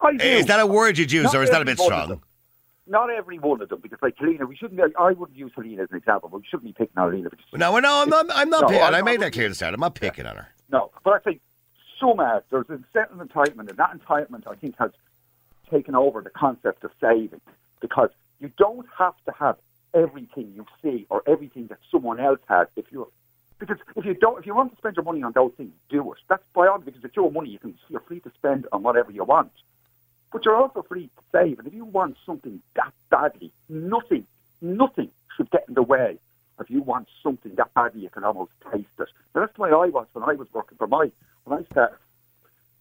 I 0.00 0.16
do. 0.16 0.24
Is 0.24 0.46
that 0.46 0.60
a 0.60 0.66
word 0.66 0.98
you'd 0.98 1.12
use, 1.12 1.24
Not 1.24 1.36
or 1.36 1.42
is 1.42 1.50
that 1.50 1.62
a 1.62 1.64
bit 1.64 1.78
every 1.80 1.84
one 1.84 1.92
of 2.00 2.04
strong? 2.06 2.22
Not 2.90 3.10
every 3.10 3.38
one 3.38 3.60
of 3.60 3.68
them, 3.68 3.80
because 3.80 3.98
like 4.00 4.16
Helena, 4.18 4.46
we 4.46 4.56
shouldn't. 4.56 4.78
Be, 4.78 4.94
I 4.98 5.12
wouldn't 5.12 5.36
use 5.38 5.52
Helena 5.54 5.82
as 5.82 5.90
an 5.90 5.98
example, 5.98 6.30
but 6.30 6.38
we 6.40 6.46
shouldn't 6.46 6.64
be 6.64 6.72
picking 6.72 6.96
on 6.96 7.10
Helena. 7.12 7.28
No, 7.52 7.78
no, 7.78 8.02
I'm 8.02 8.08
not. 8.08 8.26
I'm 8.32 8.48
not. 8.48 8.62
No, 8.62 8.68
picking, 8.68 8.82
I- 8.82 8.86
and 8.88 8.96
I 8.96 9.00
I 9.00 9.02
made 9.02 9.20
that 9.20 9.32
clear 9.32 9.46
at 9.46 9.50
the 9.50 9.54
start. 9.54 9.74
I'm 9.74 9.80
not 9.80 9.94
picking 9.94 10.26
on 10.26 10.36
her. 10.36 10.48
No, 10.70 10.90
but 11.04 11.14
I 11.14 11.18
think 11.18 11.40
some 12.00 12.20
are. 12.20 12.42
There's 12.50 12.68
a 12.70 12.80
certain 12.92 13.18
entitlement, 13.18 13.68
and 13.68 13.76
that 13.76 13.98
entitlement, 13.98 14.46
I 14.46 14.54
think, 14.54 14.76
has 14.78 14.92
taken 15.70 15.94
over 15.94 16.20
the 16.20 16.30
concept 16.30 16.84
of 16.84 16.90
saving, 17.00 17.40
because 17.80 18.10
you 18.40 18.50
don't 18.56 18.86
have 18.96 19.14
to 19.26 19.32
have 19.32 19.56
everything 19.94 20.52
you 20.54 20.66
see 20.82 21.06
or 21.10 21.22
everything 21.26 21.66
that 21.68 21.78
someone 21.90 22.20
else 22.20 22.40
has. 22.48 22.68
If 22.76 22.92
you're 22.92 23.08
because 23.58 23.78
if 23.96 24.04
you 24.04 24.14
don't, 24.14 24.38
if 24.38 24.46
you 24.46 24.54
want 24.54 24.70
to 24.72 24.78
spend 24.78 24.96
your 24.96 25.04
money 25.04 25.22
on 25.22 25.32
those 25.32 25.52
things, 25.56 25.72
do 25.88 26.12
it. 26.12 26.18
That's 26.28 26.44
by 26.54 26.68
all 26.68 26.78
because 26.78 27.04
it's 27.04 27.16
your 27.16 27.30
money. 27.30 27.50
You 27.50 27.58
can 27.58 27.74
you're 27.88 28.00
free 28.00 28.20
to 28.20 28.30
spend 28.30 28.66
on 28.72 28.82
whatever 28.82 29.10
you 29.10 29.24
want. 29.24 29.52
But 30.32 30.44
you're 30.44 30.56
also 30.56 30.82
free 30.82 31.06
to 31.16 31.22
save. 31.32 31.58
And 31.58 31.66
if 31.66 31.74
you 31.74 31.84
want 31.84 32.16
something 32.24 32.60
that 32.76 32.92
badly, 33.10 33.50
nothing, 33.68 34.26
nothing 34.60 35.10
should 35.36 35.50
get 35.50 35.64
in 35.66 35.74
the 35.74 35.82
way. 35.82 36.18
If 36.60 36.70
you 36.70 36.82
want 36.82 37.08
something 37.22 37.54
that 37.56 37.72
badly, 37.74 38.02
you 38.02 38.10
can 38.10 38.24
almost 38.24 38.52
taste 38.72 38.88
it. 38.98 39.08
Now, 39.34 39.42
that's 39.42 39.54
the 39.54 39.62
way 39.62 39.70
I 39.70 39.86
was 39.86 40.06
when 40.12 40.24
I 40.24 40.34
was 40.34 40.52
working 40.52 40.76
for 40.78 40.86
my, 40.86 41.10
when 41.44 41.58
I 41.58 41.62
started 41.70 41.96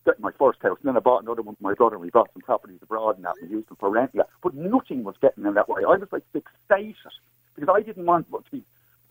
getting 0.06 0.22
my 0.22 0.32
first 0.32 0.62
house. 0.62 0.78
And 0.80 0.88
then 0.88 0.98
I 0.98 1.00
bought 1.00 1.24
another 1.24 1.42
one 1.42 1.56
for 1.56 1.64
my 1.64 1.74
brother 1.74 1.96
and 1.96 2.02
we 2.02 2.10
bought 2.10 2.32
some 2.34 2.42
properties 2.42 2.80
abroad 2.82 3.18
and 3.18 3.26
that. 3.26 3.36
We 3.42 3.50
used 3.50 3.70
them 3.70 3.78
for 3.78 3.90
rent. 3.90 4.12
and 4.14 4.22
that. 4.22 4.30
But 4.42 4.56
nothing 4.56 5.04
was 5.04 5.16
getting 5.22 5.46
in 5.46 5.54
that 5.54 5.70
way. 5.70 5.84
I 5.84 5.96
was 5.96 6.08
like 6.12 6.24
fixated 6.34 6.96
because 7.56 7.74
I 7.74 7.82
didn't 7.82 8.06
want 8.06 8.28
to 8.32 8.42
be 8.52 8.64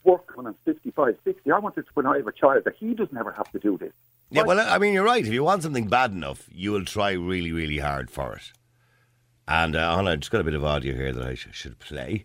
working 0.04 0.36
when 0.36 0.46
I'm 0.46 0.54
55, 0.64 1.18
60. 1.22 1.50
I 1.50 1.58
wanted 1.58 1.82
to, 1.82 1.90
when 1.94 2.06
I 2.06 2.16
have 2.16 2.26
a 2.26 2.32
child 2.32 2.64
that 2.64 2.76
he 2.76 2.94
doesn't 2.94 3.16
ever 3.16 3.32
have 3.32 3.50
to 3.52 3.58
do 3.58 3.76
this. 3.76 3.92
Yeah, 4.30 4.42
well, 4.42 4.58
I 4.58 4.78
mean, 4.78 4.92
you're 4.92 5.04
right. 5.04 5.24
If 5.24 5.32
you 5.32 5.44
want 5.44 5.62
something 5.62 5.86
bad 5.86 6.10
enough, 6.12 6.48
you 6.50 6.72
will 6.72 6.84
try 6.84 7.12
really, 7.12 7.52
really 7.52 7.78
hard 7.78 8.10
for 8.10 8.34
it. 8.34 8.52
And 9.46 9.76
uh, 9.76 9.94
on, 9.94 10.08
I 10.08 10.16
just 10.16 10.32
got 10.32 10.40
a 10.40 10.44
bit 10.44 10.54
of 10.54 10.64
audio 10.64 10.94
here 10.94 11.12
that 11.12 11.24
I 11.24 11.34
sh- 11.34 11.48
should 11.52 11.78
play. 11.78 12.24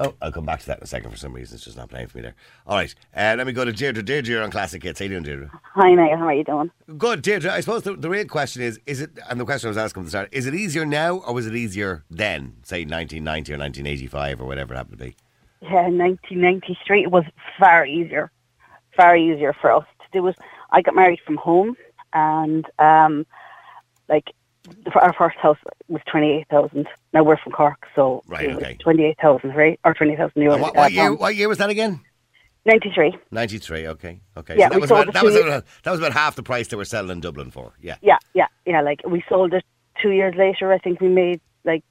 Oh, 0.00 0.14
I'll 0.22 0.32
come 0.32 0.46
back 0.46 0.60
to 0.60 0.66
that 0.68 0.78
in 0.78 0.84
a 0.84 0.86
second. 0.86 1.10
For 1.10 1.18
some 1.18 1.34
reason, 1.34 1.56
it's 1.56 1.64
just 1.64 1.76
not 1.76 1.90
playing 1.90 2.06
for 2.06 2.16
me 2.16 2.22
there. 2.22 2.34
All 2.66 2.74
right, 2.76 2.94
uh, 3.14 3.34
let 3.36 3.46
me 3.46 3.52
go 3.52 3.66
to 3.66 3.72
Deirdre. 3.72 4.02
Deirdre, 4.02 4.32
you're 4.32 4.42
on 4.42 4.50
Classic 4.50 4.82
Hits. 4.82 4.98
How 4.98 5.04
you 5.04 5.10
doing, 5.10 5.24
Deirdre? 5.24 5.50
Hi, 5.74 5.92
Niall. 5.92 6.16
How 6.16 6.24
are 6.28 6.34
you 6.34 6.42
doing? 6.42 6.70
Good, 6.96 7.20
Deirdre. 7.20 7.52
I 7.52 7.60
suppose 7.60 7.82
the, 7.82 7.94
the 7.94 8.08
real 8.08 8.24
question 8.24 8.62
is: 8.62 8.80
Is 8.86 9.02
it? 9.02 9.10
And 9.28 9.38
the 9.38 9.44
question 9.44 9.68
I 9.68 9.70
was 9.70 9.76
asking 9.76 10.00
at 10.00 10.04
the 10.04 10.10
start: 10.10 10.28
Is 10.32 10.46
it 10.46 10.54
easier 10.54 10.86
now, 10.86 11.18
or 11.18 11.34
was 11.34 11.46
it 11.46 11.54
easier 11.54 12.04
then? 12.10 12.54
Say 12.62 12.86
1990 12.86 13.52
or 13.52 13.58
1985 13.58 14.40
or 14.40 14.46
whatever 14.46 14.72
it 14.72 14.78
happened 14.78 14.98
to 14.98 15.04
be. 15.04 15.16
Yeah, 15.60 15.88
1993 15.88 17.02
it 17.02 17.10
was 17.10 17.24
far 17.58 17.84
easier, 17.84 18.30
far 18.96 19.18
easier 19.18 19.52
for 19.52 19.70
us 19.70 19.84
to 20.00 20.18
do 20.18 20.26
it. 20.28 20.36
I 20.70 20.80
got 20.80 20.94
married 20.94 21.20
from 21.26 21.36
home, 21.36 21.76
and 22.14 22.64
um, 22.78 23.26
like 24.08 24.32
our 24.94 25.12
first 25.12 25.36
house 25.38 25.58
was 25.88 26.02
28,000. 26.10 26.86
Now 27.12 27.22
we're 27.22 27.36
from 27.36 27.52
Cork, 27.52 27.86
so 27.94 28.22
Right, 28.26 28.50
okay. 28.50 28.76
28,000, 28.80 29.50
right? 29.54 29.78
Or 29.84 29.94
20,000 29.94 30.32
euros. 30.42 30.52
And 30.54 30.62
what, 30.62 30.76
uh, 30.76 30.80
what 30.80 30.92
year? 30.92 31.14
What 31.14 31.36
year 31.36 31.48
was 31.48 31.58
that 31.58 31.70
again? 31.70 32.00
93. 32.66 33.16
93. 33.30 33.86
Okay, 33.88 34.20
okay. 34.36 34.56
Yeah, 34.58 34.68
so 34.68 34.72
that 34.74 34.80
was 34.80 34.90
about, 34.90 35.12
that 35.14 35.24
was 35.24 35.34
about, 35.34 35.64
that 35.84 35.90
was 35.90 36.00
about 36.00 36.12
half 36.12 36.36
the 36.36 36.42
price 36.42 36.68
they 36.68 36.76
were 36.76 36.84
selling 36.84 37.10
in 37.10 37.20
Dublin 37.20 37.50
for. 37.50 37.72
Yeah. 37.80 37.96
Yeah, 38.02 38.18
yeah, 38.34 38.48
yeah. 38.66 38.82
Like 38.82 39.00
we 39.06 39.24
sold 39.28 39.54
it 39.54 39.64
two 40.00 40.10
years 40.10 40.34
later. 40.36 40.72
I 40.72 40.78
think 40.78 41.00
we 41.00 41.08
made 41.08 41.40
like 41.64 41.84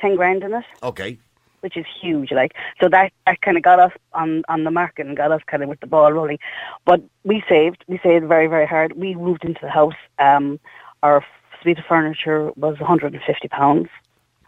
10 0.00 0.16
grand 0.16 0.42
in 0.42 0.52
it. 0.52 0.64
Okay. 0.82 1.18
which 1.60 1.76
is 1.76 1.86
huge. 2.00 2.30
Like 2.32 2.52
so 2.80 2.88
that 2.90 3.12
that 3.26 3.40
kind 3.40 3.56
of 3.56 3.62
got 3.62 3.78
us 3.78 3.92
on 4.12 4.42
on 4.48 4.64
the 4.64 4.70
market 4.70 5.06
and 5.06 5.16
got 5.16 5.32
us 5.32 5.40
kind 5.46 5.62
of 5.62 5.68
with 5.68 5.80
the 5.80 5.86
ball 5.86 6.12
rolling. 6.12 6.38
But 6.84 7.00
we 7.24 7.42
saved, 7.48 7.84
we 7.88 7.98
saved 8.02 8.26
very 8.26 8.48
very 8.48 8.66
hard. 8.66 8.92
We 8.96 9.14
moved 9.14 9.44
into 9.44 9.60
the 9.62 9.70
house. 9.70 9.94
Um, 10.18 10.60
our 11.02 11.24
suite 11.62 11.78
of 11.78 11.84
furniture 11.86 12.50
was 12.56 12.78
150 12.78 13.48
pounds. 13.48 13.88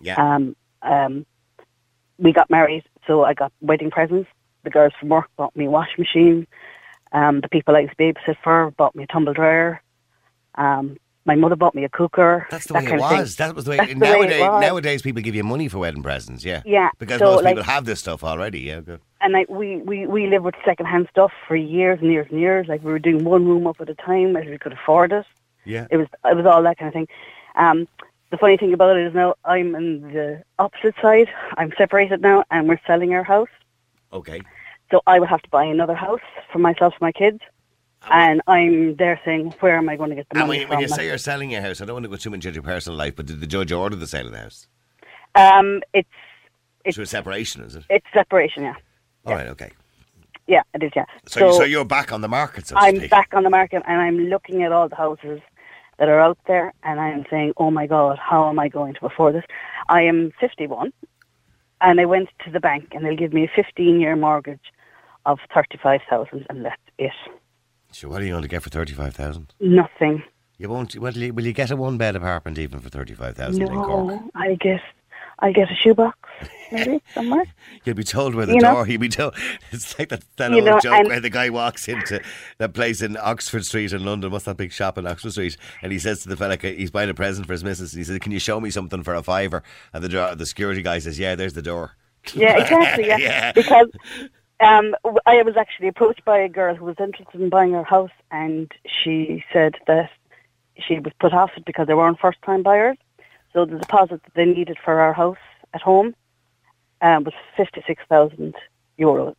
Yeah. 0.00 0.16
Um, 0.16 0.56
um, 0.82 1.24
we 2.18 2.32
got 2.32 2.50
married, 2.50 2.84
so 3.06 3.24
I 3.24 3.34
got 3.34 3.52
wedding 3.60 3.90
presents. 3.90 4.28
The 4.64 4.70
girls 4.70 4.92
from 4.98 5.08
work 5.10 5.28
bought 5.36 5.54
me 5.56 5.66
a 5.66 5.70
washing 5.70 5.96
machine. 5.98 6.46
Um, 7.12 7.40
the 7.40 7.48
people 7.48 7.76
I 7.76 7.80
used 7.80 7.96
to 7.96 8.02
babysit 8.02 8.36
for 8.42 8.70
bought 8.72 8.94
me 8.94 9.04
a 9.04 9.06
tumble 9.06 9.32
dryer. 9.32 9.82
Um, 10.56 10.96
my 11.26 11.34
mother 11.36 11.56
bought 11.56 11.74
me 11.74 11.84
a 11.84 11.88
cooker. 11.88 12.46
That's 12.50 12.66
the 12.66 12.74
that 12.74 12.82
way 12.84 12.88
kind 12.90 13.00
it 13.00 13.02
was. 13.18 13.36
That 13.36 13.54
was 13.54 13.64
the 13.64 13.70
way. 13.72 13.76
That's 13.78 13.92
the 13.94 13.98
way 13.98 14.10
nowadays, 14.10 14.40
it 14.42 14.48
was. 14.50 14.60
nowadays 14.60 15.02
people 15.02 15.22
give 15.22 15.34
you 15.34 15.42
money 15.44 15.68
for 15.68 15.78
wedding 15.78 16.02
presents. 16.02 16.44
Yeah. 16.44 16.62
Yeah, 16.66 16.90
Because 16.98 17.18
so, 17.20 17.26
most 17.36 17.44
like- 17.44 17.56
people 17.56 17.64
have 17.64 17.84
this 17.86 18.00
stuff 18.00 18.22
already. 18.22 18.60
Yeah. 18.60 18.80
Good. 18.80 19.00
and 19.22 19.32
like 19.32 19.48
we 19.48 19.78
we 19.78 20.06
we 20.06 20.26
lived 20.26 20.44
with 20.44 20.54
secondhand 20.64 21.08
stuff 21.10 21.32
for 21.48 21.56
years 21.56 21.98
and 22.02 22.12
years 22.12 22.26
and 22.30 22.38
years. 22.40 22.68
Like 22.68 22.84
we 22.84 22.92
were 22.92 22.98
doing 22.98 23.24
one 23.24 23.46
room 23.46 23.66
up 23.66 23.80
at 23.80 23.88
a 23.88 23.94
time 23.94 24.36
as 24.36 24.44
we 24.46 24.58
could 24.58 24.72
afford 24.74 25.12
it. 25.12 25.24
Yeah. 25.64 25.86
It 25.90 25.96
was 25.96 26.06
it 26.24 26.36
was 26.36 26.46
all 26.46 26.62
that 26.62 26.78
kind 26.78 26.88
of 26.88 26.92
thing. 26.94 27.08
Um, 27.56 27.88
the 28.30 28.36
funny 28.38 28.56
thing 28.56 28.72
about 28.72 28.96
it 28.96 29.06
is 29.06 29.14
now 29.14 29.34
I'm 29.44 29.74
in 29.74 30.12
the 30.12 30.42
opposite 30.58 30.94
side. 31.00 31.28
I'm 31.56 31.72
separated 31.78 32.20
now, 32.20 32.44
and 32.50 32.68
we're 32.68 32.80
selling 32.86 33.14
our 33.14 33.22
house. 33.24 33.48
Okay. 34.12 34.40
So 34.90 35.00
I 35.06 35.18
would 35.20 35.28
have 35.28 35.42
to 35.42 35.48
buy 35.50 35.64
another 35.64 35.94
house 35.94 36.20
for 36.52 36.58
myself 36.58 36.94
and 36.94 37.00
my 37.02 37.12
kids. 37.12 37.40
And 38.10 38.42
I'm 38.46 38.96
there 38.96 39.18
saying, 39.24 39.54
where 39.60 39.78
am 39.78 39.88
I 39.88 39.96
going 39.96 40.10
to 40.10 40.16
get 40.16 40.28
the 40.28 40.36
And 40.38 40.46
money 40.46 40.58
when, 40.58 40.66
from? 40.68 40.76
when 40.76 40.82
you 40.82 40.88
say 40.88 41.06
you're 41.06 41.16
selling 41.16 41.50
your 41.50 41.62
house, 41.62 41.80
I 41.80 41.86
don't 41.86 41.94
want 41.94 42.04
to 42.04 42.10
go 42.10 42.16
too 42.16 42.28
much 42.28 42.44
into 42.44 42.52
your 42.56 42.62
personal 42.62 42.98
life, 42.98 43.16
but 43.16 43.24
did 43.24 43.40
the 43.40 43.46
judge 43.46 43.72
order 43.72 43.96
the 43.96 44.06
sale 44.06 44.26
of 44.26 44.32
the 44.32 44.38
house? 44.40 44.66
Um, 45.34 45.82
it's 45.94 46.08
It's- 46.84 46.96
to 46.96 47.02
a 47.02 47.06
separation, 47.06 47.62
is 47.62 47.76
it? 47.76 47.84
it's 47.88 48.06
separation. 48.12 48.64
Yeah, 48.64 48.74
All 49.24 49.34
right, 49.34 49.46
okay. 49.48 49.70
yeah, 50.46 50.60
it 50.74 50.82
is. 50.82 50.92
Yeah. 50.94 51.06
So, 51.26 51.50
so, 51.52 51.64
you're 51.64 51.86
back 51.86 52.12
on 52.12 52.20
the 52.20 52.28
market, 52.28 52.66
so 52.66 52.76
I'm 52.76 52.96
speak. 52.96 53.10
back 53.10 53.30
on 53.32 53.42
the 53.42 53.48
market 53.50 53.82
and 53.86 53.98
I'm 53.98 54.18
looking 54.26 54.62
at 54.62 54.70
all 54.70 54.86
the 54.90 54.96
houses 54.96 55.40
that 55.98 56.08
are 56.08 56.20
out 56.20 56.38
there 56.46 56.72
and 56.82 57.00
I'm 57.00 57.24
saying, 57.30 57.52
oh 57.56 57.70
my 57.70 57.86
God, 57.86 58.18
how 58.18 58.48
am 58.48 58.58
I 58.58 58.68
going 58.68 58.94
to 58.94 59.06
afford 59.06 59.34
this? 59.34 59.44
I 59.88 60.02
am 60.02 60.32
51 60.40 60.92
and 61.80 62.00
I 62.00 62.04
went 62.04 62.28
to 62.44 62.50
the 62.50 62.60
bank 62.60 62.88
and 62.92 63.04
they'll 63.04 63.16
give 63.16 63.32
me 63.32 63.44
a 63.44 63.50
15 63.54 64.00
year 64.00 64.16
mortgage 64.16 64.72
of 65.26 65.38
35,000 65.54 66.46
and 66.50 66.64
that's 66.64 66.80
it. 66.98 67.12
So 67.92 68.08
what 68.08 68.20
are 68.20 68.24
you 68.24 68.32
going 68.32 68.42
to 68.42 68.48
get 68.48 68.62
for 68.62 68.70
thirty-five 68.70 69.14
thousand? 69.14 69.54
Nothing. 69.60 70.24
You 70.58 70.68
won't. 70.68 70.96
Will 70.96 71.16
you, 71.16 71.32
will 71.32 71.46
you 71.46 71.52
get 71.52 71.70
a 71.70 71.76
one-bed 71.76 72.16
apartment 72.16 72.58
even 72.58 72.80
for 72.80 72.88
thirty-five 72.88 73.36
thousand 73.36 73.62
in 73.62 73.68
Cork? 73.68 74.08
No, 74.08 74.30
I 74.34 74.56
guess 74.56 74.80
I 75.40 75.52
get 75.52 75.70
a 75.70 75.74
shoebox 75.74 76.18
maybe 76.72 77.02
somewhere. 77.14 77.44
You'll 77.84 77.94
be 77.96 78.04
told 78.04 78.34
where 78.34 78.46
the 78.46 78.54
You 78.54 78.60
know? 78.60 78.74
door. 78.74 78.88
You'll 78.88 79.00
be 79.00 79.08
told. 79.08 79.34
It's 79.72 79.98
like 79.98 80.08
that, 80.08 80.24
that 80.36 80.50
You 80.50 80.56
old 80.58 80.64
know, 80.66 80.80
joke 80.80 81.06
where 81.08 81.20
the 81.20 81.30
guy 81.30 81.50
walks 81.50 81.88
into 81.88 82.20
that 82.58 82.74
place 82.74 83.02
in 83.02 83.16
Oxford 83.16 83.64
Street 83.64 83.92
in 83.92 84.04
London. 84.04 84.30
What's 84.30 84.44
that 84.46 84.56
big 84.56 84.72
shop 84.72 84.98
in 84.98 85.06
Oxford 85.06 85.32
Street? 85.32 85.56
And 85.82 85.92
he 85.92 85.98
says 85.98 86.22
to 86.22 86.28
the 86.28 86.36
fella, 86.36 86.56
he's 86.56 86.90
buying 86.90 87.10
a 87.10 87.14
present 87.14 87.46
for 87.46 87.52
his 87.52 87.62
missus. 87.64 87.92
And 87.92 87.98
he 88.00 88.04
says, 88.04 88.18
"Can 88.20 88.32
you 88.32 88.38
show 88.38 88.60
me 88.60 88.70
something 88.70 89.02
for 89.02 89.14
a 89.14 89.22
fiver?" 89.22 89.62
And 89.92 90.02
the 90.02 90.08
door- 90.08 90.34
the 90.34 90.46
security 90.46 90.82
guy 90.82 90.98
says, 91.00 91.18
"Yeah, 91.18 91.34
there's 91.34 91.54
the 91.54 91.62
door." 91.62 91.92
Yeah, 92.34 92.56
exactly. 92.62 93.06
Yeah, 93.06 93.18
Yeah. 93.18 93.52
because 93.52 93.90
um, 94.60 94.94
I 95.26 95.42
was 95.42 95.56
actually 95.58 95.88
approached 95.88 96.24
by 96.24 96.38
a 96.38 96.48
girl 96.48 96.74
who 96.74 96.86
was 96.86 96.96
interested 96.98 97.40
in 97.40 97.50
buying 97.50 97.72
her 97.72 97.84
house, 97.84 98.10
and 98.30 98.72
she 98.86 99.44
said 99.52 99.74
that 99.86 100.10
she 100.78 100.98
was 101.00 101.12
put 101.20 101.32
off 101.34 101.50
it 101.56 101.64
because 101.66 101.86
they 101.86 101.94
weren't 101.94 102.18
first-time 102.18 102.62
buyers. 102.62 102.96
So 103.54 103.64
the 103.64 103.78
deposit 103.78 104.22
that 104.24 104.34
they 104.34 104.44
needed 104.44 104.76
for 104.84 105.00
our 105.00 105.12
house 105.12 105.38
at 105.72 105.80
home 105.80 106.14
um, 107.00 107.24
was 107.24 107.34
fifty-six 107.56 108.02
thousand 108.08 108.54
euros. 108.98 109.34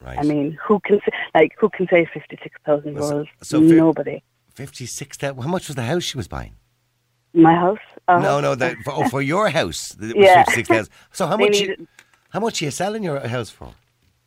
Right. 0.00 0.18
I 0.18 0.22
mean, 0.22 0.56
who 0.62 0.78
can 0.80 1.00
say, 1.00 1.10
like 1.34 1.52
who 1.58 1.68
can 1.70 1.88
say 1.88 2.06
fifty-six 2.12 2.54
thousand 2.64 2.94
euros? 2.96 3.26
so 3.42 3.60
fi- 3.60 3.74
Nobody. 3.74 4.22
Fifty-six 4.54 5.16
thousand. 5.16 5.42
How 5.42 5.48
much 5.48 5.68
was 5.68 5.76
the 5.76 5.82
house 5.84 6.02
she 6.04 6.16
was 6.16 6.28
buying? 6.28 6.54
My 7.32 7.54
house. 7.54 7.78
Uh, 8.08 8.18
No, 8.18 8.40
no, 8.40 8.54
that 8.54 8.76
for, 8.84 8.92
oh, 8.94 9.08
for 9.08 9.22
your 9.22 9.48
house. 9.48 9.96
It 10.00 10.14
was 10.16 10.26
Yeah. 10.26 10.44
fifty-six 10.44 10.68
thousand. 10.68 10.92
So 11.12 11.26
how 11.26 11.36
much? 11.36 11.58
You, 11.60 11.68
needed- 11.68 11.88
how 12.30 12.40
much 12.40 12.60
are 12.60 12.66
you 12.66 12.70
selling 12.70 13.02
your 13.02 13.18
house 13.26 13.50
for? 13.50 13.72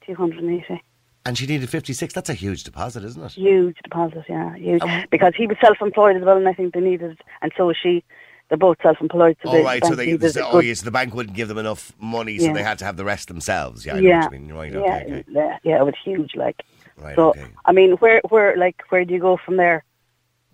two 0.06 0.16
hundred 0.16 0.44
and 0.44 0.60
eighty. 0.60 0.82
And 1.26 1.38
she 1.38 1.46
needed 1.46 1.70
fifty-six. 1.70 2.14
That's 2.14 2.30
a 2.30 2.34
huge 2.34 2.64
deposit, 2.64 3.04
isn't 3.04 3.24
it? 3.24 3.32
Huge 3.34 3.78
deposit, 3.84 4.24
yeah, 4.28 4.56
huge. 4.56 4.82
Um, 4.82 5.04
because 5.12 5.34
he 5.38 5.46
was 5.46 5.58
self-employed 5.62 6.16
as 6.16 6.24
well, 6.24 6.38
and 6.38 6.48
I 6.48 6.54
think 6.54 6.74
they 6.74 6.80
needed, 6.80 7.20
and 7.44 7.52
so 7.56 7.68
was 7.68 7.78
she. 7.82 8.04
They're 8.50 8.58
both 8.58 8.78
self-employed, 8.82 9.38
so 9.44 9.50
All 9.52 9.64
right, 9.64 9.86
so 9.86 9.94
they, 9.94 10.18
so, 10.18 10.48
oh 10.48 10.52
good- 10.54 10.66
yes, 10.66 10.82
the 10.82 10.90
bank 10.90 11.14
wouldn't 11.14 11.36
give 11.36 11.48
them 11.48 11.60
enough 11.60 11.94
money, 12.00 12.40
so 12.40 12.48
Yeah. 12.48 12.54
they 12.54 12.64
had 12.64 12.80
to 12.80 12.86
have 12.86 12.98
the 12.98 13.06
rest 13.06 13.28
themselves. 13.28 13.86
Yeah, 13.86 13.94
I 13.94 14.00
know 14.00 14.10
yeah, 14.10 14.24
what 14.24 14.34
you 14.34 14.40
mean. 14.40 14.54
Right, 14.54 14.72
yeah, 14.74 14.80
okay, 14.80 15.04
okay. 15.06 15.24
yeah, 15.30 15.58
yeah, 15.64 15.80
it 15.80 15.86
was 15.86 15.94
huge. 16.04 16.36
Like, 16.36 16.64
Right, 16.98 17.16
so 17.16 17.30
okay. 17.30 17.46
I 17.66 17.72
mean, 17.72 17.92
where, 17.98 18.22
where, 18.30 18.58
like, 18.58 18.82
where 18.90 19.06
do 19.06 19.14
you 19.14 19.20
go 19.20 19.38
from 19.38 19.58
there? 19.58 19.84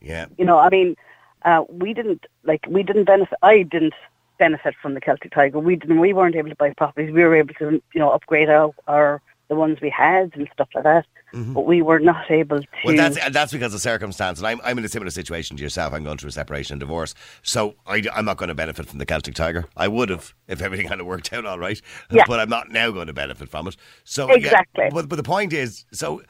Yeah. 0.02 0.26
You 0.38 0.44
know, 0.46 0.60
I 0.60 0.70
mean, 0.70 0.96
uh, 1.44 1.64
we 1.70 1.94
didn't 1.94 2.26
like 2.44 2.66
we 2.68 2.84
didn't 2.84 3.06
benefit. 3.06 3.38
I 3.42 3.64
didn't 3.64 3.94
benefit 4.38 4.76
from 4.82 4.94
the 4.94 5.02
Celtic 5.02 5.32
Tiger. 5.32 5.60
We 5.60 5.76
didn't. 5.76 6.00
We 6.00 6.12
weren't 6.12 6.36
able 6.36 6.50
to 6.50 6.56
buy 6.56 6.74
properties. 6.74 7.14
We 7.14 7.24
were 7.24 7.36
able 7.36 7.54
to, 7.56 7.82
you 7.94 8.00
know, 8.00 8.12
upgrade 8.12 8.50
our, 8.50 8.72
our 8.88 9.22
the 9.48 9.56
ones 9.56 9.80
we 9.82 9.90
had 9.90 10.32
and 10.36 10.50
stuff 10.54 10.70
like 10.76 10.84
that. 10.84 11.06
But 11.54 11.66
we 11.66 11.82
were 11.82 12.00
not 12.00 12.32
able 12.32 12.62
to. 12.62 12.68
Mm-hmm. 12.68 12.88
Well, 12.88 12.96
that's 12.96 13.30
that's 13.32 13.52
because 13.52 13.74
of 13.74 13.82
circumstance, 13.82 14.40
and 14.40 14.48
I'm 14.48 14.62
I'm 14.64 14.78
in 14.78 14.86
a 14.86 14.90
similar 14.90 15.12
situation 15.12 15.58
to 15.58 15.64
yourself. 15.64 15.94
I'm 15.94 16.04
going 16.04 16.18
through 16.18 16.30
a 16.30 16.34
separation 16.34 16.76
and 16.76 16.80
divorce, 16.80 17.14
so 17.44 17.76
I, 17.86 18.04
am 18.16 18.26
not 18.26 18.38
going 18.38 18.50
to 18.50 18.56
benefit 18.56 18.86
from 18.86 19.00
the 19.00 19.06
Celtic 19.06 19.36
Tiger. 19.36 19.66
I 19.76 19.88
would 19.90 20.10
have 20.10 20.34
if 20.48 20.62
everything 20.62 20.88
had 20.88 21.02
worked 21.02 21.34
out 21.34 21.46
all 21.46 21.60
right, 21.60 21.82
Yeah. 22.10 22.24
but 22.28 22.40
I'm 22.40 22.50
not 22.50 22.72
now 22.72 22.92
going 22.92 23.08
to 23.08 23.14
benefit 23.14 23.50
from 23.50 23.68
it. 23.68 23.76
So 24.06 24.28
yeah, 24.30 24.36
Exactly. 24.36 24.90
but 24.92 25.10
but 25.10 25.18
the 25.18 25.24
point 25.24 25.52
is, 25.52 25.86
so 25.92 26.22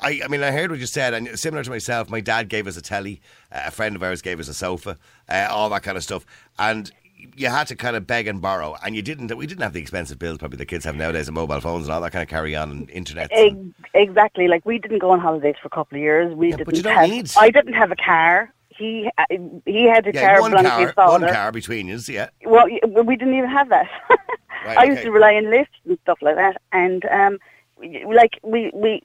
I, 0.00 0.20
I 0.24 0.28
mean, 0.28 0.42
I 0.42 0.50
heard 0.50 0.70
what 0.70 0.80
you 0.80 0.86
said, 0.86 1.14
and 1.14 1.38
similar 1.38 1.62
to 1.62 1.70
myself, 1.70 2.10
my 2.10 2.20
dad 2.20 2.48
gave 2.48 2.66
us 2.66 2.76
a 2.76 2.82
telly, 2.82 3.20
a 3.50 3.70
friend 3.70 3.96
of 3.96 4.02
ours 4.02 4.22
gave 4.22 4.40
us 4.40 4.48
a 4.48 4.54
sofa, 4.54 4.98
uh, 5.28 5.48
all 5.50 5.70
that 5.70 5.82
kind 5.82 5.96
of 5.96 6.02
stuff, 6.02 6.24
and 6.58 6.90
you 7.36 7.48
had 7.48 7.66
to 7.68 7.76
kind 7.76 7.96
of 7.96 8.06
beg 8.06 8.26
and 8.26 8.40
borrow, 8.40 8.76
and 8.84 8.94
you 8.94 9.02
didn't. 9.02 9.34
We 9.36 9.46
didn't 9.46 9.62
have 9.62 9.72
the 9.72 9.80
expensive 9.80 10.18
bills 10.18 10.38
probably 10.38 10.58
the 10.58 10.66
kids 10.66 10.84
have 10.84 10.96
nowadays, 10.96 11.28
and 11.28 11.34
mobile 11.34 11.60
phones 11.60 11.86
and 11.86 11.92
all 11.94 12.00
that 12.00 12.12
kind 12.12 12.22
of 12.22 12.28
carry 12.28 12.54
on 12.54 12.70
and 12.70 12.90
internet. 12.90 13.30
Ex- 13.32 13.54
exactly. 13.94 14.48
Like 14.48 14.64
we 14.64 14.78
didn't 14.78 14.98
go 14.98 15.10
on 15.10 15.20
holidays 15.20 15.56
for 15.60 15.66
a 15.68 15.70
couple 15.70 15.96
of 15.96 16.02
years. 16.02 16.34
We 16.34 16.50
Yeah, 16.50 16.56
didn't 16.56 16.66
but 16.66 16.76
you 16.76 16.82
don't 16.82 16.94
have. 16.94 17.08
need- 17.10 17.30
I 17.36 17.50
didn't 17.50 17.74
have 17.74 17.90
a 17.90 17.96
car. 17.96 18.52
He 18.68 19.08
uh, 19.18 19.24
he 19.66 19.84
had 19.84 20.06
a 20.06 20.12
yeah, 20.12 20.32
car 20.32 20.40
one 20.40 20.52
car, 20.52 20.92
one 20.96 21.20
car 21.22 21.52
between 21.52 21.90
us, 21.92 22.08
yeah. 22.08 22.30
Well, 22.44 22.66
we 23.04 23.16
didn't 23.16 23.34
even 23.34 23.50
have 23.50 23.68
that. 23.70 23.88
Right, 24.64 24.78
I 24.78 24.84
used 24.84 24.98
okay. 25.00 25.04
to 25.04 25.10
rely 25.12 25.34
on 25.34 25.50
lifts 25.50 25.74
and 25.84 25.98
stuff 26.04 26.18
like 26.22 26.36
that. 26.36 26.56
And 26.72 27.04
um, 27.06 27.38
like 28.14 28.38
we 28.42 28.70
we 28.72 29.02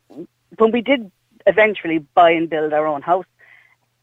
when 0.57 0.72
we 0.72 0.82
did 0.82 1.12
eventually 1.47 1.99
buy 2.16 2.32
and 2.32 2.49
build 2.49 2.72
our 2.72 2.88
own 2.88 3.01
house, 3.01 3.26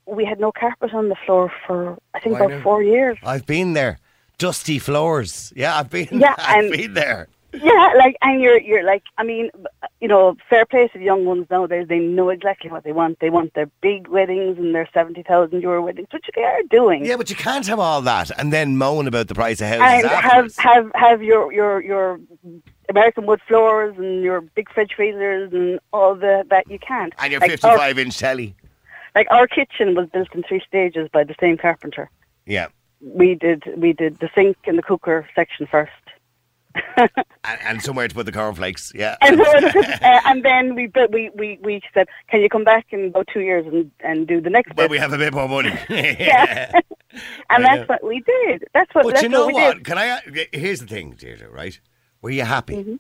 we 0.07 0.25
had 0.25 0.39
no 0.41 0.53
carpet 0.53 0.95
on 0.95 1.09
the 1.09 1.17
floor 1.27 1.53
for 1.67 1.99
I 2.15 2.21
think 2.21 2.37
I 2.37 2.39
about 2.39 2.51
know. 2.51 2.63
four 2.63 2.83
years. 2.83 3.19
I've 3.23 3.47
been 3.47 3.73
there. 3.75 3.99
Dusty 4.39 4.79
floors. 4.79 5.53
Yeah, 5.57 5.79
I've 5.79 5.91
been. 5.91 6.09
Yeah, 6.11 6.35
I've 6.39 6.71
been 6.71 6.95
there. 6.95 7.29
Yeah, 7.53 7.93
like 7.97 8.17
and 8.21 8.43
you're 8.43 8.61
you're 8.61 8.85
like 8.85 9.03
I 9.17 9.23
mean, 9.25 9.51
you 10.03 10.09
know, 10.09 10.37
fair 10.51 10.67
play 10.67 10.89
to 10.89 10.99
the 10.99 11.05
young 11.05 11.25
ones 11.25 11.47
nowadays. 11.51 11.87
They 11.89 12.01
know 12.01 12.29
exactly 12.29 12.71
what 12.71 12.85
they 12.85 12.93
want. 12.93 13.19
They 13.21 13.31
want 13.31 13.55
their 13.55 13.71
big 13.81 14.09
weddings 14.09 14.59
and 14.59 14.75
their 14.75 14.87
seventy 14.93 15.23
thousand 15.23 15.63
euro 15.63 15.83
weddings, 15.83 16.09
which 16.13 16.27
they 16.35 16.43
are 16.43 16.61
doing. 16.71 17.07
Yeah, 17.07 17.17
but 17.17 17.31
you 17.31 17.37
can't 17.37 17.67
have 17.67 17.79
all 17.79 18.03
that 18.03 18.31
and 18.39 18.53
then 18.53 18.77
moan 18.77 19.07
about 19.09 19.29
the 19.29 19.35
price 19.35 19.63
of 19.63 19.69
houses 19.69 20.05
and 20.05 20.11
have 20.11 20.25
afterwards. 20.25 20.59
have 20.59 20.91
have 20.95 21.23
your 21.23 21.51
your 21.51 21.83
your 21.83 22.21
American 22.91 23.25
wood 23.25 23.41
floors 23.49 23.97
and 23.97 24.23
your 24.23 24.43
big 24.43 24.71
fridge 24.71 24.93
freezers 24.95 25.51
and 25.55 25.81
all 25.95 26.15
the 26.15 26.45
that 26.51 26.69
you 26.71 26.79
can't. 26.79 27.15
and 27.19 27.33
your 27.33 27.41
Like, 27.41 27.51
55 27.53 27.79
Our, 27.97 28.01
inch 28.03 28.19
telly. 28.19 28.55
Like 29.17 29.27
our 29.31 29.49
kitchen 29.49 29.97
was 29.97 30.09
built 30.13 30.29
in 30.35 30.45
three 30.45 30.63
stages 30.69 31.09
by 31.13 31.25
the 31.25 31.35
same 31.41 31.57
carpenter. 31.57 32.09
Yeah. 32.45 32.69
We 33.01 33.35
did 33.35 33.65
we 33.77 33.93
did 33.93 34.19
the 34.21 34.31
sink 34.35 34.57
and 34.67 34.79
the 34.79 34.83
cooker 34.83 35.29
section 35.35 35.67
first, 35.67 35.93
And, 36.97 37.11
and 37.45 37.83
somewhere 37.83 38.09
to 38.09 38.15
put 38.15 38.27
the 38.27 38.33
cornflakes. 38.33 38.93
Yeah. 38.95 39.17
and, 39.21 39.41
uh, 39.41 40.21
and 40.27 40.45
then 40.45 40.75
we 40.75 40.87
built, 40.87 41.11
we 41.13 41.31
we 41.35 41.59
we 41.63 41.81
said, 41.93 42.07
can 42.29 42.41
you 42.41 42.49
come 42.49 42.65
back 42.65 42.87
in 42.91 43.07
about 43.07 43.29
two 43.33 43.41
years 43.41 43.67
and 43.67 43.91
and 44.01 44.27
do 44.27 44.41
the 44.41 44.51
next 44.51 44.75
Well, 44.77 44.87
bit? 44.87 44.91
we 44.91 44.99
have 44.99 45.13
a 45.13 45.19
bit 45.19 45.33
more 45.35 45.49
money. 45.49 45.73
Yeah. 45.91 46.71
and 47.51 47.67
I 47.67 47.77
that's 47.77 47.81
know. 47.81 47.95
what 47.95 48.05
we 48.05 48.21
did. 48.21 48.65
That's 48.75 48.95
what. 48.95 49.05
But 49.05 49.11
that's 49.15 49.23
you 49.23 49.29
know 49.31 49.47
what 49.47 49.55
what? 49.55 49.85
Can 49.85 49.97
I? 49.99 50.21
Here's 50.53 50.81
the 50.81 50.87
thing, 50.87 51.13
Deirdre, 51.19 51.49
right? 51.51 51.79
Were 52.21 52.31
you 52.31 52.45
happy? 52.45 52.77
Mm-hmm. 52.77 52.97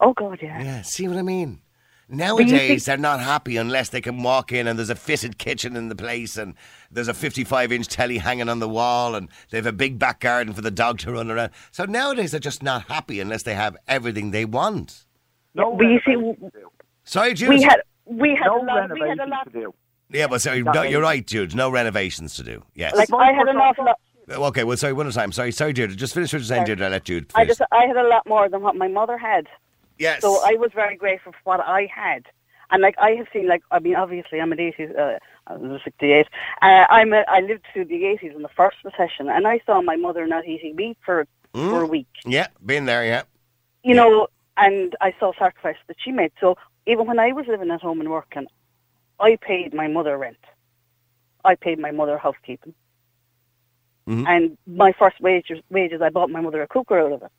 Oh 0.00 0.12
God, 0.12 0.38
yeah. 0.42 0.60
Yeah, 0.62 0.82
see 0.82 1.06
what 1.08 1.16
I 1.16 1.22
mean? 1.22 1.60
Nowadays, 2.08 2.84
they're 2.84 2.96
not 2.96 3.20
happy 3.20 3.56
unless 3.56 3.88
they 3.88 4.00
can 4.00 4.22
walk 4.22 4.52
in 4.52 4.66
and 4.66 4.78
there's 4.78 4.90
a 4.90 4.94
fitted 4.94 5.38
kitchen 5.38 5.74
in 5.76 5.88
the 5.88 5.96
place 5.96 6.36
and 6.36 6.54
there's 6.90 7.08
a 7.08 7.14
55 7.14 7.72
inch 7.72 7.88
telly 7.88 8.18
hanging 8.18 8.48
on 8.48 8.58
the 8.58 8.68
wall 8.68 9.14
and 9.14 9.28
they 9.50 9.58
have 9.58 9.66
a 9.66 9.72
big 9.72 9.98
back 9.98 10.20
garden 10.20 10.52
for 10.52 10.60
the 10.60 10.70
dog 10.70 10.98
to 11.00 11.12
run 11.12 11.30
around. 11.30 11.50
So 11.70 11.84
nowadays, 11.84 12.30
they're 12.32 12.40
just 12.40 12.62
not 12.62 12.84
happy 12.88 13.20
unless 13.20 13.42
they 13.42 13.54
have 13.54 13.76
everything 13.88 14.30
they 14.30 14.44
want. 14.44 15.06
No 15.54 15.74
But 15.74 15.86
you 15.86 16.00
see, 16.06 16.16
renovations 16.16 16.52
to 16.52 16.58
do. 16.60 16.70
Sorry, 17.04 17.34
Jude. 17.34 17.48
we 17.48 17.62
had 17.62 17.80
we 18.06 18.30
had 18.36 18.46
No 18.46 18.60
a 18.62 18.64
lot. 18.64 18.90
We 18.92 19.00
had 19.08 19.18
a 19.20 19.26
lot. 19.26 19.44
to 19.44 19.50
do. 19.50 19.74
yeah, 20.10 20.26
but 20.26 20.42
sorry, 20.42 20.62
no, 20.62 20.82
you're 20.82 21.00
right, 21.02 21.26
Jude. 21.26 21.54
No 21.54 21.70
renovations 21.70 22.34
to 22.36 22.42
do. 22.42 22.62
Yes. 22.74 22.94
Like 22.96 23.12
I 23.14 23.32
had 23.32 23.48
an 23.48 23.56
awful 23.56 23.84
lot. 23.86 23.98
Uh, 24.28 24.46
okay, 24.48 24.64
well, 24.64 24.76
sorry, 24.76 24.92
one 24.94 25.06
at 25.06 25.12
a 25.12 25.14
time. 25.14 25.32
Sorry, 25.32 25.52
sorry, 25.52 25.72
Jude. 25.72 25.96
Just 25.96 26.14
finish 26.14 26.32
what 26.32 26.38
you're 26.40 26.46
saying, 26.46 26.66
Sorry. 26.66 26.76
Jude. 26.76 26.82
I'll 26.82 26.90
let 26.90 27.04
Jude 27.04 27.30
I 27.34 27.44
just 27.44 27.60
I 27.72 27.86
had 27.86 27.96
a 27.96 28.08
lot 28.08 28.26
more 28.26 28.48
than 28.48 28.62
what 28.62 28.74
my 28.76 28.88
mother 28.88 29.16
had. 29.18 29.46
Yes. 29.98 30.20
So 30.20 30.40
I 30.44 30.54
was 30.54 30.70
very 30.74 30.96
grateful 30.96 31.32
for 31.32 31.38
what 31.44 31.60
I 31.60 31.88
had. 31.94 32.24
And 32.70 32.82
like 32.82 32.96
I 32.98 33.10
have 33.12 33.26
seen, 33.32 33.46
like 33.46 33.62
I 33.70 33.78
mean, 33.78 33.94
obviously 33.94 34.40
I'm 34.40 34.52
an 34.52 34.58
80s, 34.58 34.98
uh, 34.98 35.18
I 35.46 35.56
was 35.56 35.80
68. 35.84 36.26
Uh, 36.62 36.86
I'm 36.88 37.12
a, 37.12 37.24
I 37.28 37.40
lived 37.40 37.64
through 37.72 37.84
the 37.86 38.02
80s 38.02 38.34
in 38.34 38.42
the 38.42 38.48
first 38.48 38.78
recession, 38.84 39.28
and 39.28 39.46
I 39.46 39.60
saw 39.66 39.80
my 39.82 39.96
mother 39.96 40.26
not 40.26 40.46
eating 40.46 40.74
meat 40.76 40.98
for 41.04 41.26
for 41.52 41.82
a 41.82 41.86
week. 41.86 42.08
yeah, 42.26 42.48
been 42.66 42.86
there, 42.86 43.04
yeah. 43.04 43.22
You 43.84 43.94
know, 43.94 44.26
and 44.56 44.96
I 45.00 45.14
saw 45.20 45.32
sacrifice 45.38 45.76
that 45.86 45.96
she 46.02 46.10
made. 46.10 46.32
So 46.40 46.56
even 46.86 47.06
when 47.06 47.18
I 47.20 47.32
was 47.32 47.46
living 47.46 47.70
at 47.70 47.80
home 47.80 48.00
and 48.00 48.10
working, 48.10 48.46
I 49.20 49.36
paid 49.40 49.72
my 49.72 49.86
mother 49.86 50.18
rent. 50.18 50.38
I 51.44 51.54
paid 51.54 51.78
my 51.78 51.92
mother 51.92 52.18
housekeeping. 52.18 52.74
Mhm. 54.08 54.26
And 54.26 54.58
my 54.66 54.92
first 54.92 55.20
wages, 55.20 55.60
wages, 55.70 56.02
I 56.02 56.10
bought 56.10 56.30
my 56.30 56.40
mother 56.40 56.62
a 56.62 56.66
cooker 56.66 56.98
out 56.98 57.12
of 57.12 57.22
it. 57.22 57.32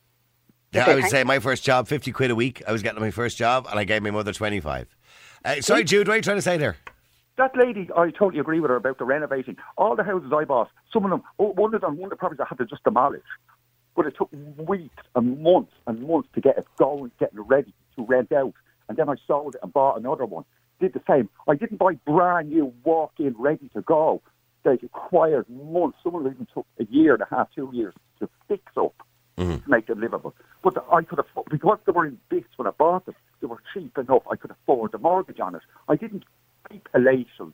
Yeah, 0.76 0.82
Okay, 0.82 0.92
I 0.92 0.94
would 0.94 1.00
thanks. 1.02 1.10
say 1.12 1.24
my 1.24 1.38
first 1.38 1.64
job, 1.64 1.88
50 1.88 2.12
quid 2.12 2.30
a 2.30 2.34
week. 2.34 2.62
I 2.66 2.72
was 2.72 2.82
getting 2.82 3.00
my 3.00 3.10
first 3.10 3.36
job 3.36 3.66
and 3.70 3.78
I 3.78 3.84
gave 3.84 4.02
my 4.02 4.10
mother 4.10 4.32
25. 4.32 4.86
Uh, 5.44 5.60
sorry, 5.60 5.84
Jude, 5.84 6.06
what 6.08 6.14
are 6.14 6.16
you 6.16 6.22
trying 6.22 6.36
to 6.38 6.42
say 6.42 6.56
there? 6.56 6.76
That 7.38 7.56
lady, 7.56 7.88
I 7.96 8.10
totally 8.10 8.38
agree 8.40 8.60
with 8.60 8.70
her 8.70 8.76
about 8.76 8.98
the 8.98 9.04
renovating. 9.04 9.56
All 9.76 9.94
the 9.94 10.02
houses 10.04 10.32
I 10.34 10.44
bought, 10.44 10.70
some 10.92 11.04
of 11.04 11.10
them, 11.10 11.22
one 11.36 11.74
of 11.74 11.80
them, 11.82 11.96
one 11.96 12.04
of 12.04 12.10
the 12.10 12.16
properties 12.16 12.40
I 12.40 12.46
had 12.48 12.58
to 12.58 12.64
just 12.66 12.82
demolish. 12.84 13.22
But 13.94 14.06
it 14.06 14.14
took 14.16 14.30
weeks 14.58 14.94
and 15.14 15.42
months 15.42 15.72
and 15.86 16.06
months 16.06 16.28
to 16.34 16.40
get 16.40 16.58
it 16.58 16.66
going, 16.78 17.10
getting 17.18 17.40
ready 17.40 17.74
to 17.96 18.04
rent 18.04 18.32
out. 18.32 18.52
And 18.88 18.96
then 18.98 19.08
I 19.08 19.14
sold 19.26 19.54
it 19.54 19.60
and 19.62 19.72
bought 19.72 19.98
another 19.98 20.24
one. 20.26 20.44
Did 20.80 20.92
the 20.94 21.02
same. 21.08 21.28
I 21.48 21.54
didn't 21.54 21.78
buy 21.78 21.94
brand 22.06 22.50
new 22.50 22.72
walk-in, 22.84 23.34
ready 23.38 23.70
to 23.74 23.80
go. 23.82 24.20
they 24.64 24.72
required 24.82 25.46
months. 25.48 25.98
Some 26.02 26.14
of 26.14 26.24
them 26.24 26.32
even 26.34 26.46
took 26.52 26.66
a 26.78 26.84
year 26.84 27.14
and 27.14 27.22
a 27.22 27.26
half, 27.34 27.48
two 27.54 27.70
years 27.72 27.94
to 28.20 28.28
fix 28.48 28.62
up 28.76 28.94
to 29.36 29.62
make 29.66 29.86
them 29.86 30.00
livable. 30.00 30.34
But 30.62 30.74
the, 30.74 30.82
I 30.92 31.02
could 31.02 31.18
afford 31.18 31.48
because 31.50 31.78
they 31.86 31.92
were 31.92 32.06
in 32.06 32.18
bits 32.28 32.48
when 32.56 32.66
I 32.66 32.70
bought 32.70 33.06
them. 33.06 33.14
They 33.40 33.46
were 33.46 33.62
cheap 33.74 33.96
enough. 33.98 34.22
I 34.30 34.36
could 34.36 34.50
afford 34.50 34.92
the 34.92 34.98
mortgage 34.98 35.40
on 35.40 35.54
it. 35.54 35.62
I 35.88 35.96
didn't 35.96 36.24
keep 36.70 36.88
elation. 36.94 37.52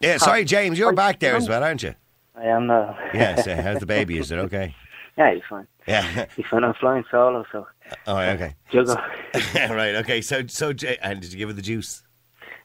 Yeah, 0.00 0.18
sorry, 0.18 0.44
James, 0.44 0.78
you're 0.78 0.92
I- 0.92 0.94
back 0.94 1.20
there 1.20 1.34
I- 1.34 1.38
as 1.38 1.48
well, 1.48 1.62
aren't 1.64 1.82
you? 1.82 1.94
I 2.36 2.44
am 2.46 2.66
now. 2.66 2.98
Yes. 3.14 3.46
uh, 3.46 3.60
how's 3.62 3.78
the 3.80 3.86
baby? 3.86 4.18
Is 4.18 4.30
it 4.32 4.38
okay? 4.40 4.74
yeah, 5.16 5.32
he's 5.34 5.42
fine. 5.48 5.66
Yeah. 5.86 6.26
He's 6.36 6.46
fine. 6.46 6.64
I'm 6.64 6.72
flying 6.74 7.04
solo, 7.10 7.44
so 7.52 7.66
Oh, 8.06 8.16
okay. 8.18 8.54
juggle. 8.72 8.96
right. 9.54 9.96
Okay. 9.96 10.20
So, 10.22 10.46
so, 10.46 10.72
J- 10.72 10.96
and 11.02 11.20
did 11.20 11.30
you 11.30 11.38
give 11.38 11.50
her 11.50 11.52
the 11.52 11.60
juice? 11.62 12.02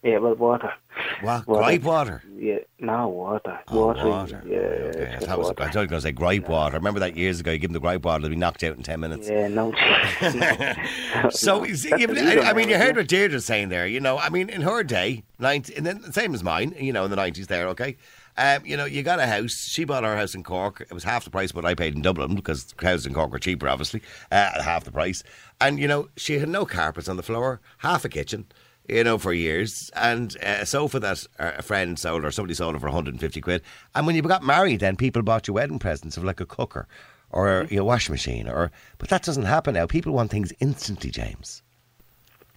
Yeah, 0.03 0.17
well, 0.17 0.35
water. 0.35 0.73
What? 1.21 1.47
Water. 1.47 1.61
Gripe 1.61 1.83
water. 1.83 2.23
Yeah, 2.37 2.59
no 2.79 3.07
water. 3.09 3.59
Oh, 3.67 3.87
water. 3.87 4.07
water. 4.07 4.43
Yeah, 4.45 4.57
Okay. 4.57 5.15
I 5.15 5.19
thought, 5.19 5.37
was, 5.37 5.47
water. 5.47 5.63
I 5.63 5.65
thought 5.65 5.73
you 5.75 5.79
were 5.81 5.87
going 5.87 6.01
to 6.01 6.07
say 6.07 6.11
gripe 6.11 6.47
water. 6.47 6.77
Remember 6.77 6.99
that 7.01 7.17
years 7.17 7.39
ago? 7.39 7.51
You 7.51 7.57
give 7.57 7.69
them 7.69 7.73
the 7.73 7.79
gripe 7.79 8.03
water, 8.03 8.21
they'll 8.21 8.29
be 8.29 8.35
knocked 8.35 8.63
out 8.63 8.77
in 8.77 8.83
ten 8.83 8.99
minutes. 8.99 9.29
Yeah, 9.29 9.47
no. 9.47 9.71
no. 10.21 11.29
So, 11.29 11.63
No, 11.63 12.41
I, 12.41 12.49
I 12.49 12.53
mean, 12.53 12.69
you 12.69 12.77
heard 12.77 12.95
what 12.95 13.07
Deirdre's 13.07 13.45
saying 13.45 13.69
there. 13.69 13.87
You 13.87 13.99
know, 13.99 14.17
I 14.17 14.29
mean, 14.29 14.49
in 14.49 14.61
her 14.61 14.83
day, 14.83 15.23
90, 15.39 15.75
and 15.75 15.85
then 15.85 16.11
same 16.11 16.33
as 16.33 16.43
mine. 16.43 16.75
You 16.77 16.93
know, 16.93 17.05
in 17.05 17.09
the 17.09 17.15
nineties, 17.17 17.47
there, 17.47 17.67
okay. 17.69 17.97
Um, 18.37 18.65
you 18.65 18.77
know, 18.77 18.85
you 18.85 19.03
got 19.03 19.19
a 19.19 19.27
house. 19.27 19.67
She 19.67 19.83
bought 19.83 20.05
her 20.05 20.15
house 20.15 20.33
in 20.33 20.43
Cork. 20.43 20.79
It 20.79 20.93
was 20.93 21.03
half 21.03 21.25
the 21.25 21.29
price 21.29 21.53
what 21.53 21.65
I 21.65 21.75
paid 21.75 21.93
in 21.93 22.01
Dublin 22.01 22.35
because 22.35 22.73
houses 22.81 23.05
in 23.05 23.13
Cork 23.13 23.31
were 23.31 23.39
cheaper, 23.39 23.67
obviously, 23.67 24.01
uh, 24.31 24.51
at 24.55 24.61
half 24.61 24.85
the 24.85 24.91
price. 24.91 25.23
And 25.59 25.77
you 25.77 25.89
know, 25.89 26.07
she 26.15 26.39
had 26.39 26.47
no 26.47 26.65
carpets 26.65 27.09
on 27.09 27.17
the 27.17 27.23
floor, 27.23 27.59
half 27.79 28.05
a 28.05 28.09
kitchen. 28.09 28.45
You 28.89 29.03
know, 29.03 29.17
for 29.19 29.33
years, 29.33 29.91
and 29.95 30.35
uh, 30.43 30.57
a 30.61 30.65
sofa 30.65 30.99
that 30.99 31.25
uh, 31.37 31.51
a 31.57 31.61
friend 31.61 31.97
sold 31.99 32.25
or 32.25 32.31
somebody 32.31 32.55
sold 32.55 32.75
it 32.75 32.79
for 32.79 32.87
150 32.87 33.41
quid. 33.41 33.61
And 33.93 34.07
when 34.07 34.15
you 34.15 34.21
got 34.23 34.43
married, 34.43 34.79
then 34.79 34.95
people 34.95 35.21
bought 35.21 35.47
you 35.47 35.53
wedding 35.53 35.77
presents 35.79 36.17
of 36.17 36.23
like 36.23 36.39
a 36.39 36.45
cooker 36.45 36.87
or 37.31 37.45
Mm-hmm. 37.47 37.73
you 37.73 37.79
know, 37.79 37.85
washing 37.85 38.13
machine, 38.13 38.47
or 38.49 38.71
but 38.97 39.09
that 39.09 39.21
doesn't 39.23 39.43
happen 39.45 39.75
now. 39.75 39.85
People 39.85 40.13
want 40.13 40.31
things 40.31 40.51
instantly, 40.59 41.11
James. 41.11 41.61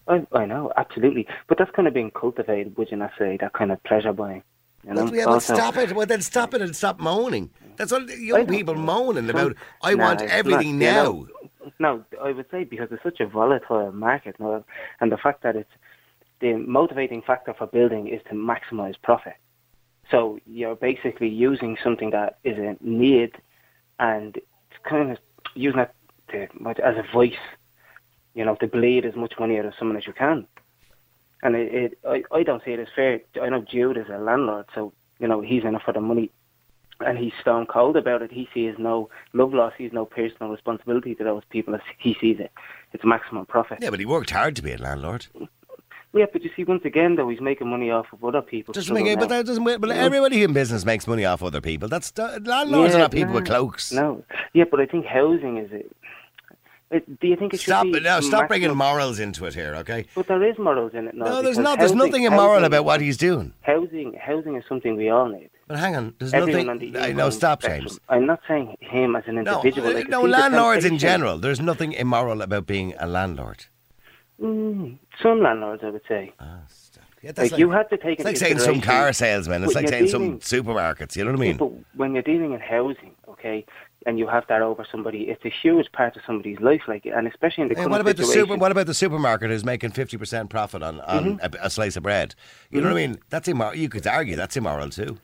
I, 0.08 0.26
I 0.32 0.46
know, 0.46 0.72
absolutely. 0.78 1.26
But 1.48 1.58
that's 1.58 1.70
kind 1.72 1.86
of 1.86 1.92
being 1.94 2.10
cultivated, 2.10 2.76
would 2.78 2.90
you 2.90 2.96
not 2.96 3.10
say? 3.18 3.36
That 3.38 3.52
kind 3.52 3.70
of 3.70 3.82
pleasure 3.84 4.12
buying. 4.14 4.42
You 4.86 4.94
know? 4.94 5.04
Well, 5.04 5.14
yeah, 5.14 5.24
Also- 5.26 5.54
stop 5.54 5.76
it. 5.76 5.92
Well, 5.94 6.06
then 6.06 6.22
stop 6.22 6.54
it 6.54 6.62
and 6.62 6.74
stop 6.74 6.98
moaning. 6.98 7.50
That's 7.76 7.92
what 7.92 8.08
young 8.18 8.40
I 8.40 8.44
people 8.46 8.74
moaning 8.74 9.28
about. 9.30 9.54
I 9.82 9.94
No, 9.94 10.04
want 10.04 10.22
everything 10.22 10.78
not, 10.78 10.86
you 10.86 10.92
now. 10.92 11.02
know. 11.04 11.28
No, 11.78 12.04
I 12.22 12.32
would 12.32 12.46
say 12.50 12.64
because 12.64 12.88
it's 12.90 13.02
such 13.02 13.20
a 13.20 13.26
volatile 13.26 13.92
market 13.92 14.36
now, 14.40 14.64
and 15.00 15.12
the 15.12 15.16
fact 15.18 15.42
that 15.42 15.54
it's 15.56 15.70
the 16.42 16.54
motivating 16.54 17.22
factor 17.22 17.54
for 17.54 17.66
building 17.66 18.08
is 18.08 18.20
to 18.28 18.34
maximize 18.34 19.00
profit. 19.00 19.36
So 20.10 20.40
you're 20.44 20.74
basically 20.74 21.28
using 21.28 21.78
something 21.82 22.10
that 22.10 22.38
is 22.44 22.58
a 22.58 22.76
need, 22.80 23.32
and 23.98 24.36
it's 24.36 24.82
kind 24.82 25.12
of 25.12 25.18
using 25.54 25.80
it 25.80 25.94
to, 26.32 26.48
as 26.84 26.96
a 26.96 27.04
voice, 27.12 27.32
you 28.34 28.44
know, 28.44 28.56
to 28.56 28.66
bleed 28.66 29.06
as 29.06 29.14
much 29.14 29.34
money 29.38 29.58
out 29.58 29.64
of 29.64 29.74
someone 29.78 29.96
as 29.96 30.06
you 30.06 30.12
can. 30.12 30.46
And 31.44 31.54
it, 31.54 31.74
it 31.74 31.98
I, 32.06 32.24
I 32.36 32.42
don't 32.42 32.62
see 32.64 32.72
it 32.72 32.80
as 32.80 32.88
fair. 32.94 33.20
I 33.40 33.48
know 33.48 33.62
Jude 33.62 33.96
is 33.96 34.08
a 34.08 34.18
landlord, 34.18 34.66
so 34.74 34.92
you 35.20 35.28
know 35.28 35.40
he's 35.40 35.64
in 35.64 35.76
it 35.76 35.82
for 35.82 35.92
the 35.92 36.00
money 36.00 36.30
and 37.00 37.18
he's 37.18 37.32
stone 37.40 37.66
cold 37.66 37.96
about 37.96 38.22
it. 38.22 38.32
He 38.32 38.48
sees 38.54 38.74
no 38.78 39.08
love 39.32 39.52
loss. 39.52 39.72
He 39.76 39.84
has 39.84 39.92
no 39.92 40.04
personal 40.04 40.50
responsibility 40.50 41.14
to 41.16 41.24
those 41.24 41.42
people. 41.50 41.74
As 41.74 41.80
he 41.98 42.16
sees 42.20 42.38
it, 42.38 42.52
it's 42.92 43.04
maximum 43.04 43.46
profit. 43.46 43.78
Yeah, 43.80 43.90
but 43.90 44.00
he 44.00 44.06
worked 44.06 44.30
hard 44.30 44.56
to 44.56 44.62
be 44.62 44.72
a 44.72 44.78
landlord. 44.78 45.26
Yeah, 46.14 46.26
but 46.32 46.42
you 46.42 46.50
see, 46.54 46.64
once 46.64 46.84
again, 46.84 47.16
though, 47.16 47.28
he's 47.30 47.40
making 47.40 47.68
money 47.70 47.90
off 47.90 48.06
of 48.12 48.22
other 48.22 48.42
people. 48.42 48.74
Doesn't 48.74 48.92
make 48.94 49.06
it, 49.06 49.18
but 49.18 49.30
that 49.30 49.46
doesn't. 49.46 49.64
But 49.64 49.88
Yeah. 49.88 49.94
everybody 49.96 50.42
in 50.42 50.52
business 50.52 50.84
makes 50.84 51.06
money 51.06 51.24
off 51.24 51.42
other 51.42 51.60
people. 51.62 51.88
That's 51.88 52.12
landlords 52.18 52.94
are 52.94 52.98
not 52.98 53.12
people 53.12 53.32
with 53.34 53.46
cloaks. 53.46 53.92
No, 53.92 54.22
yeah, 54.52 54.64
but 54.70 54.78
I 54.80 54.86
think 54.86 55.06
housing 55.06 55.56
is 55.56 55.72
it. 55.72 55.90
it 56.90 57.18
do 57.20 57.26
you 57.28 57.36
think 57.36 57.54
it 57.54 57.60
should 57.60 57.70
Stop 57.72 57.84
be 57.84 57.96
it 57.96 58.02
now. 58.02 58.20
Stop 58.20 58.42
maximum- 58.42 58.48
bringing 58.48 58.76
morals 58.76 59.18
into 59.18 59.46
it 59.46 59.54
here, 59.54 59.74
okay? 59.76 60.04
But 60.14 60.26
there 60.28 60.42
is 60.42 60.58
morals 60.58 60.92
in 60.92 61.08
it. 61.08 61.14
now, 61.14 61.24
No, 61.24 61.42
there's 61.42 61.56
not. 61.58 61.78
There's 61.78 61.92
housing- 61.92 62.06
nothing 62.06 62.24
immoral 62.24 62.52
housing- 62.56 62.66
about 62.66 62.84
what 62.84 63.00
he's 63.00 63.16
doing. 63.16 63.54
Housing, 63.62 64.12
housing 64.20 64.56
is 64.56 64.64
something 64.68 64.96
we 64.96 65.08
all 65.08 65.28
need. 65.28 65.48
But 65.66 65.78
hang 65.78 65.96
on, 65.96 66.12
there's 66.18 66.34
Everyone 66.34 66.66
nothing. 66.66 66.96
I 66.98 67.12
know. 67.12 67.30
Stop, 67.30 67.62
spectrum. 67.62 67.86
James. 67.88 68.00
I'm 68.10 68.26
not 68.26 68.40
saying 68.46 68.76
him 68.80 69.16
as 69.16 69.24
an 69.26 69.38
individual. 69.38 69.88
uh, 69.96 70.00
I 70.00 70.02
no, 70.02 70.20
landlords 70.20 70.84
in 70.84 70.98
general. 70.98 71.38
There's 71.38 71.60
nothing 71.62 71.92
immoral 71.94 72.42
about 72.42 72.66
being 72.66 72.92
a 72.98 73.06
landlord. 73.06 73.64
Mm, 74.42 74.98
some 75.22 75.40
landlords, 75.40 75.82
I 75.84 75.90
would 75.90 76.02
say. 76.08 76.32
Yeah, 77.22 77.32
like, 77.36 77.56
you 77.56 77.70
have 77.70 77.88
to 77.90 77.96
take 77.96 78.18
It's 78.18 78.24
like 78.24 78.36
saying 78.36 78.58
some 78.58 78.80
car 78.80 79.12
salesman. 79.12 79.62
It's 79.62 79.76
like 79.76 79.88
saying 79.88 80.08
some 80.08 80.40
supermarkets. 80.40 81.14
You 81.14 81.24
know 81.24 81.30
what 81.30 81.38
I 81.38 81.40
mean? 81.40 81.56
But 81.56 81.70
when 81.94 82.14
you're 82.14 82.22
dealing 82.24 82.52
in 82.52 82.58
housing, 82.58 83.14
okay, 83.28 83.64
and 84.06 84.18
you 84.18 84.26
have 84.26 84.44
that 84.48 84.60
over 84.60 84.84
somebody, 84.90 85.28
it's 85.28 85.44
a 85.44 85.48
huge 85.62 85.92
part 85.92 86.16
of 86.16 86.22
somebody's 86.26 86.58
life, 86.58 86.82
like, 86.88 87.06
and 87.06 87.28
especially 87.28 87.62
in 87.62 87.68
the 87.68 87.76
Hey, 87.76 87.86
what 87.86 88.00
about 88.00 88.16
the 88.16 88.24
super? 88.24 88.56
What 88.56 88.72
about 88.72 88.86
the 88.86 88.94
supermarket 88.94 89.50
who's 89.50 89.64
making 89.64 89.92
fifty 89.92 90.16
percent 90.16 90.50
profit 90.50 90.82
on, 90.82 91.00
on 91.02 91.36
Mm-hmm. 91.38 91.54
a, 91.62 91.66
a 91.66 91.70
slice 91.70 91.96
of 91.96 92.02
bread? 92.02 92.34
You 92.70 92.80
know 92.80 92.88
what 92.88 92.98
I 92.98 93.06
mean? 93.06 93.18
That's 93.30 93.46
immoral. 93.46 93.76
You 93.76 93.88
could 93.88 94.04
argue 94.08 94.34
that's 94.34 94.56
immoral 94.56 94.90
too. 94.90 95.18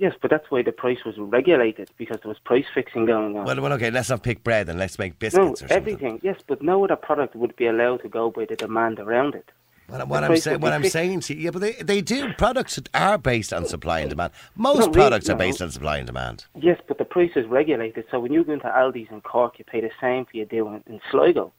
Yes, 0.00 0.14
but 0.22 0.30
that's 0.30 0.50
why 0.50 0.62
the 0.62 0.72
price 0.72 1.04
was 1.04 1.18
regulated 1.18 1.90
because 1.98 2.16
there 2.22 2.30
was 2.30 2.38
price 2.38 2.64
fixing 2.72 3.04
going 3.04 3.36
on. 3.36 3.44
Well, 3.44 3.60
well, 3.60 3.72
okay. 3.74 3.90
Let's 3.90 4.08
not 4.08 4.22
pick 4.22 4.42
bread 4.42 4.70
and 4.70 4.78
let's 4.78 4.98
make 4.98 5.12
no, 5.12 5.16
biscuits 5.18 5.62
or 5.62 5.68
something. 5.68 5.76
everything. 5.76 6.20
Yes, 6.22 6.40
but 6.46 6.62
no 6.62 6.82
other 6.82 6.96
product 6.96 7.36
would 7.36 7.54
be 7.54 7.66
allowed 7.66 7.98
to 7.98 8.08
go 8.08 8.30
by 8.30 8.46
the 8.46 8.56
demand 8.56 8.98
around 8.98 9.34
it. 9.34 9.50
What, 9.88 10.08
what 10.08 10.24
I'm 10.24 10.30
would 10.30 10.62
what 10.62 10.72
I'm 10.72 10.84
saying 10.84 11.20
to 11.20 11.34
you, 11.34 11.42
yeah, 11.42 11.50
but 11.50 11.60
they, 11.60 11.72
they 11.72 12.00
do. 12.00 12.32
Products 12.38 12.80
are 12.94 13.18
based 13.18 13.52
on 13.52 13.66
supply 13.66 14.00
and 14.00 14.08
demand. 14.08 14.32
Most 14.56 14.86
No, 14.86 14.90
products 14.90 15.28
are 15.28 15.34
no. 15.34 15.38
based 15.38 15.60
on 15.60 15.70
supply 15.70 15.98
and 15.98 16.06
demand. 16.06 16.46
Yes, 16.54 16.80
but 16.88 16.96
the 16.96 17.04
price 17.04 17.32
is 17.36 17.46
regulated. 17.46 18.06
So 18.10 18.20
when 18.20 18.32
you 18.32 18.42
go 18.42 18.54
into 18.54 18.68
Aldi's 18.68 19.10
in 19.10 19.20
Cork, 19.20 19.58
you 19.58 19.66
pay 19.66 19.82
the 19.82 19.90
same 20.00 20.24
for 20.24 20.34
you 20.34 20.46
do 20.46 20.66
in, 20.68 20.82
in 20.86 21.00
Sligo. 21.10 21.52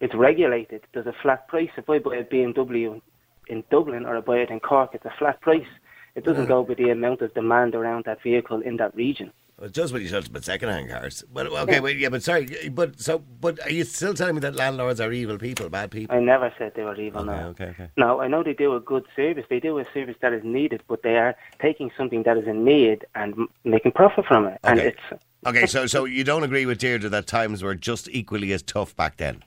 It's 0.00 0.14
regulated. 0.14 0.82
There's 0.94 1.06
a 1.06 1.14
flat 1.20 1.46
price. 1.48 1.70
If 1.76 1.90
I 1.90 1.98
buy 1.98 2.16
a 2.16 2.24
BMW 2.24 3.02
in 3.48 3.64
Dublin 3.70 4.06
or 4.06 4.16
I 4.16 4.20
buy 4.20 4.38
it 4.38 4.48
in 4.50 4.60
Cork, 4.60 4.94
it's 4.94 5.04
a 5.04 5.12
flat 5.18 5.42
price. 5.42 5.66
It 6.16 6.24
doesn't 6.24 6.46
mm. 6.46 6.48
go 6.48 6.62
with 6.62 6.78
the 6.78 6.90
amount 6.90 7.20
of 7.20 7.32
demand 7.34 7.74
around 7.74 8.06
that 8.06 8.22
vehicle 8.22 8.60
in 8.62 8.78
that 8.78 8.96
region. 8.96 9.30
Well, 9.58 9.70
just 9.70 9.92
what 9.92 10.02
you 10.02 10.08
said 10.08 10.26
about 10.26 10.44
second-hand 10.44 10.90
cars. 10.90 11.24
But 11.32 11.46
okay, 11.46 11.80
wait, 11.80 11.96
yeah, 11.96 12.10
but 12.10 12.22
sorry, 12.22 12.70
but 12.70 13.00
so, 13.00 13.18
but 13.18 13.58
are 13.64 13.70
you 13.70 13.84
still 13.84 14.12
telling 14.12 14.34
me 14.34 14.40
that 14.40 14.54
landlords 14.54 15.00
are 15.00 15.12
evil 15.12 15.38
people, 15.38 15.70
bad 15.70 15.90
people? 15.90 16.14
I 16.14 16.20
never 16.20 16.52
said 16.58 16.72
they 16.74 16.82
were 16.82 16.98
evil. 17.00 17.22
Okay, 17.22 17.40
no. 17.40 17.48
okay, 17.48 17.64
okay. 17.68 17.88
No, 17.96 18.20
I 18.20 18.28
know 18.28 18.42
they 18.42 18.52
do 18.52 18.74
a 18.74 18.80
good 18.80 19.04
service. 19.14 19.46
They 19.48 19.60
do 19.60 19.78
a 19.78 19.84
service 19.94 20.16
that 20.20 20.34
is 20.34 20.44
needed, 20.44 20.82
but 20.88 21.02
they 21.02 21.16
are 21.16 21.36
taking 21.58 21.90
something 21.96 22.22
that 22.24 22.36
is 22.36 22.46
in 22.46 22.64
need 22.64 23.06
and 23.14 23.48
making 23.64 23.92
profit 23.92 24.26
from 24.26 24.46
it. 24.46 24.58
And 24.64 24.80
Okay. 24.80 24.88
it's 24.88 25.22
Okay, 25.46 25.66
so 25.66 25.86
so 25.86 26.06
you 26.06 26.24
don't 26.24 26.42
agree 26.42 26.66
with 26.66 26.78
Deirdre 26.78 27.08
that 27.08 27.26
times 27.26 27.62
were 27.62 27.76
just 27.76 28.08
equally 28.10 28.52
as 28.52 28.62
tough 28.62 28.96
back 28.96 29.16
then? 29.16 29.44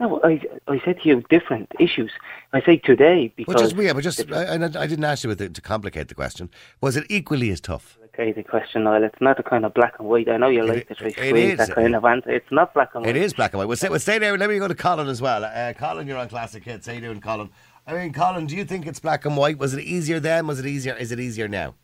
No. 0.00 0.20
I 0.24 0.40
I 0.66 0.80
said 0.84 1.00
to 1.02 1.08
you 1.08 1.22
different 1.28 1.72
issues. 1.78 2.10
I 2.52 2.60
say 2.62 2.76
today 2.76 3.32
because 3.36 3.54
Well, 3.54 3.64
just 3.64 3.76
yeah, 3.76 3.92
but 3.92 4.02
just 4.02 4.32
I, 4.32 4.44
I 4.44 4.54
I 4.54 4.86
didn't 4.86 5.04
ask 5.04 5.24
you 5.24 5.28
with 5.28 5.40
it 5.40 5.54
to 5.54 5.60
complicate 5.60 6.08
the 6.08 6.14
question. 6.14 6.50
Was 6.80 6.96
it 6.96 7.04
equally 7.08 7.50
as 7.50 7.60
tough? 7.60 7.98
Okay, 8.06 8.32
the 8.32 8.42
question, 8.42 8.84
Niall. 8.84 9.04
It's 9.04 9.20
not 9.20 9.38
a 9.38 9.44
kind 9.44 9.64
of 9.64 9.74
black 9.74 9.94
and 9.98 10.08
white. 10.08 10.28
I 10.28 10.38
know 10.38 10.48
you 10.48 10.64
like 10.64 10.88
to 10.88 10.94
try 10.96 11.08
it 11.08 11.12
squeeze 11.14 11.58
that 11.58 11.74
kind 11.74 11.94
of 11.94 12.04
answer. 12.04 12.30
It's 12.30 12.50
not 12.50 12.74
black 12.74 12.90
and 12.94 13.04
white. 13.04 13.14
It 13.14 13.22
is 13.22 13.32
black 13.32 13.52
and 13.52 13.58
white. 13.58 13.68
We'll 13.68 13.76
stay, 13.76 13.88
we'll 13.88 14.00
stay 14.00 14.18
there. 14.18 14.36
Let 14.36 14.50
me 14.50 14.58
go 14.58 14.66
to 14.66 14.74
Colin 14.74 15.06
as 15.06 15.22
well. 15.22 15.44
Uh, 15.44 15.72
Colin, 15.74 16.08
you're 16.08 16.18
on 16.18 16.28
Classic 16.28 16.64
Hits. 16.64 16.88
How 16.88 16.94
you 16.94 17.00
doing, 17.00 17.20
Colin? 17.20 17.50
I 17.86 17.92
mean, 17.94 18.12
Colin, 18.12 18.46
do 18.46 18.56
you 18.56 18.64
think 18.64 18.86
it's 18.86 18.98
black 18.98 19.24
and 19.24 19.36
white? 19.36 19.58
Was 19.58 19.72
it 19.72 19.84
easier 19.84 20.18
then? 20.18 20.48
Was 20.48 20.58
it 20.58 20.66
easier? 20.66 20.94
Is 20.94 21.12
it 21.12 21.20
easier 21.20 21.46
now? 21.46 21.76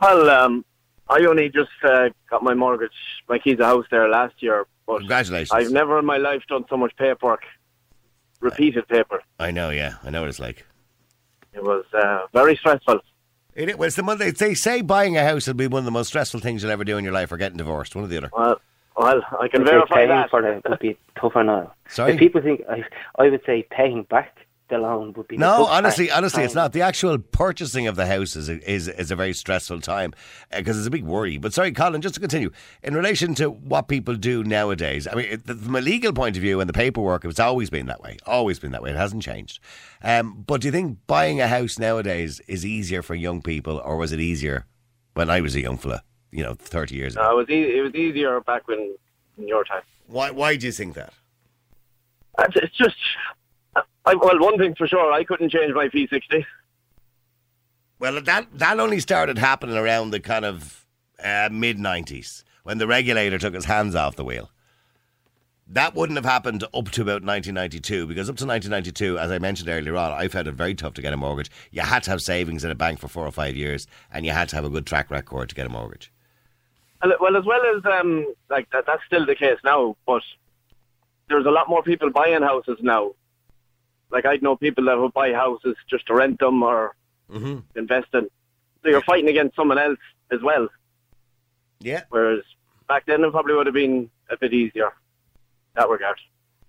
Well, 0.00 0.30
um, 0.30 0.64
I 1.08 1.24
only 1.26 1.48
just 1.48 1.70
uh, 1.82 2.10
got 2.30 2.42
my 2.42 2.54
mortgage, 2.54 2.90
my 3.28 3.38
keys 3.38 3.58
a 3.58 3.64
house 3.66 3.86
there 3.90 4.08
last 4.08 4.34
year. 4.38 4.66
But 4.86 4.98
Congratulations. 4.98 5.50
I've 5.52 5.70
never 5.72 5.98
in 5.98 6.04
my 6.04 6.16
life 6.18 6.42
done 6.48 6.64
so 6.68 6.76
much 6.76 6.94
paperwork, 6.96 7.42
repeated 8.40 8.86
paper. 8.88 9.22
I 9.38 9.50
know, 9.50 9.70
yeah, 9.70 9.94
I 10.02 10.10
know 10.10 10.20
what 10.20 10.28
it's 10.28 10.40
like. 10.40 10.64
It 11.52 11.62
was 11.62 11.84
uh, 11.92 12.26
very 12.32 12.56
stressful. 12.56 13.00
It, 13.54 13.68
it- 13.68 13.78
well, 13.78 13.90
the 13.90 14.02
one 14.02 14.18
they, 14.18 14.30
they 14.30 14.54
say 14.54 14.80
buying 14.82 15.16
a 15.16 15.22
house 15.24 15.46
will 15.46 15.54
be 15.54 15.66
one 15.66 15.80
of 15.80 15.84
the 15.84 15.90
most 15.90 16.08
stressful 16.08 16.40
things 16.40 16.62
you'll 16.62 16.72
ever 16.72 16.84
do 16.84 16.96
in 16.96 17.04
your 17.04 17.12
life, 17.12 17.30
or 17.30 17.36
getting 17.36 17.58
divorced, 17.58 17.94
one 17.94 18.04
or 18.04 18.08
the 18.08 18.16
other. 18.18 18.30
Well, 18.32 18.60
well, 18.96 19.22
I 19.40 19.48
can 19.48 19.62
I'd 19.62 19.66
verify 19.68 19.94
paying 19.96 20.08
that. 20.08 20.30
for 20.30 20.46
it 20.46 20.62
would 20.68 20.78
be 20.78 20.96
tougher 21.16 21.42
now. 21.44 21.72
Sorry? 21.88 22.12
If 22.12 22.18
people 22.18 22.40
think, 22.42 22.62
I, 22.68 22.84
I 23.18 23.28
would 23.28 23.42
say 23.46 23.66
paying 23.70 24.02
back 24.04 24.36
the 24.72 24.78
loan 24.78 25.12
would 25.12 25.28
be 25.28 25.36
No, 25.36 25.46
tough 25.46 25.66
part. 25.68 25.70
honestly, 25.84 26.10
honestly, 26.10 26.42
it's 26.44 26.56
Um, 26.56 26.62
not. 26.62 26.72
The 26.72 26.80
actual 26.82 27.18
purchasing 27.18 27.86
of 27.86 27.94
the 27.96 28.06
house 28.06 28.34
is 28.36 28.48
a, 28.48 28.58
is, 28.70 28.88
is 28.88 29.10
a 29.10 29.16
very 29.16 29.32
stressful 29.34 29.80
time 29.80 30.14
because 30.50 30.78
it's 30.78 30.86
a 30.86 30.90
big 30.90 31.04
worry. 31.04 31.36
But 31.38 31.52
sorry, 31.52 31.72
Colin, 31.72 32.00
just 32.00 32.14
to 32.14 32.20
continue, 32.20 32.50
in 32.82 32.94
relation 32.94 33.34
to 33.36 33.50
what 33.50 33.86
people 33.88 34.14
do 34.16 34.42
nowadays, 34.42 35.06
I 35.06 35.14
mean, 35.14 35.26
it, 35.26 35.46
from 35.46 35.76
a 35.76 35.80
legal 35.80 36.12
point 36.12 36.36
of 36.36 36.42
view 36.42 36.58
and 36.60 36.68
the 36.68 36.72
paperwork, 36.72 37.24
it's 37.24 37.38
always 37.38 37.68
been 37.70 37.86
that 37.86 38.00
way. 38.00 38.16
Always 38.26 38.58
been 38.58 38.72
that 38.72 38.82
way. 38.82 38.90
It 38.90 38.96
hasn't 38.96 39.22
changed. 39.22 39.60
Um, 40.02 40.42
but 40.46 40.62
do 40.62 40.68
you 40.68 40.72
think 40.72 40.98
buying 41.06 41.40
a 41.40 41.48
house 41.48 41.78
nowadays 41.78 42.40
is 42.48 42.64
easier 42.64 43.02
for 43.02 43.14
young 43.14 43.42
people, 43.42 43.80
or 43.84 43.96
was 43.98 44.10
it 44.12 44.20
easier 44.20 44.66
when 45.14 45.28
I 45.30 45.40
was 45.42 45.54
a 45.54 45.60
young 45.60 45.76
fella? 45.76 46.02
You 46.30 46.42
know, 46.42 46.54
thirty 46.54 46.94
years 46.96 47.14
ago. 47.14 47.22
No, 47.22 47.32
it 47.32 47.36
was 47.36 47.50
e- 47.50 47.76
it 47.78 47.82
was 47.82 47.94
easier 47.94 48.40
back 48.40 48.66
when 48.66 48.94
in 49.36 49.46
your 49.48 49.64
time. 49.64 49.82
Why? 50.06 50.30
Why 50.30 50.56
do 50.56 50.64
you 50.66 50.72
think 50.72 50.94
that? 50.94 51.12
It's, 52.38 52.56
it's 52.56 52.76
just, 52.78 52.96
I, 54.04 54.14
well, 54.14 54.38
one 54.40 54.58
thing 54.58 54.74
for 54.74 54.86
sure, 54.86 55.12
I 55.12 55.24
couldn't 55.24 55.50
change 55.50 55.72
my 55.74 55.88
P60. 55.88 56.44
Well, 57.98 58.20
that 58.20 58.48
that 58.52 58.80
only 58.80 58.98
started 58.98 59.38
happening 59.38 59.76
around 59.76 60.10
the 60.10 60.18
kind 60.18 60.44
of 60.44 60.86
uh, 61.22 61.48
mid 61.52 61.78
'90s 61.78 62.42
when 62.64 62.78
the 62.78 62.86
regulator 62.86 63.38
took 63.38 63.54
his 63.54 63.66
hands 63.66 63.94
off 63.94 64.16
the 64.16 64.24
wheel. 64.24 64.50
That 65.68 65.94
wouldn't 65.94 66.16
have 66.16 66.24
happened 66.24 66.64
up 66.64 66.90
to 66.90 67.02
about 67.02 67.22
1992 67.22 68.06
because 68.06 68.28
up 68.28 68.36
to 68.36 68.46
1992, 68.46 69.18
as 69.18 69.30
I 69.30 69.38
mentioned 69.38 69.68
earlier 69.68 69.96
on, 69.96 70.12
I 70.12 70.26
found 70.28 70.48
it 70.48 70.54
very 70.54 70.74
tough 70.74 70.94
to 70.94 71.02
get 71.02 71.12
a 71.12 71.16
mortgage. 71.16 71.50
You 71.70 71.82
had 71.82 72.02
to 72.02 72.10
have 72.10 72.20
savings 72.20 72.64
in 72.64 72.70
a 72.70 72.74
bank 72.74 72.98
for 72.98 73.08
four 73.08 73.24
or 73.24 73.30
five 73.30 73.56
years, 73.56 73.86
and 74.12 74.26
you 74.26 74.32
had 74.32 74.48
to 74.50 74.56
have 74.56 74.64
a 74.64 74.70
good 74.70 74.84
track 74.84 75.10
record 75.10 75.48
to 75.50 75.54
get 75.54 75.66
a 75.66 75.70
mortgage. 75.70 76.12
Well, 77.02 77.14
well, 77.20 77.36
as 77.36 77.44
well 77.44 77.60
as 77.76 77.84
um, 77.86 78.34
like 78.50 78.68
that, 78.72 78.84
that's 78.86 79.04
still 79.06 79.24
the 79.24 79.36
case 79.36 79.58
now. 79.64 79.96
But 80.06 80.22
there's 81.28 81.46
a 81.46 81.50
lot 81.50 81.68
more 81.68 81.82
people 81.84 82.10
buying 82.10 82.42
houses 82.42 82.78
now. 82.80 83.12
Like 84.12 84.26
I 84.26 84.36
know 84.42 84.54
people 84.56 84.84
that 84.84 84.98
would 84.98 85.12
buy 85.14 85.32
houses 85.32 85.74
just 85.90 86.06
to 86.06 86.14
rent 86.14 86.38
them 86.38 86.62
or 86.62 86.94
Mm-hmm. 87.32 87.60
invest 87.78 88.08
in. 88.12 88.28
So 88.82 88.90
you're 88.90 89.00
fighting 89.02 89.28
against 89.30 89.56
someone 89.56 89.78
else 89.78 89.98
as 90.30 90.42
well. 90.42 90.68
Yeah. 91.80 92.02
Whereas 92.10 92.42
back 92.88 93.06
then 93.06 93.24
it 93.24 93.30
probably 93.30 93.54
would 93.54 93.64
have 93.66 93.74
been 93.74 94.10
a 94.28 94.36
bit 94.36 94.52
easier. 94.52 94.86
in 94.88 94.92
That 95.76 95.88
regard. 95.88 96.18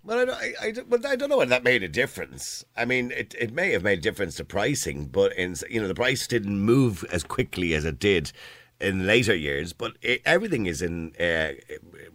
Well, 0.06 0.20
I, 0.20 0.26
don't- 0.26 0.38
I, 0.38 0.54
I, 0.62 0.74
but 0.88 1.06
I 1.06 1.16
don't 1.18 1.30
know 1.30 1.38
whether 1.38 1.50
that 1.50 1.64
made 1.64 1.84
a 1.84 1.88
difference. 1.90 2.64
I 2.78 2.86
mean, 2.86 3.12
it, 3.12 3.36
it 3.40 3.54
may 3.54 3.72
have 3.72 3.84
made 3.84 4.00
a 4.00 4.02
difference 4.02 4.36
to 4.36 4.46
pricing, 4.46 5.06
but 5.08 5.34
in 5.38 5.56
you 5.70 5.82
know 5.82 5.88
the 5.88 5.96
price 5.96 6.28
didn't 6.28 6.60
move 6.62 7.04
as 7.12 7.24
quickly 7.24 7.74
as 7.74 7.84
it 7.86 8.00
did 8.00 8.32
in 8.80 9.06
later 9.08 9.36
years. 9.36 9.74
But 9.74 9.98
it, 10.02 10.22
everything 10.26 10.66
is 10.66 10.82
in 10.82 11.14
uh, 11.20 11.54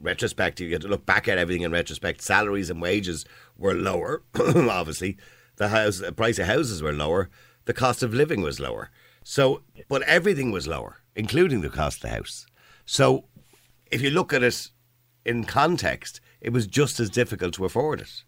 retrospect. 0.00 0.60
You 0.60 0.72
have 0.72 0.82
to 0.82 0.88
look 0.88 1.06
back 1.06 1.28
at 1.28 1.38
everything 1.38 1.62
in 1.62 1.72
retrospect. 1.72 2.22
Salaries 2.22 2.70
and 2.70 2.80
wages 2.80 3.24
were 3.56 3.74
lower, 3.74 4.22
obviously. 4.38 5.16
The 5.56 5.68
house, 5.68 5.98
the 5.98 6.12
price 6.12 6.38
of 6.38 6.46
houses 6.46 6.82
were 6.82 6.92
lower. 6.92 7.30
The 7.64 7.74
cost 7.74 8.02
of 8.02 8.14
living 8.14 8.42
was 8.42 8.60
lower. 8.60 8.90
So, 9.24 9.62
but 9.88 10.02
everything 10.02 10.52
was 10.52 10.66
lower, 10.66 10.98
including 11.14 11.60
the 11.60 11.68
cost 11.68 11.98
of 11.98 12.02
the 12.02 12.16
house. 12.16 12.46
So, 12.86 13.24
if 13.90 14.00
you 14.00 14.10
look 14.10 14.32
at 14.32 14.42
it 14.42 14.68
in 15.24 15.44
context, 15.44 16.20
it 16.40 16.50
was 16.50 16.66
just 16.66 17.00
as 17.00 17.10
difficult 17.10 17.54
to 17.54 17.64
afford 17.64 18.00
it. 18.00 18.22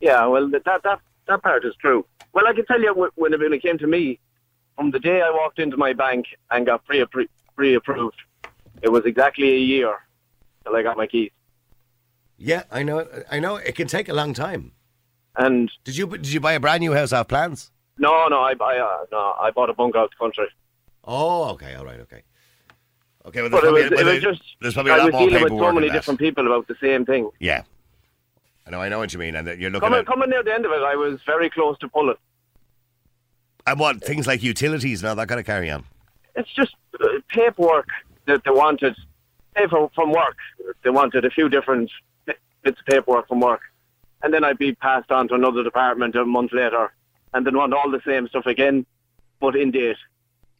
Yeah, 0.00 0.26
well, 0.26 0.48
that 0.50 0.64
that 0.64 1.00
that 1.26 1.42
part 1.42 1.64
is 1.64 1.74
true. 1.80 2.04
Well, 2.32 2.46
I 2.46 2.52
can 2.52 2.66
tell 2.66 2.80
you 2.80 2.92
when 2.94 3.32
it, 3.32 3.40
when 3.40 3.52
it 3.52 3.62
came 3.62 3.78
to 3.78 3.86
me, 3.86 4.20
from 4.76 4.90
the 4.90 4.98
day 4.98 5.22
I 5.22 5.30
walked 5.30 5.58
into 5.58 5.76
my 5.76 5.92
bank 5.92 6.26
and 6.50 6.66
got 6.66 6.84
pre 6.84 7.04
pre 7.54 7.74
approved, 7.74 8.16
it 8.82 8.90
was 8.90 9.04
exactly 9.04 9.54
a 9.54 9.58
year 9.58 9.96
till 10.64 10.76
I 10.76 10.82
got 10.82 10.96
my 10.96 11.06
keys. 11.06 11.30
Yeah, 12.36 12.64
I 12.70 12.82
know. 12.82 13.06
I 13.30 13.38
know. 13.38 13.56
It 13.56 13.76
can 13.76 13.86
take 13.86 14.08
a 14.08 14.12
long 14.12 14.34
time. 14.34 14.72
And 15.36 15.70
did 15.84 15.96
you 15.96 16.06
did 16.06 16.32
you 16.32 16.40
buy 16.40 16.52
a 16.52 16.60
brand 16.60 16.80
new 16.80 16.92
house 16.92 17.12
off 17.12 17.28
plans? 17.28 17.70
No, 17.98 18.28
no, 18.28 18.40
I 18.40 18.54
I 18.60 18.78
uh, 18.78 19.06
no, 19.10 19.34
I 19.40 19.50
bought 19.50 19.70
a 19.70 19.74
bunk 19.74 19.96
out 19.96 20.10
the 20.10 20.16
country. 20.16 20.46
Oh, 21.04 21.50
okay, 21.50 21.74
all 21.74 21.84
right, 21.84 22.00
okay, 22.00 22.22
okay. 23.26 23.42
Well, 23.42 23.50
there's 23.50 23.62
But 23.62 23.68
it 23.68 23.72
was, 23.72 23.90
well, 23.90 24.08
it 24.08 24.14
was 24.14 24.22
just 24.22 24.42
there's 24.60 24.74
probably 24.74 24.92
a 24.92 24.94
I 24.94 24.98
lot 24.98 25.06
was 25.06 25.12
more 25.12 25.28
dealing 25.28 25.44
with 25.44 25.52
so 25.52 25.72
many 25.72 25.90
different 25.90 26.20
people 26.20 26.46
about 26.46 26.66
the 26.66 26.76
same 26.80 27.04
thing. 27.04 27.30
Yeah, 27.38 27.62
I 28.66 28.70
know. 28.70 28.80
I 28.80 28.88
know 28.88 28.98
what 28.98 29.12
you 29.12 29.18
mean, 29.18 29.36
and 29.36 29.46
you're 29.60 29.70
looking 29.70 29.80
Coming 29.80 30.00
at 30.00 30.06
coming 30.06 30.30
near 30.30 30.42
the 30.42 30.52
end 30.52 30.66
of 30.66 30.72
it, 30.72 30.82
I 30.82 30.96
was 30.96 31.20
very 31.26 31.50
close 31.50 31.78
to 31.78 31.88
pulling. 31.88 32.16
And 33.66 33.78
what 33.80 34.02
things 34.04 34.26
like 34.26 34.42
utilities 34.42 35.02
and 35.02 35.08
all 35.10 35.16
that 35.16 35.28
kind 35.28 35.40
of 35.40 35.46
carry 35.46 35.70
on. 35.70 35.84
It's 36.36 36.50
just 36.52 36.74
uh, 37.00 37.06
paperwork 37.28 37.88
that 38.26 38.42
they 38.44 38.50
wanted. 38.50 38.94
Paper 39.54 39.88
from 39.94 40.10
work. 40.10 40.36
They 40.82 40.90
wanted 40.90 41.24
a 41.24 41.30
few 41.30 41.48
different 41.48 41.90
bits 42.26 42.80
of 42.80 42.86
paperwork 42.86 43.28
from 43.28 43.40
work, 43.40 43.60
and 44.22 44.34
then 44.34 44.42
I'd 44.42 44.58
be 44.58 44.74
passed 44.74 45.10
on 45.12 45.28
to 45.28 45.34
another 45.34 45.62
department 45.62 46.16
a 46.16 46.24
month 46.24 46.52
later, 46.52 46.92
and 47.32 47.46
then 47.46 47.56
want 47.56 47.72
all 47.72 47.88
the 47.90 48.00
same 48.04 48.26
stuff 48.26 48.46
again, 48.46 48.84
but 49.40 49.54
in 49.54 49.70
date. 49.70 49.96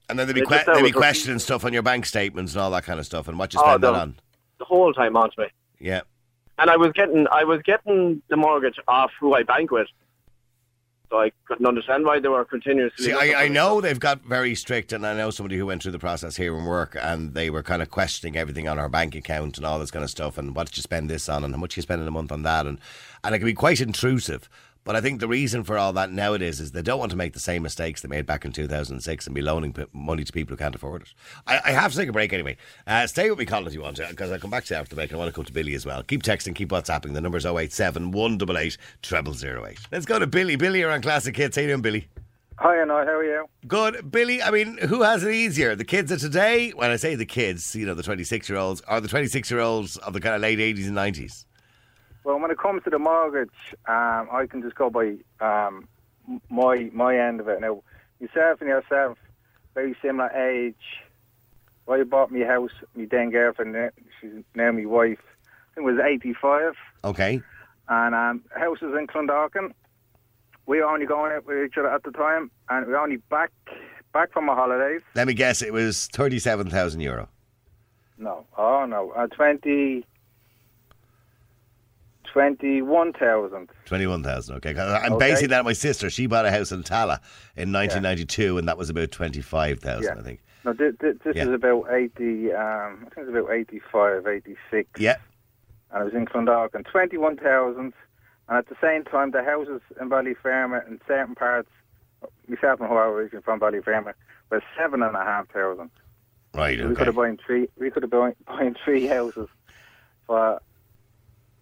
And 0.09 0.19
then 0.19 0.27
they'd 0.29 0.35
be, 0.35 0.43
que- 0.43 0.63
they'd 0.67 0.83
be 0.83 0.93
questioning 0.93 1.39
stuff 1.41 1.65
on 1.65 1.73
your 1.73 1.83
bank 1.83 2.07
statements 2.07 2.53
and 2.53 2.61
all 2.63 2.71
that 2.73 2.85
kind 2.85 3.01
of 3.01 3.07
stuff, 3.07 3.27
and 3.27 3.37
what 3.39 3.53
you 3.53 3.59
Oh, 3.61 3.65
spend 3.65 3.83
that 3.83 3.91
the- 3.93 3.99
on. 3.99 4.15
the 4.59 4.65
whole 4.65 4.93
time 4.93 5.17
on 5.17 5.31
to 5.33 5.41
me. 5.41 5.47
Yeah. 5.81 6.03
And 6.59 6.71
I 6.71 6.77
was 6.77 6.93
getting 6.93 7.27
I 7.33 7.43
was 7.43 7.61
getting 7.63 8.23
the 8.29 8.37
mortgage 8.37 8.79
off 8.87 9.11
who 9.19 9.35
I 9.35 9.43
bank 9.43 9.73
with. 9.73 9.89
So 11.11 11.21
I 11.21 11.31
couldn't 11.47 11.67
understand 11.67 12.05
why 12.05 12.19
they 12.19 12.29
were 12.29 12.45
continuously 12.45 13.07
See, 13.07 13.13
I, 13.13 13.45
I 13.45 13.49
know 13.49 13.81
they've 13.81 14.01
got 14.01 14.23
very 14.23 14.55
strict, 14.55 14.93
and 14.93 15.07
I 15.07 15.15
know 15.15 15.31
somebody 15.31 15.57
who 15.57 15.67
went 15.67 15.83
through 15.83 15.93
the 15.93 15.99
process 15.99 16.37
here 16.37 16.57
in 16.57 16.65
work, 16.65 16.97
and 17.01 17.35
they 17.35 17.51
were 17.51 17.63
kind 17.63 17.83
of 17.83 17.91
questioning 17.91 18.37
everything 18.37 18.69
on 18.69 18.79
our 18.79 18.89
bank 18.89 19.15
account 19.15 19.57
and 19.57 19.67
all 19.67 19.79
this 19.79 19.91
kind 19.91 20.03
of 20.03 20.11
stuff, 20.11 20.39
and 20.39 20.57
what 20.57 20.67
did 20.67 20.77
you 20.77 20.83
spend 20.83 21.11
this 21.11 21.29
on, 21.29 21.45
and 21.45 21.55
how 21.55 21.61
much 21.61 21.77
you 21.77 21.83
spend 21.83 22.03
in 22.03 22.09
a 22.09 22.13
month 22.13 22.33
on 22.33 22.43
that, 22.43 22.67
and 22.67 22.79
and 23.23 23.35
it 23.35 23.39
can 23.39 23.47
be 23.47 23.55
quite 23.55 23.81
intrusive. 23.81 24.49
But 24.85 24.97
I 24.97 25.01
think 25.01 25.18
the 25.20 25.28
reason 25.28 25.64
for 25.64 25.78
all 25.78 25.95
that 25.95 26.12
nowadays 26.12 26.61
is 26.61 26.72
they 26.72 26.82
don't 26.82 26.99
want 26.99 27.11
to 27.11 27.16
make 27.16 27.32
the 27.32 27.41
same 27.41 27.62
mistakes 27.62 28.03
they 28.03 28.09
made 28.09 28.26
back 28.26 28.45
in 28.45 28.53
2006 28.53 29.26
and 29.26 29.35
be 29.35 29.41
loaning 29.41 29.72
p- 29.72 29.87
money 29.95 30.24
to 30.24 30.32
people 30.32 30.53
who 30.53 30.59
can't 30.59 30.74
afford 30.74 31.03
it. 31.03 31.09
I, 31.47 31.61
I 31.64 31.70
have 31.70 31.91
to 31.93 31.97
take 31.97 32.11
a 32.11 32.12
break 32.12 32.35
anyway. 32.35 32.59
Uh, 32.87 33.07
stay 33.07 33.30
with 33.30 33.39
me, 33.39 33.47
Colin, 33.47 33.66
if 33.66 33.72
you 33.72 33.80
want 33.80 33.97
to, 33.97 34.07
because 34.11 34.30
I'll 34.30 34.39
come 34.39 34.51
back 34.51 34.64
to 34.66 34.74
you 34.74 34.80
after 34.80 34.91
the 34.91 34.97
break. 34.97 35.11
and 35.11 35.16
I 35.16 35.20
want 35.20 35.30
to 35.30 35.35
come 35.35 35.47
to 35.47 35.53
Billy 35.55 35.74
as 35.74 35.87
well. 35.87 36.03
Keep 36.03 36.22
texting, 36.22 36.55
keep 36.55 36.68
WhatsApping. 36.68 37.14
The 37.14 37.22
number's 37.22 37.47
087 37.47 38.11
188 38.11 38.76
0008. 39.03 39.78
Let's 39.91 40.05
go 40.05 40.18
to 40.18 40.26
Billy. 40.26 40.57
Billy, 40.57 40.80
you're 40.80 40.93
on 40.93 41.01
Classic 41.01 41.35
Hits. 41.35 41.57
How 41.57 41.62
you 41.62 41.68
doing, 41.68 41.80
Billy? 41.80 42.09
Hi, 42.59 42.76
and 42.80 42.91
how 42.91 42.99
are 42.99 43.24
you? 43.24 43.47
Good. 43.66 44.12
Billy, 44.12 44.43
I 44.43 44.51
mean, 44.51 44.76
who 44.78 45.03
has 45.03 45.24
it 45.24 45.32
easier? 45.32 45.74
The 45.74 45.85
kids 45.85 46.12
of 46.12 46.20
today? 46.20 46.70
When 46.70 46.91
I 46.91 46.97
say 46.97 47.14
the 47.14 47.26
kids, 47.26 47.74
you 47.74 47.87
know, 47.87 47.95
the 47.95 48.03
26 48.03 48.49
year 48.51 48.59
olds, 48.59 48.82
or 48.87 49.01
the 49.01 49.09
26 49.09 49.51
year 49.51 49.61
olds 49.61 49.97
of 49.97 50.12
the 50.12 50.20
kind 50.20 50.35
of 50.35 50.43
late 50.43 50.59
80s 50.59 50.87
and 50.87 50.97
90s? 50.97 51.47
Well, 52.25 52.41
when 52.41 52.51
it 52.51 52.59
comes 52.59 52.83
to 52.85 52.91
the 52.91 52.99
mortgage, 52.99 53.51
um, 53.87 54.29
I 54.33 54.47
can 54.49 54.62
just 54.62 54.75
go 54.75 54.91
by 54.91 55.16
um, 55.41 55.87
my 56.51 56.91
my 56.93 57.16
end 57.16 57.41
of 57.41 57.49
it. 57.49 57.61
Now, 57.61 57.83
yourself 58.18 58.61
and 58.61 58.68
yourself, 58.68 59.18
very 59.75 59.95
similar 60.03 60.31
age. 60.31 61.03
I 61.87 62.03
bought 62.03 62.33
me 62.33 62.43
a 62.43 62.47
house, 62.47 62.72
my 62.95 63.05
then 63.05 63.31
girlfriend, 63.31 63.77
she's 64.18 64.31
now 64.55 64.72
my 64.72 64.87
wife. 64.87 65.18
I 65.22 65.75
think 65.75 65.89
it 65.89 65.93
was 65.93 66.01
85. 66.03 66.75
Okay. 67.05 67.43
And 67.89 68.14
um, 68.14 68.43
house 68.57 68.81
was 68.81 68.95
in 68.99 69.07
Clondalkin. 69.07 69.72
We 70.64 70.79
were 70.79 70.87
only 70.87 71.05
going 71.05 71.33
out 71.33 71.45
with 71.45 71.62
each 71.62 71.77
other 71.77 71.91
at 71.91 72.05
the 72.05 72.11
time, 72.11 72.51
and 72.70 72.87
we 72.87 72.93
were 72.93 72.99
only 72.99 73.16
back 73.16 73.53
back 74.14 74.33
from 74.33 74.49
our 74.49 74.57
holidays. 74.57 75.03
Let 75.14 75.27
me 75.27 75.35
guess, 75.35 75.61
it 75.61 75.72
was 75.75 76.07
37,000 76.07 77.01
euro. 77.01 77.29
No, 78.16 78.47
oh 78.57 78.87
no, 78.87 79.11
uh, 79.11 79.27
20, 79.27 80.07
21,000. 82.35 83.70
21,000, 83.85 84.57
okay. 84.57 84.70
I'm 84.76 85.12
Okay. 85.12 85.30
basing 85.30 85.49
that 85.51 85.61
on 85.61 85.64
my 85.64 85.72
sister. 85.72 86.11
She 86.11 86.26
bought 86.26 86.45
a 86.45 86.51
house 86.51 86.72
in 86.72 86.82
Tallaght 86.82 87.20
in 87.57 87.70
1992, 87.70 88.59
and 88.59 88.66
that 88.66 88.76
was 88.76 88.91
about 88.91 89.12
25,000, 89.12 90.03
Yeah. 90.03 90.20
I 90.20 90.22
think. 90.24 90.41
No, 90.64 90.72
this, 90.72 90.95
this, 90.99 91.16
Yeah. 91.37 91.45
is 91.45 91.51
about 91.51 91.87
80, 91.93 92.53
um, 92.53 93.07
I 93.07 93.14
think 93.14 93.28
it's 93.28 93.37
about 93.37 93.51
85, 93.53 94.26
86. 94.26 94.89
Yeah. 94.99 95.16
And 95.93 96.03
it 96.03 96.05
was 96.07 96.14
in 96.14 96.26
Clondalkin, 96.26 96.85
21,000. 96.85 97.93
And 98.49 98.59
at 98.59 98.66
the 98.68 98.76
same 98.82 99.05
time, 99.05 99.30
the 99.30 99.45
houses 99.45 99.80
in 100.01 100.11
Ballyfermot 100.11 100.89
in 100.89 101.01
certain 101.07 101.37
parts, 101.37 101.68
myself 102.49 102.80
and 102.80 102.89
whoever 102.89 103.11
originally 103.11 103.45
from 103.45 103.61
Ballyfermot, 103.61 104.14
were 104.51 104.62
7,500. 104.76 105.89
Right, 106.53 106.85
We 106.85 106.95
could 106.97 107.07
have 107.07 107.14
bought 107.16 107.39
three, 107.47 107.68
we 107.78 107.91
could 107.93 108.03
have 108.03 108.11
bought 108.11 108.35
buying 108.47 108.74
three 108.85 109.07
houses 109.07 109.49
for 110.26 110.61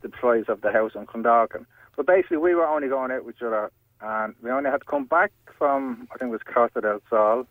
the 0.03 0.09
price 0.09 0.44
of 0.48 0.61
the 0.61 0.72
house 0.72 0.92
in 0.94 1.07
Clondalkin. 1.07 1.66
But 1.96 2.07
basically, 2.07 2.38
we 2.38 2.55
were 2.55 2.66
only 2.66 2.88
going 2.88 3.11
out 3.11 3.24
with 3.24 3.36
each 3.36 3.42
other, 3.42 3.70
and 4.00 4.34
we 4.42 4.50
only 4.50 4.70
had 4.70 4.80
to 4.80 4.86
come 4.86 5.05
back 5.05 5.32
from, 5.59 6.09
I 6.12 6.18
think 6.18 6.30
it 6.30 6.32
was 6.32 6.42
Costa 6.42 6.80
del 6.80 7.00
Sol, 7.09 7.46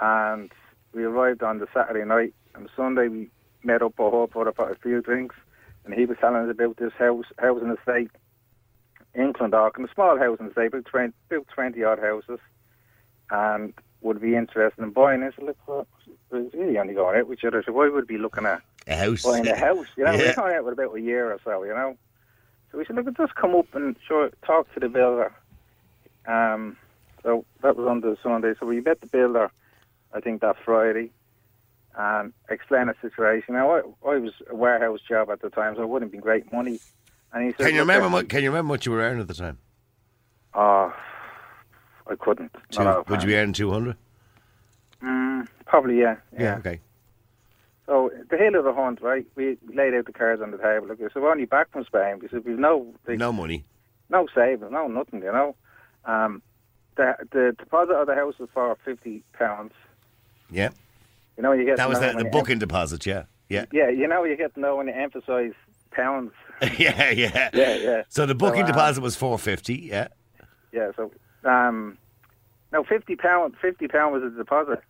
and 0.00 0.52
we 0.92 1.04
arrived 1.04 1.42
on 1.42 1.58
the 1.58 1.68
Saturday 1.74 2.04
night. 2.04 2.34
And 2.54 2.68
Sunday, 2.76 3.08
we 3.08 3.30
met 3.62 3.82
up 3.82 3.98
a 3.98 4.10
hub 4.10 4.32
for 4.32 4.48
a 4.48 4.76
few 4.76 5.02
drinks, 5.02 5.36
and 5.84 5.94
he 5.94 6.06
was 6.06 6.16
telling 6.20 6.42
us 6.42 6.50
about 6.50 6.76
this 6.76 6.92
house, 6.94 7.26
housing 7.38 7.76
estate 7.76 8.10
in 9.14 9.32
Clondalkin, 9.32 9.88
a 9.88 9.94
small 9.94 10.16
house 10.16 10.38
housing 10.38 10.48
estate, 10.48 10.68
about 10.68 10.84
20, 10.86 11.12
about 11.30 11.48
20 11.48 11.84
odd 11.84 11.98
houses, 11.98 12.38
and 13.30 13.74
would 14.00 14.20
be 14.20 14.36
interested 14.36 14.82
in 14.82 14.90
buying 14.90 15.22
it. 15.22 15.34
So 15.36 15.44
look, 15.44 15.56
well, 15.66 15.86
really 16.30 16.78
only 16.78 16.94
going 16.94 17.18
out 17.18 17.26
with 17.26 17.38
each 17.40 17.44
other, 17.44 17.62
so 17.64 17.72
why 17.72 17.88
would 17.88 18.08
we 18.08 18.16
be 18.16 18.22
looking 18.22 18.46
at 18.46 18.62
A 18.88 18.96
house. 18.96 19.22
buying 19.22 19.46
a 19.46 19.56
house? 19.56 19.86
You 19.96 20.04
know, 20.04 20.12
Yeah. 20.12 20.18
we're 20.18 20.34
going 20.34 20.54
out 20.56 20.64
with 20.64 20.78
about 20.78 20.96
a 20.96 21.00
year 21.00 21.30
or 21.30 21.38
so, 21.44 21.62
you 21.64 21.74
know. 21.74 21.96
So 22.72 22.78
we 22.78 22.84
said, 22.84 22.96
look, 22.96 23.16
just 23.16 23.34
come 23.34 23.54
up 23.54 23.74
and 23.74 23.96
sure 24.06 24.30
talk 24.44 24.72
to 24.74 24.80
the 24.80 24.88
builder. 24.88 25.32
Um, 26.26 26.76
so 27.22 27.44
that 27.62 27.76
was 27.76 27.86
on 27.86 28.00
the 28.00 28.16
Sunday. 28.22 28.54
So 28.58 28.66
we 28.66 28.80
met 28.80 29.00
the 29.00 29.06
builder, 29.06 29.50
I 30.12 30.20
think 30.20 30.40
that 30.40 30.56
Friday, 30.64 31.10
and 31.96 32.32
explained 32.48 32.88
the 32.90 32.94
situation. 33.08 33.54
Now 33.54 33.70
I, 33.70 33.78
I 34.06 34.18
was 34.18 34.32
a 34.50 34.54
warehouse 34.54 35.00
job 35.08 35.30
at 35.30 35.40
the 35.40 35.50
time, 35.50 35.76
so 35.76 35.82
it 35.82 35.88
wouldn't 35.88 36.12
be 36.12 36.18
great 36.18 36.52
money. 36.52 36.78
And 37.32 37.44
he 37.44 37.50
said, 37.52 37.66
Can 37.66 37.74
you 37.74 37.80
remember 37.80 38.06
uh, 38.06 38.10
what? 38.10 38.28
Can 38.28 38.42
you 38.42 38.50
remember 38.50 38.70
what 38.70 38.86
you 38.86 38.92
were 38.92 39.00
earning 39.00 39.20
at 39.20 39.28
the 39.28 39.34
time? 39.34 39.58
Oh, 40.54 40.94
I 42.06 42.14
couldn't. 42.14 42.54
Two, 42.70 43.04
would 43.08 43.22
you 43.22 43.26
be 43.28 43.36
earning 43.36 43.52
two 43.52 43.70
hundred? 43.70 43.96
Mm, 45.02 45.46
probably, 45.66 46.00
yeah. 46.00 46.16
Yeah. 46.38 46.56
Okay. 46.56 46.80
So 47.88 48.10
the 48.30 48.36
hill 48.36 48.54
of 48.54 48.64
the 48.64 48.74
hunt, 48.74 49.00
right? 49.00 49.26
We 49.34 49.56
laid 49.74 49.94
out 49.94 50.04
the 50.04 50.12
cards 50.12 50.42
on 50.42 50.50
the 50.50 50.58
table. 50.58 50.86
Look, 50.88 50.98
so 51.12 51.22
we're 51.22 51.30
only 51.32 51.46
back 51.46 51.70
from 51.72 51.84
Spain. 51.86 52.18
We 52.20 52.28
said 52.28 52.44
we've 52.44 52.58
no 52.58 52.94
No 53.08 53.32
money. 53.32 53.64
no 54.10 54.26
savings, 54.34 54.70
no 54.70 54.86
nothing, 54.88 55.22
you 55.22 55.32
know. 55.32 55.56
Um, 56.04 56.42
the 56.96 57.14
the 57.32 57.54
deposit 57.58 57.94
of 57.94 58.06
the 58.06 58.14
house 58.14 58.38
was 58.38 58.50
for 58.52 58.76
fifty 58.84 59.24
pounds. 59.32 59.72
Yeah. 60.50 60.68
You 61.38 61.42
know, 61.42 61.52
you 61.52 61.64
get 61.64 61.78
That 61.78 61.88
was 61.88 61.98
know 61.98 62.08
the, 62.08 62.14
when 62.16 62.24
the 62.24 62.24
you 62.24 62.30
booking 62.30 62.58
deposit, 62.58 63.06
yeah. 63.06 63.24
Yeah. 63.48 63.64
yeah, 63.72 63.88
you 63.88 64.06
know, 64.06 64.24
you 64.24 64.36
get 64.36 64.52
to 64.54 64.60
know 64.60 64.76
when 64.76 64.88
you 64.88 64.92
emphasise 64.92 65.54
pounds. 65.90 66.32
yeah, 66.78 67.10
yeah. 67.10 67.48
Yeah, 67.54 67.74
yeah. 67.76 68.02
So 68.10 68.26
the 68.26 68.34
booking 68.34 68.60
So, 68.60 68.66
um, 68.66 68.72
deposit 68.72 69.00
was 69.00 69.16
450, 69.16 69.74
yeah. 69.74 70.08
Yeah, 70.72 70.90
so 70.94 71.10
um, 71.44 71.96
no, 72.70 72.84
fifty 72.84 73.16
pound. 73.16 73.54
Fifty 73.62 73.88
pound 73.88 74.12
was 74.12 74.22
the 74.22 74.36
deposit. 74.36 74.80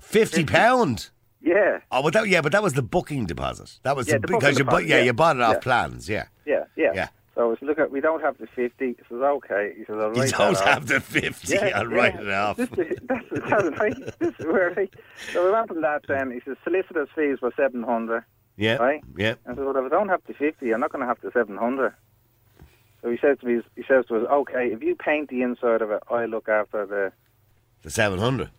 50 0.00 0.44
pound. 0.46 1.10
Yeah, 1.40 1.80
Oh, 1.92 2.02
but 2.02 2.12
that, 2.14 2.28
yeah, 2.28 2.40
but 2.40 2.52
that 2.52 2.62
was 2.62 2.72
the 2.72 2.82
booking 2.82 3.24
deposit. 3.26 3.78
That 3.84 3.94
was 3.96 4.08
Yeah, 4.08 4.14
the, 4.14 4.20
the 4.20 4.26
because 4.28 4.58
you 4.58 4.64
bought, 4.64 4.86
yeah, 4.86 4.96
yeah, 4.98 5.02
you 5.04 5.12
bought 5.12 5.36
it 5.36 5.42
off 5.42 5.54
yeah. 5.54 5.60
plans, 5.60 6.08
yeah. 6.08 6.24
yeah, 6.44 6.64
yeah. 6.76 6.92
Yeah. 6.94 7.08
So 7.34 7.42
I 7.42 7.44
was 7.46 7.58
look 7.62 7.78
at 7.78 7.92
we 7.92 8.00
don't 8.00 8.20
have 8.20 8.36
the 8.38 8.48
fifty. 8.48 8.88
He 8.88 8.96
says 9.08 9.20
okay. 9.22 9.72
He 9.76 9.84
says 9.84 9.94
I'll 10.00 10.12
You 10.12 10.22
write 10.22 10.30
that 10.32 10.38
don't 10.38 10.56
off. 10.56 10.64
have 10.64 10.86
the 10.88 11.00
50, 11.00 11.54
Yeah, 11.54 11.70
I'll 11.78 11.86
write 11.86 12.16
it 12.18 12.28
off. 12.28 12.56
This, 12.56 12.68
is- 12.76 12.98
that's 13.08 13.24
that's 13.30 13.78
right. 13.78 14.18
This 14.18 14.34
is 14.40 14.44
where 14.46 14.74
he, 14.74 14.90
so 15.32 15.44
we 15.44 15.52
went 15.52 15.68
from 15.68 15.82
that. 15.82 16.02
Then 16.08 16.32
he 16.32 16.40
says 16.44 16.56
solicitors' 16.64 17.08
fees 17.14 17.40
were 17.40 17.52
seven 17.56 17.84
hundred. 17.84 18.24
Yeah, 18.56 18.74
Right. 18.78 19.00
yeah. 19.16 19.34
I 19.46 19.54
said, 19.54 19.58
well, 19.64 19.76
if 19.76 19.84
I 19.84 19.88
don't 19.88 20.08
have 20.08 20.22
the 20.26 20.34
fifty, 20.34 20.72
I'm 20.74 20.80
not 20.80 20.90
going 20.90 21.02
to 21.02 21.06
have 21.06 21.20
the 21.20 21.30
seven 21.32 21.56
hundred. 21.56 21.94
So 23.02 23.10
he 23.10 23.18
says 23.22 23.38
to 23.38 23.46
me, 23.46 23.62
he 23.76 23.84
says 23.86 24.06
to 24.08 24.16
us, 24.16 24.26
okay, 24.28 24.72
if 24.72 24.82
you 24.82 24.96
paint 24.96 25.28
the 25.30 25.42
inside 25.42 25.80
of 25.82 25.92
it, 25.92 26.02
I 26.10 26.24
look 26.24 26.48
after 26.48 26.84
the 26.84 27.12
The 27.82 27.90
700. 27.90 28.50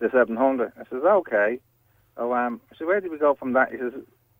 the 0.00 0.10
seven 0.12 0.34
hundred. 0.36 0.72
I 0.76 0.82
says, 0.90 1.02
okay. 1.04 1.60
Oh, 2.18 2.32
um, 2.34 2.60
so 2.78 2.86
where 2.86 3.00
did 3.00 3.10
we 3.12 3.18
go 3.18 3.34
from 3.34 3.52
that? 3.54 3.70
He 3.70 3.78
says, 3.78 3.92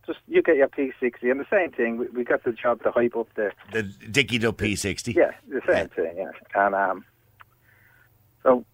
just 0.07 0.19
you 0.27 0.43
get 0.43 0.57
your 0.57 0.69
P60, 0.69 1.31
and 1.31 1.39
the 1.41 1.47
same 1.51 1.71
thing. 1.71 1.97
We, 1.97 2.07
we 2.09 2.25
got 2.25 2.43
the 2.45 2.53
job 2.53 2.83
to 2.83 2.91
hype 2.91 3.15
up 3.17 3.29
the 3.37 3.53
The 3.73 3.83
Dickie 3.83 4.39
Dub 4.39 4.57
P60. 4.57 5.15
yeah, 5.15 5.31
the 5.49 5.61
same 5.71 5.89
thing. 5.91 6.15
Yeah, 6.17 6.31
and 6.55 6.75
um, 6.75 7.05
so 8.43 8.65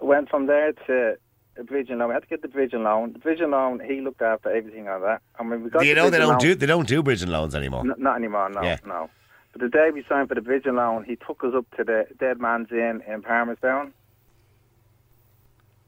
went 0.00 0.28
from 0.30 0.46
there 0.46 0.72
to 0.86 1.16
a 1.58 1.64
bridging 1.64 1.98
loan. 1.98 2.08
We 2.08 2.14
had 2.14 2.22
to 2.22 2.28
get 2.28 2.42
the 2.42 2.48
bridging 2.48 2.84
loan. 2.84 3.12
The 3.12 3.18
bridging 3.18 3.50
loan, 3.50 3.80
he 3.86 4.00
looked 4.00 4.22
after 4.22 4.50
everything 4.50 4.88
on 4.88 5.02
that. 5.02 5.20
I 5.38 5.42
mean, 5.42 5.62
we 5.64 5.70
got 5.70 5.80
Do 5.82 5.86
you 5.86 5.94
know 5.94 6.08
they 6.10 6.18
don't 6.18 6.28
loan. 6.30 6.38
do 6.38 6.54
they 6.54 6.66
don't 6.66 6.88
do 6.88 7.02
bridging 7.02 7.28
loans 7.30 7.54
anymore? 7.54 7.80
N- 7.80 7.94
not 7.98 8.16
anymore, 8.16 8.48
no, 8.50 8.62
Yeah. 8.62 8.78
no. 8.86 9.10
But 9.52 9.62
the 9.62 9.68
day 9.68 9.90
we 9.92 10.04
signed 10.08 10.28
for 10.28 10.34
the 10.34 10.40
bridging 10.40 10.76
loan, 10.76 11.04
he 11.04 11.16
took 11.16 11.42
us 11.44 11.52
up 11.54 11.66
to 11.76 11.84
the 11.84 12.06
Dead 12.18 12.38
Man's 12.40 12.70
Inn 12.70 13.02
in 13.06 13.22
Palmerstown. 13.22 13.92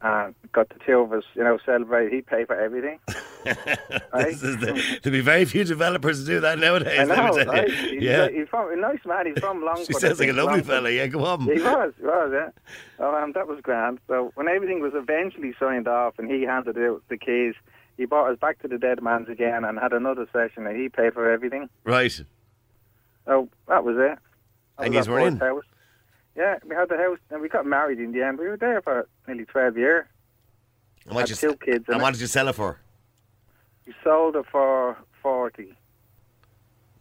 And 0.03 0.35
got 0.53 0.69
the 0.71 0.77
two 0.87 0.99
of 1.01 1.13
us, 1.13 1.25
you 1.35 1.45
know, 1.45 1.59
celebrate. 1.67 2.11
He 2.11 2.23
paid 2.23 2.47
for 2.47 2.59
everything. 2.59 2.99
right? 3.45 4.35
The, 4.39 4.99
there'll 5.03 5.19
be 5.19 5.21
very 5.21 5.45
few 5.45 5.63
developers 5.65 6.25
do 6.25 6.41
that 6.41 6.59
nowadays. 6.59 7.01
I 7.01 7.05
know, 7.05 7.45
right? 7.45 7.71
He's, 7.71 8.03
Yeah. 8.03 8.29
he's 8.31 8.49
from 8.49 8.73
a 8.73 8.77
nice 8.77 9.05
man. 9.05 9.27
He's 9.27 9.39
from 9.39 9.63
Longford. 9.63 9.87
She 9.89 9.95
I 9.97 9.99
sounds 9.99 10.21
like 10.21 10.31
a 10.31 10.33
lovely 10.33 10.53
Longford. 10.55 10.67
fella. 10.67 10.91
Yeah, 10.91 11.07
go 11.09 11.25
on. 11.27 11.43
He 11.43 11.61
was, 11.61 11.93
he 11.99 12.07
was, 12.07 12.31
yeah. 12.33 12.49
So, 12.97 13.15
um, 13.15 13.33
that 13.33 13.47
was 13.47 13.61
grand. 13.63 13.99
So 14.09 14.33
when 14.37 14.49
everything 14.49 14.81
was 14.81 14.93
eventually 14.95 15.53
signed 15.61 15.87
off 15.87 16.19
and 16.19 16.31
he 16.31 16.43
handed 16.45 16.79
out 16.79 17.03
the 17.11 17.19
keys, 17.19 17.55
he 17.99 18.07
brought 18.07 18.31
us 18.33 18.39
back 18.39 18.59
to 18.63 18.69
the 18.69 18.79
dead 18.79 19.03
man's 19.03 19.29
again 19.29 19.65
and 19.67 19.79
had 19.79 19.93
another 19.93 20.27
session 20.33 20.67
and 20.67 20.81
he 20.81 20.89
paid 20.89 21.13
for 21.13 21.31
everything. 21.31 21.69
Right. 21.85 22.13
So 23.27 23.49
that 23.69 23.85
was 23.85 23.97
it. 23.99 24.19
That 24.79 24.87
And 24.87 24.95
was 24.95 25.09
were 25.09 25.21
in? 25.21 25.37
House. 25.37 25.65
Yeah, 26.41 26.57
we 26.67 26.75
had 26.75 26.89
the 26.89 26.97
house 26.97 27.19
and 27.31 27.43
we 27.43 27.51
got 27.51 27.67
married 27.67 27.99
in 27.99 28.13
the 28.13 28.23
end. 28.27 28.39
We 28.39 28.49
were 28.49 28.57
there 28.57 28.81
for 28.81 29.07
nearly 29.29 29.45
12 29.45 29.77
years. 29.77 30.07
And 31.05 31.15
what, 31.15 31.29
Had 31.29 31.31
you, 31.31 31.37
two 31.37 31.57
kids 31.57 31.85
and 31.89 32.01
what 32.01 32.13
did 32.15 32.21
you 32.23 32.27
sell 32.29 32.49
it 32.49 32.55
for? 32.55 32.81
We 33.87 33.93
sold 34.03 34.37
it 34.37 34.47
for 34.51 34.97
40. 35.23 35.75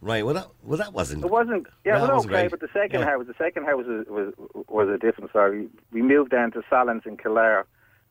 Right. 0.02 0.24
Well, 0.26 0.34
that 0.34 0.48
well 0.62 0.76
that 0.78 0.92
wasn't. 0.92 1.24
It 1.24 1.30
wasn't. 1.30 1.66
Yeah, 1.86 1.92
No, 1.92 2.04
it 2.04 2.08
it 2.08 2.12
was 2.12 2.16
wasn't 2.26 2.34
okay. 2.34 2.48
But 2.48 2.60
the 2.60 2.68
second 2.74 3.00
Yeah. 3.00 3.06
house, 3.06 3.24
the 3.26 3.34
second 3.38 3.64
house 3.64 3.84
was, 3.86 4.06
was 4.08 4.34
was 4.68 4.88
a 4.88 4.98
different 4.98 5.30
story. 5.30 5.68
We 5.90 6.02
moved 6.02 6.30
down 6.30 6.52
to 6.52 6.60
Sallins 6.70 7.06
in 7.06 7.16
Kildare. 7.16 7.64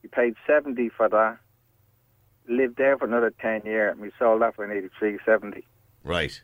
We 0.03 0.09
paid 0.09 0.34
seventy 0.47 0.89
for 0.89 1.09
that. 1.09 1.38
Lived 2.47 2.77
there 2.77 2.95
for 2.97 3.05
another 3.05 3.32
ten 3.41 3.61
years, 3.65 3.93
and 3.93 4.01
we 4.01 4.11
sold 4.19 4.41
that 4.43 4.55
for 4.55 4.67
nearly 4.67 4.89
three 4.99 5.17
seventy. 5.25 5.65
Right. 6.03 6.41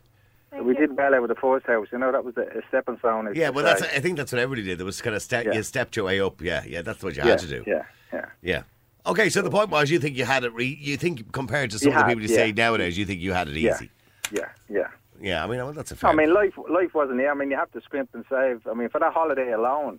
So 0.50 0.62
we 0.62 0.74
did 0.74 0.96
well 0.96 1.14
out 1.14 1.22
of 1.22 1.28
the 1.28 1.34
first 1.34 1.66
house. 1.66 1.88
You 1.92 1.98
know, 1.98 2.12
that 2.12 2.24
was 2.24 2.36
a, 2.36 2.42
a 2.42 2.62
stepping 2.68 2.98
stone. 2.98 3.32
Yeah. 3.34 3.50
Well, 3.50 3.64
that's. 3.64 3.82
I 3.82 4.00
think 4.00 4.16
that's 4.16 4.32
what 4.32 4.40
everybody 4.40 4.66
did. 4.66 4.78
There 4.78 4.86
was 4.86 5.02
kind 5.02 5.16
of 5.16 5.22
step. 5.22 5.44
Yeah. 5.44 5.54
You 5.54 5.62
stepped 5.62 5.96
your 5.96 6.04
way 6.06 6.20
up. 6.20 6.40
Yeah. 6.40 6.64
Yeah. 6.66 6.82
That's 6.82 7.02
what 7.02 7.16
you 7.16 7.22
yeah, 7.22 7.30
had 7.30 7.38
to 7.40 7.48
do. 7.48 7.64
Yeah, 7.66 7.82
yeah. 8.12 8.26
Yeah. 8.42 8.62
Okay. 9.06 9.28
So 9.28 9.42
the 9.42 9.50
point 9.50 9.70
was, 9.70 9.90
you 9.90 9.98
think 9.98 10.16
you 10.16 10.24
had 10.24 10.44
it. 10.44 10.52
Re- 10.52 10.78
you 10.80 10.96
think 10.96 11.32
compared 11.32 11.70
to 11.72 11.78
some 11.78 11.92
You 11.92 11.98
of 11.98 12.04
the 12.04 12.08
people 12.08 12.22
you 12.22 12.28
say 12.28 12.52
nowadays, 12.52 12.96
you 12.96 13.04
think 13.04 13.20
you 13.20 13.32
had 13.32 13.48
it 13.48 13.56
easy. 13.56 13.90
Yeah, 14.32 14.48
yeah. 14.68 14.88
Yeah. 15.20 15.44
I 15.44 15.46
mean, 15.46 15.58
well, 15.58 15.72
that's 15.72 15.90
a 15.90 15.96
fair. 15.96 16.10
I 16.10 16.14
mean, 16.14 16.32
life 16.32 16.54
life 16.70 16.94
wasn't 16.94 17.18
there. 17.18 17.30
I 17.30 17.34
mean, 17.34 17.50
you 17.50 17.56
have 17.56 17.72
to 17.72 17.80
scrimp 17.80 18.10
and 18.14 18.24
save. 18.30 18.66
I 18.66 18.74
mean, 18.74 18.88
for 18.88 18.98
that 19.00 19.12
holiday 19.12 19.52
alone, 19.52 19.98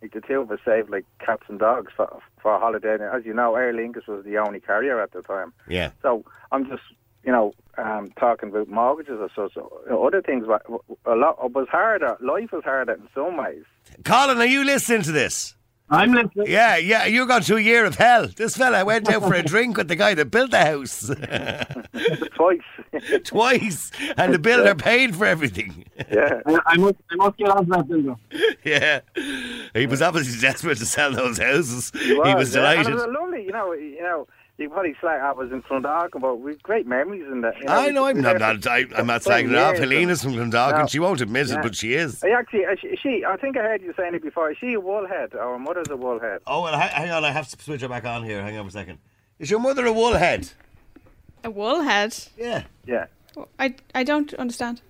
like 0.00 0.12
the 0.12 0.20
two 0.20 0.40
of 0.40 0.50
us 0.50 0.58
saved 0.64 0.90
like 0.90 1.04
cats 1.18 1.44
and 1.48 1.58
dogs 1.58 1.92
for 1.96 2.20
for 2.40 2.54
a 2.54 2.58
holiday. 2.58 2.94
And 2.94 3.02
as 3.02 3.24
you 3.24 3.32
know, 3.32 3.54
Aer 3.54 3.72
Lingus 3.72 4.06
was 4.08 4.24
the 4.24 4.38
only 4.38 4.60
carrier 4.60 5.00
at 5.00 5.12
the 5.12 5.22
time. 5.22 5.52
yeah. 5.68 5.90
So 6.02 6.24
I'm 6.50 6.66
just, 6.68 6.82
you 7.24 7.32
know, 7.32 7.52
um, 7.78 8.10
talking 8.18 8.48
about 8.50 8.68
mortgages 8.68 9.18
or 9.20 9.30
so. 9.34 9.48
so 9.54 9.80
you 9.86 9.92
know, 9.92 10.06
other 10.06 10.22
things, 10.22 10.46
were- 10.46 10.62
a 11.06 11.14
lot 11.16 11.38
it 11.44 11.52
was 11.52 11.68
harder. 11.70 12.16
Life 12.20 12.52
was 12.52 12.64
harder 12.64 12.92
in 12.94 13.08
some 13.14 13.36
ways. 13.36 13.64
Colin, 14.04 14.38
are 14.38 14.46
you 14.46 14.64
listening 14.64 15.02
to 15.02 15.12
this? 15.12 15.54
I'm 15.90 16.12
listening. 16.12 16.46
Yeah, 16.46 16.76
yeah, 16.78 17.04
you 17.04 17.20
got 17.26 17.28
going 17.28 17.42
through 17.42 17.56
a 17.58 17.60
year 17.60 17.84
of 17.84 17.96
hell. 17.96 18.26
This 18.26 18.56
fella 18.56 18.82
went 18.82 19.10
out 19.10 19.22
for 19.24 19.34
a 19.34 19.42
drink 19.42 19.76
with 19.76 19.88
the 19.88 19.96
guy 19.96 20.14
that 20.14 20.30
built 20.30 20.50
the 20.50 20.64
house 20.64 21.10
Twice. 22.34 22.60
twice, 23.24 23.90
and 24.16 24.32
the 24.34 24.38
builder 24.38 24.74
paid 24.74 25.14
for 25.16 25.26
everything. 25.26 25.84
yeah. 26.10 26.40
I, 26.46 26.58
I 26.66 26.76
must, 26.76 26.94
I 27.10 27.14
must 27.16 27.36
get 27.36 27.48
on 27.50 27.64
to 27.66 27.70
that 27.70 27.88
builder. 27.88 28.14
yeah, 28.64 29.00
he 29.74 29.86
was 29.86 30.00
obviously 30.02 30.40
desperate 30.40 30.78
to 30.78 30.86
sell 30.86 31.12
those 31.12 31.38
houses. 31.38 31.90
He 31.94 32.12
It 32.12 32.36
was, 32.36 32.54
yeah. 32.54 32.72
And 32.72 32.84
delighted. 32.84 32.86
it 32.88 32.94
was 32.94 33.04
a 33.04 33.08
lovely, 33.08 33.44
you 33.44 33.52
know, 33.52 33.72
you 33.72 34.02
know. 34.02 34.26
You 34.58 34.68
probably 34.68 34.94
slag 35.00 35.20
I 35.20 35.32
was 35.32 35.50
in 35.50 35.62
Clondalkin, 35.62 36.20
but 36.20 36.36
we've 36.36 36.62
great 36.62 36.86
memories 36.86 37.24
in 37.30 37.40
that. 37.40 37.56
You 37.58 37.64
know, 37.64 37.72
I 37.72 37.88
know 37.90 38.06
I'm 38.06 38.20
not, 38.20 38.38
there 38.38 38.54
not 38.54 38.66
I, 38.66 38.84
I'm 38.96 39.06
not 39.06 39.22
20 39.22 39.48
slagging 39.48 39.50
it 39.52 39.56
off. 39.58 39.76
years, 39.76 39.80
Helena's 39.90 40.22
from 40.22 40.32
Clondalkin. 40.34 40.78
No. 40.80 40.86
She 40.86 40.98
won't 40.98 41.20
admit 41.20 41.50
it, 41.50 41.58
but 41.62 41.74
she 41.74 41.94
is. 41.94 42.22
I 42.22 42.28
actually, 42.30 42.66
uh, 42.66 42.76
she, 42.80 42.96
she, 43.02 43.24
I 43.26 43.36
think 43.38 43.56
I 43.56 43.62
heard 43.62 43.82
you 43.82 43.94
saying 43.96 44.14
it 44.14 44.22
before. 44.22 44.50
Is 44.50 44.58
she 44.58 44.74
a 44.74 44.80
woolhead? 44.80 45.34
Our 45.34 45.58
mother's 45.58 45.88
a 45.88 45.96
woolhead. 45.96 46.40
Oh, 46.46 46.62
well, 46.62 46.78
hang 46.78 47.10
on. 47.10 47.24
I 47.24 47.30
have 47.32 47.48
to 47.48 47.62
switch 47.62 47.80
her 47.80 47.88
back 47.88 48.04
on 48.04 48.24
here. 48.24 48.42
Hang 48.42 48.56
on 48.58 48.66
a 48.66 48.70
second. 48.70 48.98
Is 49.38 49.50
your 49.50 49.58
mother 49.58 49.86
a 49.86 49.90
woolhead? 49.90 50.52
A 51.44 51.50
wool 51.50 51.80
head? 51.80 52.14
Yeah. 52.36 52.64
Yeah. 52.86 53.06
I, 53.58 53.74
I 53.94 54.04
don't 54.04 54.32
understand. 54.34 54.82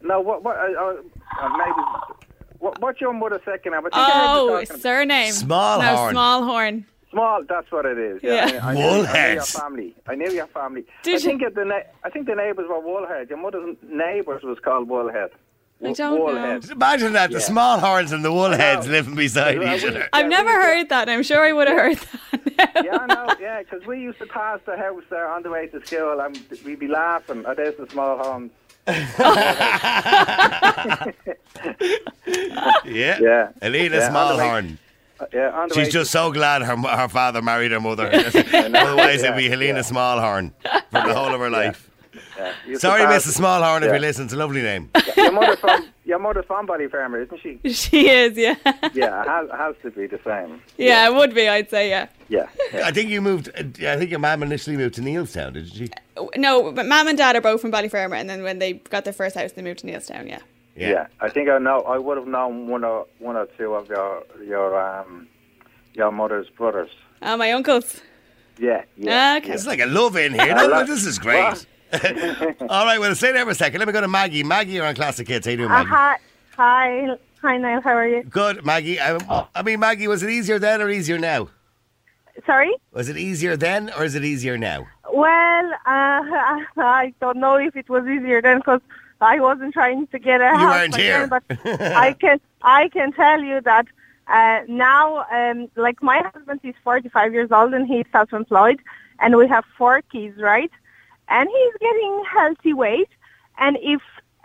No, 0.00 0.20
what, 0.20 0.44
what, 0.44 0.56
uh, 0.56 0.60
uh, 0.80 0.94
uh, 1.40 1.48
maybe. 1.58 2.16
What, 2.60 2.80
what's 2.80 3.00
your 3.00 3.12
mother's 3.12 3.40
second 3.44 3.72
name? 3.72 3.80
I 3.80 3.82
think 3.82 3.94
I 3.94 4.10
heard 4.10 4.66
you 4.68 4.74
Oh, 4.74 4.76
surname. 4.78 5.32
Smallhorn. 5.32 5.80
No, 5.80 6.10
small 6.12 6.44
horn. 6.44 6.86
Small, 7.10 7.42
that's 7.48 7.70
what 7.72 7.86
it 7.86 7.96
is. 7.98 8.20
Yeah. 8.22 8.46
Yeah, 8.52 8.66
I, 8.66 8.70
I, 8.70 8.74
knew, 8.74 8.82
I 9.06 9.28
knew 9.28 9.34
your 9.34 9.42
family. 9.44 9.94
I 10.06 10.14
knew 10.14 10.30
your 10.30 10.46
family. 10.48 10.84
Did 11.02 11.14
I 11.14 11.18
you? 11.18 11.20
think 11.38 11.54
the 11.54 11.64
na- 11.64 11.80
I 12.04 12.10
think 12.10 12.26
the 12.26 12.34
neighbours 12.34 12.66
were 12.68 12.80
Woolhead. 12.80 13.30
Your 13.30 13.38
mother's 13.38 13.76
neighbours 13.82 14.42
was 14.42 14.58
called 14.58 14.88
Woolhead. 14.88 15.30
I 15.80 15.92
don't 15.92 15.98
know. 15.98 16.18
Woolhead. 16.26 16.70
Imagine 16.70 17.12
that 17.14 17.30
the 17.30 17.38
Yeah. 17.38 17.44
small 17.44 17.78
horns 17.78 18.12
and 18.12 18.22
the 18.24 18.30
woolheads 18.32 18.84
know. 18.86 18.92
living 18.92 19.14
beside 19.14 19.60
Yeah, 19.62 19.74
each 19.76 19.84
we- 19.84 19.88
other. 19.90 20.08
I've 20.12 20.24
Yeah, 20.24 20.28
never 20.28 20.50
heard 20.52 20.88
that, 20.90 21.08
I'm 21.08 21.22
sure 21.22 21.44
I 21.46 21.52
would 21.52 21.68
have 21.68 21.78
heard 21.78 21.96
that. 21.98 22.14
Yeah, 22.84 22.98
I 23.00 23.06
know. 23.06 23.34
Yeah, 23.40 23.62
because 23.62 23.86
we 23.86 24.00
used 24.00 24.18
to 24.18 24.26
pass 24.26 24.58
the 24.66 24.76
house 24.76 25.04
there 25.08 25.28
on 25.28 25.44
the 25.44 25.50
way 25.50 25.68
to 25.68 25.84
school, 25.86 26.20
and 26.20 26.36
we'd 26.64 26.80
be 26.80 26.88
laughing. 26.88 27.44
Oh, 27.46 27.54
there's 27.54 27.76
the 27.76 27.88
small 27.88 28.18
homes. 28.18 28.50
Yeah. 32.84 33.18
Yeah. 33.20 33.48
Elena 33.62 33.96
Yeah, 33.96 34.06
on 34.08 34.36
the 34.36 34.42
Smallhorn. 34.42 34.78
Uh, 35.20 35.26
yeah, 35.32 35.50
on 35.50 35.68
the 35.68 35.74
She's 35.74 35.86
way 35.86 35.90
just 35.90 36.10
so 36.10 36.32
glad 36.32 36.62
her 36.62 36.76
her 36.76 37.08
father 37.08 37.42
married 37.42 37.72
her 37.72 37.80
mother. 37.80 38.06
Otherwise, 38.12 39.22
it'd 39.22 39.36
be 39.36 39.48
Helena 39.48 39.78
yeah. 39.78 39.82
Smallhorn 39.84 40.52
for 40.90 41.06
the 41.06 41.14
whole 41.14 41.34
of 41.34 41.40
her 41.40 41.50
life. 41.50 41.90
to, 42.12 42.18
yeah, 42.38 42.52
we 42.64 42.70
used 42.70 42.80
to 42.82 42.86
Sorry, 42.88 43.02
pass- 43.04 43.26
Mrs. 43.26 43.40
Smallhorn, 43.40 43.82
if 43.82 43.92
you 43.92 43.98
listen. 43.98 44.24
It's 44.24 44.32
a 44.32 44.36
lovely 44.36 44.62
name. 44.62 44.90
Your 45.16 45.32
mother's 45.32 45.58
from 45.58 45.88
your 46.08 46.18
mother's 46.18 46.46
from 46.46 46.66
Ballyfermot, 46.66 47.24
isn't 47.26 47.40
she? 47.42 47.72
she 47.72 48.08
is, 48.08 48.36
yeah. 48.36 48.54
Yeah, 48.94 49.22
it 49.22 49.28
has, 49.28 49.48
it 49.48 49.54
has 49.56 49.74
to 49.82 49.90
be 49.90 50.06
the 50.06 50.18
same. 50.24 50.62
Yeah, 50.78 51.06
it 51.06 51.14
would 51.14 51.34
be, 51.34 51.48
I'd 51.48 51.68
say, 51.68 51.90
yeah. 51.90 52.06
Yeah. 52.28 52.48
yeah. 52.72 52.86
I 52.86 52.92
think 52.92 53.10
you 53.10 53.20
moved. 53.20 53.50
uh, 53.54 53.90
I 53.90 53.96
think 53.98 54.10
your 54.10 54.18
mum 54.18 54.42
initially 54.42 54.76
moved 54.78 54.94
to 54.94 55.02
Neilstown, 55.02 55.52
didn't 55.52 55.74
she? 55.74 55.90
No, 56.36 56.72
but 56.72 56.86
mum 56.86 57.08
and 57.08 57.18
dad 57.18 57.36
are 57.36 57.42
both 57.42 57.60
from 57.60 57.70
Ballyfermot, 57.70 58.20
and 58.20 58.30
then 58.30 58.42
when 58.42 58.58
they 58.58 58.74
got 58.74 59.04
their 59.04 59.12
first 59.12 59.36
house, 59.36 59.52
they 59.52 59.60
moved 59.62 59.80
to 59.80 59.86
Neilstown, 59.86 60.28
yeah. 60.28 60.40
Yeah. 60.80 61.06
I 61.20 61.28
think 61.28 61.48
I 61.48 61.58
know. 61.58 61.80
I 61.82 61.98
would 61.98 62.16
have 62.16 62.26
known 62.26 62.68
one 62.68 62.84
or 62.84 63.06
one 63.18 63.36
or 63.36 63.46
two 63.58 63.74
of 63.74 63.88
your 63.88 64.22
your 64.44 64.78
um 64.80 65.26
your 65.94 66.10
mother's 66.12 66.48
brothers. 66.50 66.90
Oh, 67.22 67.36
my 67.36 67.50
uncles. 67.52 68.00
Yeah, 68.58 68.84
yeah. 68.96 69.36
Okay. 69.38 69.52
It's 69.52 69.66
like 69.66 69.80
a 69.80 69.86
love 69.86 70.16
in 70.16 70.34
here. 70.34 70.54
No, 70.54 70.66
no, 70.68 70.84
this 70.84 71.04
is 71.04 71.18
great. 71.26 71.66
All 72.68 72.84
right, 72.84 72.98
well, 73.00 73.14
stay 73.14 73.32
there 73.32 73.44
for 73.44 73.50
a 73.52 73.54
second. 73.54 73.78
Let 73.78 73.86
me 73.88 73.92
go 73.92 74.00
to 74.00 74.08
Maggie. 74.08 74.42
Maggie, 74.44 74.72
you're 74.72 74.86
on 74.86 74.94
Classic 74.94 75.26
Hits. 75.26 75.46
How 75.46 75.50
you 75.52 75.56
doing, 75.58 75.70
Uh, 75.70 75.84
Maggie? 75.84 75.90
hi, 75.90 76.16
hi, 76.56 77.16
hi, 77.40 77.56
Niall. 77.56 77.80
How 77.80 77.92
are 77.96 78.06
you? 78.06 78.22
Good, 78.24 78.64
Maggie. 78.64 79.00
Um, 79.00 79.20
I 79.54 79.62
mean, 79.62 79.80
Maggie, 79.80 80.06
was 80.06 80.22
it 80.22 80.30
easier 80.30 80.58
then 80.58 80.82
or 80.82 80.90
easier 80.90 81.18
now? 81.18 81.48
Sorry. 82.46 82.72
Was 82.92 83.08
it 83.08 83.16
easier 83.16 83.56
then 83.56 83.90
or 83.98 84.04
is 84.04 84.14
it 84.14 84.24
easier 84.24 84.56
now? 84.58 84.86
Well, 85.12 85.72
uh, 85.72 85.78
I 86.76 87.12
don't 87.20 87.38
know 87.38 87.56
if 87.56 87.74
it 87.74 87.88
was 87.88 88.06
easier 88.06 88.42
then 88.42 88.58
because 88.58 88.80
I 89.20 89.40
wasn't 89.40 89.72
trying 89.74 90.06
to 90.08 90.18
get 90.18 90.40
a 90.40 90.44
You 90.44 90.56
house 90.58 90.74
weren't 90.74 90.96
here. 90.96 91.26
then, 91.26 91.28
but 91.28 91.42
I 92.06 92.12
can 92.14 92.40
I 92.62 92.88
can 92.88 93.12
tell 93.12 93.40
you 93.42 93.60
that 93.62 93.86
Uh, 94.38 94.60
now, 94.68 95.24
um, 95.38 95.58
like 95.86 95.98
my 96.02 96.18
husband 96.30 96.60
is 96.62 96.74
45 96.84 97.32
years 97.36 97.50
old 97.58 97.72
and 97.76 97.84
he's 97.92 98.04
self-employed, 98.12 98.78
and 99.22 99.30
we 99.40 99.48
have 99.48 99.64
four 99.78 99.96
kids, 100.12 100.36
right? 100.52 100.70
And 101.36 101.48
he's 101.56 101.74
getting 101.86 102.14
healthy 102.36 102.74
weight, 102.84 103.08
and 103.64 103.78
if 103.94 104.02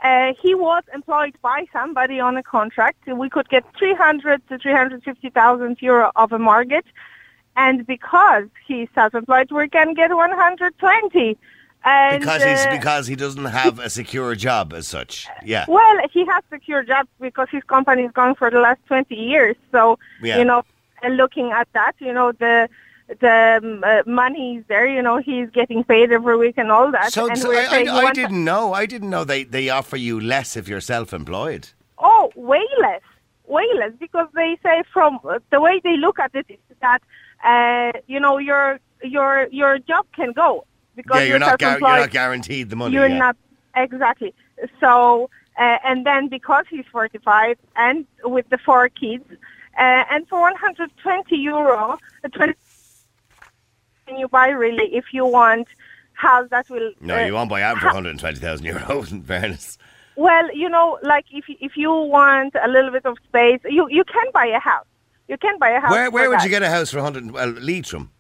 uh, 0.10 0.32
he 0.42 0.52
was 0.56 0.84
employed 0.94 1.36
by 1.42 1.60
somebody 1.78 2.18
on 2.28 2.34
a 2.38 2.44
contract, 2.56 3.00
we 3.24 3.28
could 3.36 3.50
get 3.56 3.64
300 3.78 4.48
to 4.50 4.58
350,000 4.58 5.82
euro 5.82 6.12
of 6.16 6.32
a 6.32 6.40
mortgage, 6.40 6.90
and 7.58 7.86
because 7.86 8.48
he's 8.68 8.88
self-employed, 8.96 9.50
we 9.52 9.68
can 9.68 9.94
get 10.02 10.10
120. 10.16 11.38
And, 11.86 12.22
Because 12.22 12.44
he's 12.44 12.66
uh, 12.66 12.72
because 12.72 13.08
he 13.08 13.16
doesn't 13.16 13.46
have 13.46 13.78
a 13.80 13.90
secure 13.90 14.36
job 14.36 14.74
as 14.74 14.88
such. 14.88 15.28
Yeah. 15.44 15.66
well, 15.68 15.98
he 16.12 16.26
has 16.26 16.42
secure 16.50 16.82
jobs 16.84 17.10
because 17.20 17.50
his 17.52 17.64
company 17.64 18.04
is 18.04 18.12
going 18.12 18.36
for 18.36 18.50
the 18.50 18.60
last 18.60 18.80
20 18.88 19.14
years. 19.16 19.56
So, 19.72 20.00
Yeah. 20.22 20.38
you 20.38 20.46
know, 20.46 20.64
and 21.02 21.18
looking 21.18 21.52
at 21.52 21.68
that, 21.74 21.94
you 22.00 22.14
know, 22.14 22.32
the 22.32 22.70
the 23.20 23.60
um, 23.62 23.84
uh, 23.84 24.02
money 24.08 24.58
is 24.58 24.64
there. 24.70 24.88
You 24.88 25.02
know, 25.02 25.18
he's 25.18 25.50
getting 25.50 25.84
paid 25.84 26.12
every 26.14 26.38
week 26.38 26.56
and 26.58 26.72
all 26.72 26.90
that. 26.92 27.12
So, 27.12 27.28
and 27.28 27.38
so 27.38 27.52
I, 27.52 27.66
I, 27.86 28.08
I 28.08 28.12
didn't 28.14 28.44
know. 28.46 28.74
I 28.74 28.86
didn't 28.86 29.10
know 29.10 29.26
they, 29.26 29.44
they 29.44 29.68
offer 29.70 29.98
you 29.98 30.22
less 30.22 30.56
if 30.56 30.70
you're 30.70 30.80
self-employed. 30.80 31.70
Oh, 31.98 32.32
way 32.36 32.66
less, 32.80 33.02
way 33.46 33.68
less, 33.76 33.92
because 34.00 34.30
they 34.34 34.58
say 34.64 34.84
from 34.94 35.20
uh, 35.28 35.40
the 35.52 35.60
way 35.60 35.82
they 35.84 35.98
look 35.98 36.18
at 36.18 36.34
it 36.34 36.46
is 36.50 36.58
that 36.82 37.02
uh, 37.44 37.92
you 38.08 38.20
know 38.22 38.38
your 38.38 38.80
your 39.04 39.48
your 39.52 39.80
job 39.80 40.06
can 40.16 40.32
go 40.32 40.66
because 40.96 41.22
yeah, 41.22 41.26
you're 41.26 41.40
not 41.40 41.60
gar- 41.60 41.72
self-employed. 41.72 41.92
you're 41.92 42.00
not 42.02 42.12
guaranteed 42.12 42.70
the 42.70 42.76
money. 42.76 42.94
You're 42.94 43.08
yeah. 43.08 43.18
not 43.18 43.38
exactly. 43.76 44.34
So, 44.80 45.30
uh, 45.60 45.78
and 45.84 46.06
then 46.06 46.30
because 46.30 46.66
he's 46.70 46.86
45 46.92 47.58
and 47.76 48.06
with 48.24 48.50
the 48.50 48.58
four 48.58 48.90
kids, 48.90 49.26
uh, 49.78 50.04
and 50.12 50.28
for 50.28 50.40
120 50.40 51.36
euro, 51.36 51.98
uh, 52.24 52.28
20 52.30 52.54
can 54.06 54.18
you 54.18 54.28
buy 54.28 54.50
really 54.50 54.94
if 54.96 55.06
you 55.14 55.26
want 55.26 55.68
house 56.14 56.48
that 56.52 56.70
will. 56.70 56.92
No, 57.02 57.18
uh, 57.18 57.26
you 57.26 57.34
won't 57.34 57.50
buy 57.50 57.62
out 57.62 57.78
for 57.78 57.88
120,000 57.88 58.66
euros. 58.66 59.12
In 59.12 59.24
fairness. 59.24 59.78
Well, 60.16 60.56
you 60.56 60.70
know, 60.70 61.00
like 61.04 61.26
if 61.32 61.46
if 61.48 61.76
you 61.76 61.92
want 61.92 62.54
a 62.62 62.68
little 62.68 62.92
bit 62.92 63.06
of 63.06 63.18
space, 63.28 63.60
you 63.66 63.88
you 63.90 64.04
can 64.04 64.26
buy 64.34 64.46
a 64.46 64.60
house. 64.60 64.86
You 65.28 65.38
can 65.38 65.58
buy 65.58 65.70
a 65.70 65.80
house. 65.80 65.92
Where 65.92 66.12
where 66.12 66.30
would 66.30 66.40
that. 66.40 66.44
you 66.44 66.50
get 66.50 66.62
a 66.62 66.70
house 66.70 66.92
for 66.92 66.98
100? 66.98 67.32
Well, 67.32 67.50
Leitrim, 67.50 68.12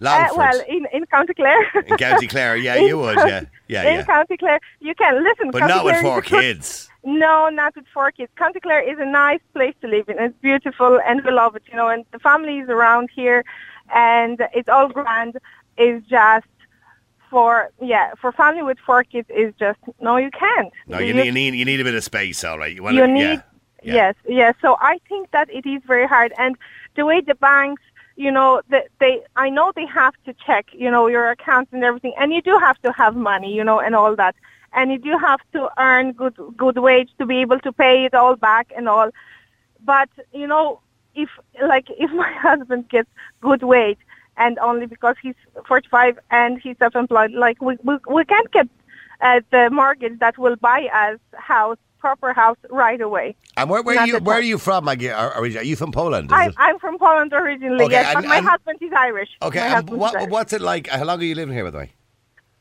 Uh, 0.00 0.28
well, 0.36 0.60
in 0.68 0.86
in 0.92 1.06
County 1.06 1.34
Clare. 1.34 1.70
in 1.86 1.96
County 1.96 2.26
Clare. 2.28 2.56
Yeah, 2.56 2.74
In 2.80 2.86
you 2.86 2.98
would. 2.98 3.16
Yeah, 3.16 3.42
yeah, 3.66 3.82
in 3.82 3.96
yeah. 3.96 4.04
County 4.04 4.36
Clare, 4.36 4.60
you 4.80 4.94
can 4.94 5.22
listen. 5.24 5.50
But 5.50 5.60
County 5.60 5.74
not 5.74 5.84
with 5.84 5.94
Clare 6.00 6.04
is 6.04 6.10
four 6.10 6.22
kids. 6.22 6.88
No, 7.04 7.48
not 7.48 7.74
with 7.76 7.86
four 7.92 8.10
kids. 8.10 8.30
County 8.36 8.60
Clare 8.60 8.82
is 8.82 8.98
a 8.98 9.04
nice 9.04 9.40
place 9.54 9.74
to 9.80 9.88
live 9.88 10.08
in. 10.08 10.18
It's 10.18 10.36
beautiful 10.40 11.00
and 11.06 11.24
we 11.24 11.30
love 11.30 11.54
it, 11.56 11.62
you 11.70 11.76
know, 11.76 11.88
and 11.88 12.04
the 12.12 12.18
family 12.18 12.58
is 12.58 12.68
around 12.68 13.08
here 13.14 13.44
and 13.94 14.40
it's 14.52 14.68
all 14.68 14.88
grand. 14.88 15.38
It's 15.76 16.06
just 16.06 16.46
for, 17.30 17.70
yeah, 17.80 18.12
for 18.20 18.32
family 18.32 18.62
with 18.62 18.78
four 18.78 19.04
kids 19.04 19.28
is 19.30 19.54
just, 19.58 19.78
no, 20.00 20.16
you 20.16 20.30
can't. 20.30 20.72
No, 20.86 20.98
you 20.98 21.14
need 21.14 21.26
you 21.26 21.32
need 21.32 21.54
you 21.54 21.64
need 21.64 21.80
a 21.80 21.84
bit 21.84 21.94
of 21.94 22.02
space. 22.02 22.42
All 22.42 22.58
right, 22.58 22.74
you 22.74 22.82
want 22.82 22.96
you 22.96 23.02
to, 23.02 23.08
need, 23.08 23.20
yeah. 23.20 23.42
yeah. 23.82 23.94
yes, 23.94 24.14
yes. 24.28 24.54
So 24.60 24.76
I 24.80 24.98
think 25.08 25.30
that 25.30 25.48
it 25.50 25.66
is 25.66 25.80
very 25.86 26.06
hard. 26.06 26.32
And 26.36 26.56
the 26.96 27.06
way 27.06 27.20
the 27.20 27.36
banks, 27.36 27.82
you 28.18 28.32
know, 28.32 28.60
the, 28.68 28.82
they, 28.98 29.22
I 29.36 29.48
know 29.48 29.72
they 29.74 29.86
have 29.86 30.12
to 30.26 30.34
check, 30.44 30.66
you 30.72 30.90
know, 30.90 31.06
your 31.06 31.30
accounts 31.30 31.72
and 31.72 31.84
everything. 31.84 32.14
And 32.18 32.32
you 32.32 32.42
do 32.42 32.58
have 32.58 32.76
to 32.82 32.92
have 32.92 33.14
money, 33.14 33.54
you 33.54 33.62
know, 33.62 33.78
and 33.78 33.94
all 33.94 34.16
that. 34.16 34.34
And 34.72 34.90
you 34.90 34.98
do 34.98 35.16
have 35.16 35.40
to 35.52 35.70
earn 35.78 36.12
good, 36.12 36.36
good 36.56 36.78
wage 36.78 37.10
to 37.18 37.26
be 37.26 37.38
able 37.38 37.60
to 37.60 37.72
pay 37.72 38.04
it 38.04 38.14
all 38.14 38.34
back 38.34 38.72
and 38.76 38.88
all. 38.88 39.10
But, 39.84 40.08
you 40.32 40.48
know, 40.48 40.80
if, 41.14 41.30
like, 41.62 41.86
if 41.90 42.10
my 42.10 42.32
husband 42.32 42.88
gets 42.88 43.08
good 43.40 43.62
wage 43.62 44.00
and 44.36 44.58
only 44.58 44.86
because 44.86 45.14
he's 45.22 45.36
45 45.68 46.18
and 46.32 46.60
he's 46.60 46.76
self-employed, 46.78 47.30
like, 47.30 47.62
we, 47.62 47.76
we, 47.84 47.98
we 48.08 48.24
can't 48.24 48.50
get 48.50 48.68
uh, 49.20 49.42
the 49.52 49.70
mortgage 49.70 50.18
that 50.18 50.36
will 50.38 50.56
buy 50.56 50.88
us 50.92 51.20
house, 51.34 51.78
proper 52.08 52.32
house 52.32 52.56
right 52.84 53.00
away. 53.08 53.26
And 53.58 53.68
where, 53.70 53.82
where 53.82 53.98
are 53.98 54.06
you 54.06 54.18
where 54.28 54.38
are 54.42 54.48
you 54.52 54.58
from? 54.66 54.80
Maggie? 54.86 55.10
Are, 55.10 55.32
are 55.34 55.46
you 55.46 55.76
from 55.82 55.92
Poland? 55.92 56.26
I, 56.32 56.50
I'm 56.56 56.78
from 56.84 56.96
Poland 56.98 57.32
originally, 57.32 57.84
Okay, 57.84 58.00
yes, 58.00 58.06
and- 58.14 58.22
but 58.24 58.28
my 58.28 58.38
and- 58.38 58.46
husband 58.52 58.78
is 58.86 58.92
Irish. 59.08 59.30
Okay, 59.48 59.60
and 59.60 59.90
what, 59.90 60.14
Irish. 60.16 60.30
what's 60.34 60.52
it 60.58 60.62
like? 60.72 60.84
How 60.88 61.04
long 61.04 61.20
are 61.20 61.24
you 61.30 61.34
living 61.34 61.54
here, 61.54 61.64
by 61.64 61.70
the 61.76 61.78
way? 61.84 61.90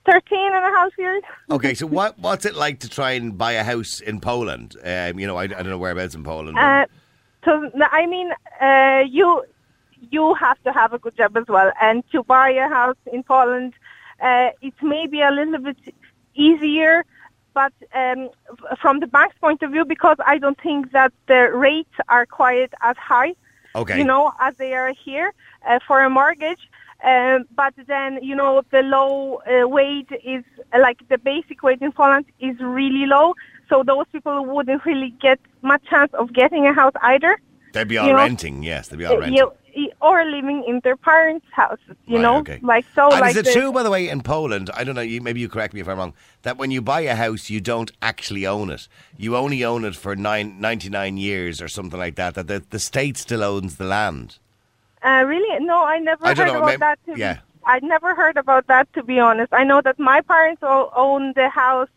13 0.06 0.40
and 0.58 0.66
a 0.72 0.74
half 0.78 0.92
years. 0.98 1.24
Okay, 1.58 1.74
so 1.74 1.86
what 1.98 2.12
what's 2.26 2.46
it 2.46 2.56
like 2.56 2.80
to 2.86 2.90
try 2.90 3.12
and 3.20 3.38
buy 3.38 3.54
a 3.54 3.64
house 3.64 3.94
in 4.10 4.20
Poland? 4.20 4.76
Um, 4.84 5.20
you 5.20 5.28
know, 5.28 5.38
I, 5.38 5.44
I 5.44 5.48
don't 5.48 5.70
know 5.74 5.78
whereabouts 5.86 6.16
in 6.16 6.24
Poland. 6.24 6.58
Uh, 6.58 6.86
so, 7.46 7.52
I 8.02 8.06
mean, 8.14 8.30
uh, 8.70 9.04
you 9.18 9.28
you 10.16 10.34
have 10.46 10.60
to 10.66 10.72
have 10.80 10.92
a 10.98 11.00
good 11.00 11.16
job 11.22 11.36
as 11.42 11.48
well. 11.48 11.72
And 11.82 12.04
to 12.14 12.24
buy 12.24 12.50
a 12.52 12.68
house 12.80 13.02
in 13.16 13.24
Poland, 13.24 13.72
uh, 14.22 14.50
it's 14.68 14.82
maybe 14.82 15.22
a 15.22 15.32
little 15.32 15.60
bit 15.70 15.78
easier, 16.36 16.94
but 17.60 17.74
um, 18.02 18.22
from 18.82 18.96
the 19.04 19.08
bank's 19.16 19.38
point 19.46 19.60
of 19.64 19.70
view, 19.72 19.86
because 19.96 20.18
I 20.34 20.36
don't 20.44 20.60
think 20.68 20.82
that 20.98 21.12
the 21.32 21.42
rates 21.68 21.96
are 22.16 22.26
quite 22.42 22.72
as 22.90 22.98
high. 23.12 23.34
Okay. 23.82 23.98
you 24.00 24.06
know, 24.14 24.24
as 24.48 24.54
they 24.62 24.74
are 24.82 24.92
here 25.06 25.30
uh, 25.70 25.78
for 25.88 25.98
a 26.08 26.10
mortgage. 26.20 26.64
Um, 27.12 27.38
but 27.62 27.74
then, 27.94 28.12
you 28.30 28.36
know, 28.42 28.54
the 28.76 28.82
low 28.98 29.12
uh, 29.46 29.68
wage 29.78 30.12
is 30.34 30.44
like 30.88 31.00
the 31.14 31.20
basic 31.32 31.58
wage 31.66 31.82
in 31.88 31.92
Poland 31.92 32.26
is 32.40 32.56
really 32.80 33.06
low. 33.16 33.28
So 33.70 33.76
those 33.92 34.08
people 34.14 34.36
wouldn't 34.54 34.84
really 34.92 35.12
get 35.28 35.40
much 35.72 35.84
chance 35.92 36.12
of 36.22 36.26
getting 36.42 36.64
a 36.72 36.74
house 36.82 36.98
either. 37.14 37.34
They'd 37.74 37.88
be 37.94 37.98
all 38.00 38.08
you 38.08 38.14
know, 38.14 38.20
renting, 38.30 38.64
yes, 38.64 38.88
they'd 38.88 38.98
be 39.04 39.06
all 39.06 39.18
Uh, 39.18 39.20
renting. 39.20 39.38
you- 39.38 39.54
or 40.02 40.26
living 40.26 40.64
in 40.68 40.80
their 40.84 40.96
parents' 40.98 41.46
houses, 41.52 41.96
you 42.06 42.16
Right, 42.18 42.22
know, 42.22 42.38
okay. 42.40 42.60
like 42.62 42.86
so. 42.96 43.10
and 43.12 43.22
like 43.22 43.36
is 43.36 43.38
it 43.48 43.54
true, 43.54 43.72
by 43.72 43.84
the 43.84 43.90
way, 43.92 44.10
in 44.10 44.22
Poland? 44.22 44.70
I 44.74 44.84
don't 44.84 44.96
know. 44.96 45.02
You, 45.02 45.22
maybe 45.22 45.40
you 45.40 45.50
correct 45.50 45.74
me 45.74 45.82
if 45.82 45.88
I'm 45.88 45.98
wrong. 45.98 46.14
That 46.44 46.58
when 46.58 46.72
you 46.72 46.82
buy 46.82 47.02
a 47.02 47.16
house, 47.16 47.50
you 47.50 47.60
don't 47.62 47.92
actually 48.02 48.46
own 48.48 48.70
it. 48.70 48.88
You 49.18 49.36
only 49.38 49.64
own 49.64 49.86
it 49.86 49.96
for 49.96 50.16
nine, 50.16 50.60
99 50.60 51.18
years 51.18 51.62
or 51.62 51.68
something 51.68 52.00
like 52.00 52.16
that. 52.16 52.34
That 52.36 52.48
the, 52.48 52.64
the 52.70 52.80
state 52.80 53.18
still 53.18 53.44
owns 53.44 53.76
the 53.78 53.86
land. 53.86 54.38
Uh, 55.04 55.24
really? 55.28 55.64
No, 55.64 55.84
I 55.86 56.00
never 56.00 56.26
I 56.26 56.30
heard 56.34 56.48
know, 56.48 56.58
about 56.58 56.66
maybe- 56.66 56.80
that. 56.80 57.00
To 57.06 57.20
yeah. 57.20 57.34
Be, 57.36 57.40
I 57.66 57.80
never 57.80 58.16
heard 58.16 58.38
about 58.38 58.68
that, 58.68 58.92
to 58.94 59.04
be 59.04 59.20
honest. 59.20 59.54
I 59.54 59.64
know 59.66 59.82
that 59.82 60.00
my 60.00 60.22
parents 60.22 60.64
all 60.64 60.92
own 60.96 61.34
the 61.36 61.50
house 61.50 61.90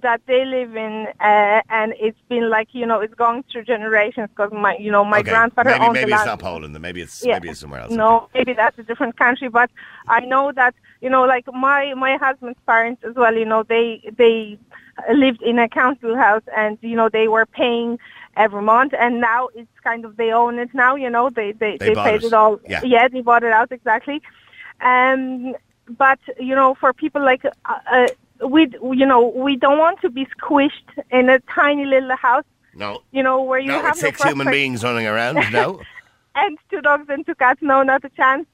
that 0.00 0.22
they 0.26 0.44
live 0.44 0.74
in, 0.74 1.06
uh, 1.20 1.60
and 1.68 1.92
it's 2.00 2.18
been 2.28 2.48
like 2.48 2.68
you 2.72 2.86
know 2.86 3.00
it's 3.00 3.14
going 3.14 3.44
through 3.50 3.64
generations 3.64 4.28
because 4.30 4.50
my 4.52 4.76
you 4.78 4.90
know 4.90 5.04
my 5.04 5.18
okay. 5.20 5.30
grandfather 5.30 5.70
maybe 5.70 5.84
owned 5.84 5.92
maybe 5.92 6.10
the 6.10 6.16
it's 6.16 6.26
land. 6.26 6.28
not 6.28 6.38
Poland. 6.40 6.80
Maybe 6.80 7.02
it's 7.02 7.24
Yeah. 7.24 7.34
maybe 7.34 7.50
it's 7.50 7.60
somewhere 7.60 7.80
else. 7.82 7.92
No, 7.92 8.28
maybe 8.34 8.52
that's 8.54 8.78
a 8.78 8.82
different 8.82 9.16
country, 9.18 9.48
but 9.48 9.70
I 10.08 10.20
know 10.20 10.50
that 10.52 10.74
you 11.02 11.10
know, 11.10 11.24
like 11.24 11.44
my 11.52 11.92
my 11.94 12.16
husband's 12.16 12.58
parents 12.66 13.02
as 13.04 13.14
well. 13.16 13.34
You 13.36 13.44
know, 13.44 13.62
they 13.64 14.00
they 14.16 14.58
lived 15.12 15.42
in 15.42 15.58
a 15.58 15.68
council 15.68 16.16
house, 16.16 16.42
and 16.56 16.78
you 16.80 16.96
know 16.96 17.08
they 17.08 17.28
were 17.28 17.44
paying 17.46 17.98
every 18.36 18.62
month, 18.62 18.94
and 18.98 19.20
now 19.20 19.48
it's 19.54 19.78
kind 19.84 20.04
of 20.06 20.16
they 20.16 20.32
own 20.32 20.58
it 20.58 20.72
now. 20.72 20.94
You 20.94 21.10
know, 21.10 21.28
they 21.28 21.52
they 21.52 21.76
They 21.76 21.88
they, 21.94 21.94
paid 21.94 22.22
it. 22.22 22.28
it 22.28 22.32
all. 22.32 22.60
Yeah. 22.68 23.08
they 23.08 23.20
bought 23.20 23.42
it 23.44 23.52
out 23.52 23.70
exactly. 23.72 24.22
Um, 24.80 25.54
but 25.98 26.18
you 26.38 26.54
know, 26.54 26.74
for 26.74 26.92
people 26.92 27.22
like 27.22 27.44
uh, 27.44 27.78
uh, 27.92 28.06
we, 28.46 28.68
you 28.82 29.06
know, 29.06 29.28
we 29.28 29.56
don't 29.56 29.78
want 29.78 30.00
to 30.02 30.10
be 30.10 30.26
squished 30.40 30.88
in 31.10 31.28
a 31.28 31.38
tiny 31.40 31.84
little 31.84 32.16
house. 32.16 32.44
No. 32.74 33.02
You 33.10 33.22
know, 33.22 33.42
where 33.42 33.58
you 33.60 33.68
No, 33.68 33.80
have 33.82 33.94
with 33.96 34.02
no 34.02 34.08
six 34.08 34.22
human 34.22 34.48
beings 34.50 34.82
running 34.82 35.06
around. 35.06 35.36
No. 35.52 35.80
and 36.34 36.58
two 36.70 36.80
dogs 36.80 37.06
and 37.08 37.24
two 37.26 37.34
cats. 37.34 37.60
No, 37.62 37.82
not 37.82 38.04
a 38.04 38.08
chance. 38.10 38.46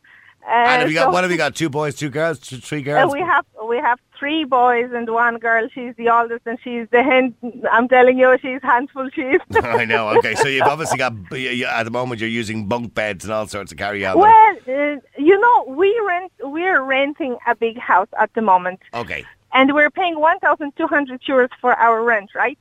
Uh, 0.46 0.50
and 0.50 0.82
have 0.82 0.88
you 0.90 0.94
got 0.94 1.04
so- 1.06 1.10
what 1.10 1.22
have 1.24 1.30
you 1.30 1.36
got? 1.44 1.54
Two 1.54 1.68
boys, 1.68 1.94
two 1.94 2.10
girls, 2.10 2.38
two, 2.38 2.56
three 2.58 2.80
Uh, 2.80 2.84
girls. 2.84 3.12
we 3.12 3.20
have 3.20 3.44
we 3.68 3.76
have 3.78 3.98
three 4.18 4.44
boys 4.44 4.90
and 4.92 5.08
one 5.10 5.36
girl. 5.38 5.68
She's 5.74 5.94
the 5.96 6.08
oldest, 6.08 6.42
and 6.46 6.58
she's 6.62 6.86
the 6.90 7.02
hand. 7.02 7.34
I'm 7.70 7.86
telling 7.88 8.18
you, 8.18 8.36
she's 8.40 8.60
handful. 8.62 9.08
She 9.14 9.22
is. 9.22 9.40
I 9.62 9.84
know. 9.84 10.08
Okay, 10.18 10.34
so 10.36 10.48
you've 10.48 10.62
obviously 10.66 10.98
got 10.98 11.12
at 11.32 11.84
the 11.84 11.90
moment 11.90 12.20
you're 12.20 12.30
using 12.30 12.66
bunk 12.66 12.94
beds 12.94 13.24
and 13.24 13.32
all 13.32 13.46
sorts 13.46 13.70
of 13.72 13.78
carry 13.78 14.04
on. 14.06 14.18
well, 14.18 14.56
uh, 14.66 14.96
you 15.18 15.38
know, 15.40 15.64
we 15.68 15.96
rent. 16.06 16.32
We're 16.42 16.82
renting 16.82 17.36
a 17.46 17.54
big 17.54 17.78
house 17.78 18.08
at 18.18 18.32
the 18.34 18.42
moment, 18.42 18.80
Okay. 18.94 19.24
And 19.52 19.72
we're 19.74 19.90
paying 19.90 20.18
1,200 20.20 21.20
euros 21.22 21.48
for 21.60 21.74
our 21.74 22.02
rent, 22.02 22.30
right? 22.34 22.58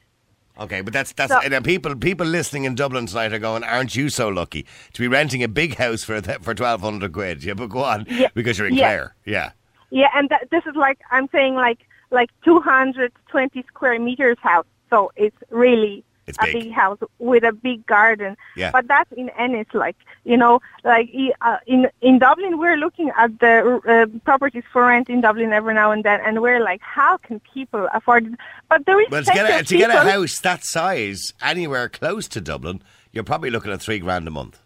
Okay, 0.59 0.81
but 0.81 0.91
that's 0.91 1.13
that's 1.13 1.31
So- 1.31 1.39
and 1.41 1.53
uh, 1.53 1.61
people 1.61 1.95
people 1.95 2.25
listening 2.25 2.63
in 2.63 2.73
Dublin 2.73 3.05
tonight 3.05 3.31
are 3.31 3.38
going, 3.39 3.63
"Aren't 3.63 3.95
you 3.95 4.09
so 4.09 4.27
lucky 4.27 4.65
to 4.93 5.01
be 5.01 5.07
renting 5.07 5.43
a 5.43 5.47
big 5.47 5.75
house 5.75 6.03
for 6.03 6.19
th- 6.19 6.39
for 6.39 6.55
twelve 6.55 6.81
hundred 6.81 7.13
quid?" 7.13 7.43
Yeah, 7.43 7.53
but 7.53 7.67
go 7.69 7.83
on 7.83 8.05
Yeah. 8.09 8.29
because 8.33 8.57
you're 8.57 8.67
in 8.67 8.73
Yeah. 8.73 8.88
Clare. 8.88 9.15
Yeah, 9.25 9.51
Yeah, 9.91 10.07
and 10.15 10.29
that, 10.29 10.49
this 10.49 10.65
is 10.65 10.75
like 10.75 10.99
I'm 11.11 11.29
saying, 11.31 11.53
like 11.53 11.79
like 12.09 12.29
220 12.43 13.63
square 13.67 13.99
meters 13.99 14.38
house. 14.41 14.65
So 14.89 15.11
it's 15.15 15.38
really 15.51 16.03
It's 16.28 16.38
a 16.41 16.45
big. 16.45 16.53
big 16.65 16.71
house 16.73 16.99
with 17.19 17.43
a 17.43 17.53
big 17.53 17.86
garden. 17.86 18.36
Yeah. 18.55 18.71
But 18.71 18.88
that's 18.88 19.11
in 19.13 19.30
Ennis, 19.30 19.67
like 19.73 19.95
you 20.25 20.36
know, 20.38 20.59
like 20.84 21.09
uh, 21.41 21.57
in 21.65 21.88
in 22.01 22.19
Dublin, 22.19 22.59
we're 22.59 22.75
looking 22.78 23.11
at 23.17 23.39
the 23.39 23.80
uh, 23.88 24.19
properties 24.25 24.63
for 24.71 24.86
rent 24.86 25.09
in 25.09 25.21
Dublin 25.21 25.53
every 25.53 25.73
now 25.73 25.91
and 25.91 26.03
then, 26.03 26.19
and 26.25 26.41
we're 26.41 26.59
like, 26.63 26.82
how 26.82 27.17
can 27.17 27.39
people 27.53 27.88
afford 27.93 28.28
it? 28.28 28.34
But 28.69 28.86
there 28.86 28.99
is 29.01 29.09
well 29.09 29.23
to 29.23 29.32
get 29.32 29.61
a, 29.61 29.63
to 29.63 29.78
get 29.78 29.89
a 29.89 29.99
house 30.11 30.39
that 30.41 30.65
size 30.65 31.34
anywhere 31.41 31.88
close 31.89 32.28
to 32.30 32.41
Dublin, 32.41 32.82
you're 33.13 33.23
probably 33.23 33.49
looking 33.49 33.71
at 33.71 33.82
three 33.82 33.99
grand 33.99 34.28
a 34.28 34.32
month. 34.32 34.59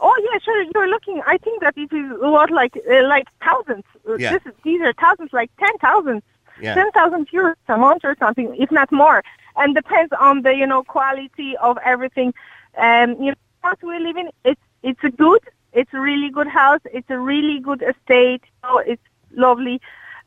Oh 0.00 0.14
yeah, 0.32 0.38
sure. 0.44 0.62
You're 0.74 0.88
looking. 0.88 1.22
I 1.26 1.38
think 1.38 1.60
that 1.62 1.76
it 1.76 1.92
is 1.92 2.12
what 2.20 2.50
like 2.50 2.76
uh, 2.76 3.06
like 3.08 3.26
thousands. 3.42 3.84
Uh, 4.08 4.16
Yeah. 4.16 4.32
This 4.34 4.42
is, 4.46 4.52
these 4.62 4.80
are 4.82 4.92
thousands, 4.92 5.32
like 5.32 5.50
ten 5.58 5.76
thousand, 5.78 6.22
Yeah. 6.60 6.74
ten 6.74 6.90
thousand 6.92 7.28
euros 7.30 7.54
a 7.68 7.76
month 7.78 8.02
or 8.04 8.14
something, 8.18 8.54
if 8.58 8.70
not 8.70 8.92
more. 8.92 9.22
And 9.56 9.74
depends 9.74 10.12
on 10.18 10.42
the 10.42 10.54
you 10.54 10.66
know 10.66 10.82
quality 10.82 11.56
of 11.58 11.78
everything. 11.84 12.34
Um, 12.76 13.10
you 13.22 13.30
know, 13.30 13.34
house 13.62 13.76
we 13.82 13.98
live 13.98 14.16
in, 14.16 14.30
it's 14.44 14.60
it's 14.82 15.02
a 15.04 15.10
good, 15.10 15.40
it's 15.72 15.92
a 15.94 16.00
really 16.00 16.30
good 16.30 16.48
house. 16.48 16.80
It's 16.92 17.08
a 17.10 17.18
really 17.18 17.60
good 17.60 17.82
estate. 17.82 18.42
So 18.62 18.78
it's 18.78 19.02
lovely. 19.32 19.80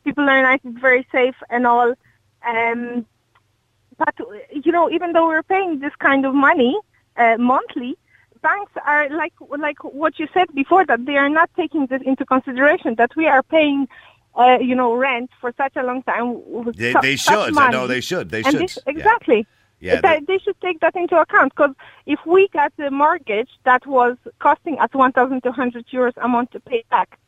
People 0.04 0.28
are 0.28 0.42
nice. 0.42 0.60
It's 0.64 0.78
very 0.78 1.06
safe 1.12 1.36
and 1.50 1.66
all. 1.66 1.94
Um, 2.46 3.06
but 3.98 4.14
you 4.50 4.72
know, 4.72 4.90
even 4.90 5.12
though 5.12 5.26
we're 5.26 5.42
paying 5.42 5.80
this 5.80 5.94
kind 5.96 6.24
of 6.24 6.34
money 6.34 6.78
uh, 7.16 7.36
monthly, 7.38 7.98
banks 8.42 8.72
are 8.86 9.08
like 9.10 9.32
like 9.58 9.82
what 9.82 10.18
you 10.18 10.28
said 10.32 10.48
before 10.54 10.86
that 10.86 11.04
they 11.04 11.16
are 11.16 11.28
not 11.28 11.50
taking 11.56 11.86
this 11.86 12.02
into 12.02 12.24
consideration 12.24 12.94
that 12.96 13.14
we 13.16 13.26
are 13.26 13.42
paying. 13.42 13.88
Uh, 14.38 14.56
you 14.60 14.74
know, 14.74 14.94
rent 14.94 15.30
for 15.40 15.52
such 15.56 15.74
a 15.74 15.82
long 15.82 16.00
time. 16.04 16.40
They, 16.76 16.92
su- 16.92 16.98
they 17.02 17.16
such 17.16 17.46
should. 17.46 17.58
I 17.58 17.70
know 17.70 17.88
they 17.88 18.00
should. 18.00 18.30
They 18.30 18.42
and 18.44 18.52
should. 18.52 18.60
This, 18.60 18.78
exactly. 18.86 19.46
Yeah, 19.80 20.00
That- 20.00 20.26
they 20.28 20.38
should 20.38 20.60
take 20.60 20.78
that 20.80 20.94
into 20.94 21.16
account 21.16 21.54
because 21.56 21.74
if 22.06 22.20
we 22.24 22.48
got 22.52 22.72
a 22.78 22.90
mortgage 22.90 23.50
that 23.64 23.84
was 23.86 24.16
costing 24.38 24.78
us 24.78 24.90
1,200 24.92 25.86
euros 25.92 26.12
a 26.22 26.28
month 26.28 26.50
to 26.50 26.60
pay 26.60 26.84
back, 26.90 27.18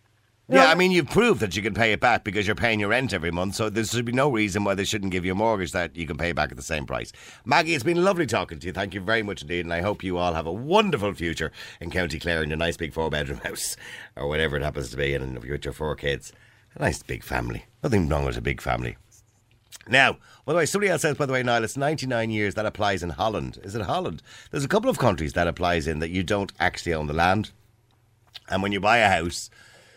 Yeah, 0.49 0.67
I 0.67 0.75
mean, 0.75 0.91
you've 0.91 1.11
proved 1.11 1.41
that 1.41 1.55
you 1.55 1.63
can 1.63 1.75
pay 1.75 1.93
it 1.93 2.01
back 2.01 2.25
because 2.25 2.45
you're 2.45 2.57
paying 2.57 2.81
your 2.81 2.89
rent 2.89 3.13
every 3.13 3.31
month, 3.31 3.55
so 3.55 3.71
there 3.71 3.85
should 3.85 4.05
be 4.05 4.11
no 4.13 4.29
reason 4.31 4.65
why 4.65 4.75
they 4.75 4.85
shouldn't 4.85 5.13
give 5.13 5.25
you 5.25 5.31
a 5.33 5.37
mortgage 5.37 5.71
that 5.73 5.95
you 5.95 6.07
can 6.09 6.17
pay 6.17 6.33
back 6.33 6.51
at 6.51 6.57
the 6.57 6.63
same 6.63 6.87
price. 6.87 7.13
Maggie, 7.45 7.75
it's 7.75 7.85
been 7.85 8.05
lovely 8.05 8.27
talking 8.27 8.59
to 8.59 8.67
you. 8.67 8.73
Thank 8.73 8.95
you 8.95 9.01
very 9.01 9.23
much 9.23 9.43
indeed, 9.43 9.65
and 9.65 9.73
I 9.73 9.81
hope 9.81 10.03
you 10.03 10.19
all 10.19 10.35
have 10.35 10.47
a 10.47 10.53
wonderful 10.53 11.15
future 11.15 11.53
in 11.81 11.91
County 11.91 12.19
Clare 12.19 12.43
in 12.43 12.51
your 12.51 12.59
nice 12.59 12.77
big 12.77 12.93
four 12.93 13.11
bedroom 13.11 13.39
house, 13.45 13.77
or 14.17 14.29
whatever 14.29 14.57
it 14.57 14.63
happens 14.63 14.91
to 14.91 14.97
be, 14.97 15.15
and 15.15 15.39
with 15.39 15.65
your 15.65 15.73
four 15.73 15.95
kids. 15.95 16.33
A 16.77 16.83
nice 16.83 17.03
big 17.03 17.23
family. 17.25 17.65
Nothing 17.83 18.09
wrong 18.09 18.25
with 18.25 18.37
a 18.37 18.43
big 18.43 18.61
family. 18.61 18.97
Now, 19.89 20.19
by 20.45 20.53
the 20.53 20.59
way, 20.59 20.67
somebody 20.67 20.91
else 20.91 21.03
says, 21.03 21.17
by 21.17 21.27
the 21.27 21.33
way, 21.33 21.43
Niall, 21.43 21.65
it's 21.65 21.77
99 21.77 22.31
years 22.31 22.55
that 22.55 22.67
applies 22.67 23.03
in 23.03 23.11
Holland. 23.11 23.59
Is 23.63 23.75
it 23.75 23.83
Holland? 23.83 24.23
There's 24.51 24.65
a 24.65 24.69
couple 24.69 24.91
of 24.91 24.99
countries 24.99 25.33
that 25.33 25.49
applies 25.49 25.87
in 25.87 25.99
that 25.99 26.11
you 26.11 26.23
don't 26.23 26.53
actually 26.61 26.95
own 26.95 27.07
the 27.07 27.13
land. 27.13 27.51
And 28.49 28.63
when 28.63 28.73
you 28.73 28.81
buy 28.81 28.99
a 28.99 29.09
house, 29.09 29.51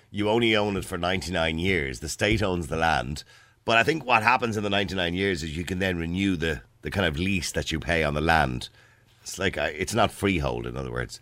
you 0.09 0.29
only 0.29 0.55
own 0.55 0.77
it 0.77 0.85
for 0.85 0.97
99 0.97 1.59
years. 1.59 1.99
The 1.99 2.09
state 2.09 2.41
owns 2.41 2.67
the 2.67 2.77
land. 2.77 3.23
But 3.65 3.77
I 3.77 3.83
think 3.83 4.05
what 4.05 4.23
happens 4.23 4.57
in 4.57 4.63
the 4.63 4.69
99 4.69 5.13
years 5.13 5.43
is 5.43 5.55
you 5.55 5.65
can 5.65 5.79
then 5.79 5.97
renew 5.97 6.35
the, 6.35 6.61
the 6.81 6.91
kind 6.91 7.05
of 7.05 7.17
lease 7.17 7.51
that 7.53 7.71
you 7.71 7.79
pay 7.79 8.03
on 8.03 8.13
the 8.13 8.21
land. 8.21 8.69
It's 9.21 9.39
like, 9.39 9.57
uh, 9.57 9.69
it's 9.73 9.93
not 9.93 10.11
freehold, 10.11 10.67
in 10.67 10.75
other 10.75 10.91
words. 10.91 11.19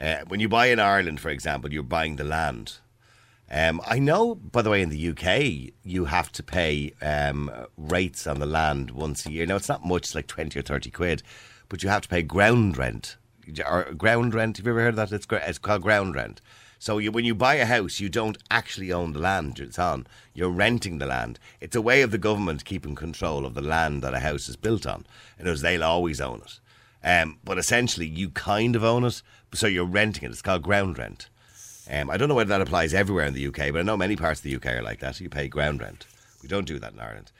Uh, 0.00 0.18
when 0.28 0.40
you 0.40 0.48
buy 0.48 0.66
in 0.66 0.78
Ireland, 0.78 1.20
for 1.20 1.30
example, 1.30 1.72
you're 1.72 1.82
buying 1.82 2.16
the 2.16 2.24
land. 2.24 2.78
Um, 3.50 3.80
I 3.84 3.98
know, 3.98 4.36
by 4.36 4.62
the 4.62 4.70
way, 4.70 4.80
in 4.80 4.90
the 4.90 5.08
UK, 5.08 5.72
you 5.82 6.04
have 6.04 6.30
to 6.32 6.42
pay 6.42 6.92
um, 7.02 7.50
rates 7.76 8.26
on 8.26 8.38
the 8.38 8.46
land 8.46 8.92
once 8.92 9.26
a 9.26 9.32
year. 9.32 9.44
Now, 9.44 9.56
it's 9.56 9.68
not 9.68 9.84
much, 9.84 10.14
like 10.14 10.28
20 10.28 10.58
or 10.58 10.62
30 10.62 10.90
quid, 10.90 11.22
but 11.68 11.82
you 11.82 11.88
have 11.88 12.02
to 12.02 12.08
pay 12.08 12.22
ground 12.22 12.78
rent. 12.78 13.16
Or 13.66 13.92
ground 13.92 14.34
rent, 14.34 14.58
have 14.58 14.66
you 14.66 14.72
ever 14.72 14.82
heard 14.82 14.96
of 14.96 15.10
that? 15.10 15.12
It's, 15.12 15.26
it's 15.30 15.58
called 15.58 15.82
ground 15.82 16.14
rent. 16.14 16.40
So 16.78 16.98
you, 16.98 17.10
when 17.10 17.24
you 17.24 17.34
buy 17.34 17.56
a 17.56 17.66
house, 17.66 18.00
you 18.00 18.08
don't 18.08 18.38
actually 18.50 18.92
own 18.92 19.12
the 19.12 19.18
land 19.18 19.58
it's 19.58 19.78
on. 19.78 20.06
You're 20.32 20.48
renting 20.48 20.98
the 20.98 21.06
land. 21.06 21.38
It's 21.60 21.76
a 21.76 21.82
way 21.82 22.02
of 22.02 22.10
the 22.10 22.18
government 22.18 22.64
keeping 22.64 22.94
control 22.94 23.44
of 23.44 23.54
the 23.54 23.60
land 23.60 24.02
that 24.02 24.14
a 24.14 24.20
house 24.20 24.48
is 24.48 24.56
built 24.56 24.86
on. 24.86 25.04
Other 25.38 25.50
words, 25.50 25.60
they'll 25.60 25.84
always 25.84 26.20
own 26.20 26.40
it. 26.40 26.60
Um, 27.02 27.38
but 27.44 27.58
essentially, 27.58 28.06
you 28.06 28.30
kind 28.30 28.76
of 28.76 28.84
own 28.84 29.04
it, 29.04 29.20
so 29.52 29.66
you're 29.66 29.84
renting 29.84 30.24
it. 30.24 30.30
It's 30.30 30.40
called 30.40 30.62
ground 30.62 30.98
rent. 30.98 31.28
Um, 31.90 32.08
I 32.10 32.16
don't 32.16 32.28
know 32.28 32.34
whether 32.34 32.50
that 32.50 32.60
applies 32.60 32.94
everywhere 32.94 33.26
in 33.26 33.34
the 33.34 33.46
UK, 33.48 33.72
but 33.72 33.78
I 33.78 33.82
know 33.82 33.96
many 33.96 34.16
parts 34.16 34.40
of 34.40 34.44
the 34.44 34.54
UK 34.56 34.66
are 34.66 34.82
like 34.82 35.00
that. 35.00 35.20
You 35.20 35.28
pay 35.28 35.48
ground 35.48 35.80
rent. 35.80 36.06
We 36.42 36.48
don't 36.48 36.66
do 36.66 36.78
that 36.78 36.92
in 36.92 37.00
Ireland. 37.00 37.32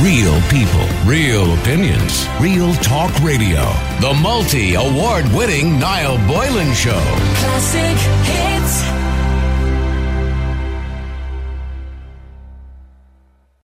Real 0.00 0.40
people, 0.48 0.86
real 1.04 1.54
opinions, 1.60 2.26
real 2.40 2.72
talk 2.74 3.12
radio. 3.20 3.62
The 4.00 4.18
multi 4.22 4.74
award 4.74 5.26
winning 5.32 5.78
Niall 5.78 6.16
Boylan 6.26 6.72
Show. 6.74 6.98
Classic 7.36 7.98
hits. 8.24 9.07